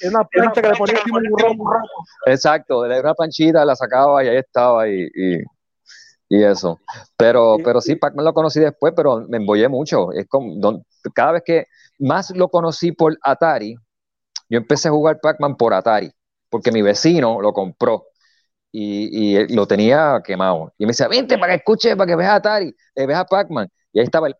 una 0.09 0.23
plancha 0.25 0.61
que 0.61 0.67
le 0.69 0.75
ponía 0.75 0.95
encima 0.97 1.19
un 1.49 1.57
burrón. 1.57 1.81
Exacto, 2.25 2.85
le 2.85 2.99
una 2.99 3.13
panchita, 3.13 3.63
la 3.63 3.75
sacaba 3.75 4.23
y 4.23 4.27
ahí 4.27 4.37
estaba 4.37 4.87
y, 4.87 5.07
y, 5.13 5.37
y 6.29 6.43
eso. 6.43 6.79
Pero, 7.17 7.61
pero 7.63 7.81
sí, 7.81 7.95
Pac-Man 7.97 8.25
lo 8.25 8.33
conocí 8.33 8.59
después, 8.61 8.93
pero 8.95 9.25
me 9.29 9.37
embollé 9.37 9.67
mucho. 9.69 10.11
Es 10.13 10.27
como, 10.27 10.55
don- 10.57 10.83
cada 11.15 11.33
vez 11.33 11.43
que 11.45 11.65
más 11.99 12.31
lo 12.35 12.49
conocí 12.49 12.91
por 12.93 13.17
Atari, 13.23 13.75
yo 14.49 14.57
empecé 14.59 14.89
a 14.89 14.91
jugar 14.91 15.19
Pac-Man 15.21 15.57
por 15.57 15.73
Atari, 15.73 16.11
porque 16.49 16.71
mi 16.71 16.81
vecino 16.81 17.41
lo 17.41 17.53
compró 17.53 18.05
y, 18.71 19.37
y 19.43 19.55
lo 19.55 19.67
tenía 19.67 20.21
quemado. 20.25 20.73
Y 20.77 20.85
me 20.85 20.89
decía, 20.91 21.07
vente 21.07 21.37
para 21.39 21.53
que 21.53 21.57
escuches, 21.59 21.95
para 21.95 22.07
que 22.07 22.15
veas 22.17 22.33
Atari, 22.35 22.75
eh, 22.95 23.07
veas 23.07 23.25
Pac-Man. 23.29 23.69
Y 23.93 23.99
ahí 23.99 24.05
estaba 24.05 24.27
el. 24.27 24.35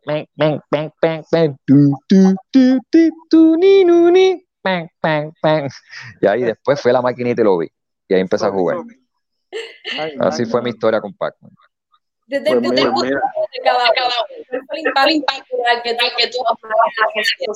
Y 6.21 6.27
ahí 6.27 6.43
después 6.43 6.79
fue 6.81 6.93
la 6.93 7.01
maquinita 7.01 7.41
y 7.41 7.45
lo 7.45 7.57
vi. 7.57 7.67
Y 8.07 8.13
ahí 8.13 8.21
empecé 8.21 8.45
a 8.47 8.51
jugar. 8.51 8.81
Así 10.19 10.45
fue 10.45 10.61
mi 10.61 10.69
historia 10.69 11.01
con 11.01 11.13
Pac-Man. 11.15 11.51
Desde 12.29 12.49
el 12.51 12.55
Pues 12.55 12.61
punto 12.61 12.81
de 12.81 12.87
mira, 12.87 12.91
vista 12.91 13.09
de 13.53 13.59
cada 13.63 13.85
uno, 13.89 14.15
¿cuál 14.49 14.61
fue 14.93 15.03
el 15.03 15.11
impacto 15.17 15.43
cultural 15.49 15.81
que 15.83 15.93
tú 15.95 16.05
que 16.17 16.27
tú 16.29 17.53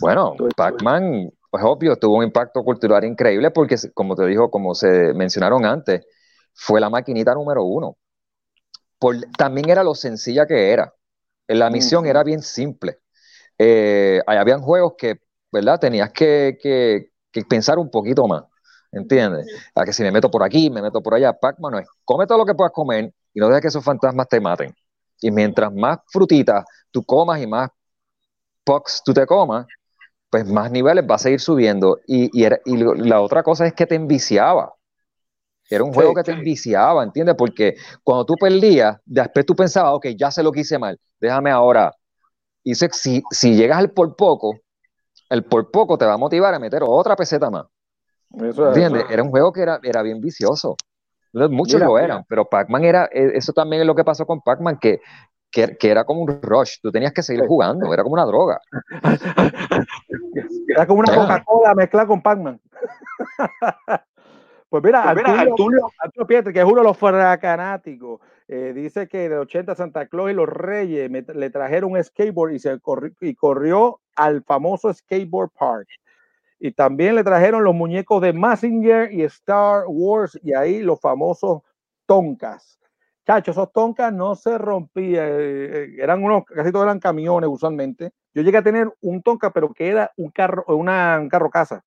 Bueno, 0.00 0.36
Pac-Man, 0.56 1.30
pues 1.50 1.62
obvio, 1.64 1.96
tuvo 1.96 2.16
un 2.18 2.24
impacto 2.24 2.62
cultural 2.64 3.04
increíble 3.04 3.50
porque, 3.50 3.76
como 3.94 4.16
te 4.16 4.26
dijo, 4.26 4.50
como 4.50 4.74
se 4.74 5.12
mencionaron 5.14 5.64
antes, 5.66 6.06
fue 6.54 6.80
la 6.80 6.88
maquinita 6.90 7.34
número 7.34 7.64
uno. 7.64 7.96
Por, 8.98 9.16
también 9.38 9.70
era 9.70 9.82
lo 9.84 9.94
sencilla 9.94 10.46
que 10.46 10.72
era. 10.72 10.94
La 11.48 11.70
misión 11.70 12.06
era 12.06 12.22
bien 12.22 12.42
simple. 12.42 12.98
Eh, 13.58 14.20
ahí 14.26 14.38
habían 14.38 14.62
juegos 14.62 14.94
que, 14.98 15.20
¿verdad? 15.52 15.80
Tenías 15.80 16.12
que, 16.12 16.58
que- 16.62 17.12
que 17.32 17.42
pensar 17.44 17.78
un 17.78 17.90
poquito 17.90 18.26
más, 18.28 18.44
¿entiendes? 18.92 19.46
A 19.74 19.84
que 19.84 19.92
si 19.92 20.02
me 20.02 20.10
meto 20.12 20.30
por 20.30 20.42
aquí, 20.42 20.70
me 20.70 20.82
meto 20.82 21.02
por 21.02 21.14
allá, 21.14 21.32
Pac-Man 21.32 21.72
no 21.72 21.78
es, 21.78 21.88
come 22.04 22.26
todo 22.26 22.38
lo 22.38 22.46
que 22.46 22.54
puedas 22.54 22.72
comer 22.72 23.12
y 23.34 23.40
no 23.40 23.48
dejes 23.48 23.62
que 23.62 23.68
esos 23.68 23.84
fantasmas 23.84 24.28
te 24.28 24.40
maten. 24.40 24.74
Y 25.20 25.30
mientras 25.30 25.72
más 25.72 25.98
frutitas 26.12 26.64
tú 26.90 27.04
comas 27.04 27.40
y 27.42 27.46
más 27.46 27.70
pucks 28.64 29.02
tú 29.04 29.12
te 29.14 29.26
comas, 29.26 29.66
pues 30.30 30.46
más 30.46 30.70
niveles 30.72 31.04
va 31.10 31.16
a 31.16 31.18
seguir 31.18 31.40
subiendo. 31.40 32.00
Y, 32.06 32.30
y, 32.38 32.44
era- 32.44 32.60
y 32.66 32.76
lo- 32.78 32.94
la 32.94 33.20
otra 33.22 33.42
cosa 33.44 33.66
es 33.66 33.74
que 33.74 33.86
te 33.86 33.96
enviciaba. 33.96 34.74
Era 35.68 35.84
un 35.84 35.92
Sí, 35.92 35.94
juego 35.94 36.14
que 36.14 36.24
te 36.24 36.32
enviciaba, 36.32 37.04
¿entiendes? 37.04 37.36
Porque 37.38 37.74
cuando 38.02 38.24
tú 38.26 38.38
perdías, 38.38 38.98
después 39.04 39.46
tú 39.46 39.54
pensabas, 39.56 39.92
ok, 39.94 40.08
ya 40.18 40.30
sé 40.30 40.42
lo 40.42 40.52
que 40.52 40.60
hice 40.60 40.78
mal, 40.78 40.98
déjame 41.20 41.50
ahora. 41.50 41.92
Y 42.64 42.74
si, 42.76 43.22
si 43.30 43.54
llegas 43.56 43.78
al 43.78 43.92
por 43.92 44.16
poco, 44.16 44.60
el 45.30 45.44
por 45.44 45.70
poco 45.72 45.98
te 45.98 46.06
va 46.06 46.14
a 46.14 46.18
motivar 46.18 46.54
a 46.54 46.58
meter 46.60 46.82
otra 46.86 47.16
peseta 47.16 47.50
más. 47.50 47.66
Era 48.32 49.22
un 49.22 49.30
juego 49.30 49.52
que 49.52 49.62
era, 49.62 49.80
era 49.82 50.02
bien 50.02 50.20
vicioso. 50.20 50.76
Entonces, 51.32 51.56
Muchos 51.56 51.74
Mira, 51.74 51.86
lo 51.86 51.94
mira. 51.94 52.04
eran, 52.04 52.24
pero 52.28 52.44
Pac-Man 52.48 52.84
era, 52.84 53.04
eh, 53.12 53.32
eso 53.34 53.52
también 53.52 53.82
es 53.82 53.86
lo 53.86 53.94
que 53.94 54.04
pasó 54.04 54.26
con 54.26 54.40
Pac-Man, 54.40 54.78
que, 54.80 55.00
que, 55.50 55.76
que 55.76 55.90
era 55.90 56.04
como 56.04 56.22
un 56.22 56.40
rush, 56.42 56.78
tú 56.82 56.90
tenías 56.90 57.12
que 57.12 57.22
seguir 57.22 57.46
jugando, 57.46 57.92
era 57.92 58.02
como 58.02 58.14
una 58.14 58.24
droga. 58.24 58.60
Era 60.68 60.86
como 60.86 61.00
una. 61.00 61.14
Coca-Cola 61.14 61.74
mezclada 61.74 62.06
con 62.06 62.22
Pac-Man. 62.22 62.60
Pues 64.68 64.84
mira, 64.84 65.02
Pues 65.02 65.16
mira, 65.16 65.40
Arturo, 65.40 65.90
Arturo 65.98 66.26
Pietri, 66.28 66.52
que 66.52 66.60
es 66.60 66.64
uno 66.64 66.76
de 66.76 66.84
los 66.84 66.96
fracanáticos, 66.96 68.20
eh, 68.46 68.72
dice 68.72 69.08
que 69.08 69.28
de 69.28 69.36
80 69.36 69.74
Santa 69.74 70.06
Claus 70.06 70.30
y 70.30 70.34
los 70.34 70.48
Reyes 70.48 71.10
me- 71.10 71.22
le 71.22 71.50
trajeron 71.50 71.90
un 71.90 72.04
skateboard 72.04 72.52
y 72.52 72.60
se 72.60 72.78
corri- 72.78 73.12
y 73.20 73.34
corrió 73.34 73.98
al 74.14 74.44
famoso 74.44 74.94
skateboard 74.94 75.50
park. 75.58 75.88
Y 76.62 76.72
también 76.72 77.14
le 77.14 77.24
trajeron 77.24 77.64
los 77.64 77.74
muñecos 77.74 78.20
de 78.20 78.34
Massinger 78.34 79.10
y 79.10 79.22
Star 79.22 79.84
Wars 79.88 80.38
y 80.42 80.52
ahí 80.52 80.82
los 80.82 81.00
famosos 81.00 81.62
Tonkas. 82.06 82.78
Chacho, 83.26 83.52
esos 83.52 83.72
Tonkas 83.72 84.12
no 84.12 84.34
se 84.34 84.58
rompían, 84.58 85.24
eh, 85.24 85.84
eh, 85.84 85.96
eran 85.98 86.22
unos, 86.22 86.44
casi 86.44 86.70
todos 86.70 86.84
eran 86.84 87.00
camiones 87.00 87.48
usualmente. 87.50 88.12
Yo 88.34 88.42
llegué 88.42 88.58
a 88.58 88.62
tener 88.62 88.92
un 89.00 89.22
Tonka, 89.22 89.50
pero 89.52 89.72
que 89.72 89.88
era 89.88 90.12
un 90.18 90.30
carro, 90.30 90.64
una, 90.68 91.18
un 91.18 91.30
carro 91.30 91.48
casa. 91.48 91.82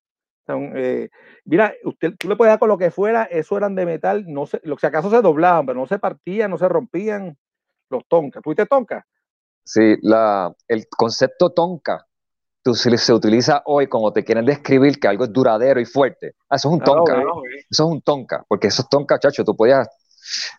Eh, 0.48 1.08
mira, 1.44 1.72
usted, 1.84 2.14
tú 2.18 2.28
le 2.28 2.34
puedes 2.34 2.50
dar 2.50 2.58
con 2.58 2.68
lo 2.68 2.76
que 2.76 2.90
fuera, 2.90 3.24
eso 3.24 3.56
eran 3.56 3.76
de 3.76 3.86
metal, 3.86 4.24
no 4.26 4.44
sé, 4.44 4.60
lo 4.64 4.74
que 4.74 4.80
si 4.80 4.86
acaso 4.88 5.08
se 5.08 5.22
doblaban, 5.22 5.66
pero 5.66 5.78
no 5.78 5.86
se 5.86 6.00
partían, 6.00 6.50
no 6.50 6.58
se 6.58 6.68
rompían 6.68 7.38
los 7.90 8.04
Tonkas. 8.08 8.42
¿Tuviste 8.42 8.66
Tonka? 8.66 9.06
Sí, 9.64 9.96
el 10.68 10.88
concepto 10.88 11.50
tonka 11.50 12.06
tú, 12.64 12.74
se, 12.74 12.96
se 12.98 13.12
utiliza 13.12 13.62
hoy 13.66 13.86
como 13.86 14.12
te 14.12 14.24
quieren 14.24 14.44
describir 14.46 14.98
que 14.98 15.06
algo 15.06 15.24
es 15.24 15.32
duradero 15.32 15.78
y 15.80 15.84
fuerte. 15.84 16.34
Ah, 16.48 16.56
eso 16.56 16.68
es 16.68 16.74
un 16.74 16.80
Ah, 16.80 16.84
tonka. 16.84 17.12
ok. 17.12 17.44
Eso 17.70 17.84
es 17.84 17.90
un 17.90 18.02
tonka, 18.02 18.44
porque 18.48 18.66
esos 18.68 18.88
tonka, 18.88 19.18
chacho, 19.20 19.44
tú 19.44 19.54
podías, 19.54 19.86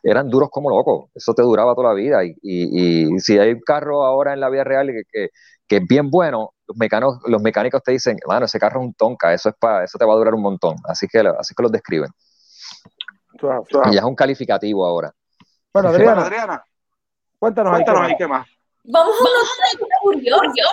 eran 0.03 0.30
duros 0.30 0.49
como 0.52 0.69
locos. 0.69 1.10
Eso 1.14 1.34
te 1.34 1.41
duraba 1.41 1.76
toda 1.76 1.90
la 1.90 1.94
vida. 1.95 2.23
Y, 2.23 2.36
y- 2.41 3.15
y 3.15 3.19
si 3.19 3.38
hay 3.38 3.52
un 3.52 3.61
carro 3.61 4.06
ahora 4.06 4.34
en 4.34 4.40
la 4.40 4.49
vida 4.49 4.64
real 4.64 4.88
que, 4.88 5.02
que, 5.11 5.30
que 5.68 5.77
es 5.77 5.84
bien 5.88 6.10
bueno, 6.10 6.52
los 6.68 6.77
mecánicos, 6.77 7.19
los 7.26 7.41
mecánicos 7.41 7.82
te 7.84 7.91
dicen, 7.91 8.18
mano, 8.27 8.45
ese 8.45 8.60
carro 8.60 8.80
es 8.82 8.88
un 8.88 8.94
tonka, 8.94 9.34
eso 9.34 9.49
es 9.49 9.56
para, 9.60 9.84
eso 9.84 9.98
te 9.98 10.06
va 10.06 10.14
a 10.14 10.18
durar 10.18 10.34
un 10.36 10.41
montón. 10.41 10.76
Así 10.88 11.07
que, 11.07 11.19
así 11.19 11.53
que 11.56 11.64
los 11.64 11.72
describen. 11.72 12.10
Y 13.91 13.94
ya 13.94 13.99
es 13.99 14.06
un 14.06 14.15
calificativo 14.15 14.86
ahora. 14.86 15.11
Bueno, 15.73 15.90
Bueno, 15.90 16.03
Adriana, 16.03 16.22
Adriana, 16.22 16.64
cuéntanos 17.40 17.73
ahí. 17.73 17.84
cuéntanos 17.84 18.02
qué 18.07 18.11
ahí 18.14 18.18
qué 18.18 18.27
más. 18.27 18.48
Vamos 18.84 19.15
a 19.15 19.23
una 19.23 19.80
cosa 19.80 19.95
curiosa. 20.02 20.64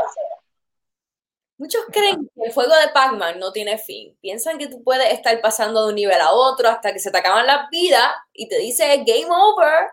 Muchos 1.62 1.82
creen 1.92 2.28
que 2.34 2.42
el 2.44 2.52
juego 2.52 2.72
de 2.74 2.88
Pac-Man 2.92 3.38
no 3.38 3.52
tiene 3.52 3.78
fin. 3.78 4.18
Piensan 4.20 4.58
que 4.58 4.66
tú 4.66 4.82
puedes 4.82 5.12
estar 5.12 5.40
pasando 5.40 5.84
de 5.84 5.90
un 5.90 5.94
nivel 5.94 6.20
a 6.20 6.32
otro 6.32 6.68
hasta 6.68 6.92
que 6.92 6.98
se 6.98 7.12
te 7.12 7.18
acaban 7.18 7.46
las 7.46 7.70
vidas 7.70 8.10
y 8.32 8.48
te 8.48 8.58
dice 8.58 8.84
game 9.06 9.28
over. 9.30 9.90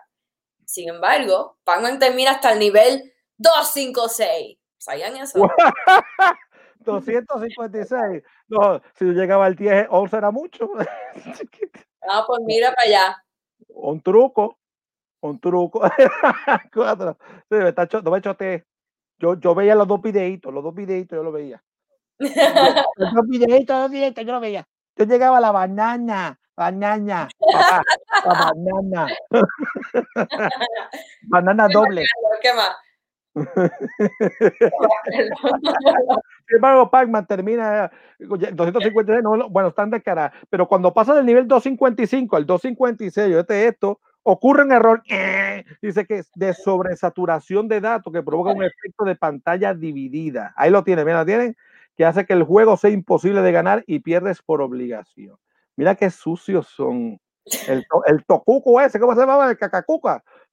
Sin 0.64 0.88
embargo, 0.88 1.58
Pac-Man 1.62 2.00
termina 2.00 2.32
hasta 2.32 2.54
el 2.54 2.58
nivel 2.58 3.12
256. 3.36 4.58
¿Sabían 4.78 5.16
eso? 5.18 5.38
256. 6.80 8.24
No, 8.48 8.82
si 8.98 9.06
yo 9.06 9.12
llegaba 9.12 9.46
al 9.46 9.54
10, 9.54 9.86
11 9.90 10.16
era 10.16 10.32
mucho. 10.32 10.72
Ah, 12.02 12.24
pues 12.26 12.40
mira 12.46 12.74
para 12.74 12.88
allá. 12.88 13.24
un 13.68 14.02
truco. 14.02 14.58
Un 15.20 15.38
truco. 15.38 15.82
Cuatro. 16.74 17.16
Sí, 17.48 17.56
me 17.56 17.68
está 17.68 17.86
no 18.02 18.10
me 18.10 18.22
choteé. 18.22 18.66
Yo, 19.20 19.38
yo 19.38 19.54
veía 19.54 19.74
los 19.74 19.86
dos 19.86 20.00
videitos, 20.00 20.52
los 20.52 20.64
dos 20.64 20.74
videitos 20.74 21.16
yo 21.16 21.22
lo 21.22 21.30
veía. 21.30 21.62
Los 22.18 23.14
dos 23.14 23.26
videitos, 23.28 23.76
los 23.76 23.84
dos 23.84 23.90
videitos, 23.90 24.24
yo 24.24 24.32
lo 24.32 24.40
veía. 24.40 24.66
Yo 24.96 25.04
llegaba 25.04 25.38
a 25.38 25.40
la 25.40 25.52
banana, 25.52 26.40
Banana, 26.60 27.24
papá, 27.38 27.82
la 28.26 28.52
banana. 28.52 29.08
banana 31.22 31.68
doble. 31.72 32.04
¿Qué 32.42 32.52
más? 32.52 32.76
Sin 36.46 36.56
embargo, 36.56 36.90
Pac-Man 36.90 37.26
termina 37.26 37.86
eh, 37.86 37.90
256, 38.52 39.22
no, 39.22 39.38
no, 39.38 39.48
bueno, 39.48 39.70
están 39.70 39.88
de 39.88 40.02
cara, 40.02 40.30
pero 40.50 40.68
cuando 40.68 40.92
pasa 40.92 41.14
del 41.14 41.24
nivel 41.24 41.48
255 41.48 42.36
al 42.36 42.44
256, 42.44 43.36
este 43.36 43.68
esto, 43.68 44.00
ocurre 44.22 44.62
un 44.64 44.72
error, 44.72 45.02
eh, 45.08 45.64
dice 45.80 46.06
que 46.06 46.18
es 46.18 46.30
de 46.34 46.52
sobresaturación 46.54 47.68
de 47.68 47.80
datos 47.80 48.12
que 48.12 48.22
provoca 48.22 48.52
un 48.52 48.62
efecto 48.62 49.04
de 49.04 49.16
pantalla 49.16 49.74
dividida. 49.74 50.52
Ahí 50.56 50.70
lo 50.70 50.84
tienen, 50.84 51.06
mira, 51.06 51.24
tienen, 51.24 51.56
que 51.96 52.04
hace 52.04 52.24
que 52.26 52.32
el 52.32 52.44
juego 52.44 52.76
sea 52.76 52.90
imposible 52.90 53.42
de 53.42 53.52
ganar 53.52 53.84
y 53.86 54.00
pierdes 54.00 54.42
por 54.42 54.62
obligación. 54.62 55.36
Mira 55.76 55.94
qué 55.94 56.10
sucios 56.10 56.66
son. 56.68 57.18
El, 57.66 57.84
to- 57.88 58.04
el 58.06 58.24
tocuco 58.24 58.80
ese, 58.80 59.00
¿cómo 59.00 59.14
se 59.14 59.20
llamaba? 59.20 59.50
El 59.50 59.56
cacacuca. 59.58 60.22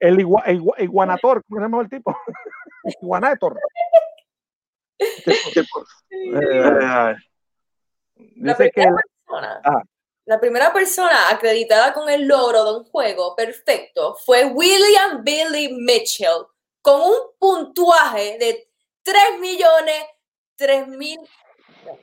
el, 0.00 0.18
igua- 0.20 0.44
el 0.46 0.60
igua- 0.60 0.76
iguanator, 0.78 1.42
¿cómo 1.44 1.58
se 1.58 1.62
llama 1.64 1.82
el 1.82 1.88
tipo? 1.88 2.16
Iguanator. 3.02 3.58
Eh, 6.12 7.14
dice 8.36 8.70
que 8.70 8.82
ah, 9.64 9.82
la 10.30 10.38
primera 10.38 10.72
persona 10.72 11.28
acreditada 11.28 11.92
con 11.92 12.08
el 12.08 12.28
logro 12.28 12.64
de 12.64 12.78
un 12.78 12.84
juego 12.84 13.34
perfecto 13.34 14.14
fue 14.24 14.44
William 14.44 15.24
Billy 15.24 15.74
Mitchell, 15.74 16.46
con 16.80 17.00
un 17.00 17.14
puntuaje 17.36 18.38
de 18.38 18.68
3 19.02 19.40
millones, 19.40 20.04
3 20.54 20.86
mil, 20.86 21.18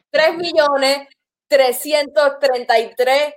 3 0.10 0.36
millones, 0.36 1.08
333. 1.48 3.34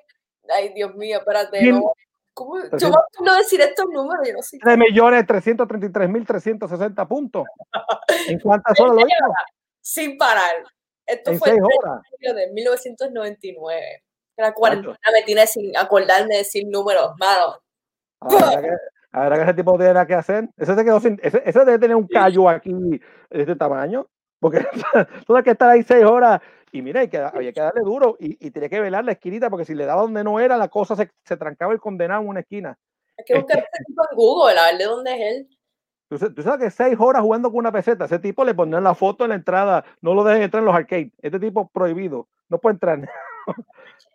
Ay, 0.53 0.73
Dios 0.75 0.93
mío, 0.97 1.19
espérate. 1.19 1.63
No. 1.71 1.93
¿Cómo? 2.35 2.59
Yo 2.77 2.89
acuerdo 2.89 3.37
decir 3.39 3.61
estos 3.61 3.87
números, 3.87 4.27
yo 4.27 4.35
no 4.35 4.43
sé. 4.43 4.59
3 4.59 4.77
millones 4.77 5.25
333 5.25 6.09
mil 6.09 6.27
360 6.27 7.07
puntos. 7.07 7.45
¿En 8.27 8.41
cuántas 8.41 8.81
horas 8.81 8.97
lo 8.97 9.03
hizo? 9.03 9.35
Sin 9.81 10.19
parar. 10.19 10.65
Esto 11.07 11.31
En 11.31 11.39
fue 11.39 11.51
el 11.51 11.55
seis 11.59 11.65
3 11.69 11.79
horas. 11.79 12.03
de 12.03 12.09
julio 12.11 12.35
de 12.35 12.53
1999. 12.55 14.03
La 14.41 14.53
cuarentena 14.55 14.99
me 15.13 15.23
tiene 15.25 15.47
sin 15.47 15.77
acordarme 15.77 16.29
de 16.35 16.39
decir 16.39 16.67
números, 16.67 17.13
mano. 17.19 17.57
Ahora 18.21 18.61
que, 18.63 18.69
ahora 19.13 19.37
que 19.37 19.43
ese 19.43 19.55
tipo 19.55 19.77
tiene 19.77 19.95
nada 19.95 20.07
que 20.07 20.15
hacer. 20.15 20.49
Ese 20.57 20.75
se 20.75 20.85
quedó 20.85 21.01
sin. 21.01 21.19
Ese, 21.23 21.43
ese 21.45 21.59
debe 21.65 21.79
tener 21.79 21.97
un 21.97 22.07
callo 22.07 22.49
aquí 22.49 22.73
de 22.73 23.01
este 23.31 23.57
tamaño. 23.57 24.07
Porque 24.41 24.59
tú 25.27 25.33
sabes 25.33 25.45
que 25.45 25.51
estar 25.51 25.69
ahí 25.71 25.83
seis 25.83 26.05
horas. 26.05 26.41
Y 26.73 26.83
mira, 26.83 27.01
hay 27.01 27.09
que, 27.09 27.19
había 27.19 27.53
que 27.53 27.61
darle 27.61 27.81
duro 27.83 28.17
y, 28.21 28.47
y 28.47 28.51
tenía 28.53 28.69
que 28.69 28.81
velar 28.81 29.05
la 29.05 29.13
esquinita 29.13 29.51
porque 29.51 29.65
si 29.65 29.75
le 29.75 29.85
daba 29.87 30.03
donde 30.03 30.23
no 30.23 30.39
era, 30.39 30.57
la 30.57 30.69
cosa 30.69 30.95
se, 30.95 31.11
se 31.25 31.37
trancaba 31.37 31.73
el 31.73 31.81
condenado 31.81 32.23
en 32.23 32.29
una 32.29 32.41
esquina. 32.41 32.79
Hay 33.19 33.25
que 33.25 33.35
buscar 33.35 33.59
ese 33.59 33.85
tipo 33.87 34.03
en 34.09 34.17
Google, 34.17 34.59
a 34.59 34.67
ver 34.67 34.79
de 34.79 34.85
dónde 34.85 35.13
es 35.13 35.21
él. 35.21 35.49
Tú, 36.09 36.19
sa- 36.19 36.33
tú 36.33 36.43
sabes 36.43 36.61
que 36.61 36.71
seis 36.71 36.97
horas 36.99 37.23
jugando 37.23 37.51
con 37.51 37.59
una 37.59 37.73
peseta, 37.73 38.05
ese 38.05 38.21
tipo 38.21 38.45
le 38.45 38.55
ponían 38.55 38.85
la 38.85 38.95
foto 38.95 39.25
en 39.25 39.31
la 39.31 39.35
entrada, 39.37 39.85
no 40.01 40.15
lo 40.15 40.23
dejen 40.25 40.43
entrar 40.43 40.61
en 40.61 40.67
los 40.67 40.75
arcades. 40.75 41.09
Este 41.21 41.41
tipo 41.41 41.69
prohibido, 41.69 42.29
no 42.49 42.59
puede 42.59 42.75
entrar. 42.75 43.09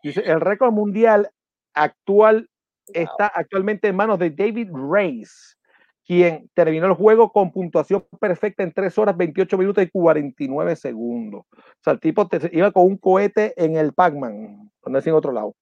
Dice, 0.04 0.22
el 0.22 0.42
récord 0.42 0.72
mundial 0.72 1.30
actual 1.74 2.50
está 2.88 3.28
actualmente 3.28 3.88
en 3.88 3.96
manos 3.96 4.20
de 4.20 4.30
David 4.30 4.70
Reyes, 4.74 5.58
quien 6.06 6.50
terminó 6.54 6.86
el 6.86 6.94
juego 6.94 7.32
con 7.32 7.52
puntuación 7.52 8.06
perfecta 8.20 8.62
en 8.64 8.72
3 8.74 8.98
horas, 9.00 9.18
28 9.18 9.58
minutos 9.58 9.84
y 9.84 9.90
49 9.90 10.76
segundos. 10.76 11.46
O 11.52 11.84
sea, 11.84 11.94
el 11.94 12.00
tipo 12.00 12.28
te- 12.28 12.50
iba 12.54 12.72
con 12.72 12.84
un 12.86 12.98
cohete 12.98 13.54
en 13.58 13.76
el 13.76 13.94
Pac-Man, 13.94 14.72
no 14.86 14.98
es 15.00 15.08
en 15.08 15.14
otro 15.14 15.32
lado. 15.32 15.56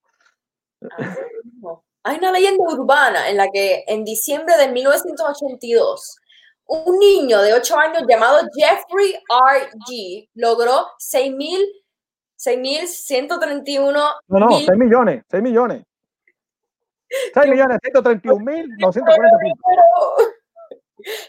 Hay 2.03 2.17
una 2.17 2.31
leyenda 2.33 2.63
urbana 2.65 3.29
en 3.29 3.37
la 3.37 3.47
que 3.49 3.85
en 3.87 4.03
diciembre 4.03 4.57
de 4.57 4.67
1982, 4.73 6.17
un 6.65 6.99
niño 6.99 7.41
de 7.41 7.53
8 7.53 7.77
años 7.77 8.03
llamado 8.07 8.39
Jeffrey 8.53 9.13
R. 9.13 9.69
G. 9.89 10.29
logró 10.33 10.87
6.000 10.97 11.57
6.131 12.45 13.93
No, 14.27 14.39
no, 14.39 14.47
mil 14.47 14.65
6 14.65 14.77
millones, 14.77 15.23
6 15.29 15.43
millones. 15.43 15.83
6 17.33 17.49
millones, 17.49 17.79
131 17.81 18.43
mil, 18.43 18.69
940 18.79 19.37
puntos. 19.39 20.33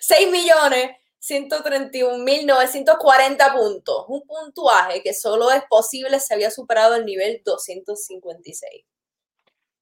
6 0.01 0.31
millones 0.31 0.91
131.940 1.25 3.55
puntos, 3.55 4.05
un 4.09 4.23
puntuaje 4.27 5.01
que 5.03 5.15
solo 5.15 5.51
es 5.51 5.63
posible 5.71 6.21
si 6.21 6.35
había 6.35 6.51
superado 6.51 6.97
el 6.97 7.07
nivel 7.07 7.41
256. 7.45 8.85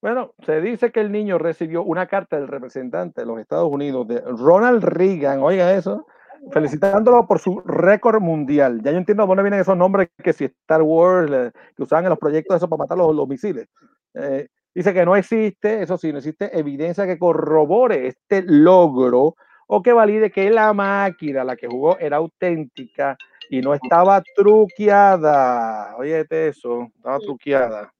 Bueno, 0.00 0.34
se 0.44 0.60
dice 0.60 0.92
que 0.92 1.00
el 1.00 1.10
niño 1.10 1.38
recibió 1.38 1.82
una 1.82 2.06
carta 2.06 2.36
del 2.36 2.46
representante 2.48 3.22
de 3.22 3.26
los 3.26 3.40
Estados 3.40 3.68
Unidos, 3.70 4.06
de 4.08 4.20
Ronald 4.20 4.84
Reagan, 4.84 5.42
oiga 5.42 5.74
eso, 5.74 6.06
felicitándolo 6.50 7.26
por 7.26 7.38
su 7.38 7.60
récord 7.60 8.20
mundial. 8.20 8.82
Ya 8.82 8.90
yo 8.90 8.98
entiendo 8.98 9.26
dónde 9.26 9.42
vienen 9.42 9.60
esos 9.60 9.76
nombres 9.76 10.08
que 10.22 10.32
si 10.32 10.44
Star 10.46 10.82
Wars, 10.82 11.52
que 11.76 11.82
usaban 11.82 12.04
en 12.04 12.10
los 12.10 12.18
proyectos 12.18 12.56
esos 12.56 12.68
para 12.68 12.78
matar 12.78 12.98
los, 12.98 13.14
los 13.14 13.28
misiles. 13.28 13.68
Eh, 14.14 14.48
dice 14.74 14.92
que 14.92 15.04
no 15.04 15.16
existe, 15.16 15.82
eso 15.82 15.96
sí, 15.96 16.12
no 16.12 16.18
existe 16.18 16.56
evidencia 16.58 17.06
que 17.06 17.18
corrobore 17.18 18.08
este 18.08 18.42
logro 18.42 19.36
o 19.68 19.82
que 19.82 19.92
valide 19.92 20.30
que 20.30 20.50
la 20.50 20.72
máquina, 20.72 21.44
la 21.44 21.56
que 21.56 21.68
jugó, 21.68 21.98
era 21.98 22.18
auténtica 22.18 23.16
y 23.48 23.60
no 23.60 23.74
estaba 23.74 24.22
truqueada. 24.34 25.96
Oye, 25.96 26.26
eso, 26.28 26.88
estaba 26.94 27.18
truqueada. 27.18 27.92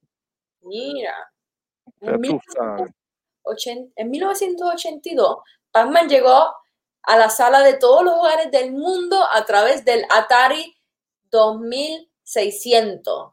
Mira, 0.63 1.15
Ya 2.01 2.13
en, 2.13 2.23
tú 2.23 2.41
sabes. 2.49 2.91
1980 3.45 3.93
en 3.97 4.11
1982, 4.11 5.39
Pac-Man 5.71 6.09
llegó 6.09 6.62
a 7.03 7.17
la 7.17 7.31
sala 7.31 7.63
de 7.63 7.75
todos 7.75 8.05
los 8.05 8.15
hogares 8.15 8.51
del 8.51 8.73
mundo 8.73 9.17
a 9.33 9.45
través 9.45 9.85
del 9.85 10.05
Atari 10.11 10.75
2600. 11.31 13.33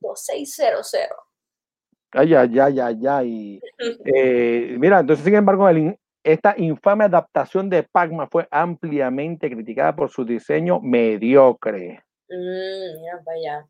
2600. 0.00 1.16
Ay, 2.12 2.34
ay, 2.34 2.58
ay, 2.58 2.80
ay, 2.80 3.06
ay. 3.06 3.60
Eh, 4.14 4.76
mira, 4.78 5.00
entonces, 5.00 5.24
sin 5.24 5.34
embargo, 5.34 5.68
el 5.68 5.98
esta 6.24 6.54
infame 6.56 7.04
adaptación 7.04 7.68
de 7.68 7.82
Pac-Man 7.82 8.30
fue 8.30 8.48
ampliamente 8.50 9.50
criticada 9.50 9.94
por 9.94 10.10
su 10.10 10.24
diseño 10.24 10.80
mediocre. 10.80 12.02
Mm, 12.30 13.00
mira 13.00 13.22
para 13.22 13.36
allá. 13.36 13.66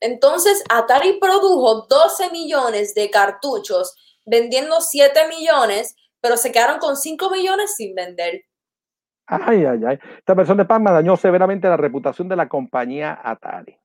Entonces, 0.00 0.64
Atari 0.68 1.20
produjo 1.20 1.86
12 1.88 2.30
millones 2.30 2.92
de 2.96 3.08
cartuchos, 3.08 3.94
vendiendo 4.26 4.80
7 4.80 5.28
millones, 5.28 5.94
pero 6.20 6.36
se 6.36 6.50
quedaron 6.50 6.80
con 6.80 6.96
5 6.96 7.30
millones 7.30 7.76
sin 7.76 7.94
vender. 7.94 8.42
Ay, 9.26 9.64
ay, 9.64 9.80
ay. 9.86 9.98
Esta 10.18 10.34
versión 10.34 10.58
de 10.58 10.64
Pac-Man 10.64 10.94
dañó 10.94 11.16
severamente 11.16 11.68
la 11.68 11.76
reputación 11.76 12.28
de 12.28 12.36
la 12.36 12.48
compañía 12.48 13.18
Atari. 13.22 13.78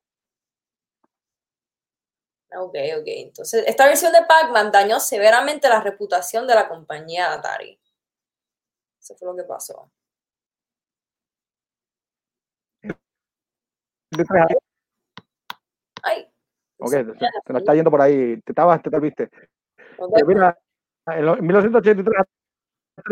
Ok, 2.56 2.76
ok. 3.00 3.04
Entonces, 3.06 3.64
esta 3.68 3.86
versión 3.86 4.12
de 4.14 4.24
Pac-Man 4.28 4.72
dañó 4.72 5.00
severamente 5.00 5.70
la 5.70 5.82
reputación 5.82 6.48
de 6.48 6.56
la 6.56 6.68
compañía 6.68 7.34
Atari. 7.34 7.80
Eso 9.00 9.16
fue 9.16 9.28
lo 9.28 9.36
que 9.36 9.44
pasó. 9.44 9.92
Ay, 16.04 16.28
Ok, 16.80 16.90
se, 16.92 17.04
se 17.06 17.54
nos 17.54 17.62
está 17.62 17.74
yendo 17.74 17.90
por 17.92 18.02
ahí. 18.02 18.40
Te 18.42 18.52
estabas, 18.52 18.82
te 18.82 19.00
viste. 19.00 19.30
ok. 19.98 20.12
Pues 20.12 20.26
mira, 20.28 20.58
en, 21.08 21.26
lo- 21.26 21.38
en 21.38 21.46
1983 21.46 22.16
Atari 22.20 22.37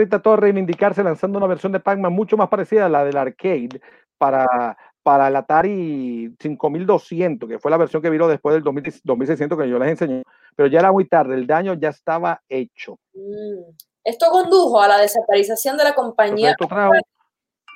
trató 0.09 0.31
de 0.31 0.37
reivindicarse 0.37 1.03
lanzando 1.03 1.37
una 1.37 1.47
versión 1.47 1.71
de 1.71 1.79
Pac-Man 1.79 2.13
mucho 2.13 2.37
más 2.37 2.49
parecida 2.49 2.85
a 2.85 2.89
la 2.89 3.03
del 3.03 3.17
arcade 3.17 3.81
para, 4.17 4.77
para 5.03 5.27
el 5.27 5.35
Atari 5.35 6.35
5200, 6.39 7.47
que 7.47 7.59
fue 7.59 7.71
la 7.71 7.77
versión 7.77 8.01
que 8.01 8.09
viró 8.09 8.27
después 8.27 8.53
del 8.53 8.63
2000 8.63 9.01
2600 9.03 9.57
que 9.57 9.69
yo 9.69 9.79
les 9.79 9.89
enseñé, 9.89 10.23
pero 10.55 10.67
ya 10.67 10.79
era 10.79 10.91
muy 10.91 11.07
tarde, 11.07 11.35
el 11.35 11.47
daño 11.47 11.73
ya 11.75 11.89
estaba 11.89 12.41
hecho. 12.49 12.97
Mm. 13.13 13.75
Esto 14.03 14.29
condujo 14.29 14.79
a 14.81 14.87
la 14.87 14.97
desaparición 14.99 15.77
de 15.77 15.83
la 15.83 15.95
compañía 15.95 16.55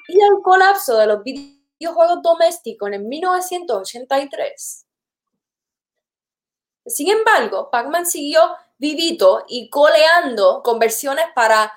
y 0.08 0.22
al 0.22 0.42
colapso 0.44 0.98
de 0.98 1.08
los 1.08 1.24
videojuegos 1.24 2.22
domésticos 2.22 2.92
en 2.92 3.08
1983. 3.08 4.86
Sin 6.86 7.10
embargo, 7.10 7.70
Pac-Man 7.72 8.06
siguió 8.06 8.42
vivito 8.78 9.46
y 9.48 9.70
coleando 9.70 10.62
con 10.64 10.80
versiones 10.80 11.26
para 11.36 11.72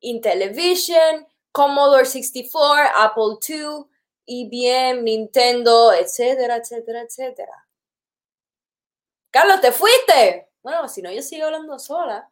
Intellivision, 0.00 1.26
Commodore 1.52 2.04
64, 2.04 2.90
Apple 2.96 3.38
II, 3.46 3.86
IBM, 4.26 5.02
Nintendo, 5.02 5.92
etcétera, 5.92 6.56
etcétera, 6.56 7.02
etcétera. 7.02 7.68
Carlos, 9.30 9.60
¿te 9.60 9.72
fuiste? 9.72 10.48
Bueno, 10.62 10.88
si 10.88 11.02
no, 11.02 11.10
yo 11.10 11.22
sigo 11.22 11.46
hablando 11.46 11.78
sola. 11.78 12.30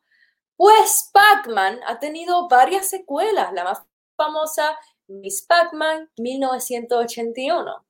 Pues 0.56 1.10
Pac-Man 1.12 1.80
ha 1.86 1.98
tenido 1.98 2.48
varias 2.48 2.88
secuelas. 2.88 3.52
La 3.52 3.64
más 3.64 3.82
famosa, 4.16 4.78
Miss 5.06 5.42
Pac-Man 5.42 6.10
1981. 6.18 7.86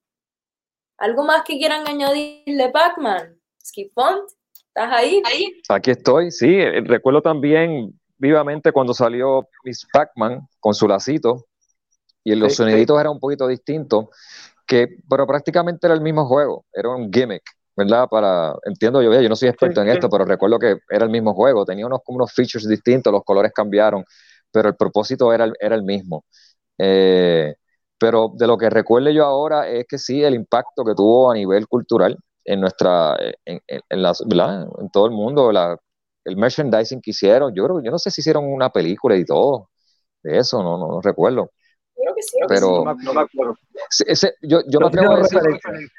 ¿Algo 0.98 1.24
más 1.24 1.44
que 1.44 1.58
quieran 1.58 1.86
añadirle 1.86 2.70
Pac-Man? 2.70 3.40
Skip 3.64 3.92
Font. 3.92 4.30
¿Estás 4.68 4.92
ahí? 4.92 5.22
ahí? 5.24 5.62
Aquí 5.68 5.90
estoy, 5.90 6.30
sí. 6.30 6.62
Recuerdo 6.80 7.22
también 7.22 7.98
vivamente 8.18 8.72
cuando 8.72 8.94
salió 8.94 9.48
Miss 9.64 9.86
Pac-Man 9.92 10.48
con 10.60 10.74
su 10.74 10.88
lacito 10.88 11.46
y 12.24 12.34
los 12.34 12.54
Sí, 12.54 12.56
soniditos 12.56 13.00
eran 13.00 13.12
un 13.14 13.20
poquito 13.20 13.46
distintos, 13.48 14.06
que, 14.66 14.88
pero 15.08 15.26
prácticamente 15.26 15.86
era 15.86 15.94
el 15.94 16.00
mismo 16.02 16.26
juego, 16.26 16.66
era 16.72 16.90
un 16.90 17.12
gimmick, 17.12 17.42
¿verdad? 17.76 18.08
Para, 18.10 18.54
entiendo 18.64 19.02
yo, 19.02 19.20
yo 19.20 19.28
no 19.28 19.36
soy 19.36 19.48
experto 19.48 19.82
en 19.82 19.88
esto, 19.88 20.10
pero 20.10 20.24
recuerdo 20.24 20.58
que 20.58 20.78
era 20.90 21.04
el 21.04 21.10
mismo 21.10 21.34
juego, 21.34 21.64
tenía 21.64 21.86
unos, 21.86 22.00
como 22.04 22.16
unos 22.18 22.32
features 22.32 22.68
distintos, 22.68 23.12
los 23.12 23.24
colores 23.24 23.52
cambiaron, 23.54 24.04
pero 24.52 24.68
el 24.68 24.76
propósito 24.76 25.32
era, 25.32 25.44
el- 25.44 25.54
era 25.60 25.76
el 25.76 25.84
mismo. 25.84 26.24
Eh, 26.78 27.54
pero 27.98 28.32
de 28.36 28.46
lo 28.46 28.58
que 28.58 28.70
recuerdo 28.70 29.10
yo 29.10 29.24
ahora 29.24 29.68
es 29.68 29.86
que 29.88 29.98
sí, 29.98 30.22
el 30.22 30.34
impacto 30.34 30.84
que 30.84 30.94
tuvo 30.94 31.30
a 31.30 31.34
nivel 31.34 31.66
cultural 31.68 32.18
en 32.44 32.60
nuestra, 32.60 33.16
en, 33.44 33.60
en, 33.66 33.80
en 33.88 34.02
las, 34.02 34.22
¿verdad? 34.26 34.68
en 34.80 34.90
todo 34.90 35.06
el 35.06 35.12
mundo, 35.12 35.50
la, 35.52 35.78
el 36.26 36.36
merchandising 36.36 37.00
que 37.00 37.10
hicieron, 37.12 37.54
yo 37.54 37.64
creo, 37.64 37.80
yo 37.82 37.90
no 37.90 37.98
sé 37.98 38.10
si 38.10 38.20
hicieron 38.20 38.44
una 38.44 38.70
película 38.70 39.16
y 39.16 39.24
todo 39.24 39.70
de 40.22 40.38
eso, 40.38 40.62
no, 40.62 40.76
no, 40.78 40.88
no 40.88 41.00
recuerdo. 41.00 41.50
Creo 41.94 42.14
que 42.14 42.22
sí. 42.22 42.36
Pero 42.48 42.84
No 42.84 43.14
me 43.14 43.20
acuerdo. 43.20 43.56
Ese- 44.06 44.34
yo, 44.42 44.60
yo, 44.68 44.80
me 44.80 44.86
atrevo 44.88 45.12
a 45.12 45.18
decir, 45.18 45.40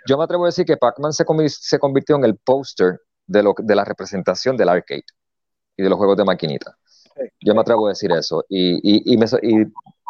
yo 0.08 0.18
me 0.18 0.24
atrevo 0.24 0.44
a 0.44 0.48
decir 0.48 0.66
que 0.66 0.78
Pac-Man 0.78 1.14
se, 1.14 1.26
convi- 1.26 1.50
se 1.50 1.80
convirtió 1.80 2.16
en 2.18 2.26
el 2.26 2.38
póster 2.38 3.00
de, 3.26 3.42
lo, 3.44 3.56
de 3.58 3.76
la 3.76 3.84
representación 3.86 4.56
del 4.58 4.70
arcade 4.70 5.04
y 5.78 5.84
de 5.84 5.90
los 5.90 5.98
juegos 5.98 6.18
de 6.18 6.26
maquinita. 6.26 6.78
Yo 7.42 7.56
me 7.56 7.62
atrevo 7.62 7.88
a 7.88 7.90
decir 7.90 8.12
eso. 8.12 8.44
Y, 8.50 8.76
y, 8.84 9.14
y 9.14 9.18
me, 9.18 9.26
y 9.42 9.66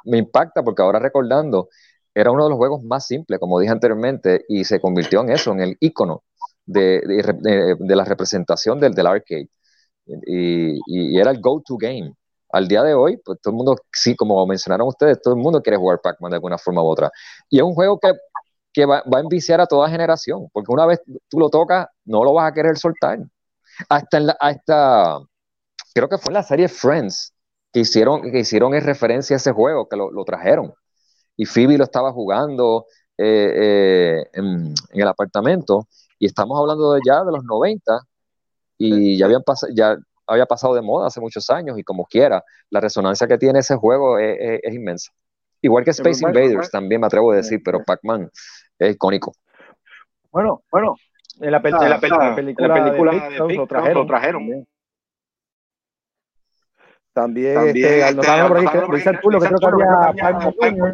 me 0.10 0.18
impacta 0.18 0.64
porque 0.64 0.82
ahora 0.82 1.00
recordando, 1.00 1.70
era 2.14 2.32
uno 2.32 2.44
de 2.46 2.50
los 2.50 2.58
juegos 2.58 2.84
más 2.84 3.06
simples, 3.06 3.40
como 3.40 3.60
dije 3.60 3.72
anteriormente, 3.72 4.44
y 4.50 4.66
se 4.66 4.80
convirtió 4.82 5.22
en 5.22 5.30
eso, 5.32 5.52
en 5.52 5.60
el 5.62 5.78
icono 5.80 6.24
de, 6.66 7.02
de, 7.06 7.36
de- 7.40 7.76
de 7.80 7.96
la 7.96 8.04
representación 8.04 8.80
del, 8.80 8.94
del 8.94 9.08
arcade. 9.08 9.50
Y, 10.26 11.20
era 11.20 11.32
el 11.32 11.42
go-to 11.42 11.78
game. 11.78 12.14
Al 12.52 12.68
día 12.68 12.84
de 12.84 12.94
hoy, 12.94 13.18
pues 13.18 13.40
todo 13.42 13.52
el 13.52 13.58
mundo, 13.58 13.76
sí, 13.92 14.16
como 14.16 14.46
mencionaron 14.48 14.88
ustedes, 14.88 15.22
todo 15.22 15.34
el 15.34 15.40
mundo 15.42 15.62
quiere 15.62 15.78
jugar 15.78 16.00
Pac-Man 16.02 16.32
de 16.32 16.38
alguna 16.38 16.58
forma 16.58 16.82
u 16.82 16.88
otra. 16.88 17.12
Y 17.50 17.58
es 17.58 17.64
un 17.64 17.74
juego 17.74 18.00
que, 18.00 18.86
va, 18.86 19.00
a 19.00 19.20
enviciar 19.20 19.60
a 19.62 19.68
toda 19.68 19.90
generación, 19.90 20.48
porque 20.54 20.72
una 20.72 20.86
vez 20.86 21.02
tú 21.30 21.40
lo 21.40 21.50
tocas, 21.50 21.88
no 22.06 22.24
lo 22.24 22.34
vas 22.34 22.52
a 22.52 22.54
querer 22.54 22.78
soltar. 22.78 23.20
Hasta, 23.90 24.20
la, 24.20 24.38
hasta 24.40 25.20
creo 25.94 26.10
que 26.10 26.18
fue 26.18 26.32
en 26.32 26.36
la 26.36 26.44
serie 26.44 26.68
Friends 26.70 27.34
que 27.74 27.82
hicieron, 27.82 28.22
que 28.32 28.40
hicieron 28.40 28.74
en 28.74 28.84
referencia 28.84 29.36
a 29.36 29.38
ese 29.38 29.52
juego, 29.52 29.88
que 29.90 29.98
lo, 29.98 30.12
lo 30.12 30.24
trajeron. 30.24 30.74
Y 31.36 31.46
Phoebe 31.46 31.78
lo 31.78 31.84
estaba 31.84 32.12
jugando 32.14 32.86
eh, 33.18 33.54
eh, 33.56 34.30
en, 34.34 34.74
en 34.92 35.02
el 35.02 35.08
apartamento, 35.08 35.88
y 36.20 36.28
estamos 36.28 36.60
hablando 36.60 36.94
de 36.94 37.02
ya 37.06 37.24
de 37.24 37.32
los 37.32 37.44
90, 37.44 38.00
y 38.78 39.18
ya, 39.18 39.26
habían 39.26 39.42
pas- 39.42 39.68
ya 39.74 39.98
había 40.26 40.46
pasado 40.46 40.76
de 40.76 40.82
moda 40.82 41.08
hace 41.08 41.22
muchos 41.22 41.50
años, 41.50 41.78
y 41.80 41.84
como 41.84 42.06
quiera, 42.06 42.44
la 42.70 42.80
resonancia 42.82 43.28
que 43.28 43.38
tiene 43.38 43.60
ese 43.60 43.76
juego 43.76 44.20
es, 44.20 44.38
es- 44.40 44.60
es 44.64 44.74
inmensa. 44.74 45.12
Igual 45.62 45.84
que 45.84 45.92
Space 45.92 46.24
Invaders 46.24 46.70
también 46.70 47.02
me 47.02 47.08
atrevo 47.08 47.32
a 47.32 47.38
decir, 47.38 47.62
pero 47.64 47.84
Pac-Man 47.84 48.30
es 48.78 48.94
icónico. 48.96 49.34
Bueno, 50.32 50.62
bueno, 50.72 50.96
en 51.40 51.52
la, 51.52 51.62
pel- 51.62 51.76
Ah, 51.80 51.84
en 51.86 51.90
la, 51.90 52.00
pel- 52.00 52.18
ah, 52.20 52.30
la 52.30 52.36
película, 52.36 52.68
en 52.68 52.70
la 52.74 52.84
película 52.84 53.12
de 53.12 53.18
de 53.18 53.22
Pixar 53.30 53.48
Pixar 53.48 53.58
lo 53.58 53.68
trajeron. 53.68 54.02
lo 54.04 54.08
trajeron. 54.08 54.68
También, 57.14 57.58
este, 57.70 58.00
este, 58.02 58.16
por 58.48 58.58
ahí 58.58 59.18
pulo 59.22 59.40
que 59.40 59.48
creo 59.48 59.60
que 59.60 59.84
había 59.84 60.24
Pac-Man 60.40 60.94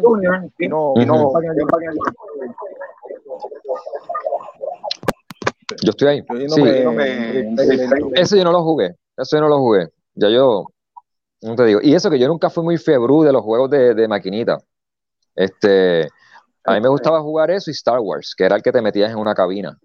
y 0.58 0.64
y 0.64 0.68
no 0.68 0.92
Ujú. 0.92 1.32
Pac-Man 1.32 1.56
Yo 5.82 5.90
estoy 5.90 6.08
ahí. 6.08 6.22
Yo 6.28 6.48
Sí, 6.48 6.62
Eso 8.14 8.36
yo 8.36 8.44
no 8.44 8.52
lo 8.52 8.62
jugué. 8.62 8.94
Eso 9.16 9.36
yo 9.36 9.40
no 9.42 9.48
lo 9.48 9.58
jugué. 9.58 9.88
Ya 10.14 10.28
yo, 10.28 10.66
no 11.42 11.54
te 11.56 11.64
digo. 11.64 11.80
Y 11.82 11.94
eso 11.94 12.10
que 12.10 12.18
yo 12.18 12.28
nunca 12.28 12.50
fui 12.50 12.64
muy 12.64 12.78
febrú 12.78 13.22
de 13.22 13.32
los 13.32 13.42
juegos 13.42 13.70
de, 13.70 13.94
de 13.94 14.08
maquinita. 14.08 14.58
Este, 15.34 16.08
a 16.64 16.74
mí 16.74 16.80
me 16.80 16.88
gustaba 16.88 17.20
jugar 17.20 17.50
eso 17.50 17.70
y 17.70 17.72
Star 17.72 17.98
Wars, 18.00 18.34
que 18.36 18.44
era 18.44 18.56
el 18.56 18.62
que 18.62 18.72
te 18.72 18.80
metías 18.80 19.10
en 19.10 19.18
una 19.18 19.34
cabina. 19.34 19.76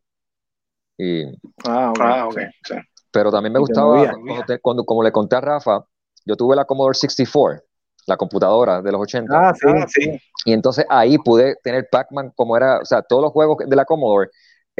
Y, 0.97 1.23
Ah, 1.65 1.91
ok. 1.91 1.99
Ah, 2.01 2.29
sí. 2.31 2.75
pero 3.11 3.31
también 3.31 3.53
me 3.53 3.59
gustaba, 3.59 4.11
cuando, 4.25 4.43
te- 4.45 4.59
cuando- 4.59 4.83
como 4.85 5.01
le 5.03 5.11
conté 5.11 5.35
a 5.35 5.41
Rafa, 5.41 5.83
yo 6.25 6.35
tuve 6.35 6.55
la 6.55 6.65
Commodore 6.65 6.93
64, 6.95 7.63
la 8.05 8.17
computadora 8.17 8.81
de 8.81 8.91
los 8.91 9.01
80. 9.01 9.49
Ah, 9.49 9.53
sí, 9.55 9.67
Ah, 9.67 9.85
sí. 9.87 10.19
Y 10.45 10.53
entonces 10.53 10.85
ahí 10.89 11.17
pude 11.17 11.55
tener 11.63 11.87
Pac-Man 11.91 12.31
como 12.35 12.55
era, 12.57 12.79
o 12.79 12.85
sea, 12.85 13.01
todos 13.01 13.21
los 13.23 13.31
juegos 13.31 13.57
de 13.65 13.75
la 13.75 13.85
Commodore 13.85 14.29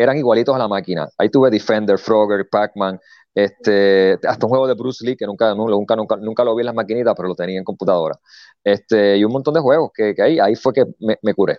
eran 0.01 0.17
igualitos 0.17 0.55
a 0.55 0.57
la 0.57 0.67
máquina. 0.67 1.07
Ahí 1.17 1.29
tuve 1.29 1.49
Defender, 1.49 1.97
Frogger, 1.97 2.47
Pac-Man, 2.49 2.99
este, 3.35 4.17
hasta 4.27 4.45
un 4.45 4.49
juego 4.49 4.67
de 4.67 4.73
Bruce 4.73 5.05
Lee 5.05 5.15
que 5.17 5.25
nunca, 5.25 5.53
nu- 5.53 5.67
nunca, 5.69 5.95
nunca, 5.95 6.15
nunca 6.15 6.43
lo 6.43 6.55
vi 6.55 6.61
en 6.61 6.67
las 6.67 6.75
maquinitas, 6.75 7.13
pero 7.15 7.27
lo 7.27 7.35
tenía 7.35 7.57
en 7.57 7.63
computadora. 7.65 8.17
Este, 8.63 9.17
y 9.17 9.23
un 9.23 9.31
montón 9.31 9.53
de 9.53 9.59
juegos 9.59 9.91
que, 9.93 10.15
que 10.15 10.21
ahí, 10.21 10.39
ahí 10.39 10.55
fue 10.55 10.73
que 10.73 10.85
me, 10.99 11.17
me 11.21 11.33
curé. 11.33 11.57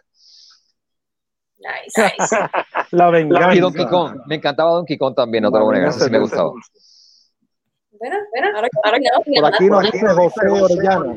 Nice. 1.58 2.02
nice. 2.02 2.36
La 2.92 3.10
venganza. 3.10 3.54
Y 3.54 3.60
Donkey 3.60 3.86
Kong, 3.86 4.20
me 4.26 4.36
encantaba 4.36 4.72
Donkey 4.72 4.96
Kong 4.96 5.14
también, 5.14 5.42
no 5.44 5.52
te 5.52 5.58
lo 5.58 5.64
voy 5.66 5.76
a 5.76 5.78
negar, 5.78 5.92
sí 5.92 6.10
me 6.10 6.18
gustaba. 6.18 6.52
Bueno, 7.92 8.16
bueno, 8.32 8.56
ahora, 8.56 8.68
ahora 8.82 8.98
que 8.98 9.40
Por 9.40 9.54
aquí 9.54 9.68
nos 9.68 9.82
dice 9.82 10.06
José 10.08 10.48
Orellana. 10.48 11.14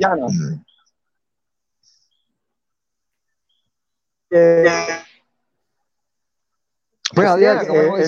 Pues, 7.13 7.27
como 7.67 7.79
vengo 7.79 7.97
el- 7.97 8.03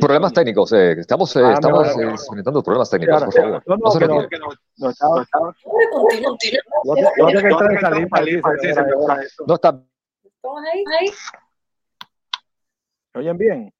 Problemas 0.00 0.32
técnicos, 0.32 0.72
eh, 0.72 0.92
estamos, 0.98 1.34
eh, 1.36 1.40
Ah, 1.42 1.52
estamos 1.54 1.86
mejor. 1.86 2.04
eh, 2.04 2.08
experimentando 2.10 2.62
problemas 2.62 2.90
técnicos, 2.90 3.24
por 3.24 3.32
favor. 3.34 3.62
no, 3.66 3.76
no, 3.76 3.84
No 3.84 3.90
se 3.90 4.00
no, 4.00 4.06
retiren. 4.20 4.40
no 4.76 4.90
estaba- 4.90 5.14
continúa. 5.22 5.54
yo 6.84 6.94
te- 6.94 7.00
yo 7.00 7.08
tengo 7.26 7.40
que 7.40 7.48
entrar 7.48 7.72
y 7.72 7.78
salir 7.80 8.08
para 8.10 8.24
decir, 8.24 8.42
Sí, 8.60 8.72
se 8.74 8.82
me 8.82 8.88
¿me 8.88 8.92
fue 9.04 9.24
esto. 9.24 9.44
No 9.46 9.54
oyen 13.20 13.38
bien? 13.38 13.72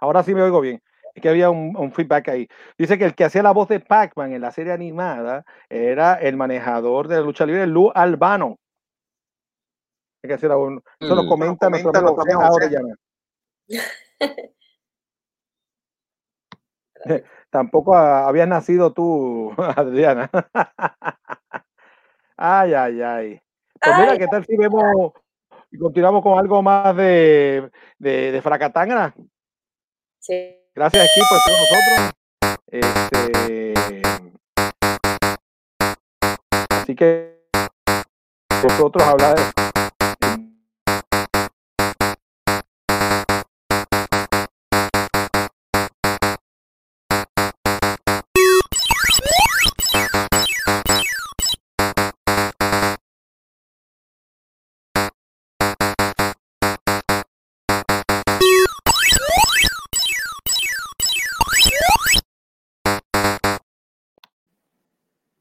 Ahora 0.00 0.22
sí 0.22 0.34
me 0.34 0.42
oigo 0.42 0.60
bien. 0.60 0.82
Es 1.14 1.22
que 1.22 1.28
había 1.28 1.48
un, 1.50 1.76
un 1.76 1.92
feedback 1.92 2.28
ahí. 2.28 2.48
Dice 2.76 2.98
que 2.98 3.04
el 3.04 3.14
que 3.14 3.24
hacía 3.24 3.42
la 3.42 3.52
voz 3.52 3.68
de 3.68 3.78
Pac-Man 3.80 4.32
en 4.32 4.40
la 4.42 4.50
serie 4.50 4.72
animada 4.72 5.44
era 5.68 6.14
el 6.14 6.36
manejador 6.36 7.06
de 7.06 7.16
la 7.16 7.22
lucha 7.22 7.46
libre, 7.46 7.66
Lou 7.66 7.92
Albano. 7.94 8.58
Es 10.22 10.40
que 10.40 10.46
un- 10.48 10.82
Eso 10.98 11.14
lo 11.14 11.22
Mm. 11.24 11.28
comenta 11.28 11.70
nuestro 11.70 11.92
comenta 11.92 12.22
amigo 12.22 12.40
José 12.40 12.64
Orellana. 12.64 12.94
Tampoco 17.50 17.94
habías 17.94 18.48
nacido 18.48 18.92
tú, 18.92 19.52
Adriana. 19.78 20.30
ay, 22.36 22.74
ay, 22.74 23.02
ay. 23.02 23.40
Pues 23.80 23.96
mira. 23.98 24.18
¿qué 24.18 24.26
tal 24.26 24.44
si 24.44 24.56
vemos 24.56 25.12
y 25.70 25.78
continuamos 25.78 26.22
con 26.22 26.38
algo 26.38 26.62
más 26.62 26.96
de, 26.96 27.70
de, 27.98 28.32
de 28.32 28.42
Fracatangana? 28.42 29.14
Sí. 30.18 30.63
Gracias, 30.76 31.06
equipo, 31.12 31.28
por 31.44 31.52
nosotros. 31.52 32.10
Este, 32.66 34.02
así 36.70 36.96
que 36.96 37.38
nosotros 38.60 39.06
hablar 39.06 39.36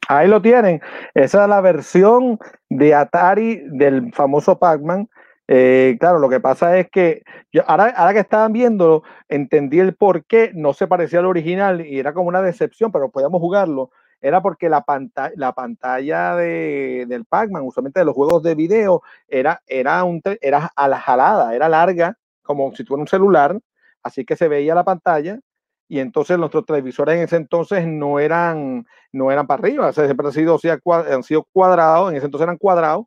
Ahí 0.08 0.28
lo 0.28 0.42
tienen. 0.42 0.82
Esa 1.14 1.44
es 1.44 1.50
la 1.50 1.62
versión 1.62 2.40
de 2.70 2.94
Atari 2.94 3.64
del 3.70 4.14
famoso 4.14 4.60
Pac-Man. 4.60 5.10
Eh, 5.48 5.98
claro, 6.00 6.20
lo 6.20 6.30
que 6.30 6.40
pasa 6.40 6.78
es 6.78 6.90
que 6.90 7.24
yo, 7.52 7.64
ahora, 7.68 8.14
que 8.14 8.20
estaban 8.20 8.54
viéndolo, 8.54 9.04
entendí 9.28 9.80
el 9.80 9.96
por 9.96 10.26
qué 10.26 10.52
no 10.54 10.74
se 10.74 10.88
parecía 10.88 11.20
al 11.20 11.26
original 11.26 11.86
y 11.86 12.00
era 12.00 12.14
como 12.14 12.30
una 12.30 12.42
decepción, 12.42 12.92
pero 12.92 13.12
podíamos 13.12 13.40
jugarlo. 13.40 13.92
Era 14.22 14.42
porque 14.42 14.70
la 14.70 14.82
pantalla, 14.82 15.34
la 15.36 15.52
pantalla 15.54 16.36
de, 16.36 17.06
del 17.08 17.26
Pac-Man, 17.26 17.64
usualmente 17.64 18.00
de 18.00 18.06
los 18.06 18.16
juegos 18.16 18.42
de 18.42 18.56
video, 18.56 19.02
era, 19.28 19.62
era, 19.68 20.04
un, 20.06 20.22
era 20.42 20.72
a 20.76 20.88
la 20.88 21.00
jalada, 21.00 21.54
era 21.54 21.68
larga, 21.68 22.18
como 22.42 22.74
si 22.74 22.84
tuviera 22.86 23.02
un 23.02 23.08
celular, 23.08 23.60
así 24.02 24.26
que 24.26 24.38
se 24.38 24.48
veía 24.48 24.76
la 24.76 24.86
pantalla 24.86 25.40
y 25.94 26.00
entonces 26.00 26.40
nuestros 26.40 26.66
televisores 26.66 27.18
en 27.18 27.22
ese 27.22 27.36
entonces 27.36 27.86
no 27.86 28.18
eran, 28.18 28.84
no 29.12 29.32
eran 29.32 29.46
para 29.46 29.62
arriba, 29.62 29.90
o 29.90 29.94
sea, 29.94 30.06
siempre 30.06 30.26
han 30.26 30.34
sido, 30.34 30.60
han 30.90 31.22
sido 31.22 31.48
cuadrados, 31.54 32.10
en 32.10 32.18
ese 32.18 32.26
entonces 32.26 32.46
eran 32.46 32.58
cuadrados, 32.58 33.06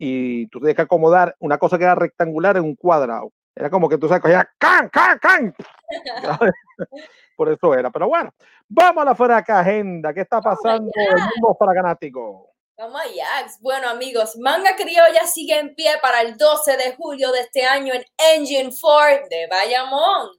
y 0.00 0.48
tú 0.48 0.58
tienes 0.58 0.74
que 0.74 0.82
acomodar 0.82 1.36
una 1.38 1.58
cosa 1.58 1.78
que 1.78 1.84
era 1.84 1.94
rectangular 1.94 2.56
en 2.56 2.64
un 2.64 2.74
cuadrado. 2.74 3.30
Era 3.54 3.70
como 3.70 3.88
que 3.88 3.98
tú 3.98 4.08
sabes, 4.08 4.20
cogías 4.20 4.46
can, 4.58 4.88
can, 4.88 5.16
can. 5.20 5.54
Por 7.36 7.52
eso 7.52 7.72
era. 7.72 7.88
Pero 7.88 8.08
bueno, 8.08 8.34
vamos 8.68 9.02
a 9.02 9.04
la 9.04 9.14
fuera 9.14 9.34
de 9.34 9.40
acá, 9.42 9.60
agenda. 9.60 10.12
¿Qué 10.12 10.22
está 10.22 10.40
pasando 10.40 10.90
en 10.96 11.18
el 11.18 11.22
mundo 11.22 11.56
fraganático? 11.56 12.50
Vamos 12.76 13.00
allá. 13.00 13.46
Bueno, 13.60 13.88
amigos, 13.90 14.36
Manga 14.38 14.74
Criolla 14.74 15.24
sigue 15.24 15.56
en 15.56 15.72
pie 15.76 15.92
para 16.02 16.22
el 16.22 16.36
12 16.36 16.76
de 16.78 16.96
julio 16.96 17.30
de 17.30 17.42
este 17.42 17.64
año 17.64 17.94
en 17.94 18.04
Engine 18.34 18.70
4 18.80 19.28
de 19.30 19.46
Bayamón. 19.48 20.37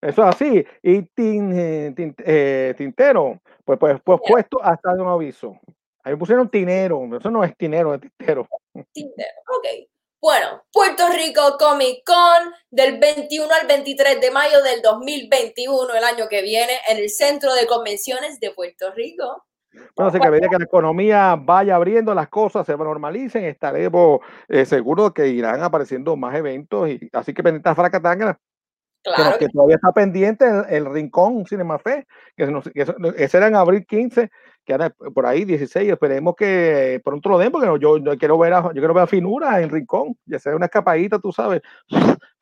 Eso 0.00 0.22
es 0.22 0.28
así. 0.28 0.64
Y 0.82 1.02
tin, 1.02 1.52
eh, 1.58 1.92
tin- 1.94 2.14
eh, 2.24 2.74
Tintero, 2.76 3.40
pues, 3.64 3.78
pues, 3.78 4.00
pues 4.04 4.20
puesto 4.26 4.62
hasta 4.62 4.94
de 4.94 5.02
un 5.02 5.08
aviso. 5.08 5.58
Ahí 6.04 6.14
pusieron 6.16 6.48
tinero. 6.48 7.04
Eso 7.16 7.30
no 7.30 7.42
es 7.44 7.56
tinero, 7.56 7.94
es 7.94 8.00
tintero. 8.00 8.46
Tintero. 8.92 9.28
Ok. 9.56 9.88
Bueno, 10.20 10.64
Puerto 10.72 11.04
Rico 11.12 11.56
Comic 11.58 12.02
Con 12.04 12.52
del 12.70 12.98
21 12.98 13.52
al 13.60 13.68
23 13.68 14.20
de 14.20 14.30
mayo 14.32 14.62
del 14.64 14.82
2021, 14.82 15.94
el 15.94 16.02
año 16.02 16.28
que 16.28 16.42
viene, 16.42 16.72
en 16.88 16.98
el 16.98 17.08
Centro 17.08 17.54
de 17.54 17.66
Convenciones 17.66 18.40
de 18.40 18.50
Puerto 18.50 18.90
Rico. 18.94 19.44
Bueno, 19.94 20.08
así 20.08 20.18
que 20.18 20.26
a 20.26 20.30
medida 20.30 20.48
que 20.48 20.58
la 20.58 20.64
economía 20.64 21.36
vaya 21.38 21.76
abriendo, 21.76 22.14
las 22.14 22.28
cosas 22.28 22.66
se 22.66 22.76
normalicen, 22.76 23.44
estaremos 23.44 24.20
eh, 24.48 24.64
seguros 24.64 25.12
que 25.12 25.28
irán 25.28 25.62
apareciendo 25.62 26.16
más 26.16 26.34
eventos. 26.34 26.88
Y, 26.88 27.08
así 27.12 27.32
que 27.32 27.42
pendientes 27.42 27.70
a 27.70 27.76
Fracatanga, 27.76 28.40
que, 29.16 29.22
nos- 29.22 29.28
Claro 29.28 29.38
que 29.38 29.48
todavía 29.48 29.76
está 29.76 29.92
pendiente 29.92 30.44
el, 30.46 30.64
el 30.68 30.92
Rincón 30.92 31.46
Cinema 31.46 31.78
Fe, 31.78 32.06
que, 32.36 32.46
nos- 32.46 32.68
que 32.70 32.82
eso- 32.82 32.94
ese 33.16 33.36
era 33.36 33.46
en 33.48 33.56
abril 33.56 33.86
15, 33.86 34.30
que 34.64 34.72
ahora 34.72 34.90
por 34.90 35.24
ahí 35.26 35.44
16. 35.44 35.90
Esperemos 35.90 36.34
que 36.36 37.00
pronto 37.04 37.28
lo 37.30 37.38
den, 37.38 37.50
porque 37.50 37.66
yo, 37.80 37.96
yo 37.98 38.18
quiero 38.18 38.36
ver 38.38 38.52
a, 38.54 38.62
yo 38.62 38.72
quiero 38.72 38.92
ver 38.94 39.04
a 39.04 39.06
Finura 39.06 39.60
en 39.60 39.70
Rincón, 39.70 40.16
ya 40.26 40.38
sea 40.38 40.54
una 40.54 40.66
escapadita, 40.66 41.18
tú 41.18 41.32
sabes, 41.32 41.62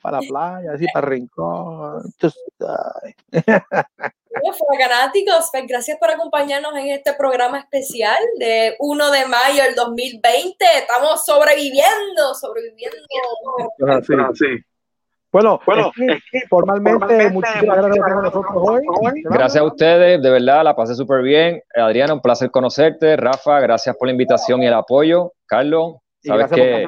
para 0.02 0.20
la 0.20 0.26
playa, 0.28 0.72
así 0.74 0.86
para 0.92 1.08
Rincón. 1.08 2.02
sabes. 2.58 3.14
Bueno, 4.42 4.56
fanáticos, 4.78 5.50
gracias 5.66 5.96
por 5.98 6.10
acompañarnos 6.10 6.76
en 6.76 6.88
este 6.88 7.14
programa 7.14 7.58
especial 7.60 8.18
de 8.38 8.76
1 8.80 9.10
de 9.10 9.26
mayo 9.26 9.62
del 9.62 9.74
2020. 9.74 10.64
Estamos 10.78 11.24
sobreviviendo, 11.24 12.34
sobreviviendo. 12.38 12.96
Así. 14.28 14.58
Bueno, 15.36 15.60
Bueno, 15.66 15.92
es 15.94 16.22
que 16.32 16.40
formalmente, 16.48 17.28
muchísimas 17.28 17.76
gracias 17.76 17.98
por 17.98 18.08
estar 18.08 18.14
con 18.14 18.24
nosotros 18.24 18.52
hoy. 18.56 19.22
Gracias 19.24 19.62
a 19.62 19.66
ustedes, 19.66 20.22
de 20.22 20.30
verdad, 20.30 20.64
la 20.64 20.74
pasé 20.74 20.94
súper 20.94 21.20
bien. 21.20 21.60
Adriana, 21.74 22.14
un 22.14 22.22
placer 22.22 22.50
conocerte. 22.50 23.18
Rafa, 23.18 23.60
gracias 23.60 23.94
por 23.98 24.08
la 24.08 24.12
invitación 24.12 24.62
y 24.62 24.66
el 24.66 24.72
apoyo. 24.72 25.34
Carlos, 25.44 25.96
sabes 26.22 26.50
que 26.50 26.86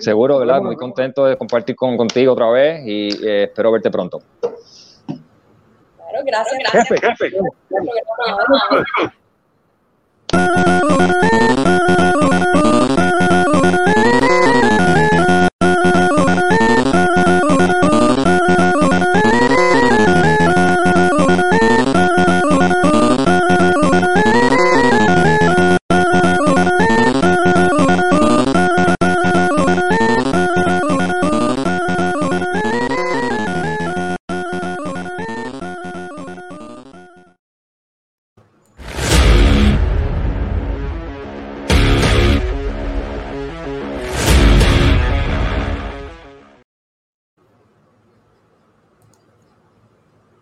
seguro, 0.00 0.40
¿verdad? 0.40 0.62
Muy 0.62 0.74
contento 0.74 1.26
de 1.26 1.36
compartir 1.36 1.76
con, 1.76 1.96
contigo 1.96 2.32
otra 2.32 2.50
vez 2.50 2.82
y 2.84 3.24
eh, 3.24 3.44
espero 3.44 3.70
verte 3.70 3.88
pronto. 3.88 4.18
Claro, 5.06 6.24
gracias, 6.26 6.58
gracias. 6.58 7.00
Jefe, 7.00 7.36
programa. 10.32 11.54